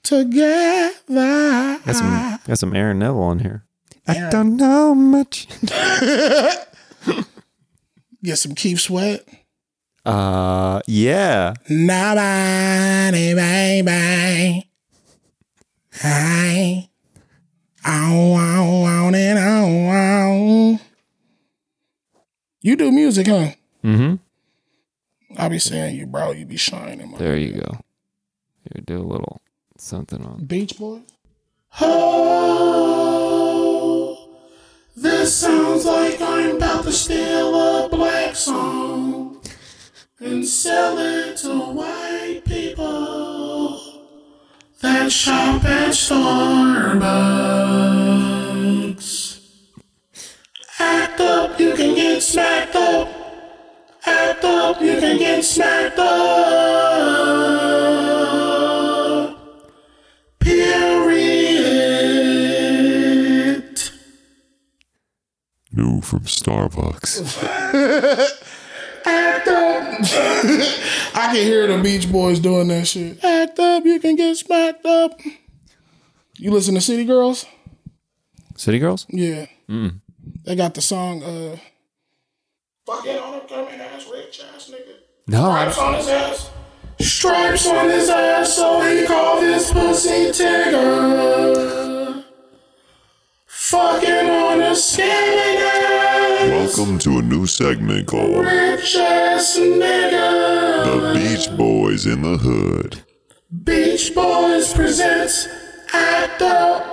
together. 0.02 0.92
Got 1.86 1.94
some, 1.94 2.38
got 2.46 2.58
some 2.58 2.74
Aaron 2.74 2.98
Neville 2.98 3.22
on 3.22 3.38
here. 3.38 3.64
I 4.08 4.28
don't 4.28 4.56
know 4.56 4.92
much. 4.94 5.46
Get 8.24 8.38
some 8.38 8.54
Keith 8.56 8.80
Sweat. 8.80 9.26
Uh, 10.04 10.80
yeah. 10.88 11.54
Nobody, 11.70 13.34
baby. 13.34 14.68
I, 16.02 16.88
I 17.88 18.12
want, 18.12 18.82
want 18.82 19.14
it, 19.14 19.36
I 19.36 19.62
want. 19.62 20.82
You 22.60 22.74
do 22.74 22.90
music, 22.90 23.28
huh? 23.28 23.50
Mm-hmm. 23.84 24.16
I 25.38 25.48
be 25.48 25.60
saying 25.60 25.94
you, 25.94 26.06
bro. 26.06 26.32
You 26.32 26.46
be 26.46 26.56
shining, 26.56 27.12
man. 27.12 27.18
There 27.20 27.36
you 27.36 27.52
go. 27.52 27.78
Here, 28.64 28.82
do 28.84 28.98
a 28.98 29.06
little 29.06 29.40
something 29.78 30.20
on. 30.24 30.46
Beach 30.46 30.76
Boy. 30.76 31.02
Oh, 31.80 32.66
this 34.96 35.32
sounds 35.36 35.84
like 35.84 36.20
I'm 36.20 36.56
about 36.56 36.82
to 36.84 36.92
steal 36.92 37.54
a 37.54 37.88
black 37.88 38.34
song 38.34 39.40
and 40.18 40.44
sell 40.44 40.98
it 40.98 41.36
to 41.36 41.56
white 41.56 42.42
people 42.44 43.35
that 44.80 45.10
shop 45.10 45.64
at 45.64 45.90
Starbucks. 45.90 47.00
Act 50.78 51.20
up, 51.20 51.58
you 51.58 51.74
can 51.74 51.94
get 51.94 52.22
smacked 52.22 52.76
up. 52.76 53.08
Act 54.04 54.44
up, 54.44 54.80
you 54.80 55.00
can 55.00 55.18
get 55.18 55.42
smacked 55.42 55.98
up. 55.98 56.16
Period. 60.38 61.16
New 65.72 66.00
from 66.02 66.20
Starbucks. 66.20 67.42
Act 69.06 69.48
up. 69.48 70.00
I 71.16 71.28
can 71.34 71.36
hear 71.46 71.66
the 71.66 71.82
Beach 71.82 72.10
Boys 72.12 72.38
doing 72.40 72.68
that 72.68 72.86
shit. 72.86 73.24
Act 73.24 73.58
up, 73.58 73.84
you 73.84 73.98
can 74.00 74.16
get 74.16 74.36
smacked 74.36 74.84
up. 74.84 75.18
You 76.38 76.50
listen 76.50 76.74
to 76.74 76.80
City 76.82 77.04
Girls? 77.06 77.46
City 78.56 78.78
Girls? 78.78 79.06
Yeah. 79.08 79.46
They 80.44 80.54
got 80.56 80.74
the 80.74 80.82
song, 80.82 81.22
uh, 81.22 81.56
fucking 82.86 83.16
on 83.18 83.34
a 83.34 83.40
coming 83.48 83.80
ass, 83.80 84.06
rich 84.12 84.40
ass 84.54 84.70
nigga. 84.70 84.94
No. 85.26 85.42
Stripes 85.50 85.78
on 85.78 85.94
his 85.94 86.08
ass. 86.08 86.50
Stripes 87.00 87.66
on 87.66 87.88
his 87.88 88.08
ass, 88.10 88.52
so 88.54 88.80
he 88.80 89.06
called 89.06 89.42
his 89.42 89.70
pussy 89.70 90.30
Tigger. 90.30 92.05
Fucking 93.70 94.30
on 94.30 94.60
a 94.60 94.70
scamming 94.70 95.58
ass. 95.58 96.76
Welcome 96.76 97.00
to 97.00 97.18
a 97.18 97.22
new 97.22 97.48
segment 97.48 98.06
called 98.06 98.46
Rich 98.46 98.94
ass 98.94 99.58
nigga. 99.58 100.84
The 100.84 101.18
Beach 101.18 101.56
Boys 101.58 102.06
in 102.06 102.22
the 102.22 102.36
Hood. 102.36 103.02
Beach 103.64 104.14
Boys 104.14 104.72
presents 104.72 105.48
Act 105.92 106.42
Up. 106.42 106.86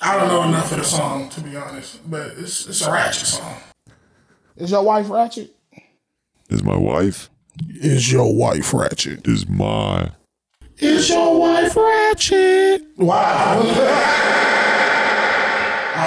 I 0.00 0.16
don't 0.16 0.28
know 0.28 0.44
enough 0.44 0.70
of 0.70 0.78
the 0.78 0.84
song 0.84 1.28
to 1.30 1.40
be 1.40 1.56
honest, 1.56 2.08
but 2.08 2.28
it's 2.38 2.68
it's 2.68 2.86
a 2.86 2.92
ratchet 2.92 3.26
song. 3.26 3.56
Is 4.54 4.70
your 4.70 4.84
wife 4.84 5.10
ratchet? 5.10 5.52
Is 6.50 6.62
my 6.62 6.76
wife? 6.76 7.30
Is 7.68 8.12
your 8.12 8.32
wife 8.32 8.72
ratchet? 8.72 9.26
Is 9.26 9.48
my 9.48 10.12
Is 10.78 11.10
your 11.10 11.40
wife 11.40 11.74
ratchet? 11.74 12.82
Wow. 12.96 14.42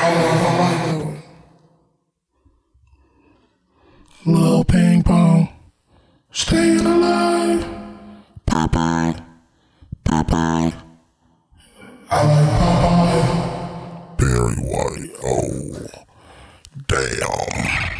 I 0.02 0.14
don't 0.14 0.43
I 0.43 0.58
like 0.60 0.84
that 4.26 4.64
Ping 4.64 5.04
Pong. 5.04 5.50
Staying 6.32 6.86
alive. 6.86 7.66
Popeye. 8.45 9.26
Popeye. 10.06 10.74
Barry 14.18 14.56
White. 14.56 15.12
Oh, 15.24 15.88
damn. 16.88 18.00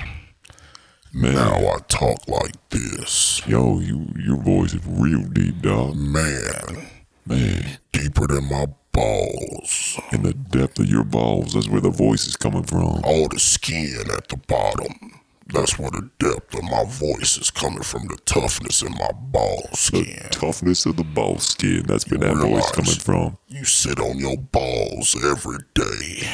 man? 1.14 1.34
Now 1.36 1.58
I 1.58 1.78
talk 1.88 2.28
like 2.28 2.56
this. 2.70 3.41
Yo, 3.45 3.80
you 3.80 4.08
your 4.18 4.38
voice 4.38 4.74
is 4.74 4.82
real 4.86 5.24
deep, 5.24 5.62
dog. 5.62 5.95
Man, 5.95 6.88
Man, 7.26 7.78
deeper 7.91 8.28
than 8.28 8.45
my 8.50 8.66
balls. 9.00 10.00
in 10.12 10.24
the 10.24 10.34
depth 10.34 10.80
of 10.80 10.89
your 10.89 11.04
balls, 11.04 11.54
that's 11.54 11.68
where 11.70 11.82
the 11.82 11.89
voice 11.89 12.28
is 12.28 12.36
coming 12.36 12.64
from. 12.64 13.02
All 13.04 13.28
the 13.30 13.39
skin 13.39 14.06
at 14.16 14.28
the 14.30 14.38
bottom. 14.38 15.20
That's 15.52 15.80
where 15.80 15.89
the 15.89 16.10
depth 16.20 16.54
of 16.54 16.64
my 16.64 16.84
voice 16.86 17.38
is 17.38 17.50
coming 17.50 17.82
from. 17.82 18.08
The 18.08 18.18
toughness 18.26 18.84
in 18.84 18.91
my 18.91 19.10
ball 19.14 19.64
The 19.72 19.78
skin. 19.78 20.28
toughness 20.32 20.86
of 20.86 20.97
the 20.97 21.04
ball 21.04 21.39
skin, 21.39 21.84
that's 21.88 22.08
where 22.10 22.20
that 22.20 22.36
voice 22.38 22.72
coming 22.72 22.91
from. 22.91 23.38
You 23.47 23.66
sit 23.66 24.00
on 24.00 24.20
your 24.20 24.38
balls 24.38 25.16
every 25.26 25.58
day. 25.74 26.28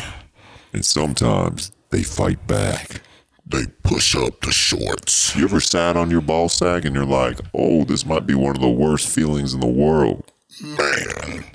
And 0.74 0.86
sometimes 0.86 1.72
they 1.92 2.04
fight 2.04 2.46
back. 2.46 3.02
They 3.48 3.68
push 3.84 4.16
up 4.18 4.42
the 4.42 4.52
shorts. 4.52 5.34
You 5.36 5.46
ever 5.46 5.62
sat 5.62 5.96
on 5.96 6.10
your 6.12 6.20
ball 6.22 6.50
sack 6.50 6.84
and 6.84 6.94
you're 6.96 7.06
like, 7.06 7.40
oh, 7.54 7.86
this 7.86 8.06
might 8.06 8.26
be 8.28 8.34
one 8.34 8.56
of 8.56 8.62
the 8.62 8.68
worst 8.70 9.08
feelings 9.08 9.54
in 9.54 9.62
the 9.62 9.68
world? 9.68 10.30
Man, 10.62 11.46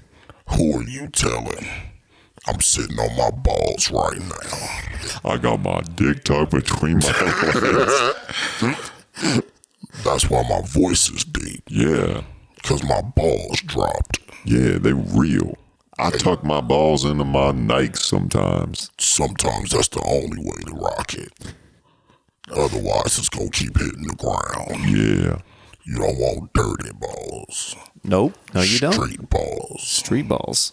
who 0.53 0.79
are 0.79 0.85
you 0.85 1.09
telling? 1.09 1.67
I'm 2.47 2.61
sitting 2.61 2.99
on 2.99 3.17
my 3.17 3.31
balls 3.31 3.91
right 3.91 4.19
now. 4.19 5.31
I 5.31 5.37
got 5.37 5.61
my 5.61 5.81
dick 5.95 6.25
tucked 6.25 6.53
between 6.53 6.99
my 6.99 8.13
legs. 8.63 8.81
That's 10.05 10.31
why 10.31 10.43
my 10.49 10.63
voice 10.67 11.11
is 11.11 11.25
deep. 11.25 11.63
Yeah, 11.69 12.23
Cause 12.63 12.83
my 12.85 13.01
balls 13.03 13.61
dropped. 13.63 14.19
yeah, 14.45 14.79
they 14.79 14.93
real. 14.93 15.57
I 15.99 16.11
tuck 16.11 16.43
my 16.45 16.61
balls 16.63 17.05
into 17.05 17.25
my 17.25 17.53
Nikes 17.53 17.99
sometimes. 17.99 18.91
Sometimes 18.99 19.71
that's 19.73 19.89
the 19.89 20.03
only 20.07 20.43
way 20.43 20.57
to 20.67 20.73
rock 20.75 21.13
it. 21.15 21.33
Otherwise, 22.51 23.19
it's 23.19 23.29
gonna 23.29 23.51
keep 23.51 23.77
hitting 23.77 24.07
the 24.07 24.15
ground. 24.17 24.89
Yeah. 24.91 25.41
You 25.85 25.97
don't 25.97 26.19
want 26.19 26.53
dirty 26.55 26.91
balls. 26.99 27.77
Nope. 28.05 28.35
No, 28.55 28.61
you 28.63 28.79
don't. 28.79 28.93
Street 28.95 29.29
balls. 29.31 29.83
Street 29.87 30.29
balls. 30.29 30.73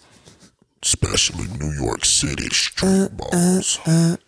Especially 0.83 1.45
New 1.59 1.73
York 1.83 2.05
City 2.05 2.47
street 2.49 2.87
uh, 2.87 3.05
uh, 3.05 3.09
balls. 3.09 3.79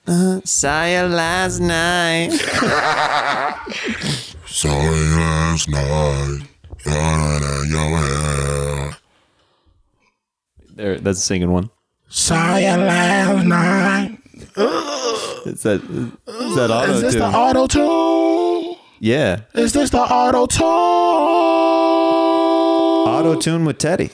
Uh, 0.07 0.41
Saw 0.43 0.85
you 0.85 1.01
last 1.03 1.59
night. 1.59 2.31
Sorry 4.47 4.99
last 5.15 5.69
night. 5.69 6.39
Yada, 6.85 7.65
your 7.69 7.97
hair. 7.97 8.97
There, 10.75 10.99
that's 10.99 11.19
a 11.19 11.21
singing 11.21 11.51
one. 11.51 11.69
Saw 12.09 12.57
you 12.57 12.65
last 12.67 13.45
night. 13.45 14.17
Is 15.45 15.61
that 15.63 15.81
is 16.27 16.55
that 16.55 16.71
auto 16.71 16.91
Is 16.93 17.01
this 17.01 17.13
the 17.15 17.25
auto 17.25 17.67
tune? 17.67 18.75
yeah, 18.99 19.41
Is 19.53 19.71
this 19.73 19.89
the 19.91 19.99
auto 19.99 20.45
tune? 20.47 20.69
Auto 23.19 23.39
tune 23.39 23.65
with 23.65 23.77
Teddy. 23.77 24.11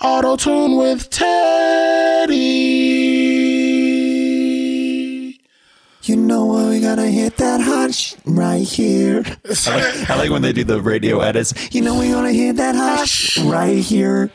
Auto 0.00 0.36
tune 0.36 0.76
with 0.78 1.10
Teddy. 4.08 5.40
You 6.04 6.16
know 6.16 6.46
what? 6.46 6.70
We 6.70 6.80
gotta 6.80 7.06
hit 7.08 7.36
that 7.36 7.60
hot 7.60 7.92
sh- 7.92 8.14
right 8.24 8.66
here. 8.66 9.22
I 9.66 9.76
like, 9.76 10.10
I 10.10 10.16
like 10.16 10.30
when 10.30 10.40
they 10.42 10.52
do 10.52 10.64
the 10.64 10.80
radio 10.80 11.20
edits. 11.20 11.52
You 11.74 11.82
know 11.82 11.98
we 11.98 12.08
gonna 12.10 12.32
hit 12.32 12.56
that 12.56 12.74
hot 12.74 13.06
sh- 13.06 13.38
right 13.40 13.76
here. 13.76 14.30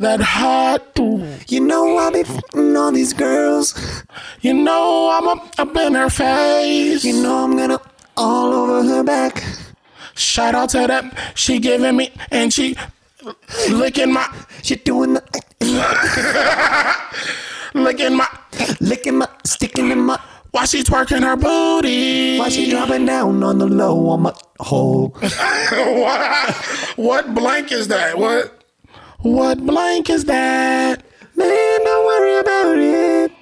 That 0.00 0.20
hot 0.20 0.94
tune. 0.94 1.38
You 1.48 1.60
know 1.60 1.96
I'll 1.96 2.12
be 2.12 2.20
f***ing 2.20 2.76
all 2.76 2.92
these 2.92 3.14
girls. 3.14 4.02
You 4.42 4.52
know 4.52 5.10
I'm 5.10 5.26
up, 5.28 5.54
up 5.58 5.74
in 5.76 5.94
her 5.94 6.10
face. 6.10 7.02
You 7.04 7.22
know 7.22 7.44
I'm 7.44 7.56
gonna 7.56 7.80
all 8.16 8.52
over 8.52 8.82
her 8.86 9.02
back. 9.02 9.42
Shout 10.14 10.54
out 10.54 10.68
to 10.70 10.78
that. 10.86 11.32
She 11.36 11.58
giving 11.60 11.96
me 11.96 12.10
and 12.30 12.52
she 12.52 12.76
licking 13.70 14.12
my 14.12 14.26
She 14.62 14.76
doing 14.76 15.14
the 15.14 15.22
licking 17.74 18.16
my 18.16 18.28
licking 18.80 19.18
my 19.18 19.28
sticking 19.44 19.90
in 19.90 20.00
my. 20.00 20.18
while 20.50 20.66
she 20.66 20.82
twerking 20.82 21.22
her 21.22 21.36
booty. 21.36 22.38
Why 22.38 22.48
she 22.48 22.70
dropping 22.70 23.06
down 23.06 23.42
on 23.42 23.58
the 23.58 23.66
low 23.66 24.08
on 24.08 24.22
my 24.22 24.34
hole? 24.60 25.08
what, 25.20 26.54
what 26.96 27.34
blank 27.34 27.72
is 27.72 27.88
that? 27.88 28.18
What 28.18 28.54
what 29.20 29.64
blank 29.66 30.10
is 30.10 30.24
that? 30.26 31.02
Man, 31.36 31.80
don't 31.84 32.06
worry 32.06 32.38
about 32.38 32.78
it. 32.78 33.32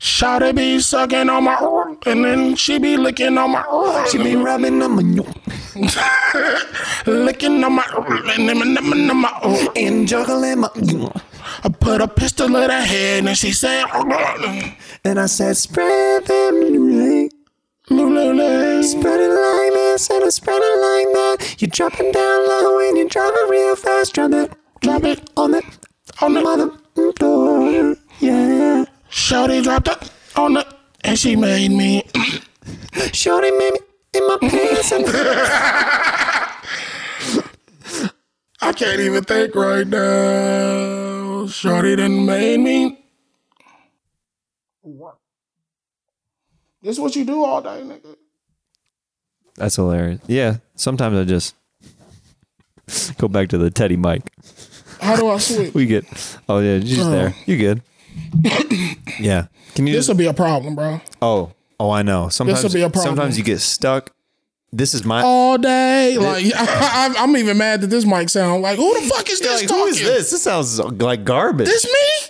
Shawty 0.00 0.56
be 0.56 0.80
sucking 0.80 1.28
on 1.28 1.44
my 1.44 1.94
and 2.06 2.24
then 2.24 2.56
she 2.56 2.78
be 2.78 2.96
licking 2.96 3.36
on 3.36 3.52
my 3.52 4.06
She 4.10 4.18
be 4.18 4.34
rubbing 4.34 4.80
on 4.82 4.96
my 4.96 5.02
licking 7.06 7.64
on 7.64 7.72
my 7.74 7.84
and 8.36 9.16
my 9.20 9.70
and 9.76 10.08
juggling 10.08 10.60
my. 10.60 10.68
I 11.62 11.68
put 11.68 12.00
a 12.00 12.08
pistol 12.08 12.56
at 12.56 12.70
her 12.70 12.80
head 12.80 13.26
and 13.26 13.36
she 13.36 13.52
said 13.52 13.84
oh, 13.92 14.74
And 15.04 15.18
I 15.20 15.26
said, 15.26 15.56
spread 15.56 16.26
them. 16.26 17.28
Spread 18.82 19.20
it 19.20 19.28
like 19.28 19.72
this 19.72 20.10
and 20.10 20.24
I 20.24 20.28
spread 20.28 20.60
it 20.62 20.78
like 20.80 21.12
that. 21.14 21.56
You're 21.58 21.68
dropping 21.70 22.12
down 22.12 22.48
low 22.48 22.78
and 22.88 22.96
you're 22.96 23.08
driving 23.08 23.48
real 23.50 23.76
fast. 23.76 24.14
Drop 24.14 24.32
it, 24.32 24.52
drop 24.80 25.04
it 25.04 25.28
on 25.36 25.52
the 25.52 25.62
on 26.20 26.34
the 26.34 26.40
mother 26.40 26.70
door. 27.16 27.96
Yeah. 28.20 28.84
Shawty 29.10 29.62
dropped 29.62 29.88
it 29.88 30.10
on 30.36 30.54
the 30.54 30.66
and 31.02 31.18
she 31.18 31.36
made 31.36 31.70
me 31.72 32.04
Shorty 33.12 33.50
made 33.50 33.72
me 33.72 33.78
in 34.14 34.26
my 34.26 34.36
pants 34.40 34.92
and 34.92 35.04
I 38.62 38.72
can't 38.72 39.00
even 39.00 39.24
think 39.24 39.54
right 39.54 39.86
now. 39.86 41.46
Shorty 41.46 41.96
done 41.96 42.26
made 42.26 42.60
me. 42.60 43.04
What? 44.82 45.16
This 46.82 46.96
is 46.96 47.00
what 47.00 47.16
you 47.16 47.24
do 47.24 47.42
all 47.44 47.62
day, 47.62 47.80
nigga. 47.82 48.16
That's 49.56 49.76
hilarious. 49.76 50.20
Yeah. 50.26 50.58
Sometimes 50.74 51.16
I 51.18 51.24
just 51.24 51.54
go 53.18 53.28
back 53.28 53.48
to 53.50 53.58
the 53.58 53.70
Teddy 53.70 53.96
mic. 53.96 54.30
How 55.00 55.16
do 55.16 55.28
I 55.28 55.38
switch? 55.38 55.72
We 55.74 55.86
get. 55.86 56.04
Oh 56.48 56.58
yeah, 56.58 56.72
you're 56.74 56.80
just 56.80 57.00
Oh. 57.02 57.10
there. 57.10 57.28
Uh. 57.28 57.32
You 57.46 57.56
good? 57.56 57.82
yeah. 59.20 59.46
Can 59.74 59.86
you 59.86 59.94
This 59.94 60.08
will 60.08 60.14
be 60.16 60.26
a 60.26 60.34
problem, 60.34 60.74
bro. 60.74 61.00
Oh. 61.22 61.52
Oh, 61.80 61.90
I 61.90 62.02
know. 62.02 62.28
Sometimes. 62.28 62.72
be 62.74 62.82
a 62.82 62.90
problem. 62.90 63.16
Sometimes 63.16 63.38
you 63.38 63.42
get 63.44 63.58
stuck. 63.60 64.14
This 64.70 64.92
is 64.94 65.04
my. 65.04 65.22
All 65.22 65.56
day, 65.58 66.16
like 66.18 66.44
I, 66.54 67.14
I'm 67.18 67.36
even 67.36 67.56
mad 67.58 67.80
that 67.80 67.86
this 67.88 68.04
mic 68.04 68.28
sound 68.28 68.62
like 68.62 68.76
who 68.76 69.00
the 69.00 69.08
fuck 69.08 69.28
is 69.30 69.40
this 69.40 69.62
Like, 69.62 69.68
talking? 69.68 69.84
who 69.84 69.88
is 69.88 69.98
this? 70.00 70.30
This 70.30 70.42
sounds 70.42 70.78
like 70.78 71.24
garbage. 71.24 71.66
This 71.66 71.84
me? 71.86 72.28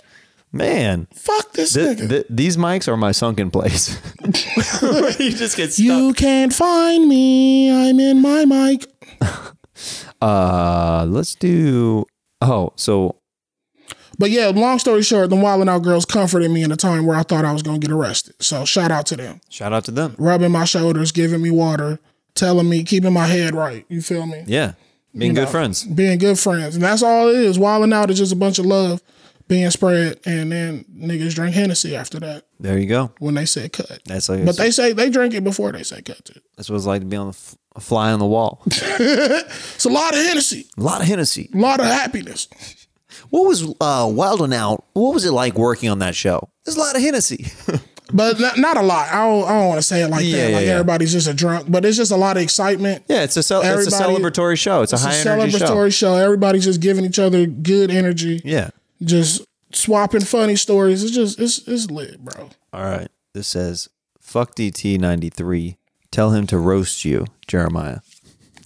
Man. 0.53 1.07
Fuck 1.13 1.51
this 1.53 1.73
Th- 1.73 1.97
nigga. 1.97 2.09
th- 2.09 2.25
these 2.29 2.57
mics 2.57 2.87
are 2.87 2.97
my 2.97 3.11
sunken 3.11 3.51
place. 3.51 3.99
you 5.19 5.31
just 5.31 5.55
get 5.57 5.71
stuck. 5.73 5.85
you 5.85 6.13
can't 6.13 6.53
find 6.53 7.07
me. 7.07 7.69
I'm 7.71 7.99
in 7.99 8.21
my 8.21 8.45
mic. 8.45 8.87
Uh, 10.21 11.05
let's 11.09 11.35
do. 11.35 12.05
Oh, 12.41 12.71
so 12.75 13.15
But 14.21 14.29
yeah, 14.31 14.47
long 14.47 14.79
story 14.79 15.01
short, 15.01 15.29
the 15.31 15.35
Wildin' 15.35 15.67
Out 15.67 15.81
girls 15.83 16.05
comforted 16.05 16.49
me 16.51 16.63
in 16.63 16.71
a 16.71 16.77
time 16.77 17.05
where 17.05 17.17
I 17.17 17.23
thought 17.23 17.43
I 17.43 17.51
was 17.51 17.63
gonna 17.63 17.79
get 17.79 17.91
arrested. 17.91 18.35
So 18.41 18.63
shout 18.63 18.91
out 18.91 19.05
to 19.07 19.17
them. 19.17 19.41
shout 19.49 19.73
out 19.73 19.83
to 19.85 19.91
them. 19.91 20.15
Rubbing 20.17 20.51
my 20.51 20.63
shoulders, 20.65 21.11
giving 21.11 21.41
me 21.41 21.49
water, 21.51 21.99
telling 22.35 22.69
me, 22.69 22.83
keeping 22.83 23.11
my 23.13 23.25
head 23.25 23.53
right. 23.55 23.83
You 23.89 24.01
feel 24.01 24.25
me? 24.27 24.43
Yeah, 24.45 24.73
being 25.17 25.31
You 25.31 25.35
good 25.35 25.45
know, 25.45 25.51
friends. 25.51 25.83
Being 25.83 26.19
good 26.19 26.37
friends. 26.39 26.75
And 26.75 26.83
that's 26.83 27.01
all 27.03 27.27
it 27.29 27.35
is. 27.35 27.57
Wildin' 27.57 27.93
Out 27.93 28.09
is 28.11 28.17
just 28.19 28.31
a 28.31 28.35
bunch 28.37 28.59
of 28.59 28.65
love 28.65 29.01
being 29.47 29.69
spread. 29.71 30.19
And 30.25 30.51
then 30.51 30.85
niggas 30.95 31.33
drink 31.35 31.55
Hennessy 31.55 31.95
after 31.95 32.19
that 32.21 32.45
There 32.59 32.77
you 32.77 32.85
go. 32.87 33.11
when 33.19 33.33
they 33.33 33.45
say 33.45 33.67
cut. 33.69 33.99
That's 34.05 34.29
like. 34.29 34.45
But 34.45 34.55
they 34.55 34.71
say 34.71 34.93
they 34.93 35.09
drink 35.09 35.33
it 35.33 35.43
before 35.43 35.71
they 35.71 35.83
say 35.83 36.01
cut 36.03 36.23
too. 36.23 36.39
that's 36.55 36.69
what 36.69 36.75
it's 36.77 36.85
like 36.85 37.01
to 37.01 37.07
be 37.07 37.17
on 37.17 37.25
the 37.27 37.33
f- 37.33 37.55
a 37.75 37.79
fly 37.81 38.11
on 38.11 38.19
the 38.19 38.25
wall. 38.27 38.61
It's 38.67 39.85
a 39.85 39.89
lot 39.89 40.13
of 40.13 40.19
Hennessy, 40.23 40.67
a 40.77 40.81
lot 40.81 41.01
of 41.01 41.07
Hennessy. 41.07 41.49
a 41.53 41.57
lot 41.57 41.79
of 41.79 41.87
happiness. 41.87 42.47
What 43.29 43.47
was 43.47 43.63
uh, 43.79 44.09
Wild 44.11 44.41
and 44.41 44.53
Out? 44.53 44.83
What 44.93 45.13
was 45.13 45.25
it 45.25 45.31
like 45.31 45.55
working 45.57 45.89
on 45.89 45.99
that 45.99 46.15
show? 46.15 46.49
There's 46.65 46.77
a 46.77 46.79
lot 46.79 46.95
of 46.95 47.01
Hennessy. 47.01 47.47
but 48.13 48.39
not, 48.39 48.57
not 48.57 48.77
a 48.77 48.81
lot. 48.81 49.07
I 49.09 49.25
don't, 49.25 49.43
I 49.49 49.59
don't 49.59 49.67
want 49.69 49.77
to 49.77 49.83
say 49.83 50.01
it 50.03 50.09
like 50.09 50.25
Yeah, 50.25 50.31
that. 50.37 50.49
yeah, 50.49 50.55
Like 50.57 50.65
yeah. 50.65 50.71
everybody's 50.73 51.11
just 51.13 51.27
a 51.27 51.33
drunk, 51.33 51.71
but 51.71 51.85
it's 51.85 51.97
just 51.97 52.11
a 52.11 52.15
lot 52.17 52.37
of 52.37 52.43
excitement. 52.43 53.03
Yeah, 53.07 53.23
it's 53.23 53.37
a 53.37 53.43
cel- 53.43 53.61
it's 53.63 53.87
a 53.87 54.03
celebratory 54.03 54.57
show. 54.57 54.81
It's 54.81 54.91
a 54.93 54.95
It's 54.95 55.03
a 55.05 55.07
high 55.09 55.33
energy 55.39 55.57
show. 55.57 55.65
celebratory 55.65 55.93
show. 55.97 56.15
Everybody's 56.15 56.65
just 56.65 56.81
giving 56.81 57.05
each 57.05 57.19
other 57.19 57.45
good 57.45 57.89
energy, 57.91 58.41
Yeah. 58.43 58.71
just 59.01 59.41
swapping 59.73 60.21
funny 60.21 60.55
stories. 60.57 61.03
It's 61.03 61.13
just 61.13 61.39
it's 61.39 61.59
it's 61.67 61.89
lit, 61.89 62.19
bro. 62.23 62.49
All 62.73 62.83
right. 62.83 63.07
This 63.33 63.47
says, 63.47 63.87
"Fuck 64.19 64.55
DT 64.55 64.99
ninety 64.99 65.29
three. 65.29 65.77
Tell 66.11 66.31
him 66.31 66.45
to 66.47 66.57
roast 66.57 67.05
you, 67.05 67.25
Jeremiah." 67.47 67.99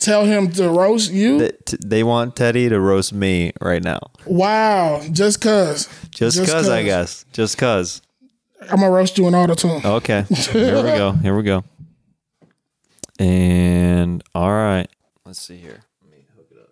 Tell 0.06 0.24
him 0.24 0.52
to 0.52 0.70
roast 0.70 1.12
you. 1.12 1.40
That 1.40 1.66
t- 1.66 1.78
they 1.84 2.04
want 2.04 2.36
Teddy 2.36 2.70
to 2.70 2.80
roast 2.80 3.12
me 3.12 3.54
right 3.60 3.84
now. 3.84 4.12
wow, 4.28 5.02
just 5.12 5.42
cause. 5.42 5.90
Just 6.12 6.46
cause, 6.46 6.70
I 6.70 6.84
guess. 6.84 7.26
Just 7.34 7.58
cause. 7.58 8.04
I'm 8.62 8.82
gonna 8.82 8.92
roast 8.92 9.18
you 9.18 9.28
in 9.28 9.34
auto 9.34 9.56
tune. 9.56 9.82
Okay. 9.84 10.22
Here 10.30 10.76
we 10.76 10.92
go. 10.92 11.12
Here 11.14 11.36
we 11.36 11.42
go. 11.42 11.64
And 13.18 14.24
all 14.36 14.52
right. 14.52 14.88
Let's 15.26 15.42
see 15.42 15.58
here. 15.58 15.84
Let 16.04 16.12
me 16.12 16.24
hook 16.38 16.50
it 16.52 16.58
up. 16.60 16.70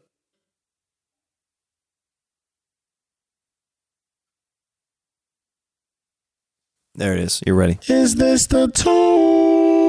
There 6.94 7.14
it 7.14 7.20
is. 7.20 7.42
You're 7.48 7.56
ready. 7.56 7.80
Is 7.88 8.14
this 8.14 8.46
the 8.46 8.68
tune? 8.68 9.83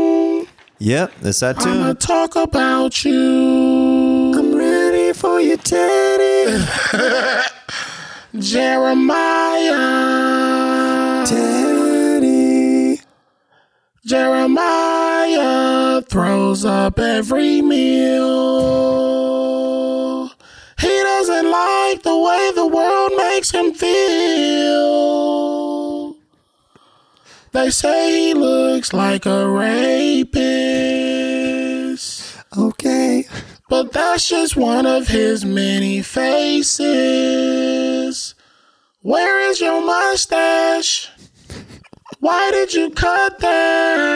Yep, 0.78 1.12
it's 1.22 1.40
that 1.40 1.58
I'ma 1.60 1.86
tune. 1.86 1.96
talk 1.96 2.36
about 2.36 3.04
you. 3.04 4.32
I'm 4.36 4.54
ready 4.54 5.12
for 5.12 5.40
you, 5.40 5.56
Teddy. 5.56 6.64
Jeremiah. 8.38 9.72
Teddy. 11.26 13.00
Jeremiah 14.04 16.02
throws 16.02 16.64
up 16.64 16.98
every 16.98 17.62
meal. 17.62 18.24
He 20.80 20.88
doesn't 20.88 21.50
like 21.50 22.02
the 22.02 22.18
way 22.18 22.50
the 22.54 22.66
world 22.66 23.12
makes 23.16 23.50
him 23.52 23.72
feel. 23.72 25.63
They 27.54 27.70
say 27.70 28.10
he 28.10 28.34
looks 28.34 28.92
like 28.92 29.24
a 29.26 29.48
rapist. 29.48 30.34
Okay. 32.58 33.28
But 33.70 33.92
that's 33.92 34.28
just 34.28 34.56
one 34.56 34.86
of 34.86 35.06
his 35.06 35.44
many 35.44 36.02
faces. 36.02 36.84
Where 39.02 39.38
is 39.48 39.60
your 39.60 39.80
mustache? 39.86 41.08
Why 42.18 42.50
did 42.50 42.74
you 42.74 42.90
cut 42.90 43.38
that? 43.38 44.10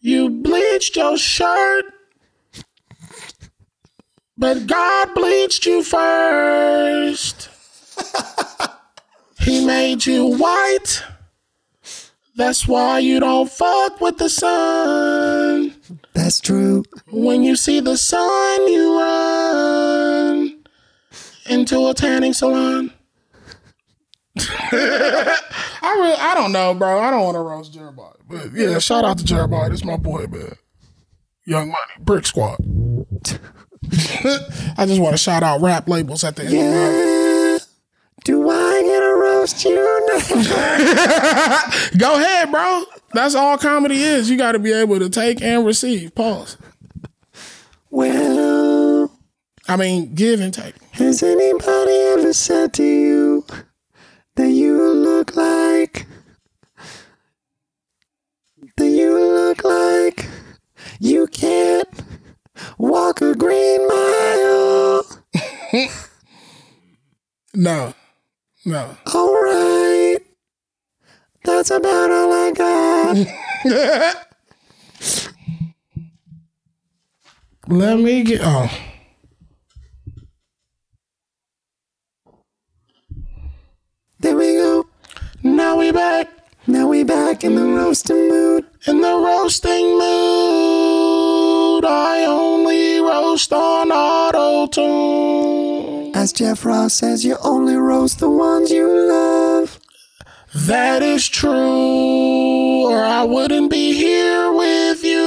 You 0.00 0.28
bleached 0.28 0.96
your 0.96 1.16
shirt. 1.16 1.84
But 4.36 4.66
God 4.66 5.14
bleached 5.14 5.66
you 5.66 5.84
first. 5.84 7.48
he 9.66 9.72
made 9.72 10.06
you 10.06 10.26
white. 10.38 11.02
That's 12.36 12.68
why 12.68 12.98
you 12.98 13.18
don't 13.18 13.50
fuck 13.50 14.00
with 14.00 14.18
the 14.18 14.28
sun. 14.28 15.74
That's 16.12 16.40
true. 16.40 16.84
When 17.10 17.42
you 17.42 17.56
see 17.56 17.80
the 17.80 17.96
sun, 17.96 18.68
you 18.68 18.98
run 18.98 20.64
into 21.48 21.88
a 21.88 21.94
tanning 21.94 22.34
salon. 22.34 22.92
I 24.38 25.96
really, 25.98 26.16
I 26.18 26.34
don't 26.34 26.52
know, 26.52 26.74
bro. 26.74 26.98
I 27.00 27.10
don't 27.10 27.24
want 27.24 27.36
to 27.36 27.40
roast 27.40 27.72
Jeremiah, 27.72 28.12
but 28.28 28.52
yeah, 28.52 28.78
shout 28.78 29.04
out 29.04 29.16
to 29.18 29.24
Jeremiah. 29.24 29.70
It's 29.72 29.84
my 29.84 29.96
boy, 29.96 30.26
man. 30.26 30.52
Young 31.46 31.68
Money, 31.68 31.92
Brick 32.00 32.26
Squad. 32.26 32.58
I 34.76 34.84
just 34.86 35.00
want 35.00 35.14
to 35.14 35.18
shout 35.18 35.42
out 35.42 35.62
rap 35.62 35.88
labels 35.88 36.24
at 36.24 36.36
the 36.36 36.44
end. 36.44 36.52
Of 36.52 37.60
the 37.60 37.66
Do 38.24 38.50
I 38.50 38.75
get 39.46 39.64
you? 39.64 39.76
Go 41.98 42.16
ahead, 42.16 42.50
bro. 42.50 42.84
That's 43.12 43.34
all 43.34 43.58
comedy 43.58 44.02
is. 44.02 44.28
You 44.30 44.36
got 44.36 44.52
to 44.52 44.58
be 44.58 44.72
able 44.72 44.98
to 44.98 45.08
take 45.08 45.40
and 45.42 45.64
receive. 45.64 46.14
Pause. 46.14 46.56
Well, 47.90 49.10
I 49.68 49.76
mean, 49.76 50.14
give 50.14 50.40
and 50.40 50.52
take. 50.52 50.74
has 50.92 51.22
anybody 51.22 51.92
ever 52.12 52.32
said 52.32 52.72
to 52.74 52.84
you 52.84 53.44
that 54.34 54.50
you 54.50 54.92
look 54.92 55.36
like 55.36 56.06
that 58.76 58.88
you 58.88 59.18
look 59.18 59.64
like 59.64 60.26
you 61.00 61.26
can't 61.28 61.88
walk 62.78 63.20
a 63.22 63.34
green 63.34 63.86
mile? 63.88 65.04
No, 67.58 67.94
no. 68.66 68.96
All 69.14 69.32
right. 69.34 70.18
That's 71.44 71.70
about 71.70 72.10
all 72.10 72.32
I 72.32 72.50
got. 72.52 74.16
Let 77.68 77.98
me 77.98 78.22
get. 78.24 78.40
Oh, 78.42 78.68
There 84.20 84.36
we 84.36 84.54
go. 84.54 84.86
now 85.42 85.76
we 85.78 85.92
back 85.92 86.28
Now 86.66 86.88
we 86.88 87.04
back 87.04 87.44
in 87.44 87.54
the 87.54 87.64
roasting 87.64 88.28
mood. 88.28 88.64
in 88.86 89.00
the 89.00 89.14
roasting 89.14 89.98
mood. 89.98 91.84
I 91.84 92.24
only 92.26 92.98
roast 93.00 93.52
on 93.52 93.92
auto 93.92 94.66
tune. 94.66 95.75
Jeff 96.32 96.64
Ross 96.64 96.94
says, 96.94 97.24
you 97.24 97.36
only 97.42 97.76
roast 97.76 98.20
the 98.20 98.30
ones 98.30 98.70
you 98.70 98.88
love. 98.88 99.78
That 100.54 101.02
is 101.02 101.28
true, 101.28 102.86
or 102.90 103.04
I 103.04 103.24
wouldn't 103.24 103.70
be 103.70 103.92
here 103.92 104.52
with 104.52 105.04
you. 105.04 105.26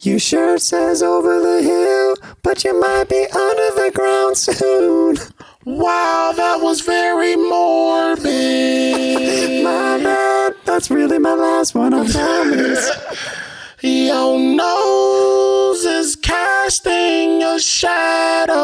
Your 0.00 0.18
shirt 0.18 0.62
says 0.62 1.02
over 1.02 1.40
the 1.40 1.62
hill, 1.62 2.14
but 2.42 2.62
you 2.64 2.80
might 2.80 3.08
be 3.08 3.26
under 3.34 3.70
the 3.82 3.90
ground 3.94 4.36
soon. 4.36 5.16
Wow, 5.64 6.32
that 6.36 6.60
was 6.62 6.80
very 6.80 7.36
morbid. 7.36 8.24
My 9.64 9.98
bad. 10.02 10.54
That's 10.64 10.90
really 10.90 11.18
my 11.18 11.34
last 11.34 11.74
one. 11.74 11.92
I 11.92 12.10
promise. 12.10 12.90
Your 13.82 14.38
nose 14.38 15.84
is 15.84 16.14
casting 16.16 17.42
a 17.42 17.58
shadow. 17.58 18.56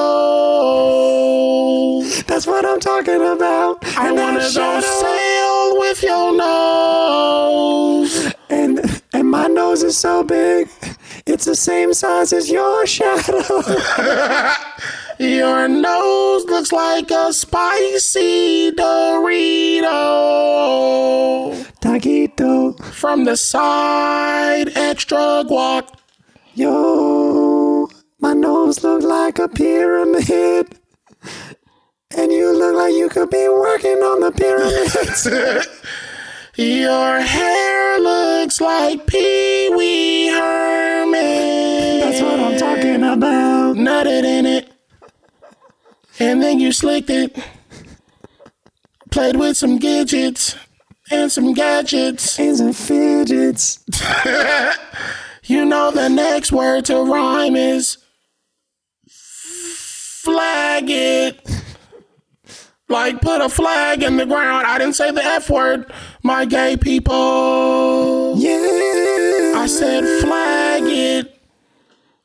That's 2.27 2.47
what 2.47 2.67
I'm 2.67 2.81
talking 2.81 3.23
about. 3.23 3.79
I 3.97 4.09
And 4.09 4.17
wanna 4.19 4.41
go 4.41 4.49
shadow- 4.49 4.87
sail 4.87 5.79
with 5.79 6.03
your 6.03 6.33
nose. 6.37 8.33
And 8.51 9.01
and 9.15 9.31
my 9.31 9.47
nose 9.47 9.83
is 9.83 9.97
so 9.97 10.23
big, 10.23 10.69
it's 11.27 11.47
the 11.47 11.57
same 11.57 11.95
size 11.95 12.33
as 12.35 12.51
your 12.51 12.87
shadow. 12.87 13.43
Your 15.19 15.67
nose 15.67 16.45
looks 16.45 16.73
like 16.73 17.11
a 17.11 17.33
spicy 17.33 18.71
Dorito. 18.73 19.87
Taquito, 21.81 22.79
From 22.93 23.25
the 23.25 23.37
side, 23.37 24.77
extra 24.77 25.43
guac. 25.49 25.89
yo, 26.55 27.89
my 28.21 28.35
nose 28.35 28.83
looks 28.85 29.05
like 29.07 29.39
a 29.39 29.49
pyramid. 29.49 30.79
And 32.17 32.31
you 32.33 32.53
look 32.57 32.77
like 32.77 32.95
you 32.95 33.09
could 33.09 33.31
be 33.31 33.49
working 33.49 33.99
on 33.99 34.21
the 34.21 34.33
pyramids. 34.33 35.27
Your 36.59 37.21
hair 37.21 37.99
looks 38.01 38.61
like 38.61 39.07
Pee 39.07 39.71
Wee 39.75 40.29
Herman. 40.29 42.01
That's 42.01 42.23
what 42.23 42.39
I'm 42.41 42.59
talking 42.59 43.03
about. 43.03 43.77
Nutted 43.77 44.25
in 44.25 44.47
it. 44.47 44.73
And 46.19 46.43
then 46.43 46.61
you 46.61 46.73
slicked 46.73 47.11
it. 47.11 47.37
Played 49.11 49.37
with 49.37 49.57
some 49.57 49.79
gadgets 49.79 50.57
and 51.11 51.31
some 51.31 51.55
gadgets. 51.55 52.39
And 52.39 52.57
some 52.57 52.73
fidgets. 52.73 53.85
You 55.49 55.65
know 55.65 55.93
the 55.93 56.09
next 56.09 56.51
word 56.51 56.87
to 56.87 57.05
rhyme 57.05 57.55
is 57.55 57.99
flag 59.09 60.87
it. 60.89 61.49
Like 62.89 63.21
put 63.21 63.41
a 63.41 63.49
flag 63.49 64.03
in 64.03 64.17
the 64.17 64.27
ground. 64.27 64.67
I 64.67 64.79
didn't 64.79 64.95
say 64.95 65.13
the 65.13 65.25
F 65.25 65.49
word, 65.49 65.93
my 66.25 66.47
gay 66.47 66.77
people. 66.77 68.35
Yeah. 68.37 69.53
I 69.57 69.67
said 69.69 70.03
flag. 70.21 70.46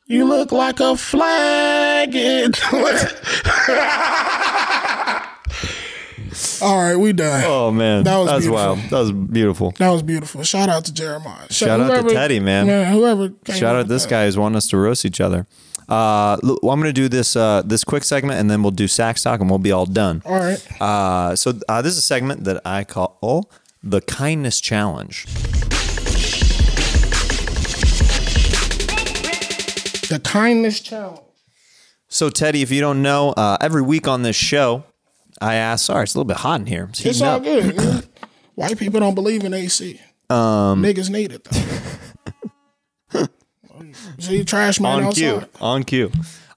You 0.06 0.24
look 0.26 0.52
like 0.52 0.80
a 0.80 0.96
flag. 0.96 2.14
All 6.62 6.78
right, 6.78 6.96
we 6.96 7.12
done. 7.12 7.44
Oh 7.46 7.70
man, 7.70 8.04
That 8.04 8.16
was 8.18 8.28
that's 8.28 8.44
beautiful. 8.46 8.74
wild. 8.76 8.78
That 8.90 8.98
was 8.98 9.12
beautiful. 9.12 9.70
That 9.78 9.90
was 9.90 10.02
beautiful. 10.02 10.42
Shout 10.44 10.68
out 10.68 10.84
to 10.86 10.94
Jeremiah. 10.94 11.46
Shout 11.50 11.80
out 11.80 12.08
to 12.08 12.14
Teddy, 12.14 12.40
man. 12.40 12.66
man 12.66 12.92
whoever. 12.92 13.30
came 13.44 13.56
Shout 13.56 13.76
out 13.76 13.88
this 13.88 14.04
that. 14.04 14.10
guy 14.10 14.24
who's 14.26 14.38
wanting 14.38 14.56
us 14.56 14.68
to 14.68 14.76
roast 14.78 15.04
each 15.04 15.20
other. 15.20 15.46
Uh, 15.88 16.36
I'm 16.42 16.58
going 16.62 16.84
to 16.84 16.92
do 16.92 17.08
this 17.08 17.36
uh, 17.36 17.62
this 17.64 17.84
quick 17.84 18.04
segment, 18.04 18.40
and 18.40 18.50
then 18.50 18.62
we'll 18.62 18.70
do 18.70 18.88
sax 18.88 19.22
talk, 19.22 19.40
and 19.40 19.50
we'll 19.50 19.58
be 19.58 19.72
all 19.72 19.86
done. 19.86 20.22
All 20.24 20.38
right. 20.38 20.80
Uh, 20.80 21.36
so 21.36 21.52
uh, 21.68 21.82
this 21.82 21.92
is 21.92 21.98
a 21.98 22.02
segment 22.02 22.44
that 22.44 22.62
I 22.64 22.84
call 22.84 23.50
the 23.82 24.00
kindness 24.00 24.60
challenge. 24.60 25.26
The 30.12 30.20
kindness 30.20 30.80
challenge. 30.80 31.20
So 32.08 32.28
Teddy, 32.28 32.60
if 32.60 32.70
you 32.70 32.82
don't 32.82 33.00
know, 33.00 33.30
uh, 33.30 33.56
every 33.62 33.80
week 33.80 34.06
on 34.06 34.20
this 34.20 34.36
show, 34.36 34.84
I 35.40 35.54
ask. 35.54 35.86
Sorry, 35.86 36.02
it's 36.02 36.14
a 36.14 36.18
little 36.18 36.28
bit 36.28 36.36
hot 36.36 36.60
in 36.60 36.66
here. 36.66 36.88
It's, 36.90 37.02
It's 37.06 37.22
all 37.22 37.36
up. 37.36 37.44
good. 37.44 37.74
man. 37.76 38.02
White 38.54 38.78
people 38.78 39.00
don't 39.00 39.14
believe 39.14 39.42
in 39.42 39.54
AC. 39.54 39.98
Um, 40.28 40.82
Niggas 40.82 41.08
need 41.08 41.32
it 41.32 41.44
though. 41.44 43.26
See, 44.18 44.44
trash 44.44 44.80
man 44.80 44.96
on 44.98 45.04
outside. 45.04 45.14
cue. 45.14 45.42
On 45.62 45.82
cue. 45.82 46.12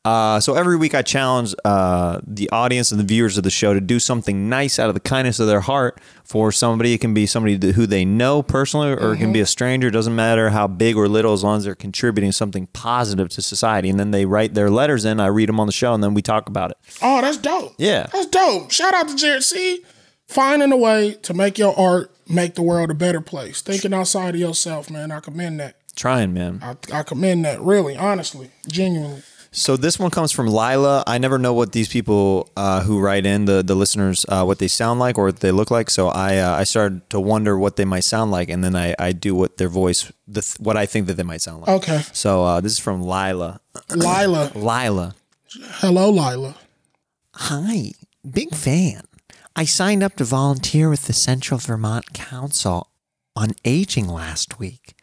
Uh, 0.05 0.39
so 0.39 0.53
every 0.53 0.77
week 0.77 0.93
I 0.93 1.01
challenge 1.01 1.55
uh, 1.65 2.19
the 2.27 2.47
audience 2.51 2.91
and 2.91 2.99
the 2.99 3.03
viewers 3.03 3.37
of 3.37 3.43
the 3.43 3.49
show 3.49 3.73
to 3.73 3.81
do 3.81 3.99
something 3.99 4.47
nice 4.47 4.77
out 4.77 4.87
of 4.87 4.93
the 4.93 4.99
kindness 4.99 5.39
of 5.39 5.47
their 5.47 5.61
heart 5.61 5.99
for 6.23 6.51
somebody. 6.51 6.93
It 6.93 7.01
can 7.01 7.15
be 7.15 7.25
somebody 7.25 7.71
who 7.71 7.87
they 7.87 8.05
know 8.05 8.43
personally, 8.43 8.91
or 8.91 9.13
it 9.13 9.17
can 9.17 9.33
be 9.33 9.39
a 9.39 9.47
stranger. 9.47 9.87
It 9.87 9.91
doesn't 9.91 10.15
matter 10.15 10.51
how 10.51 10.67
big 10.67 10.95
or 10.95 11.07
little, 11.07 11.33
as 11.33 11.43
long 11.43 11.57
as 11.57 11.63
they're 11.63 11.73
contributing 11.73 12.31
something 12.31 12.67
positive 12.67 13.29
to 13.29 13.41
society. 13.41 13.89
And 13.89 13.99
then 13.99 14.11
they 14.11 14.25
write 14.25 14.53
their 14.53 14.69
letters 14.69 15.05
in. 15.05 15.19
I 15.19 15.27
read 15.27 15.49
them 15.49 15.59
on 15.59 15.65
the 15.65 15.73
show, 15.73 15.95
and 15.95 16.03
then 16.03 16.13
we 16.13 16.21
talk 16.21 16.47
about 16.49 16.69
it. 16.69 16.77
Oh, 17.01 17.21
that's 17.21 17.37
dope. 17.37 17.73
Yeah. 17.79 18.05
That's 18.13 18.27
dope. 18.27 18.69
Shout 18.71 18.93
out 18.93 19.07
to 19.07 19.15
Jared. 19.15 19.43
See, 19.43 19.83
finding 20.27 20.71
a 20.71 20.77
way 20.77 21.15
to 21.23 21.33
make 21.33 21.57
your 21.57 21.77
art 21.77 22.11
make 22.29 22.53
the 22.53 22.61
world 22.61 22.91
a 22.91 22.95
better 22.95 23.21
place. 23.21 23.63
Thinking 23.63 23.93
outside 23.93 24.35
of 24.35 24.39
yourself, 24.39 24.91
man. 24.91 25.11
I 25.11 25.19
commend 25.19 25.59
that. 25.61 25.77
Trying, 25.95 26.33
man. 26.33 26.59
I, 26.61 26.75
I 26.93 27.01
commend 27.01 27.45
that. 27.45 27.59
Really, 27.61 27.95
honestly, 27.95 28.51
genuinely. 28.67 29.23
So 29.57 29.77
this 29.77 29.97
one 29.97 30.11
comes 30.11 30.33
from 30.33 30.47
Lila. 30.47 31.05
I 31.07 31.17
never 31.17 31.37
know 31.39 31.53
what 31.53 31.71
these 31.71 31.87
people 31.87 32.49
uh, 32.57 32.83
who 32.83 32.99
write 32.99 33.25
in 33.25 33.45
the 33.45 33.63
the 33.63 33.73
listeners 33.73 34.25
uh, 34.27 34.43
what 34.43 34.59
they 34.59 34.67
sound 34.67 34.99
like 34.99 35.17
or 35.17 35.25
what 35.25 35.39
they 35.39 35.51
look 35.51 35.71
like. 35.71 35.89
So 35.89 36.09
I 36.09 36.37
uh, 36.39 36.55
I 36.55 36.65
started 36.65 37.09
to 37.11 37.21
wonder 37.21 37.57
what 37.57 37.77
they 37.77 37.85
might 37.85 38.03
sound 38.03 38.31
like, 38.31 38.49
and 38.49 38.63
then 38.63 38.75
I, 38.75 38.93
I 38.99 39.13
do 39.13 39.33
what 39.33 39.55
their 39.55 39.69
voice 39.69 40.11
the 40.27 40.41
th- 40.41 40.59
what 40.59 40.75
I 40.75 40.85
think 40.85 41.07
that 41.07 41.13
they 41.13 41.23
might 41.23 41.41
sound 41.41 41.61
like. 41.61 41.69
Okay. 41.69 42.01
So 42.11 42.43
uh, 42.43 42.59
this 42.59 42.73
is 42.73 42.79
from 42.79 43.01
Lila. 43.01 43.61
Lila. 43.95 44.51
Lila. 44.55 45.15
Hello, 45.79 46.09
Lila. 46.09 46.55
Hi, 47.35 47.91
big 48.29 48.53
fan. 48.53 49.03
I 49.55 49.63
signed 49.63 50.03
up 50.03 50.17
to 50.17 50.25
volunteer 50.25 50.89
with 50.89 51.05
the 51.07 51.13
Central 51.13 51.59
Vermont 51.59 52.11
Council 52.13 52.89
on 53.37 53.51
Aging 53.63 54.09
last 54.09 54.59
week. 54.59 54.94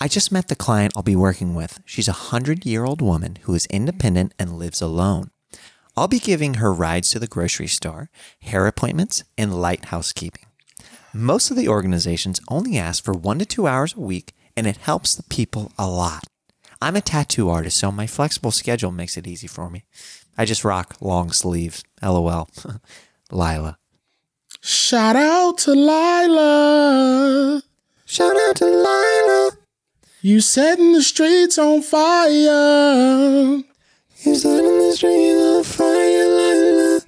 I 0.00 0.06
just 0.06 0.30
met 0.30 0.46
the 0.46 0.54
client 0.54 0.92
I'll 0.96 1.02
be 1.02 1.16
working 1.16 1.56
with. 1.56 1.80
She's 1.84 2.06
a 2.06 2.12
100 2.12 2.64
year 2.64 2.84
old 2.84 3.02
woman 3.02 3.38
who 3.42 3.54
is 3.54 3.66
independent 3.66 4.32
and 4.38 4.56
lives 4.56 4.80
alone. 4.80 5.30
I'll 5.96 6.06
be 6.06 6.20
giving 6.20 6.54
her 6.54 6.72
rides 6.72 7.10
to 7.10 7.18
the 7.18 7.26
grocery 7.26 7.66
store, 7.66 8.08
hair 8.42 8.68
appointments, 8.68 9.24
and 9.36 9.60
light 9.60 9.86
housekeeping. 9.86 10.44
Most 11.12 11.50
of 11.50 11.56
the 11.56 11.66
organizations 11.66 12.40
only 12.48 12.78
ask 12.78 13.02
for 13.02 13.12
one 13.12 13.40
to 13.40 13.44
two 13.44 13.66
hours 13.66 13.94
a 13.94 14.00
week, 14.00 14.34
and 14.56 14.68
it 14.68 14.76
helps 14.76 15.16
the 15.16 15.24
people 15.24 15.72
a 15.76 15.88
lot. 15.88 16.24
I'm 16.80 16.94
a 16.94 17.00
tattoo 17.00 17.48
artist, 17.48 17.78
so 17.78 17.90
my 17.90 18.06
flexible 18.06 18.52
schedule 18.52 18.92
makes 18.92 19.16
it 19.16 19.26
easy 19.26 19.48
for 19.48 19.68
me. 19.68 19.82
I 20.36 20.44
just 20.44 20.64
rock 20.64 20.96
long 21.00 21.32
sleeves. 21.32 21.82
LOL. 22.00 22.48
Lila. 23.32 23.78
Shout 24.60 25.16
out 25.16 25.58
to 25.58 25.72
Lila. 25.72 27.62
Shout 28.04 28.36
out 28.36 28.56
to 28.56 28.64
Lila. 28.64 29.17
You 30.20 30.40
setting 30.40 30.92
the 30.92 31.02
streets 31.02 31.58
on 31.58 31.82
fire. 31.82 33.62
You 34.24 34.34
setting 34.34 34.78
the 34.78 34.92
street 34.96 35.36
on 35.38 35.62
fire, 35.62 36.26
Lila. 36.26 37.00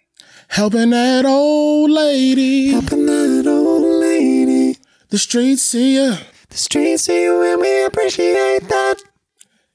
Helping 0.49 0.91
that 0.91 1.25
old 1.27 1.91
lady. 1.91 2.71
Helping 2.71 3.07
that 3.07 3.45
old 3.49 3.83
lady. 4.01 4.77
The 5.09 5.19
streets 5.19 5.63
see 5.63 5.97
ya. 5.97 6.17
The 6.51 6.57
streets 6.57 7.05
see 7.05 7.23
you 7.25 7.43
and 7.43 7.61
we 7.61 7.85
appreciate 7.85 8.69
that. 8.69 8.97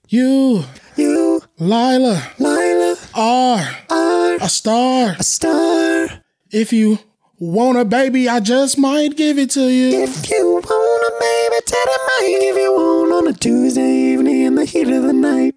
You, 0.07 0.63
You, 0.95 1.41
Lila, 1.59 2.21
Lila, 2.39 2.95
are 3.15 3.67
are 3.89 4.35
a 4.35 4.47
star. 4.47 5.15
a 5.19 5.23
star. 5.23 6.07
If 6.51 6.71
you 6.71 6.99
want 7.37 7.77
a 7.77 7.83
baby, 7.83 8.29
I 8.29 8.39
just 8.39 8.77
might 8.77 9.17
give 9.17 9.37
it 9.37 9.49
to 9.51 9.67
you. 9.67 10.03
If 10.03 10.29
you 10.29 10.61
want 10.63 10.63
a 10.63 11.13
baby, 11.19 11.61
tell 11.65 11.85
them 11.85 12.05
I 12.07 12.37
give 12.39 12.55
you 12.55 12.73
one 12.73 12.94
on 13.25 13.33
a 13.33 13.37
Tuesday 13.37 14.13
evening 14.13 14.41
in 14.41 14.55
the 14.55 14.65
heat 14.65 14.87
of 14.89 15.03
the 15.03 15.13
night. 15.13 15.55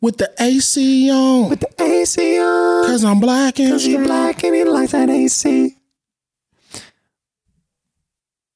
With 0.00 0.18
the 0.18 0.32
AC 0.38 1.10
on. 1.10 1.50
With 1.50 1.60
the 1.60 1.82
AC 1.82 2.38
on. 2.38 2.86
Cause 2.86 3.04
I'm 3.04 3.20
black 3.20 3.58
and 3.58 3.72
Cause 3.72 3.86
you're 3.86 4.04
black 4.04 4.42
and 4.44 4.54
he 4.54 4.64
likes 4.64 4.92
that 4.92 5.08
AC. 5.08 5.76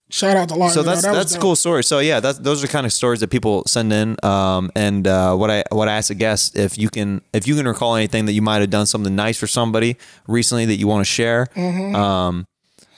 Shout 0.08 0.36
out 0.36 0.48
to 0.48 0.54
Lila. 0.54 0.70
So 0.70 0.82
that's 0.82 1.02
That 1.02 1.12
that's 1.12 1.34
a 1.34 1.38
cool 1.38 1.56
story. 1.56 1.84
So 1.84 1.98
yeah, 1.98 2.20
that's 2.20 2.38
those 2.38 2.64
are 2.64 2.68
kind 2.68 2.86
of 2.86 2.92
stories 2.92 3.20
that 3.20 3.28
people 3.28 3.64
send 3.66 3.92
in. 3.92 4.16
Um, 4.22 4.70
and 4.74 5.06
uh, 5.06 5.36
what 5.36 5.50
I 5.50 5.64
what 5.70 5.88
I 5.88 5.96
ask 5.96 6.10
a 6.10 6.14
guest 6.14 6.56
if 6.56 6.78
you 6.78 6.88
can 6.88 7.22
if 7.32 7.46
you 7.46 7.54
can 7.54 7.66
recall 7.66 7.96
anything 7.96 8.26
that 8.26 8.32
you 8.32 8.42
might 8.42 8.60
have 8.60 8.70
done 8.70 8.86
something 8.86 9.14
nice 9.14 9.38
for 9.38 9.46
somebody 9.46 9.96
recently 10.26 10.64
that 10.66 10.76
you 10.76 10.86
want 10.86 11.00
to 11.00 11.10
share. 11.10 11.46
Mm-hmm. 11.54 11.94
Um, 11.96 12.46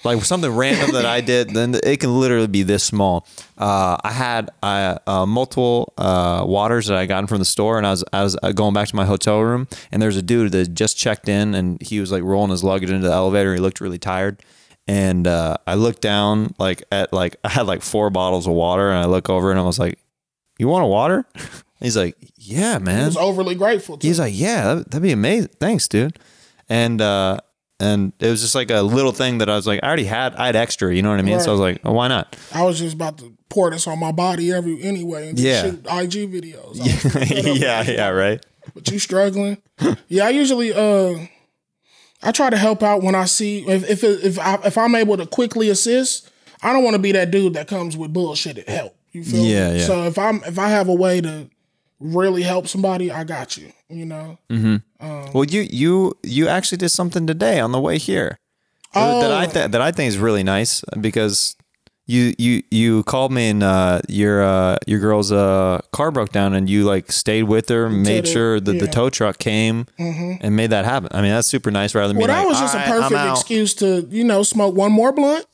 like 0.04 0.22
something 0.24 0.50
random 0.54 0.92
that 0.92 1.04
I 1.04 1.20
did, 1.20 1.50
then 1.50 1.74
it 1.82 2.00
can 2.00 2.18
literally 2.18 2.46
be 2.46 2.62
this 2.62 2.84
small. 2.84 3.26
Uh, 3.56 3.96
I 4.02 4.12
had 4.12 4.50
uh, 4.62 4.98
uh, 5.06 5.26
multiple 5.26 5.92
uh, 5.98 6.44
waters 6.46 6.86
that 6.86 6.96
I 6.96 7.06
gotten 7.06 7.26
from 7.26 7.38
the 7.38 7.44
store, 7.44 7.78
and 7.78 7.86
I 7.86 7.90
was 7.90 8.04
I 8.12 8.22
was 8.22 8.36
uh, 8.42 8.52
going 8.52 8.74
back 8.74 8.88
to 8.88 8.96
my 8.96 9.04
hotel 9.04 9.40
room, 9.40 9.68
and 9.90 10.00
there's 10.00 10.16
a 10.16 10.22
dude 10.22 10.52
that 10.52 10.74
just 10.74 10.96
checked 10.96 11.28
in, 11.28 11.54
and 11.54 11.80
he 11.82 12.00
was 12.00 12.12
like 12.12 12.22
rolling 12.22 12.50
his 12.50 12.62
luggage 12.62 12.90
into 12.90 13.06
the 13.06 13.12
elevator. 13.12 13.54
He 13.54 13.60
looked 13.60 13.80
really 13.80 13.98
tired, 13.98 14.42
and 14.86 15.26
uh, 15.26 15.56
I 15.66 15.74
looked 15.74 16.00
down 16.00 16.54
like 16.58 16.84
at 16.92 17.12
like 17.12 17.36
I 17.44 17.48
had 17.48 17.66
like 17.66 17.82
four 17.82 18.10
bottles 18.10 18.46
of 18.46 18.54
water, 18.54 18.90
and 18.90 18.98
I 18.98 19.06
look 19.06 19.28
over 19.28 19.50
and 19.50 19.58
I 19.58 19.64
was 19.64 19.78
like, 19.78 19.98
"You 20.58 20.68
want 20.68 20.84
a 20.84 20.88
water?" 20.88 21.24
He's 21.80 21.96
like, 21.96 22.16
"Yeah, 22.36 22.76
I 22.76 22.78
man." 22.78 23.06
was 23.06 23.16
overly 23.16 23.54
grateful. 23.54 23.98
He's 24.00 24.18
like, 24.18 24.32
"Yeah, 24.34 24.64
that'd, 24.64 24.84
that'd 24.86 25.02
be 25.02 25.12
amazing. 25.12 25.50
Thanks, 25.60 25.86
dude." 25.88 26.18
And 26.68 27.00
uh, 27.00 27.38
and 27.80 28.12
it 28.18 28.28
was 28.28 28.40
just 28.40 28.54
like 28.54 28.70
a 28.70 28.82
little 28.82 29.12
thing 29.12 29.38
that 29.38 29.48
I 29.48 29.54
was 29.56 29.66
like, 29.66 29.80
I 29.82 29.86
already 29.86 30.04
had, 30.04 30.34
I 30.34 30.46
had 30.46 30.56
extra, 30.56 30.94
you 30.94 31.02
know 31.02 31.10
what 31.10 31.18
I 31.18 31.22
mean? 31.22 31.40
So 31.40 31.48
I 31.48 31.52
was 31.52 31.60
like, 31.60 31.80
oh, 31.84 31.92
why 31.92 32.08
not? 32.08 32.36
I 32.52 32.62
was 32.64 32.78
just 32.78 32.94
about 32.94 33.18
to 33.18 33.32
pour 33.48 33.70
this 33.70 33.86
on 33.86 33.98
my 33.98 34.12
body 34.12 34.52
every 34.52 34.82
anyway 34.82 35.28
and 35.30 35.38
Yeah. 35.38 35.62
shoot 35.62 35.78
IG 35.86 36.30
videos. 36.32 36.80
I 36.80 36.82
was 36.82 37.02
fed 37.12 37.46
up 37.46 37.56
yeah, 37.56 37.82
yeah, 37.82 38.08
right. 38.08 38.44
But 38.74 38.90
you 38.90 38.98
struggling? 38.98 39.58
yeah, 40.08 40.26
I 40.26 40.30
usually 40.30 40.72
uh 40.74 41.26
I 42.22 42.32
try 42.32 42.50
to 42.50 42.56
help 42.56 42.82
out 42.82 43.02
when 43.02 43.14
I 43.14 43.26
see 43.26 43.60
if 43.68 43.88
if 43.88 44.02
if 44.04 44.38
I, 44.38 44.56
if 44.64 44.76
I'm 44.76 44.94
able 44.94 45.16
to 45.16 45.26
quickly 45.26 45.68
assist. 45.70 46.30
I 46.60 46.72
don't 46.72 46.82
want 46.82 46.96
to 46.96 47.02
be 47.02 47.12
that 47.12 47.30
dude 47.30 47.54
that 47.54 47.68
comes 47.68 47.96
with 47.96 48.12
bullshit 48.12 48.58
at 48.58 48.68
help. 48.68 48.96
You 49.12 49.22
feel 49.22 49.44
Yeah, 49.44 49.70
me? 49.72 49.78
yeah. 49.78 49.86
So 49.86 50.02
if 50.04 50.18
I'm 50.18 50.42
if 50.44 50.58
I 50.58 50.68
have 50.68 50.88
a 50.88 50.94
way 50.94 51.20
to 51.20 51.48
really 52.00 52.42
help 52.42 52.66
somebody, 52.68 53.10
I 53.10 53.24
got 53.24 53.56
you. 53.56 53.72
You 53.88 54.06
know. 54.06 54.38
Well, 55.32 55.44
you 55.44 55.66
you 55.70 56.14
you 56.22 56.48
actually 56.48 56.78
did 56.78 56.90
something 56.90 57.26
today 57.26 57.60
on 57.60 57.72
the 57.72 57.80
way 57.80 57.98
here 57.98 58.38
that- 58.94 59.20
that 59.20 59.32
I 59.32 59.46
Oh. 59.46 59.50
th- 59.50 59.70
that 59.70 59.80
I 59.80 59.90
think 59.92 60.08
is 60.08 60.18
really 60.18 60.42
nice 60.42 60.82
because 61.00 61.54
you 62.06 62.34
you 62.38 62.62
you 62.70 63.02
called 63.04 63.32
me 63.32 63.50
and 63.50 63.62
uh, 63.62 64.00
your 64.08 64.42
uh, 64.42 64.76
your 64.86 64.98
girl's 64.98 65.30
uh, 65.30 65.80
car 65.92 66.10
broke 66.10 66.32
down 66.32 66.54
and 66.54 66.68
you 66.68 66.84
like 66.84 67.12
stayed 67.12 67.42
with 67.44 67.68
her, 67.68 67.90
made 67.90 68.24
it, 68.24 68.28
sure 68.28 68.58
that 68.60 68.64
the 68.64 68.76
yeah. 68.76 68.82
Mm-hmm. 68.84 68.90
tow 68.92 69.10
truck 69.10 69.38
came 69.38 69.86
and 69.98 70.56
made 70.56 70.70
that 70.70 70.84
happen. 70.86 71.08
I 71.12 71.20
mean, 71.20 71.32
that's 71.32 71.48
super 71.48 71.70
nice. 71.70 71.94
Rather 71.94 72.08
than 72.08 72.16
Well, 72.18 72.26
being 72.28 72.36
that 72.38 72.44
like, 72.44 72.50
was 72.50 72.60
just 72.60 72.74
a 72.74 72.78
"All 72.78 72.84
right, 73.00 73.04
I'm 73.04 73.10
perfect 73.12 73.30
excuse 73.38 73.74
to, 73.74 74.06
you 74.10 74.24
know, 74.24 74.42
smoke 74.42 74.74
one 74.74 74.90
more 74.92 75.12
blunt 75.12 75.44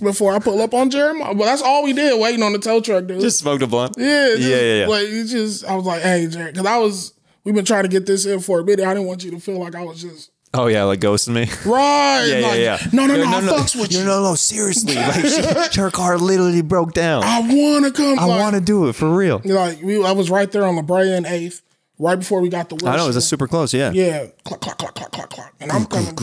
before 0.00 0.32
I 0.34 0.38
pull 0.38 0.60
up 0.60 0.74
on 0.74 0.90
Jeremiah. 0.90 1.32
Well, 1.34 1.46
that's 1.46 1.62
all 1.62 1.84
we 1.84 1.92
did, 1.92 2.20
waiting 2.20 2.42
on 2.42 2.52
the 2.52 2.58
tow 2.58 2.80
truck, 2.80 3.06
dude. 3.06 3.20
Just 3.20 3.38
smoked 3.38 3.62
a 3.62 3.66
blunt. 3.66 3.94
yeah, 3.98 4.28
just, 4.36 4.42
yeah, 4.42 4.56
yeah, 4.56 4.80
yeah. 4.80 4.86
Like, 4.86 5.08
you 5.08 5.24
just, 5.24 5.64
I 5.64 5.74
was 5.74 5.84
like, 5.84 6.02
hey, 6.02 6.26
Jared, 6.26 6.54
because 6.54 6.66
I 6.66 6.78
was, 6.78 7.12
we've 7.44 7.54
been 7.54 7.64
trying 7.64 7.84
to 7.84 7.88
get 7.88 8.06
this 8.06 8.26
in 8.26 8.40
for 8.40 8.60
a 8.60 8.64
minute. 8.64 8.84
I 8.86 8.94
didn't 8.94 9.06
want 9.06 9.24
you 9.24 9.30
to 9.32 9.40
feel 9.40 9.58
like 9.58 9.74
I 9.74 9.82
was 9.82 10.02
just, 10.02 10.30
Oh 10.52 10.66
yeah, 10.66 10.82
like 10.82 10.98
ghosting 10.98 11.34
me. 11.34 11.42
right. 11.70 12.24
Yeah, 12.26 12.46
like, 12.48 12.58
yeah, 12.58 12.78
yeah. 12.82 12.88
No, 12.92 13.06
no, 13.06 13.14
no, 13.14 13.22
Yeah, 13.22 13.36
I 13.36 13.40
fucks 13.42 13.80
with 13.80 13.92
you. 13.92 14.04
No, 14.04 14.20
no, 14.22 14.34
seriously. 14.34 14.94
Like 15.00 15.24
she, 15.24 15.80
her 15.80 15.90
car 15.90 16.18
literally 16.18 16.62
broke 16.62 16.92
down. 16.92 17.22
I, 17.22 17.38
I 17.38 17.40
want 17.40 17.84
to 17.84 17.92
come. 17.92 18.16
like, 18.16 18.40
want 18.40 18.56
to 18.56 18.60
do 18.60 18.88
it 18.88 18.94
for 18.94 19.14
real. 19.16 19.40
Like, 19.44 19.80
we, 19.80 20.04
I 20.04 20.10
was 20.10 20.28
right 20.28 20.50
there 20.50 20.64
on 20.64 20.74
La 20.74 20.82
Brea 20.82 21.12
and 21.12 21.24
8th, 21.24 21.62
right 22.00 22.18
before 22.18 22.40
we 22.40 22.48
got 22.48 22.68
the 22.68 22.84
I 22.84 22.96
know 22.96 23.06
it's 23.06 23.16
a 23.16 23.20
super 23.20 23.46
close. 23.46 23.72
Yeah. 23.72 23.92
Yeah, 23.92 24.26
clack, 24.44 24.60
clack, 24.60 24.78
clack, 24.78 24.94
clack, 24.94 25.12
clack, 25.12 25.30
clack. 25.30 25.54
And 25.60 25.70
I'm 25.70 25.86
coming 25.86 26.16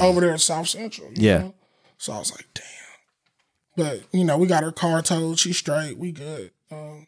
over 0.00 0.20
there 0.20 0.30
in 0.32 0.38
South 0.38 0.68
Central. 0.68 1.10
Yeah. 1.14 1.38
know? 1.38 1.54
So 2.04 2.12
I 2.12 2.18
was 2.18 2.32
like, 2.32 2.46
damn. 2.52 2.64
But, 3.78 4.02
you 4.12 4.24
know, 4.24 4.36
we 4.36 4.46
got 4.46 4.62
her 4.62 4.72
car 4.72 5.00
towed. 5.00 5.38
She's 5.38 5.56
straight. 5.56 5.96
We 5.96 6.12
good. 6.12 6.50
Um, 6.70 7.06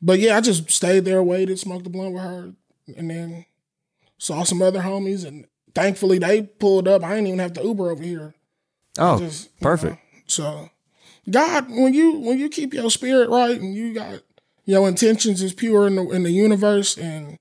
but 0.00 0.18
yeah, 0.20 0.38
I 0.38 0.40
just 0.40 0.70
stayed 0.70 1.04
there, 1.04 1.22
waited, 1.22 1.58
smoked 1.58 1.84
the 1.84 1.90
blunt 1.90 2.14
with 2.14 2.22
her, 2.22 2.52
and 2.96 3.10
then 3.10 3.44
saw 4.16 4.42
some 4.42 4.62
other 4.62 4.80
homies. 4.80 5.26
And 5.26 5.44
thankfully, 5.74 6.18
they 6.18 6.44
pulled 6.44 6.88
up. 6.88 7.04
I 7.04 7.10
didn't 7.10 7.26
even 7.26 7.40
have 7.40 7.52
to 7.52 7.62
Uber 7.62 7.90
over 7.90 8.02
here. 8.02 8.34
Oh, 8.98 9.18
just, 9.18 9.54
perfect. 9.60 9.98
So 10.28 10.70
God, 11.28 11.68
when 11.68 11.92
you 11.92 12.18
when 12.20 12.38
you 12.38 12.48
keep 12.48 12.72
your 12.72 12.90
spirit 12.90 13.28
right 13.28 13.60
and 13.60 13.74
you 13.74 13.92
got 13.92 14.22
your 14.64 14.88
intentions 14.88 15.42
is 15.42 15.52
pure 15.52 15.86
in 15.86 15.96
the 15.96 16.08
in 16.08 16.22
the 16.22 16.32
universe, 16.32 16.96
and 16.96 17.36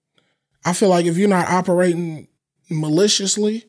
I 0.66 0.74
feel 0.74 0.90
like 0.90 1.06
if 1.06 1.18
you're 1.18 1.30
not 1.30 1.48
operating 1.48 2.28
maliciously, 2.70 3.64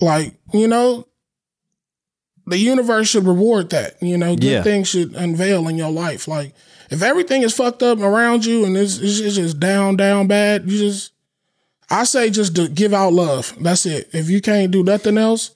like 0.00 0.34
you 0.52 0.66
know, 0.66 1.06
the 2.50 2.58
universe 2.58 3.08
should 3.08 3.26
reward 3.26 3.70
that. 3.70 3.96
You 4.02 4.18
know, 4.18 4.34
good 4.34 4.44
Yeah. 4.44 4.62
things 4.62 4.88
should 4.88 5.14
unveil 5.14 5.66
in 5.68 5.76
your 5.76 5.90
life. 5.90 6.28
Like 6.28 6.52
if 6.90 7.02
everything 7.02 7.42
is 7.42 7.54
fucked 7.54 7.82
up 7.82 8.00
around 8.00 8.44
you 8.44 8.64
and 8.64 8.76
it's, 8.76 8.98
it's, 8.98 9.20
just 9.36 9.58
down, 9.60 9.96
down 9.96 10.26
bad, 10.26 10.70
you 10.70 10.78
just. 10.78 11.12
I 11.92 12.04
say 12.04 12.30
just 12.30 12.54
to 12.54 12.68
give 12.68 12.94
out 12.94 13.12
love. 13.12 13.52
That's 13.60 13.84
it. 13.84 14.08
If 14.12 14.30
you 14.30 14.40
can't 14.40 14.70
do 14.70 14.84
nothing 14.84 15.18
else, 15.18 15.50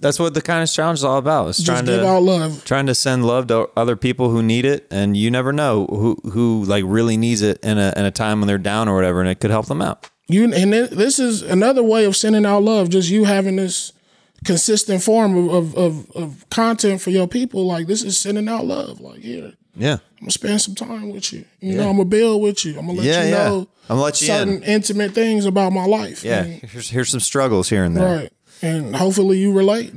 That's 0.00 0.18
what 0.18 0.34
the 0.34 0.42
kindness 0.42 0.74
challenge 0.74 0.98
is 0.98 1.04
all 1.04 1.16
about. 1.18 1.48
It's 1.48 1.58
just 1.58 1.66
trying 1.68 1.84
give 1.84 2.00
to 2.00 2.06
out 2.08 2.22
love. 2.24 2.64
trying 2.64 2.86
to 2.86 2.94
send 2.94 3.24
love 3.24 3.46
to 3.46 3.68
other 3.76 3.94
people 3.94 4.28
who 4.30 4.42
need 4.42 4.64
it, 4.64 4.86
and 4.90 5.16
you 5.16 5.30
never 5.30 5.52
know 5.52 5.86
who 5.86 6.16
who 6.32 6.64
like 6.64 6.82
really 6.86 7.16
needs 7.16 7.40
it 7.40 7.58
in 7.62 7.78
a 7.78 7.92
in 7.96 8.04
a 8.04 8.10
time 8.10 8.40
when 8.40 8.48
they're 8.48 8.58
down 8.58 8.88
or 8.88 8.96
whatever, 8.96 9.20
and 9.20 9.28
it 9.30 9.36
could 9.38 9.52
help 9.52 9.66
them 9.66 9.80
out. 9.80 10.10
You 10.28 10.52
and 10.52 10.72
this 10.72 11.20
is 11.20 11.42
another 11.42 11.84
way 11.84 12.04
of 12.04 12.16
sending 12.16 12.44
out 12.44 12.64
love. 12.64 12.88
Just 12.90 13.08
you 13.08 13.22
having 13.24 13.54
this 13.54 13.92
consistent 14.46 15.02
form 15.02 15.36
of 15.50 15.76
of, 15.76 16.10
of, 16.12 16.48
content 16.50 17.00
for 17.02 17.10
your 17.10 17.26
people. 17.28 17.66
Like 17.66 17.86
this 17.86 18.02
is 18.02 18.16
sending 18.18 18.48
out 18.48 18.64
love. 18.64 19.00
Like 19.00 19.20
here, 19.20 19.52
Yeah, 19.74 19.94
I'm 19.94 20.20
gonna 20.20 20.30
spend 20.30 20.60
some 20.62 20.74
time 20.74 21.10
with 21.10 21.32
you. 21.32 21.44
You 21.60 21.74
know, 21.74 21.88
I'm 21.90 21.96
gonna 21.96 22.04
build 22.08 22.40
with 22.42 22.64
you. 22.64 22.78
I'm 22.78 22.86
gonna 22.86 22.98
let 22.98 23.06
Yeah, 23.06 23.22
you 23.24 23.28
yeah. 23.30 23.34
know 23.48 23.68
I'm 23.88 23.96
gonna 23.96 24.02
let 24.02 24.20
you 24.20 24.26
certain 24.28 24.54
in. 24.56 24.62
intimate 24.62 25.12
things 25.12 25.44
about 25.44 25.72
my 25.72 25.84
life. 25.84 26.24
yeah. 26.24 26.44
And- 26.44 26.62
Here's 26.62 26.88
here's 26.90 27.10
some 27.10 27.20
struggles 27.20 27.68
here 27.68 27.84
and 27.84 27.96
there. 27.96 28.16
right. 28.20 28.32
And 28.62 28.96
hopefully 28.96 29.38
you 29.38 29.52
relate. 29.52 29.92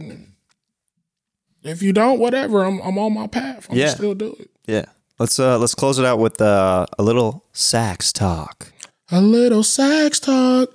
If 1.63 1.81
you 1.81 1.93
don't, 1.93 2.19
whatever. 2.19 2.63
I'm 2.65 2.79
I'm 2.81 2.97
on 2.97 3.13
my 3.13 3.27
path. 3.27 3.67
I'm 3.69 3.77
Yeah. 3.77 3.89
still 3.89 4.15
do 4.15 4.35
it. 4.39 4.49
Yeah. 4.67 4.85
Let's 5.19 5.37
uh 5.39 5.57
let's 5.57 5.75
close 5.75 5.99
it 5.99 6.05
out 6.05 6.19
with 6.19 6.39
uh, 6.41 6.85
a 6.97 7.03
little 7.03 7.45
sax 7.53 8.11
talk. 8.13 8.71
A 9.11 9.21
little 9.21 9.63
sax 9.63 10.19
talk. 10.19 10.69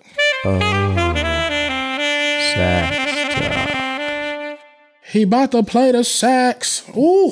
Sax 2.55 2.97
talk. 2.97 3.04
He 5.11 5.23
about 5.23 5.53
to 5.53 5.63
play 5.63 5.93
the 5.93 6.03
sax. 6.03 6.83
Ooh. 6.97 7.31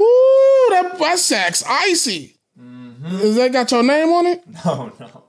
Ooh, 0.00 0.66
that, 0.70 0.96
that 0.98 1.18
sax 1.18 1.62
icy. 1.68 2.36
Mm-hmm. 2.58 3.06
Is 3.16 3.36
that 3.36 3.52
got 3.52 3.70
your 3.70 3.82
name 3.82 4.08
on 4.08 4.26
it? 4.26 4.42
No, 4.64 4.92
no. 4.98 5.24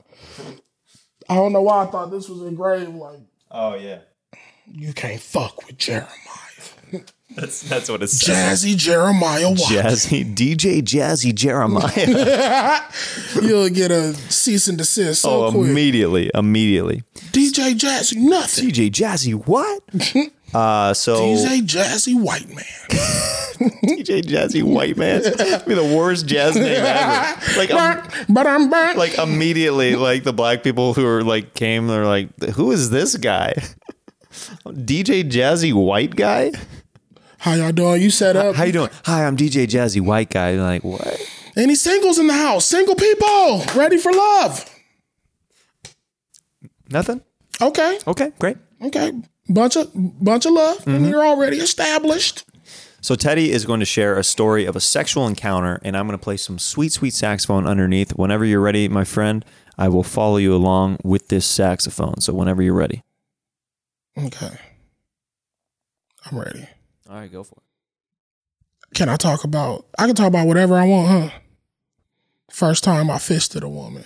I 1.30 1.36
don't 1.36 1.54
know 1.54 1.62
why 1.62 1.84
I 1.84 1.86
thought 1.88 2.12
this 2.12 2.28
was 2.30 2.42
engraved 2.44 2.94
like 2.96 3.20
Oh 3.50 3.76
yeah. 3.76 4.00
you 4.68 4.94
can't 4.94 5.22
fuck 5.22 5.66
with 5.66 5.78
Jeremiah. 5.78 6.10
That's 7.36 7.62
that's 7.62 7.90
what 7.90 8.04
it 8.04 8.10
says. 8.10 8.64
Jazzy 8.64 8.78
Jeremiah 8.78 9.50
White. 9.50 9.60
Jazzy 9.60 10.36
DJ 10.36 10.82
Jazzy 10.82 11.34
Jeremiah. 11.34 12.82
You'll 13.42 13.70
get 13.70 13.92
a 13.92 14.14
cease 14.32 14.68
and 14.68 14.78
desist 14.78 15.22
so 15.24 15.46
oh, 15.46 15.52
quick. 15.52 15.70
immediately, 15.70 16.30
immediately. 16.34 17.04
DJ 17.32 17.78
Jazzy 17.78 18.18
nothing. 18.18 18.70
DJ 18.70 18.92
Jazzy 18.92 19.34
what? 19.48 19.82
uh 20.54 20.94
so 20.94 21.18
DJ 21.18 21.62
Jazzy 21.62 22.20
White 22.20 22.50
Man. 22.50 22.66
DJ 23.84 24.22
Jazzy 24.22 24.62
White 24.62 24.98
Man. 24.98 25.24
be 25.68 25.74
the 25.74 25.96
worst 25.98 26.28
jazz 26.28 26.56
name 26.56 26.66
ever. 26.66 27.58
Like 27.58 27.72
um, 27.72 28.08
but 28.30 28.46
I'm 28.46 28.70
back. 28.70 28.96
like 28.96 29.18
immediately 29.18 29.96
like 29.96 30.24
the 30.24 30.34
black 30.34 30.62
people 30.62 30.94
who 30.94 31.06
are 31.08 31.24
like 31.24 31.56
came 31.56 31.88
they're 31.88 32.06
like 32.06 32.30
who 32.54 32.72
is 32.72 32.92
this 32.92 33.18
guy? 33.18 33.56
DJ 34.66 35.30
Jazzy 35.30 35.74
White 35.74 36.16
guy? 36.16 36.52
How 37.44 37.56
y'all 37.56 37.74
doing? 37.74 38.02
You 38.02 38.10
set 38.10 38.38
up. 38.38 38.56
How 38.56 38.64
you 38.64 38.72
doing? 38.72 38.90
Hi, 39.04 39.26
I'm 39.26 39.36
DJ 39.36 39.68
Jazzy 39.68 40.00
White 40.00 40.30
guy. 40.30 40.52
You're 40.52 40.64
like, 40.64 40.82
what? 40.82 41.30
Any 41.58 41.76
singles 41.76 42.18
in 42.18 42.28
the 42.28 42.34
house? 42.34 42.64
Single 42.64 42.96
people 42.96 43.66
ready 43.76 43.98
for 43.98 44.14
love. 44.14 44.64
Nothing? 46.90 47.20
Okay. 47.60 48.00
Okay, 48.08 48.32
great. 48.40 48.56
Okay. 48.82 49.12
Bunch 49.50 49.76
of 49.76 49.92
bunch 49.94 50.46
of 50.46 50.54
love. 50.54 50.88
And 50.88 51.02
mm-hmm. 51.02 51.10
you're 51.10 51.26
already 51.26 51.58
established. 51.58 52.46
So 53.02 53.14
Teddy 53.14 53.52
is 53.52 53.66
going 53.66 53.82
to 53.82 53.86
share 53.86 54.18
a 54.18 54.24
story 54.24 54.64
of 54.64 54.78
a 54.78 54.80
sexual 54.80 55.28
encounter, 55.28 55.82
and 55.84 55.98
I'm 55.98 56.08
going 56.08 56.18
to 56.18 56.24
play 56.24 56.38
some 56.38 56.58
sweet, 56.58 56.94
sweet 56.94 57.14
saxophone 57.14 57.68
underneath. 57.68 58.12
Whenever 58.12 58.46
you're 58.46 58.62
ready, 58.62 58.88
my 58.88 59.04
friend, 59.04 59.44
I 59.78 59.90
will 59.90 60.04
follow 60.04 60.38
you 60.38 60.56
along 60.56 61.00
with 61.04 61.28
this 61.28 61.46
saxophone. 61.46 62.22
So 62.22 62.32
whenever 62.34 62.64
you're 62.64 62.74
ready. 62.74 63.04
Okay. 64.18 64.58
I'm 66.32 66.40
ready. 66.40 66.70
All 67.14 67.20
right, 67.20 67.32
go 67.32 67.44
for 67.44 67.58
it. 67.58 68.96
Can 68.96 69.08
I 69.08 69.18
talk 69.18 69.44
about 69.44 69.86
I 70.00 70.08
can 70.08 70.16
talk 70.16 70.26
about 70.26 70.48
whatever 70.48 70.76
I 70.76 70.88
want, 70.88 71.08
huh? 71.08 71.30
First 72.50 72.84
time 72.84 73.12
I 73.12 73.20
fisted 73.20 73.62
a 73.62 73.70
woman. 73.70 74.04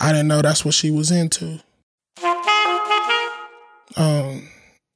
I 0.00 0.12
didn't 0.12 0.28
know 0.28 0.40
that's 0.40 0.64
what 0.64 0.74
she 0.74 0.92
was 0.92 1.10
into. 1.10 1.60
Um, 3.96 4.48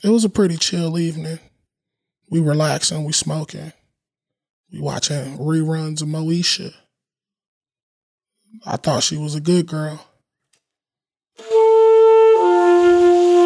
it 0.04 0.08
was 0.08 0.24
a 0.24 0.28
pretty 0.28 0.56
chill 0.56 1.00
evening. 1.00 1.40
We 2.30 2.38
relaxing, 2.38 3.02
we 3.02 3.12
smoking, 3.12 3.72
we 4.72 4.80
watching 4.80 5.38
reruns 5.38 6.00
of 6.00 6.06
Moesha. 6.06 6.72
I 8.64 8.76
thought 8.76 9.02
she 9.02 9.16
was 9.16 9.34
a 9.34 9.40
good 9.40 9.66
girl. 9.66 10.06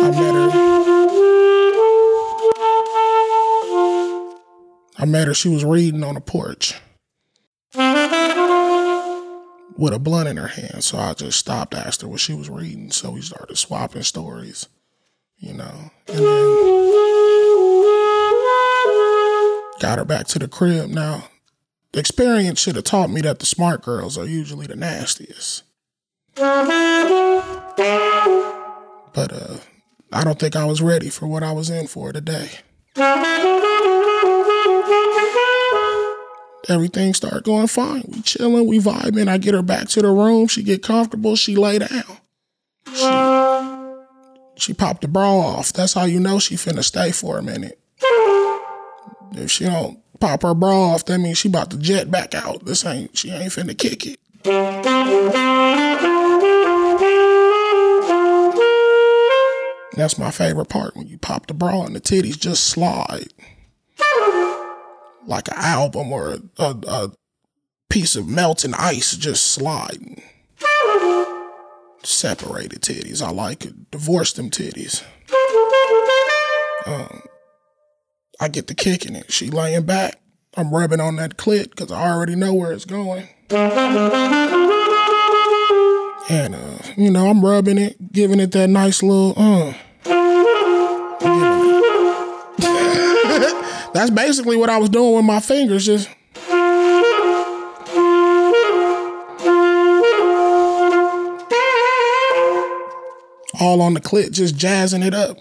I 0.02 0.10
met 0.12 0.34
her. 0.34 0.79
I 5.00 5.06
met 5.06 5.28
her. 5.28 5.34
She 5.34 5.48
was 5.48 5.64
reading 5.64 6.04
on 6.04 6.14
the 6.14 6.20
porch 6.20 6.78
with 7.74 7.84
a 9.94 9.98
blunt 9.98 10.28
in 10.28 10.36
her 10.36 10.48
hand. 10.48 10.84
So 10.84 10.98
I 10.98 11.14
just 11.14 11.38
stopped, 11.38 11.74
asked 11.74 12.02
her 12.02 12.08
what 12.08 12.20
she 12.20 12.34
was 12.34 12.50
reading. 12.50 12.90
So 12.90 13.12
we 13.12 13.22
started 13.22 13.56
swapping 13.56 14.02
stories, 14.02 14.68
you 15.38 15.54
know. 15.54 15.90
And 16.06 16.18
then 16.18 16.26
got 19.80 19.98
her 19.98 20.04
back 20.04 20.26
to 20.26 20.38
the 20.38 20.48
crib. 20.48 20.90
Now, 20.90 21.28
experience 21.94 22.60
should 22.60 22.76
have 22.76 22.84
taught 22.84 23.08
me 23.08 23.22
that 23.22 23.38
the 23.38 23.46
smart 23.46 23.80
girls 23.80 24.18
are 24.18 24.26
usually 24.26 24.66
the 24.66 24.76
nastiest. 24.76 25.62
But 29.14 29.32
uh, 29.32 29.56
I 30.12 30.24
don't 30.24 30.38
think 30.38 30.56
I 30.56 30.66
was 30.66 30.82
ready 30.82 31.08
for 31.08 31.26
what 31.26 31.42
I 31.42 31.52
was 31.52 31.70
in 31.70 31.86
for 31.86 32.12
today. 32.12 32.50
Everything 36.70 37.12
started 37.14 37.42
going 37.42 37.66
fine. 37.66 38.04
We 38.06 38.22
chilling, 38.22 38.68
we 38.68 38.78
vibing. 38.78 39.26
I 39.26 39.38
get 39.38 39.54
her 39.54 39.62
back 39.62 39.88
to 39.88 40.02
the 40.02 40.10
room. 40.10 40.46
She 40.46 40.62
get 40.62 40.84
comfortable. 40.84 41.34
She 41.34 41.56
lay 41.56 41.80
down. 41.80 42.04
She, 42.94 44.62
she 44.62 44.72
popped 44.72 45.02
the 45.02 45.08
bra 45.08 45.36
off. 45.36 45.72
That's 45.72 45.94
how 45.94 46.04
you 46.04 46.20
know 46.20 46.38
she 46.38 46.54
finna 46.54 46.84
stay 46.84 47.10
for 47.10 47.38
a 47.38 47.42
minute. 47.42 47.80
If 49.32 49.50
she 49.50 49.64
don't 49.64 49.98
pop 50.20 50.42
her 50.42 50.54
bra 50.54 50.92
off, 50.92 51.04
that 51.06 51.18
means 51.18 51.38
she 51.38 51.48
about 51.48 51.72
to 51.72 51.76
jet 51.76 52.08
back 52.08 52.36
out. 52.36 52.64
This 52.64 52.86
ain't 52.86 53.18
she 53.18 53.30
ain't 53.32 53.52
finna 53.52 53.76
kick 53.76 54.06
it. 54.06 54.20
That's 59.96 60.18
my 60.18 60.30
favorite 60.30 60.68
part 60.68 60.96
when 60.96 61.08
you 61.08 61.18
pop 61.18 61.48
the 61.48 61.54
bra 61.54 61.82
and 61.82 61.96
the 61.96 62.00
titties 62.00 62.38
just 62.38 62.62
slide 62.64 63.32
like 65.26 65.48
an 65.48 65.56
album 65.56 66.12
or 66.12 66.38
a, 66.58 66.76
a, 66.86 67.10
piece 67.88 68.14
of 68.14 68.28
melting 68.28 68.72
ice 68.74 69.16
just 69.16 69.48
sliding. 69.48 70.22
Separated 72.04 72.80
titties. 72.82 73.20
I 73.20 73.30
like 73.30 73.64
it. 73.64 73.90
Divorce 73.90 74.32
them 74.32 74.48
titties. 74.48 75.02
Um, 76.86 77.22
I 78.40 78.48
get 78.48 78.68
the 78.68 78.74
kicking 78.74 79.16
it. 79.16 79.32
She 79.32 79.50
laying 79.50 79.86
back. 79.86 80.20
I'm 80.56 80.72
rubbing 80.72 81.00
on 81.00 81.16
that 81.16 81.36
clit 81.36 81.70
because 81.70 81.90
I 81.92 82.08
already 82.10 82.36
know 82.36 82.54
where 82.54 82.72
it's 82.72 82.84
going. 82.84 83.28
And, 86.30 86.54
uh, 86.54 86.78
you 86.96 87.10
know, 87.10 87.28
I'm 87.28 87.44
rubbing 87.44 87.76
it, 87.76 88.12
giving 88.12 88.38
it 88.38 88.52
that 88.52 88.70
nice 88.70 89.02
little, 89.02 89.34
uh. 89.36 89.74
That's 93.92 94.10
basically 94.10 94.56
what 94.56 94.70
I 94.70 94.78
was 94.78 94.88
doing 94.88 95.16
with 95.16 95.24
my 95.24 95.40
fingers, 95.40 95.84
just. 95.86 96.08
All 103.60 103.82
on 103.82 103.94
the 103.94 104.00
clip, 104.00 104.30
just 104.32 104.56
jazzing 104.56 105.02
it 105.02 105.12
up. 105.12 105.38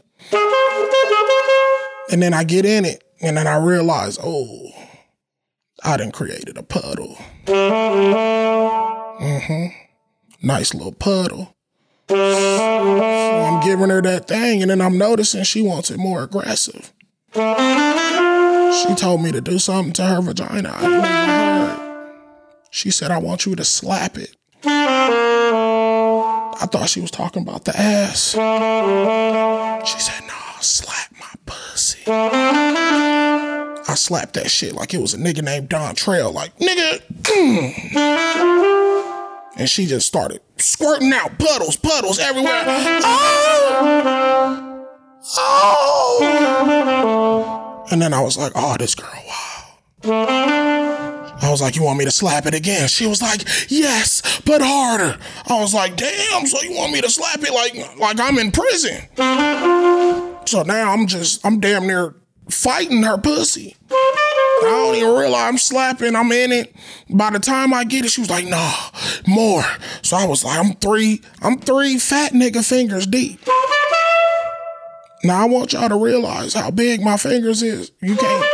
And 2.12 2.22
then 2.22 2.34
I 2.34 2.44
get 2.44 2.66
in 2.66 2.86
it, 2.86 3.04
and 3.22 3.38
then 3.38 3.48
I 3.48 3.56
realize, 3.58 4.18
oh, 4.22 4.72
I 5.84 5.96
done 5.98 6.12
created 6.12 6.58
a 6.58 6.64
puddle. 6.64 7.16
Mm-hmm. 9.22 9.68
Nice 10.42 10.74
little 10.74 10.92
puddle. 10.92 11.56
So 12.10 12.16
I'm 12.16 13.62
giving 13.64 13.90
her 13.90 14.02
that 14.02 14.28
thing, 14.28 14.62
and 14.62 14.72
then 14.72 14.82
I'm 14.82 14.98
noticing 14.98 15.44
she 15.44 15.62
wants 15.62 15.92
it 15.92 15.98
more 15.98 16.24
aggressive. 16.24 16.92
She 18.74 18.96
told 18.96 19.22
me 19.22 19.32
to 19.32 19.42
do 19.42 19.60
something 19.60 19.94
to 19.94 20.06
her 20.06 20.22
vagina. 20.22 20.72
I. 20.74 21.76
She 22.72 22.92
said, 22.92 23.12
I 23.12 23.18
want 23.18 23.46
you 23.46 23.56
to 23.56 23.64
slap 23.66 24.18
it. 24.18 24.36
I 24.64 26.68
thought 26.72 26.90
she 26.90 27.02
was 27.02 27.12
talking 27.12 27.42
about 27.42 27.66
the 27.66 27.76
ass. 27.76 28.32
She 28.32 28.38
said, 30.00 30.22
no, 30.28 30.34
slap 30.62 31.12
my 31.20 31.34
pussy. 31.46 32.04
I 32.08 33.96
slapped 33.96 34.34
that 34.34 34.52
shit 34.52 34.76
like 34.76 34.94
it 34.94 35.02
was 35.02 35.14
a 35.14 35.18
nigga 35.18 35.42
named 35.42 35.70
Dontrell. 35.70 36.34
Like, 36.34 36.56
nigga. 36.60 37.02
mm. 37.24 37.74
And 39.58 39.70
she 39.70 39.86
just 39.88 40.08
started 40.08 40.42
squirting 40.58 41.12
out 41.12 41.38
puddles, 41.40 41.76
puddles 41.76 42.20
everywhere. 42.20 42.64
Oh! 43.04 44.86
Oh! 45.38 47.66
And 47.92 48.02
then 48.02 48.14
I 48.14 48.22
was 48.22 48.38
like, 48.38 48.52
oh, 48.56 48.76
this 48.78 48.96
girl, 48.96 49.10
wow. 49.28 49.66
I 51.42 51.50
was 51.50 51.62
like, 51.62 51.76
you 51.76 51.84
want 51.84 51.98
me 51.98 52.06
to 52.06 52.12
slap 52.12 52.46
it 52.46 52.54
again? 52.54 52.88
She 52.88 53.08
was 53.08 53.22
like, 53.22 53.44
yes, 53.70 54.42
but 54.46 54.62
harder. 54.62 55.18
I 55.48 55.60
was 55.60 55.74
like, 55.74 55.96
damn, 55.96 56.46
so 56.46 56.62
you 56.62 56.76
want 56.76 56.92
me 56.94 57.02
to 57.02 57.10
slap 57.10 57.40
it 57.42 57.54
like 57.54 57.98
like 57.98 58.20
I'm 58.20 58.38
in 58.38 58.52
prison. 58.52 59.08
So 60.46 60.64
now 60.64 60.92
I'm 60.92 61.08
just, 61.08 61.46
I'm 61.46 61.60
damn 61.60 61.88
near 61.88 62.16
fighting 62.50 63.04
her 63.04 63.18
pussy. 63.18 63.76
I 63.92 64.62
don't 64.62 64.96
even 64.96 65.16
realize 65.16 65.50
I'm 65.50 65.58
slapping, 65.58 66.16
I'm 66.16 66.32
in 66.32 66.52
it. 66.52 66.76
By 67.10 67.30
the 67.32 67.40
time 67.40 67.74
I 67.74 67.84
get 67.84 68.06
it, 68.06 68.12
she 68.12 68.22
was 68.22 68.30
like, 68.30 68.46
nah, 68.46 68.74
more. 69.28 69.64
So 70.02 70.18
I 70.18 70.26
was 70.26 70.44
like, 70.44 70.60
I'm 70.60 70.74
three, 70.76 71.22
I'm 71.42 71.60
three 71.60 71.98
fat 71.98 72.34
nigga 72.34 72.68
fingers 72.68 73.08
deep. 73.08 73.40
Now 75.24 75.44
I 75.44 75.46
want 75.46 75.74
y'all 75.74 75.90
to 75.90 75.98
realize 75.98 76.54
how 76.54 76.72
big 76.72 77.02
my 77.02 77.18
fingers 77.18 77.62
is. 77.62 77.92
You 78.02 78.16
can't 78.16 78.46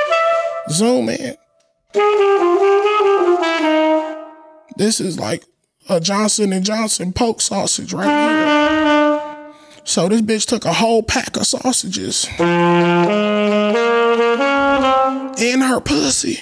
zoom 0.70 1.10
in. 1.10 1.36
This 4.78 5.00
is 5.00 5.20
like 5.20 5.44
a 5.90 6.00
Johnson 6.00 6.52
and 6.52 6.66
Johnson 6.66 7.14
poke 7.14 7.40
sausage 7.42 7.94
right 7.94 8.08
here. 8.08 9.54
So 9.84 10.10
this 10.10 10.22
bitch 10.22 10.48
took 10.48 10.66
a 10.66 10.74
whole 10.74 11.04
pack 11.04 11.38
of 11.38 11.46
sausages 11.46 12.28
in 12.40 12.46
her 15.62 15.80
pussy. 15.80 16.40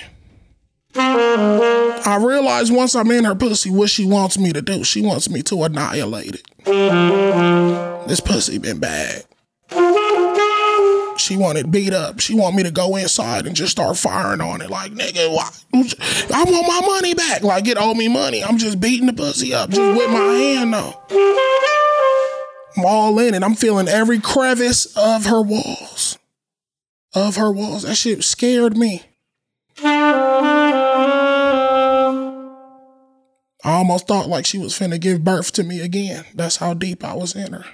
I 0.95 2.17
realize 2.21 2.71
once 2.71 2.95
I'm 2.95 3.11
in 3.11 3.25
her 3.25 3.35
pussy 3.35 3.69
what 3.69 3.89
she 3.89 4.05
wants 4.05 4.37
me 4.37 4.53
to 4.53 4.61
do. 4.61 4.85
She 4.85 5.01
wants 5.01 5.29
me 5.29 5.41
to 5.43 5.63
annihilate 5.63 6.35
it. 6.35 8.07
This 8.07 8.21
pussy 8.21 8.57
been 8.57 8.79
bad. 8.79 9.25
She 11.17 11.37
wanted 11.37 11.71
beat 11.71 11.93
up. 11.93 12.19
She 12.19 12.35
want 12.35 12.55
me 12.55 12.63
to 12.63 12.71
go 12.71 12.95
inside 12.95 13.45
and 13.47 13.55
just 13.55 13.71
start 13.71 13.97
firing 13.97 14.41
on 14.41 14.61
it. 14.61 14.69
Like, 14.69 14.91
nigga, 14.91 15.33
why? 15.33 15.49
I 15.73 16.43
want 16.43 16.67
my 16.67 16.81
money 16.85 17.13
back. 17.13 17.43
Like, 17.43 17.67
it 17.67 17.77
owe 17.79 17.93
me 17.93 18.07
money. 18.07 18.43
I'm 18.43 18.57
just 18.57 18.79
beating 18.79 19.07
the 19.07 19.13
pussy 19.13 19.53
up 19.53 19.69
just 19.69 19.97
with 19.97 20.09
my 20.09 20.19
hand 20.19 20.73
though. 20.73 20.93
I'm 22.75 22.85
all 22.85 23.19
in 23.19 23.33
and 23.33 23.45
I'm 23.45 23.55
feeling 23.55 23.87
every 23.87 24.19
crevice 24.19 24.85
of 24.97 25.25
her 25.27 25.41
walls. 25.41 26.17
Of 27.13 27.35
her 27.35 27.51
walls. 27.51 27.83
That 27.83 27.95
shit 27.95 28.23
scared 28.23 28.75
me. 28.75 29.03
I 33.65 33.71
almost 33.77 34.07
thought 34.07 34.27
like 34.27 34.45
she 34.45 34.57
was 34.57 34.77
finna 34.77 34.99
give 34.99 35.23
birth 35.23 35.53
to 35.53 35.63
me 35.63 35.79
again. 35.79 36.25
That's 36.33 36.57
how 36.57 36.73
deep 36.73 37.03
I 37.03 37.13
was 37.13 37.35
in 37.35 37.53
her. 37.53 37.65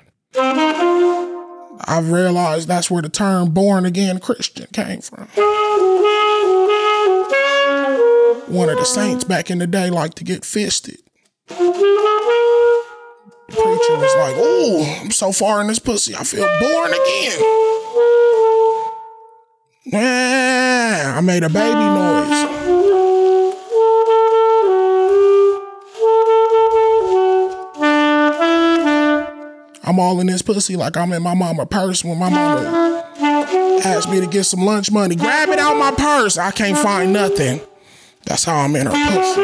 I 1.85 1.99
realized 2.01 2.67
that's 2.67 2.91
where 2.91 3.01
the 3.01 3.09
term 3.09 3.51
born 3.51 3.85
again 3.85 4.19
Christian 4.19 4.67
came 4.73 5.01
from. 5.01 5.27
One 8.47 8.69
of 8.69 8.77
the 8.77 8.85
saints 8.85 9.23
back 9.23 9.49
in 9.51 9.59
the 9.59 9.67
day 9.67 9.89
liked 9.89 10.17
to 10.17 10.23
get 10.23 10.43
fisted. 10.43 10.97
The 11.47 11.55
preacher 13.47 13.95
was 13.97 14.15
like, 14.17 14.35
Oh, 14.37 14.99
I'm 15.01 15.11
so 15.11 15.31
far 15.31 15.61
in 15.61 15.67
this 15.67 15.79
pussy, 15.79 16.15
I 16.15 16.23
feel 16.23 16.47
born 16.59 16.91
again. 16.91 17.39
Yeah, 19.85 21.13
I 21.17 21.21
made 21.21 21.43
a 21.43 21.49
baby 21.49 21.73
noise. 21.75 22.78
I'm 29.89 29.97
all 29.97 30.19
in 30.19 30.27
this 30.27 30.43
pussy 30.43 30.75
like 30.75 30.95
I'm 30.97 31.11
in 31.13 31.23
my 31.23 31.33
mama 31.33 31.65
purse 31.65 32.05
when 32.05 32.19
my 32.19 32.29
mama 32.29 33.03
asked 33.83 34.07
me 34.07 34.19
to 34.19 34.27
get 34.27 34.43
some 34.43 34.63
lunch 34.63 34.91
money. 34.91 35.15
Grab 35.15 35.49
it 35.49 35.57
out 35.57 35.77
my 35.77 35.89
purse. 35.89 36.37
I 36.37 36.51
can't 36.51 36.77
find 36.77 37.11
nothing. 37.11 37.59
That's 38.23 38.43
how 38.43 38.57
I'm 38.57 38.75
in 38.75 38.85
her 38.85 38.91
pussy. 38.91 39.41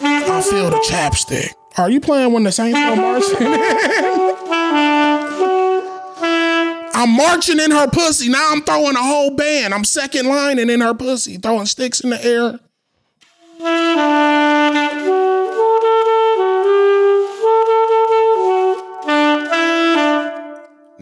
I 0.00 0.40
feel 0.40 0.70
the 0.70 0.78
chapstick. 0.88 1.50
Are 1.76 1.90
you 1.90 2.00
playing 2.00 2.32
when 2.32 2.44
the 2.44 2.52
Saints 2.52 2.78
go 2.78 2.96
marching? 2.96 3.36
I'm 6.94 7.10
marching 7.14 7.60
in 7.60 7.70
her 7.70 7.88
pussy. 7.88 8.30
Now 8.30 8.48
I'm 8.50 8.62
throwing 8.62 8.96
a 8.96 9.02
whole 9.02 9.36
band. 9.36 9.74
I'm 9.74 9.84
second 9.84 10.26
lining 10.26 10.70
in 10.70 10.80
her 10.80 10.94
pussy, 10.94 11.36
throwing 11.36 11.66
sticks 11.66 12.00
in 12.00 12.08
the 12.08 12.24
air. 12.24 12.58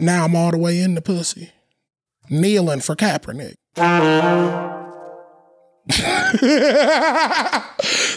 Now 0.01 0.25
I'm 0.25 0.35
all 0.35 0.49
the 0.49 0.57
way 0.57 0.81
in 0.81 0.95
the 0.95 1.01
pussy. 1.01 1.51
Kneeling 2.27 2.81
for 2.81 2.95
Kaepernick. 2.95 3.53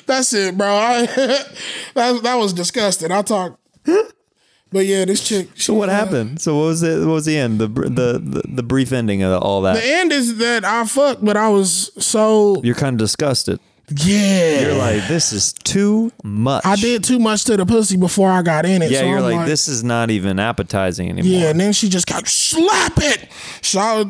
That's 0.06 0.32
it, 0.32 0.56
bro. 0.56 0.66
I, 0.66 1.06
that, 1.94 2.22
that 2.22 2.34
was 2.36 2.54
disgusting. 2.54 3.12
I 3.12 3.20
talk. 3.20 3.58
But 4.72 4.86
yeah, 4.86 5.04
this 5.04 5.26
chick. 5.28 5.48
So 5.56 5.74
what 5.74 5.90
uh, 5.90 5.92
happened? 5.92 6.40
So 6.40 6.56
what 6.56 6.64
was 6.64 6.82
it? 6.82 7.00
What 7.00 7.12
was 7.12 7.26
the 7.26 7.36
end? 7.36 7.60
The 7.60 7.68
the 7.68 8.18
the, 8.18 8.42
the 8.48 8.62
brief 8.62 8.90
ending 8.90 9.22
of 9.22 9.42
all 9.42 9.60
that? 9.62 9.74
The 9.74 9.84
end 9.84 10.10
is 10.10 10.38
that 10.38 10.64
I 10.64 10.84
fucked, 10.86 11.24
but 11.24 11.36
I 11.36 11.48
was 11.48 11.92
so 12.02 12.62
You're 12.64 12.74
kind 12.74 12.94
of 12.94 12.98
disgusted. 12.98 13.60
Yeah. 13.90 14.60
You're 14.60 14.74
like, 14.78 15.06
this 15.08 15.32
is 15.32 15.52
too 15.52 16.10
much. 16.22 16.64
I 16.64 16.76
did 16.76 17.04
too 17.04 17.18
much 17.18 17.44
to 17.44 17.56
the 17.56 17.66
pussy 17.66 17.96
before 17.96 18.30
I 18.30 18.42
got 18.42 18.64
in 18.66 18.82
it. 18.82 18.90
Yeah, 18.90 19.00
so 19.00 19.06
you're 19.06 19.18
I'm 19.18 19.22
like, 19.24 19.46
this 19.46 19.68
is 19.68 19.84
not 19.84 20.10
even 20.10 20.38
appetizing 20.38 21.08
anymore. 21.10 21.30
Yeah, 21.40 21.50
and 21.50 21.60
then 21.60 21.72
she 21.72 21.88
just 21.88 22.06
got 22.06 22.26
slap 22.26 22.92
it. 22.96 23.28
So 23.62 23.78
I 23.80 24.02
was 24.02 24.06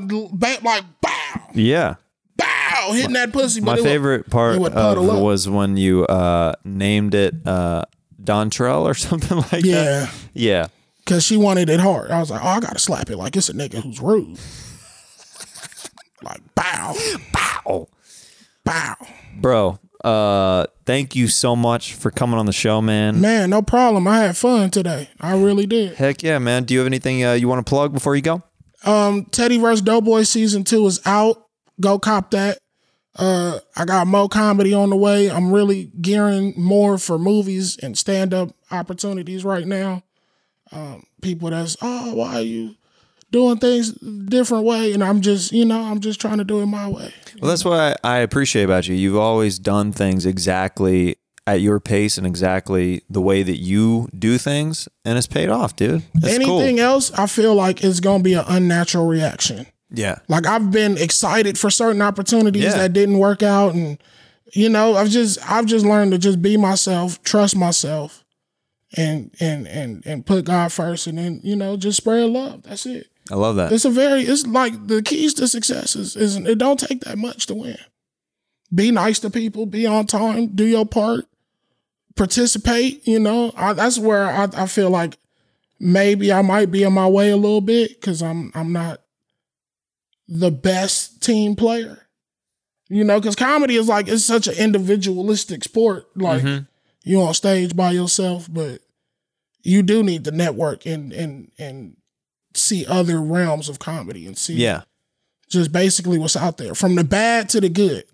like 0.63 0.85
bow, 1.01 1.41
Yeah. 1.55 1.95
bow, 2.37 2.93
hitting 2.93 3.15
that 3.15 3.33
pussy. 3.33 3.61
My 3.61 3.73
it 3.73 3.77
would- 3.77 3.85
favorite 3.85 4.31
part 4.31 4.57
of 4.57 5.21
was 5.21 5.49
when 5.49 5.77
you 5.77 6.05
uh, 6.07 6.55
named 6.65 7.15
it 7.15 7.35
uh, 7.47 7.85
Dontrell 8.23 8.83
or 8.83 8.95
something 8.95 9.39
like 9.39 9.51
that. 9.51 9.63
yeah, 9.65 10.11
Yeah. 10.35 10.67
because 11.01 11.25
she 11.25 11.37
wanted 11.37 11.69
it 11.69 11.81
hard. 11.81 12.11
I 12.11 12.21
was 12.21 12.31
like, 12.31 12.43
oh, 12.45 12.49
I 12.49 12.61
gotta 12.61 12.79
slap 12.79 13.11
it 13.11 13.17
like 13.17 13.37
it's 13.37 13.49
a 13.49 13.55
nigga 13.55 13.83
who's 13.83 14.01
rude. 14.01 14.39
like 16.23 16.41
bow, 16.55 16.95
Ow. 17.67 17.89
Bow. 18.65 18.97
Bro, 19.37 19.79
uh, 20.05 20.67
thank 20.85 21.17
you 21.17 21.29
so 21.29 21.57
much 21.57 21.95
for 21.95 22.11
coming 22.11 22.39
on 22.39 22.47
the 22.47 22.53
show, 22.53 22.81
man. 22.83 23.21
Man, 23.21 23.51
no 23.51 23.63
problem. 23.63 24.07
I 24.07 24.21
had 24.21 24.37
fun 24.37 24.71
today. 24.71 25.09
I 25.21 25.37
really 25.37 25.67
did. 25.67 25.97
Heck 25.97 26.23
yeah, 26.23 26.39
man. 26.39 26.65
Do 26.65 26.75
you 26.75 26.81
have 26.81 26.87
anything 26.87 27.25
uh, 27.25 27.33
you 27.33 27.49
want 27.49 27.65
to 27.65 27.69
plug 27.69 27.93
before 27.93 28.15
you 28.17 28.23
go? 28.23 28.43
Um, 28.85 29.25
Teddy 29.27 29.59
vs. 29.59 29.81
Doughboy 29.81 30.23
season 30.23 30.65
two 30.65 30.87
is 30.87 31.01
out. 31.07 31.47
Go 31.81 31.99
cop 31.99 32.31
that. 32.33 32.59
Uh, 33.17 33.61
I 33.77 33.85
got 33.85 34.07
more 34.07 34.29
comedy 34.29 34.75
on 34.75 34.91
the 34.91 34.97
way. 34.97 35.31
I'm 35.31 35.53
really 35.53 35.93
gearing 36.01 36.53
more 36.57 36.99
for 36.99 37.19
movies 37.19 37.77
and 37.79 37.97
stand 37.97 38.35
up 38.35 38.51
opportunities 38.71 39.45
right 39.45 39.67
now. 39.67 40.03
Um, 40.73 41.05
people 41.23 41.51
that's 41.51 41.77
oh, 41.81 42.15
why 42.15 42.35
are 42.37 42.43
you 42.43 42.75
doing 43.35 43.59
things 43.59 43.93
different 44.29 44.65
way? 44.65 44.93
And 44.93 45.03
I'm 45.03 45.21
just, 45.21 45.51
you 45.53 45.65
know, 45.65 45.83
I'm 45.83 45.99
just 45.99 46.21
trying 46.21 46.39
to 46.39 46.45
do 46.45 46.61
it 46.63 46.67
my 46.67 46.87
way. 46.89 47.13
Well, 47.41 47.49
that's 47.51 47.65
what 47.65 47.99
I, 48.05 48.19
appreciate 48.19 48.63
about 48.63 48.87
you. 48.87 48.95
You've 48.95 49.17
always 49.17 49.59
done 49.59 49.91
things 49.91 50.25
exactly 50.25 51.17
at 51.47 51.61
your 51.61 51.81
pace 51.81 52.17
and 52.17 52.27
exactly 52.27 53.03
the 53.11 53.21
way 53.21 53.43
that 53.43 53.57
you 53.59 54.09
do 54.17 54.39
things, 54.39 54.89
and 55.05 55.19
it's 55.19 55.27
paid 55.27 55.49
off, 55.51 55.75
dude. 55.77 56.03
That's 56.15 56.33
Anything 56.35 56.77
cool. 56.77 56.85
else, 56.85 57.11
I 57.13 57.27
feel 57.27 57.55
like 57.55 57.83
it's 57.85 58.01
gonna 58.01 58.23
be 58.23 58.35
an 58.35 58.45
unnatural 58.47 59.07
reaction. 59.07 59.67
Yeah. 59.91 60.21
Like 60.29 60.47
I've 60.47 60.71
been 60.71 60.97
excited 60.97 61.59
for 61.59 61.71
certain 61.71 62.01
opportunities 62.03 62.63
Yeah. 62.63 62.79
that 62.79 62.93
didn't 62.93 63.19
work 63.19 63.43
out, 63.43 63.75
and 63.75 63.99
you 64.55 64.69
know, 64.69 64.95
I've 64.95 65.11
just 65.11 65.39
I've 65.51 65.67
just 65.67 65.85
learned 65.85 66.13
to 66.13 66.19
just 66.19 66.41
be 66.41 66.57
myself, 66.57 67.21
trust 67.25 67.57
myself, 67.57 68.25
and 68.97 69.31
and 69.41 69.67
and 69.67 70.03
and 70.07 70.25
put 70.25 70.45
God 70.47 70.73
first, 70.73 71.07
and 71.09 71.19
then 71.19 71.41
you 71.43 71.57
know 71.57 71.77
just 71.77 71.97
spread 71.99 72.31
love. 72.31 72.63
That's 72.63 72.87
it. 72.87 73.09
I 73.31 73.37
love 73.37 73.57
that. 73.57 73.73
It's 73.73 73.85
a 73.87 73.91
very 73.91 74.23
it's 74.23 74.47
like 74.47 74.87
the 74.87 75.03
keys 75.03 75.35
to 75.35 75.49
success 75.49 75.97
is, 75.97 76.15
is 76.17 76.37
it 76.37 76.59
don't 76.59 76.79
take 76.79 77.01
that 77.03 77.17
much 77.19 77.47
to 77.47 77.55
win. 77.55 77.79
Be 78.75 78.91
nice 78.91 79.19
to 79.21 79.31
people, 79.31 79.67
be 79.67 79.87
on 79.87 80.07
time, 80.07 80.49
do 80.49 80.65
your 80.65 80.85
part, 80.85 81.25
participate. 82.17 83.07
You 83.07 83.19
know, 83.21 83.53
I, 83.57 83.73
that's 83.73 83.99
where 83.99 84.25
I, 84.27 84.49
I 84.57 84.67
feel 84.67 84.91
like 84.91 85.17
maybe 85.81 86.33
I 86.33 86.43
might 86.43 86.71
be 86.71 86.83
in 86.83 86.93
my 86.93 87.07
way 87.09 87.31
a 87.31 87.37
little 87.37 87.61
bit 87.61 88.01
because 88.01 88.23
I'm 88.23 88.51
I'm 88.55 88.73
not 88.73 89.01
the 90.29 90.51
best 90.51 91.23
team 91.23 91.55
player. 91.57 92.01
You 92.89 93.05
know, 93.05 93.19
because 93.19 93.37
comedy 93.37 93.77
is 93.77 93.89
like 93.89 94.09
it's 94.09 94.25
such 94.25 94.47
an 94.47 94.55
individualistic 94.55 95.65
sport. 95.65 96.07
Like 96.15 96.43
Mhm. 96.43 96.69
you 97.05 97.23
on 97.23 97.33
stage 97.35 97.75
by 97.75 97.93
yourself, 97.93 98.49
but 98.53 98.81
you 99.63 99.83
do 99.83 100.03
need 100.03 100.25
to 100.25 100.31
network 100.31 100.85
and 100.85 101.13
and 101.13 101.51
and 101.59 101.97
see 102.55 102.87
other 102.87 103.21
realms 103.21 103.69
of 103.69 103.79
comedy 103.79 104.27
and 104.27 104.37
see 104.39 104.55
Yeah. 104.55 104.83
just 105.49 105.73
basically 105.73 106.19
what's 106.19 106.37
out 106.37 106.57
there 106.59 106.75
from 106.75 106.95
the 106.95 107.05
bad 107.05 107.49
to 107.51 107.61
the 107.61 107.69
good. 107.69 108.05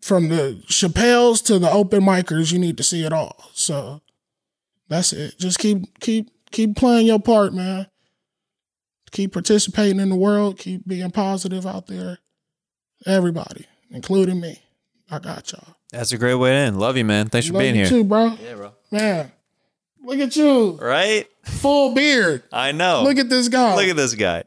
From 0.00 0.28
the 0.28 0.62
Chappelle's 0.66 1.40
to 1.42 1.58
the 1.58 1.70
open 1.70 2.02
micers, 2.02 2.52
you 2.52 2.58
need 2.58 2.76
to 2.76 2.82
see 2.82 3.04
it 3.04 3.12
all. 3.12 3.50
So 3.54 4.02
that's 4.88 5.12
it. 5.14 5.38
Just 5.38 5.58
keep 5.58 5.98
keep 6.00 6.30
keep 6.50 6.76
playing 6.76 7.06
your 7.06 7.18
part, 7.20 7.54
man. 7.54 7.86
Keep 9.12 9.32
participating 9.32 10.00
in 10.00 10.10
the 10.10 10.16
world. 10.16 10.58
Keep 10.58 10.86
being 10.86 11.10
positive 11.10 11.66
out 11.66 11.86
there. 11.86 12.18
Everybody, 13.06 13.64
including 13.90 14.40
me. 14.40 14.60
I 15.10 15.20
got 15.20 15.50
y'all. 15.52 15.76
That's 15.90 16.12
a 16.12 16.18
great 16.18 16.34
way 16.34 16.50
to 16.50 16.56
end. 16.56 16.78
Love 16.78 16.96
you, 16.96 17.04
man. 17.04 17.28
Thanks 17.28 17.46
for 17.46 17.54
Love 17.54 17.60
being 17.62 17.74
you 17.76 17.82
here. 17.82 17.90
too, 17.90 18.04
bro. 18.04 18.36
Yeah, 18.42 18.54
bro. 18.56 18.72
Man, 18.90 19.32
look 20.04 20.18
at 20.20 20.36
you, 20.36 20.78
Right? 20.80 21.26
full 21.44 21.94
beard. 21.94 22.42
I 22.52 22.72
know. 22.72 23.02
Look 23.02 23.18
at 23.18 23.28
this 23.28 23.48
guy. 23.48 23.74
Look 23.76 23.88
at 23.88 23.96
this 23.96 24.14
guy. 24.14 24.44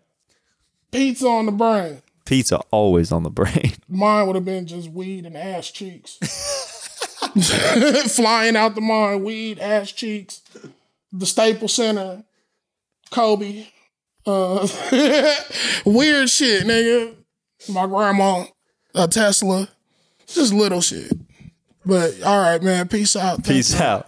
pizza 0.91 1.27
on 1.27 1.45
the 1.45 1.51
brain. 1.51 2.01
Pizza 2.25 2.57
always 2.71 3.11
on 3.11 3.23
the 3.23 3.29
brain. 3.29 3.73
Mine 3.87 4.27
would 4.27 4.35
have 4.35 4.45
been 4.45 4.65
just 4.67 4.89
weed 4.89 5.25
and 5.25 5.37
ass 5.37 5.71
cheeks. 5.71 6.17
Flying 8.15 8.55
out 8.55 8.75
the 8.75 8.81
mine, 8.81 9.23
weed, 9.23 9.59
ass 9.59 9.91
cheeks. 9.91 10.41
The 11.11 11.25
Staples 11.25 11.73
Center, 11.73 12.23
Kobe. 13.11 13.67
Uh, 14.25 14.67
weird 15.85 16.29
shit, 16.29 16.65
nigga. 16.65 17.15
My 17.69 17.85
grandma, 17.85 18.45
a 18.93 19.07
Tesla. 19.07 19.69
Just 20.27 20.51
little 20.53 20.81
shit. 20.81 21.13
But 21.85 22.21
all 22.23 22.39
right, 22.41 22.61
man. 22.61 22.87
Peace 22.89 23.15
out. 23.15 23.43
Peace 23.45 23.79
out. 23.79 24.05